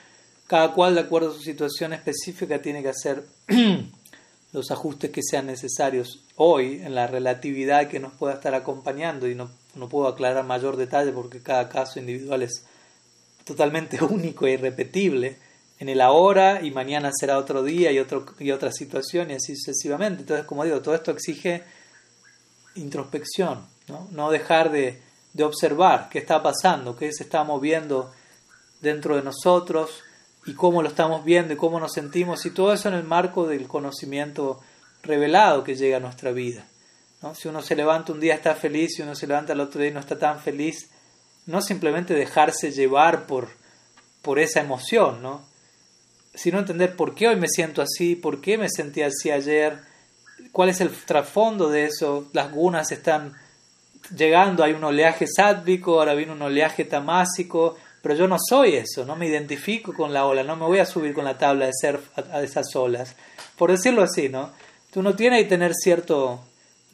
cada 0.47 0.73
cual, 0.73 0.95
de 0.95 1.03
acuerdo 1.03 1.31
a 1.31 1.35
su 1.35 1.43
situación 1.43 1.93
específica, 1.93 2.61
tiene 2.61 2.83
que 2.83 2.89
hacer 2.89 3.25
los 4.53 4.71
ajustes 4.71 5.11
que 5.11 5.23
sean 5.23 5.47
necesarios 5.47 6.25
hoy 6.35 6.81
en 6.83 6.95
la 6.95 7.07
relatividad 7.07 7.89
que 7.89 8.01
nos 8.01 8.15
pueda 8.15 8.35
estar 8.35 8.55
acompañando 8.55 9.29
y 9.29 9.35
no, 9.35 9.51
no 9.77 9.89
puedo 9.89 10.09
aclarar 10.09 10.45
mayor 10.45 10.77
detalle 10.77 11.13
porque 11.13 11.41
cada 11.41 11.69
caso 11.69 11.99
individual 11.99 12.43
es 12.43 12.65
totalmente 13.45 14.03
único 14.05 14.47
e 14.47 14.53
irrepetible 14.53 15.39
en 15.79 15.89
el 15.89 16.01
ahora 16.01 16.63
y 16.63 16.71
mañana 16.71 17.11
será 17.15 17.39
otro 17.39 17.63
día 17.63 17.93
y, 17.93 17.99
otro, 17.99 18.27
y 18.39 18.51
otra 18.51 18.73
situación 18.73 19.31
y 19.31 19.35
así 19.35 19.55
sucesivamente. 19.55 20.23
Entonces, 20.23 20.47
como 20.47 20.65
digo, 20.65 20.81
todo 20.81 20.95
esto 20.95 21.11
exige 21.11 21.63
introspección, 22.75 23.67
no, 23.89 24.09
no 24.11 24.31
dejar 24.31 24.71
de, 24.71 25.01
de 25.33 25.45
observar 25.45 26.09
qué 26.11 26.19
está 26.19 26.43
pasando, 26.43 26.97
qué 26.97 27.13
se 27.13 27.25
está 27.25 27.45
moviendo 27.45 28.11
dentro 28.81 29.17
de 29.17 29.23
nosotros 29.23 30.03
y 30.47 30.55
cómo 30.55 30.83
lo 30.83 30.89
estamos 30.89 31.25
viendo 31.25 31.53
y 31.53 31.57
cómo 31.57 31.79
nos 31.81 31.93
sentimos 31.93 32.45
y 32.47 32.51
todo 32.51 32.73
eso 32.73 32.89
en 32.89 32.95
el 32.95 33.05
marco 33.05 33.47
del 33.47 33.69
conocimiento 33.69 34.61
revelado 35.03 35.63
que 35.65 35.75
llega 35.75 35.99
a 35.99 36.01
nuestra 36.01 36.33
vida. 36.33 36.67
Si 37.35 37.49
uno 37.49 37.63
se 37.63 37.75
levanta 37.75 38.13
un 38.13 38.21
día 38.21 38.35
está 38.35 38.55
feliz 38.55 38.99
y 38.99 39.03
uno 39.03 39.15
se 39.15 39.27
levanta 39.27 39.53
el 39.53 39.61
otro 39.61 39.81
día 39.81 39.91
no 39.91 40.01
está 40.01 40.19
tan 40.19 40.39
feliz, 40.39 40.91
no 41.47 41.61
simplemente 41.61 42.15
dejarse 42.15 42.71
llevar 42.71 43.27
por, 43.27 43.49
por 44.23 44.39
esa 44.39 44.61
emoción, 44.61 45.23
¿no? 45.23 45.43
sino 46.37 46.59
entender 46.59 46.95
por 46.95 47.15
qué 47.15 47.29
hoy 47.29 47.37
me 47.37 47.49
siento 47.49 47.83
así, 47.83 48.15
por 48.15 48.41
qué 48.41 48.59
me 48.59 48.69
sentí 48.69 49.03
así 49.03 49.31
ayer, 49.31 49.79
cuál 50.53 50.69
es 50.69 50.81
el 50.81 50.91
trasfondo 50.91 51.71
de 51.71 51.87
eso, 51.87 52.29
las 52.35 52.53
gunas 52.53 52.93
están 52.93 53.33
llegando, 54.15 54.63
hay 54.63 54.73
un 54.73 54.85
oleaje 54.85 55.27
sádvico, 55.27 55.99
ahora 55.99 56.15
viene 56.15 56.33
un 56.33 56.43
oleaje 56.43 56.85
tamásico, 56.85 57.77
pero 58.03 58.15
yo 58.15 58.29
no 58.29 58.37
soy 58.39 58.77
eso, 58.77 59.05
no 59.07 59.17
me 59.17 59.27
identifico 59.27 59.95
con 59.95 60.13
la 60.13 60.27
ola, 60.27 60.45
no 60.45 60.57
me 60.57 60.67
voy 60.67 60.79
a 60.79 60.87
subir 60.87 61.15
con 61.15 61.25
la 61.25 61.39
tabla 61.39 61.67
de 61.67 61.73
surf 61.73 62.07
a, 62.19 62.43
esas 62.43 62.77
olas, 62.77 63.17
por 63.57 63.71
decirlo 63.71 64.03
así, 64.03 64.29
¿no? 64.29 64.51
Tú 64.93 65.03
no 65.03 65.17
tienes 65.17 65.43
que 65.43 65.49
tener 65.49 65.73
cierto 65.75 66.41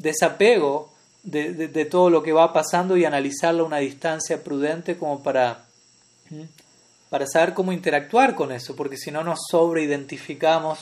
desapego 0.02 0.90
de, 1.22 1.52
de, 1.68 1.84
todo 1.84 2.10
lo 2.10 2.22
que 2.22 2.32
va 2.32 2.52
pasando 2.52 2.96
y 2.96 3.04
analizarlo 3.04 3.62
a 3.62 3.66
una 3.66 3.78
distancia 3.78 4.42
prudente 4.42 4.96
como 4.96 5.22
para, 5.22 5.64
para 7.08 7.26
saber 7.26 7.54
cómo 7.54 7.72
interactuar 7.72 8.34
con 8.34 8.50
eso, 8.50 8.74
porque 8.74 8.96
si 8.96 9.10
no 9.10 9.22
nos 9.22 9.38
sobreidentificamos 9.48 10.80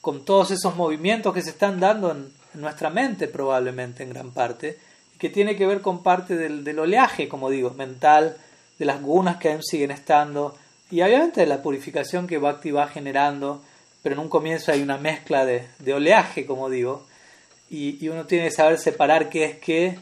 con 0.00 0.24
todos 0.24 0.50
esos 0.50 0.74
movimientos 0.76 1.32
que 1.32 1.42
se 1.42 1.50
están 1.50 1.78
dando 1.78 2.10
en, 2.10 2.40
nuestra 2.52 2.90
mente 2.90 3.28
probablemente 3.28 4.02
en 4.02 4.10
gran 4.10 4.32
parte, 4.32 4.76
que 5.20 5.28
tiene 5.28 5.54
que 5.54 5.68
ver 5.68 5.80
con 5.82 6.02
parte 6.02 6.34
del, 6.34 6.76
oleaje, 6.80 7.28
como 7.28 7.48
digo, 7.48 7.70
mental, 7.70 8.36
de 8.76 8.84
las 8.84 9.00
gunas 9.00 9.36
que 9.36 9.52
aún 9.52 9.62
siguen 9.62 9.92
estando, 9.92 10.56
y 10.90 11.00
obviamente 11.00 11.42
de 11.42 11.46
la 11.46 11.62
purificación 11.62 12.26
que 12.26 12.38
Bhakti 12.38 12.72
va 12.72 12.88
generando, 12.88 13.62
pero 14.02 14.16
en 14.16 14.18
un 14.18 14.28
comienzo 14.28 14.72
hay 14.72 14.82
una 14.82 14.98
mezcla 14.98 15.44
de, 15.44 15.68
de 15.78 15.94
oleaje, 15.94 16.44
como 16.44 16.68
digo, 16.68 17.06
y, 17.70 18.08
uno 18.08 18.26
tiene 18.26 18.48
que 18.48 18.54
saber 18.54 18.78
separar 18.78 19.30
qué 19.30 19.44
es 19.44 19.58
qué, 19.58 19.98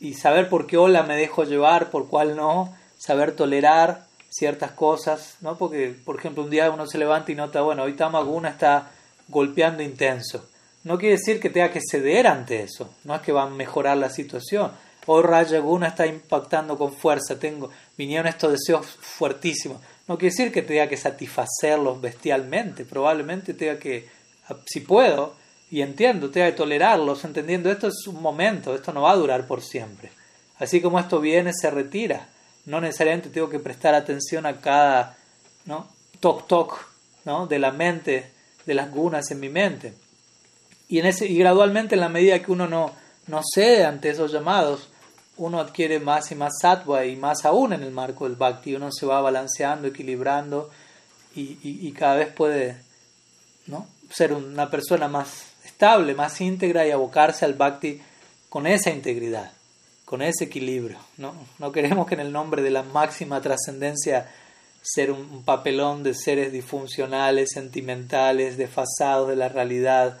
y 0.00 0.14
saber 0.14 0.48
por 0.48 0.66
qué 0.66 0.78
ola 0.78 1.02
me 1.02 1.16
dejo 1.16 1.44
llevar, 1.44 1.90
por 1.90 2.08
cuál 2.08 2.34
no, 2.34 2.74
saber 2.98 3.36
tolerar 3.36 4.06
ciertas 4.30 4.72
cosas, 4.72 5.36
¿no? 5.42 5.58
Porque, 5.58 5.94
por 6.04 6.16
ejemplo, 6.16 6.42
un 6.42 6.50
día 6.50 6.70
uno 6.70 6.86
se 6.86 6.98
levanta 6.98 7.30
y 7.30 7.34
nota, 7.34 7.60
bueno, 7.60 7.82
hoy 7.82 7.92
Tamaguna 7.92 8.48
está 8.48 8.90
golpeando 9.28 9.82
intenso. 9.82 10.48
No 10.84 10.98
quiere 10.98 11.16
decir 11.16 11.38
que 11.38 11.50
tenga 11.50 11.70
que 11.70 11.80
ceder 11.80 12.26
ante 12.26 12.62
eso, 12.62 12.94
no 13.04 13.14
es 13.14 13.20
que 13.20 13.30
va 13.30 13.42
a 13.42 13.50
mejorar 13.50 13.98
la 13.98 14.08
situación. 14.08 14.72
Hoy 15.06 15.22
Rayaguna 15.22 15.88
está 15.88 16.06
impactando 16.06 16.78
con 16.78 16.92
fuerza, 16.92 17.38
tengo, 17.38 17.70
vinieron 17.96 18.26
estos 18.26 18.52
deseos 18.52 18.86
fuertísimos. 18.86 19.80
No 20.08 20.16
quiere 20.16 20.34
decir 20.34 20.52
que 20.52 20.62
tenga 20.62 20.88
que 20.88 20.96
satisfacerlos 20.96 22.00
bestialmente, 22.00 22.84
probablemente 22.84 23.54
tenga 23.54 23.78
que, 23.78 24.08
si 24.66 24.80
puedo, 24.80 25.34
y 25.72 25.80
entiendo, 25.80 26.28
tenga 26.28 26.50
que 26.50 26.56
tolerarlos, 26.58 27.24
entendiendo 27.24 27.70
esto 27.70 27.88
es 27.88 28.06
un 28.06 28.20
momento, 28.20 28.74
esto 28.74 28.92
no 28.92 29.00
va 29.00 29.12
a 29.12 29.16
durar 29.16 29.46
por 29.46 29.62
siempre. 29.62 30.12
Así 30.58 30.82
como 30.82 31.00
esto 31.00 31.18
viene, 31.18 31.54
se 31.54 31.70
retira. 31.70 32.28
No 32.66 32.78
necesariamente 32.78 33.30
tengo 33.30 33.48
que 33.48 33.58
prestar 33.58 33.94
atención 33.94 34.44
a 34.44 34.60
cada 34.60 35.16
¿no? 35.64 35.88
toc 36.20 36.46
toc 36.46 36.86
¿no? 37.24 37.46
de 37.46 37.58
la 37.58 37.72
mente 37.72 38.32
de 38.66 38.74
las 38.74 38.90
gunas 38.90 39.30
en 39.30 39.40
mi 39.40 39.48
mente. 39.48 39.94
Y, 40.88 40.98
en 40.98 41.06
ese, 41.06 41.26
y 41.26 41.38
gradualmente, 41.38 41.94
en 41.94 42.02
la 42.02 42.10
medida 42.10 42.42
que 42.42 42.52
uno 42.52 42.68
no, 42.68 42.92
no 43.28 43.40
cede 43.42 43.86
ante 43.86 44.10
esos 44.10 44.30
llamados, 44.30 44.90
uno 45.38 45.58
adquiere 45.58 46.00
más 46.00 46.30
y 46.32 46.34
más 46.34 46.52
sattva 46.60 47.06
y 47.06 47.16
más 47.16 47.46
aún 47.46 47.72
en 47.72 47.82
el 47.82 47.92
marco 47.92 48.28
del 48.28 48.36
bhakti. 48.36 48.74
Uno 48.74 48.92
se 48.92 49.06
va 49.06 49.22
balanceando, 49.22 49.88
equilibrando 49.88 50.68
y, 51.34 51.56
y, 51.62 51.90
cada 51.92 52.16
vez 52.16 52.30
puede 52.30 52.76
¿no? 53.68 53.86
ser 54.10 54.34
una 54.34 54.68
persona 54.68 55.08
más 55.08 55.51
más 56.16 56.40
íntegra 56.40 56.86
y 56.86 56.92
abocarse 56.92 57.44
al 57.44 57.54
bhakti 57.54 58.00
con 58.48 58.66
esa 58.66 58.90
integridad, 58.90 59.50
con 60.04 60.22
ese 60.22 60.44
equilibrio. 60.44 60.98
¿no? 61.16 61.34
no 61.58 61.72
queremos 61.72 62.06
que 62.06 62.14
en 62.14 62.20
el 62.20 62.32
nombre 62.32 62.62
de 62.62 62.70
la 62.70 62.84
máxima 62.84 63.40
trascendencia 63.40 64.30
ser 64.80 65.10
un, 65.10 65.42
papelón 65.44 66.02
de 66.02 66.14
seres 66.14 66.52
disfuncionales, 66.52 67.50
sentimentales, 67.52 68.56
desfasados 68.56 69.28
de 69.28 69.36
la 69.36 69.48
realidad, 69.48 70.18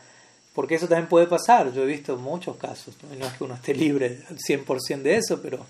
porque 0.52 0.74
eso 0.74 0.88
también 0.88 1.08
puede 1.08 1.26
pasar. 1.26 1.72
Yo 1.72 1.82
he 1.82 1.86
visto 1.86 2.16
muchos 2.16 2.56
casos, 2.56 2.96
no, 3.18 3.26
es 3.26 3.32
que 3.34 3.44
uno 3.44 3.54
esté 3.54 3.74
libre 3.74 4.24
al 4.28 4.38
100% 4.38 5.02
de 5.02 5.16
eso, 5.16 5.40
pero 5.40 5.64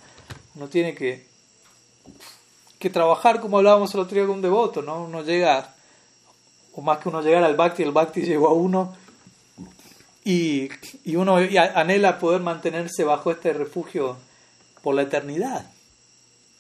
uno 0.55 0.69
tiene 0.69 0.95
que, 0.95 1.27
que 2.79 2.91
trabajar 2.91 3.41
como 3.41 3.59
hablábamos 3.59 3.95
el 3.95 4.01
otro 4.01 4.15
día 4.15 4.27
con 4.27 4.37
un 4.37 4.43
devoto, 4.43 4.81
¿no? 4.83 5.05
Uno 5.05 5.23
llega, 5.23 5.75
o 6.75 6.81
más 6.81 6.99
que 6.99 7.09
uno 7.09 7.23
llegar 7.23 7.45
al 7.45 7.57
bhakti, 7.57 7.83
el 7.83 7.93
bhakti 7.93 8.23
llegó 8.23 8.49
a 8.49 8.55
uno 8.55 9.02
y, 10.25 10.69
y 11.05 11.17
uno 11.17 11.37
anhela 11.37 12.19
poder 12.19 12.41
mantenerse 12.41 13.05
bajo 13.05 13.31
este 13.31 13.53
refugio 13.53 14.17
por 14.83 14.95
la 14.95 15.03
eternidad. 15.03 15.67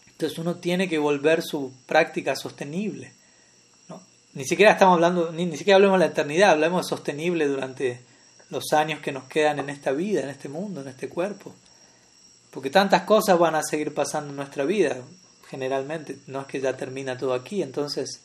Entonces 0.06 0.39
uno 0.39 0.56
tiene 0.56 0.89
que 0.89 0.98
volver 0.98 1.43
su 1.43 1.72
práctica 1.86 2.36
sostenible. 2.36 3.12
¿no? 3.89 4.01
Ni 4.34 4.44
siquiera 4.44 4.72
estamos 4.72 4.94
hablando, 4.94 5.32
ni, 5.32 5.47
ni 5.47 5.56
siquiera 5.56 5.76
hablemos 5.76 5.98
de 5.98 6.06
la 6.06 6.12
eternidad, 6.12 6.51
hablemos 6.51 6.86
de 6.86 6.89
sostenible 6.89 7.47
durante 7.47 8.01
los 8.51 8.72
años 8.72 9.01
que 9.01 9.12
nos 9.12 9.24
quedan 9.24 9.59
en 9.59 9.70
esta 9.70 9.93
vida, 9.93 10.22
en 10.22 10.28
este 10.28 10.48
mundo, 10.48 10.82
en 10.82 10.89
este 10.89 11.09
cuerpo. 11.09 11.55
Porque 12.51 12.70
tantas 12.70 13.02
cosas 13.02 13.39
van 13.39 13.55
a 13.55 13.62
seguir 13.62 13.94
pasando 13.94 14.30
en 14.30 14.36
nuestra 14.36 14.64
vida, 14.64 14.98
generalmente, 15.48 16.18
no 16.26 16.43
es 16.43 16.47
que 16.47 16.60
ya 16.60 16.76
termina 16.76 17.16
todo 17.16 17.32
aquí. 17.32 17.62
Entonces, 17.62 18.20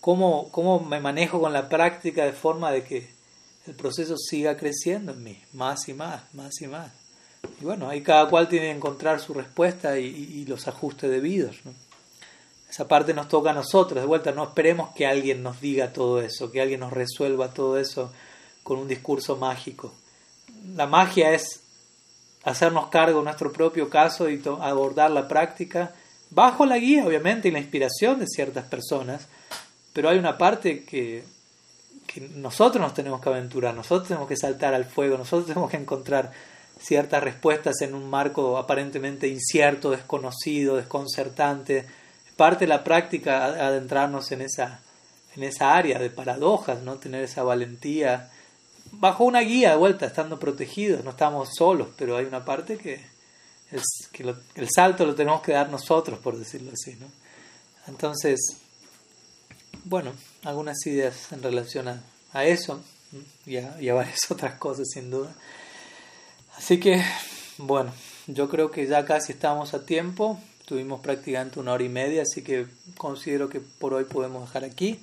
¿cómo, 0.00 0.50
cómo 0.50 0.80
me 0.80 1.00
manejo 1.00 1.40
con 1.40 1.52
la 1.52 1.68
práctica 1.68 2.24
de 2.24 2.32
forma 2.32 2.70
de 2.70 2.84
que 2.84 3.21
el 3.66 3.74
proceso 3.74 4.16
siga 4.16 4.56
creciendo 4.56 5.12
en 5.12 5.22
mí, 5.22 5.42
más 5.52 5.88
y 5.88 5.94
más, 5.94 6.22
más 6.34 6.60
y 6.60 6.66
más? 6.66 6.92
Y 7.60 7.64
bueno, 7.64 7.88
ahí 7.88 8.02
cada 8.02 8.28
cual 8.28 8.48
tiene 8.48 8.66
que 8.66 8.76
encontrar 8.76 9.20
su 9.20 9.34
respuesta 9.34 9.98
y, 9.98 10.44
los 10.46 10.68
ajustes 10.68 11.10
debidos. 11.10 11.56
Esa 12.68 12.88
parte 12.88 13.14
nos 13.14 13.28
toca 13.28 13.50
a 13.50 13.54
nosotros, 13.54 14.00
de 14.00 14.06
vuelta, 14.06 14.32
no 14.32 14.44
esperemos 14.44 14.90
que 14.94 15.06
alguien 15.06 15.42
nos 15.42 15.60
diga 15.60 15.92
todo 15.92 16.20
eso, 16.20 16.50
que 16.50 16.60
alguien 16.60 16.80
nos 16.80 16.92
resuelva 16.92 17.52
todo 17.52 17.78
eso 17.78 18.12
con 18.62 18.78
un 18.78 18.88
discurso 18.88 19.36
mágico. 19.36 19.92
La 20.74 20.86
magia 20.86 21.32
es 21.32 21.60
hacernos 22.44 22.88
cargo 22.88 23.18
de 23.18 23.24
nuestro 23.24 23.52
propio 23.52 23.88
caso 23.88 24.28
y 24.30 24.42
abordar 24.60 25.10
la 25.10 25.28
práctica 25.28 25.94
bajo 26.30 26.64
la 26.64 26.78
guía, 26.78 27.06
obviamente, 27.06 27.48
y 27.48 27.50
la 27.50 27.58
inspiración 27.58 28.18
de 28.18 28.26
ciertas 28.26 28.64
personas, 28.64 29.28
pero 29.92 30.08
hay 30.08 30.18
una 30.18 30.38
parte 30.38 30.84
que, 30.84 31.24
nosotros 32.20 32.80
nos 32.80 32.94
tenemos 32.94 33.20
que 33.20 33.28
aventurar, 33.28 33.74
nosotros 33.74 34.08
tenemos 34.08 34.28
que 34.28 34.36
saltar 34.36 34.74
al 34.74 34.84
fuego, 34.84 35.16
nosotros 35.16 35.46
tenemos 35.46 35.70
que 35.70 35.76
encontrar 35.76 36.32
ciertas 36.80 37.22
respuestas 37.22 37.80
en 37.80 37.94
un 37.94 38.08
marco 38.08 38.58
aparentemente 38.58 39.28
incierto, 39.28 39.90
desconocido, 39.90 40.76
desconcertante. 40.76 41.86
Parte 42.36 42.64
de 42.64 42.68
la 42.68 42.82
práctica 42.82 43.44
adentrarnos 43.44 44.32
en 44.32 44.42
esa, 44.42 44.80
en 45.36 45.42
esa 45.44 45.74
área 45.74 45.98
de 45.98 46.10
paradojas, 46.10 46.82
¿no? 46.82 46.96
tener 46.96 47.22
esa 47.22 47.42
valentía 47.42 48.30
bajo 48.92 49.24
una 49.24 49.40
guía 49.40 49.70
de 49.70 49.76
vuelta, 49.76 50.06
estando 50.06 50.38
protegidos, 50.38 51.04
no 51.04 51.10
estamos 51.10 51.50
solos, 51.56 51.88
pero 51.96 52.16
hay 52.16 52.24
una 52.24 52.44
parte 52.44 52.76
que, 52.76 53.00
es, 53.70 53.82
que 54.12 54.34
el 54.56 54.68
salto 54.74 55.06
lo 55.06 55.14
tenemos 55.14 55.40
que 55.40 55.52
dar 55.52 55.70
nosotros, 55.70 56.18
por 56.18 56.36
decirlo 56.36 56.72
así. 56.72 56.96
¿no? 56.96 57.06
Entonces, 57.86 58.40
bueno, 59.84 60.12
algunas 60.44 60.84
ideas 60.86 61.32
en 61.32 61.42
relación 61.42 61.88
a, 61.88 62.02
a 62.32 62.44
eso 62.44 62.82
y 63.46 63.56
y 63.56 63.88
a 63.88 63.94
varias 63.94 64.18
otras 64.30 64.54
cosas 64.54 64.88
sin 64.92 65.10
duda. 65.10 65.34
Así 66.56 66.78
que, 66.78 67.02
bueno, 67.58 67.92
yo 68.26 68.48
creo 68.48 68.70
que 68.70 68.86
ya 68.86 69.04
casi 69.04 69.32
estamos 69.32 69.74
a 69.74 69.84
tiempo. 69.84 70.38
Tuvimos 70.64 71.00
prácticamente 71.00 71.58
una 71.58 71.72
hora 71.72 71.84
y 71.84 71.88
media, 71.88 72.22
así 72.22 72.42
que 72.42 72.66
considero 72.96 73.48
que 73.48 73.60
por 73.60 73.94
hoy 73.94 74.04
podemos 74.04 74.46
dejar 74.46 74.64
aquí. 74.64 75.00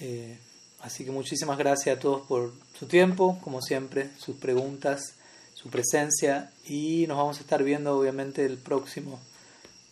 Eh, 0.00 0.38
así 0.80 1.04
que 1.04 1.10
muchísimas 1.10 1.58
gracias 1.58 1.96
a 1.96 2.00
todos 2.00 2.26
por 2.26 2.52
su 2.78 2.86
tiempo, 2.86 3.38
como 3.42 3.60
siempre, 3.60 4.10
sus 4.18 4.36
preguntas, 4.36 5.14
su 5.54 5.68
presencia 5.68 6.50
y 6.64 7.04
nos 7.06 7.18
vamos 7.18 7.38
a 7.38 7.40
estar 7.42 7.62
viendo 7.62 7.98
obviamente 7.98 8.46
el 8.46 8.56
próximo 8.56 9.20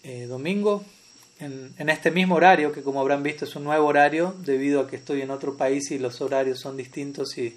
eh, 0.02 0.26
domingo 0.26 0.82
en, 1.40 1.88
este 1.88 2.10
mismo 2.10 2.34
horario, 2.34 2.72
que 2.72 2.82
como 2.82 3.00
habrán 3.00 3.22
visto 3.22 3.44
es 3.44 3.54
un 3.56 3.64
nuevo 3.64 3.86
horario 3.86 4.34
debido 4.38 4.80
a 4.80 4.86
que 4.88 4.96
estoy 4.96 5.22
en 5.22 5.30
otro 5.30 5.56
país 5.56 5.90
y 5.90 5.98
los 5.98 6.20
horarios 6.20 6.60
son 6.60 6.76
distintos 6.76 7.38
y 7.38 7.56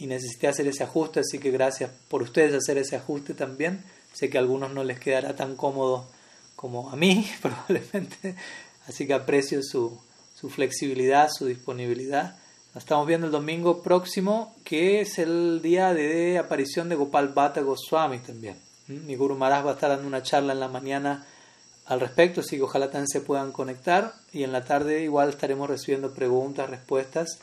y 0.00 0.06
necesité 0.06 0.48
hacer 0.48 0.66
ese 0.66 0.82
ajuste, 0.82 1.20
así 1.20 1.38
que 1.38 1.50
gracias 1.50 1.90
por 2.08 2.22
ustedes 2.22 2.54
hacer 2.54 2.78
ese 2.78 2.96
ajuste 2.96 3.34
también. 3.34 3.84
Sé 4.14 4.30
que 4.30 4.38
a 4.38 4.40
algunos 4.40 4.72
no 4.72 4.82
les 4.82 4.98
quedará 4.98 5.36
tan 5.36 5.56
cómodo 5.56 6.06
como 6.56 6.90
a 6.90 6.96
mí, 6.96 7.30
probablemente, 7.42 8.34
así 8.86 9.06
que 9.06 9.12
aprecio 9.12 9.62
su, 9.62 10.00
su 10.34 10.48
flexibilidad, 10.48 11.28
su 11.30 11.44
disponibilidad. 11.44 12.36
Nos 12.74 12.84
estamos 12.84 13.06
viendo 13.06 13.26
el 13.26 13.32
domingo 13.32 13.82
próximo, 13.82 14.54
que 14.64 15.02
es 15.02 15.18
el 15.18 15.60
día 15.60 15.92
de 15.92 16.38
aparición 16.38 16.88
de 16.88 16.94
Gopal 16.94 17.28
Bhatta 17.28 17.60
Goswami 17.60 18.20
también. 18.20 18.56
Mi 18.86 19.16
Guru 19.16 19.36
Maharaj 19.36 19.66
va 19.66 19.70
a 19.72 19.74
estar 19.74 19.90
dando 19.90 20.06
una 20.06 20.22
charla 20.22 20.54
en 20.54 20.60
la 20.60 20.68
mañana 20.68 21.26
al 21.90 21.98
respecto, 21.98 22.40
así 22.40 22.56
que 22.56 22.62
ojalá 22.62 22.86
también 22.86 23.08
se 23.08 23.20
puedan 23.20 23.50
conectar 23.50 24.14
y 24.32 24.44
en 24.44 24.52
la 24.52 24.64
tarde 24.64 25.02
igual 25.02 25.30
estaremos 25.30 25.68
recibiendo 25.68 26.14
preguntas, 26.14 26.70
respuestas 26.70 27.40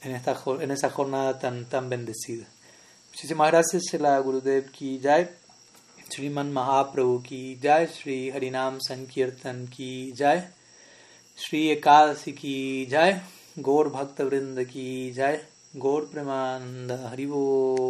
en, 0.00 0.14
esta, 0.14 0.40
en 0.60 0.70
esa 0.70 0.90
jornada 0.90 1.40
tan, 1.40 1.64
tan 1.64 1.90
bendecida. 1.90 2.46
Muchísimas 3.10 3.50
gracias, 3.50 3.92
la 3.98 4.16
Gurudev 4.20 4.70
ki 4.70 5.00
jai, 5.02 5.28
Sriman 6.08 6.52
Mahaprabhu 6.52 7.20
ki 7.20 7.58
jai, 7.60 7.88
Sri 7.88 8.30
Harinam 8.30 8.78
Sankirtan 8.80 9.66
ki 9.66 10.14
jai, 10.16 10.38
Sri 11.34 11.74
Ekadasi 11.74 12.36
ki 12.36 12.86
jai, 12.88 13.20
Gaur 13.56 13.90
Bhakta 13.90 14.24
Vrinda 14.24 14.64
ki 14.64 15.12
jai, 15.12 15.40
Gaur 15.74 16.06
Premananda 16.06 17.10
Haribo. 17.10 17.88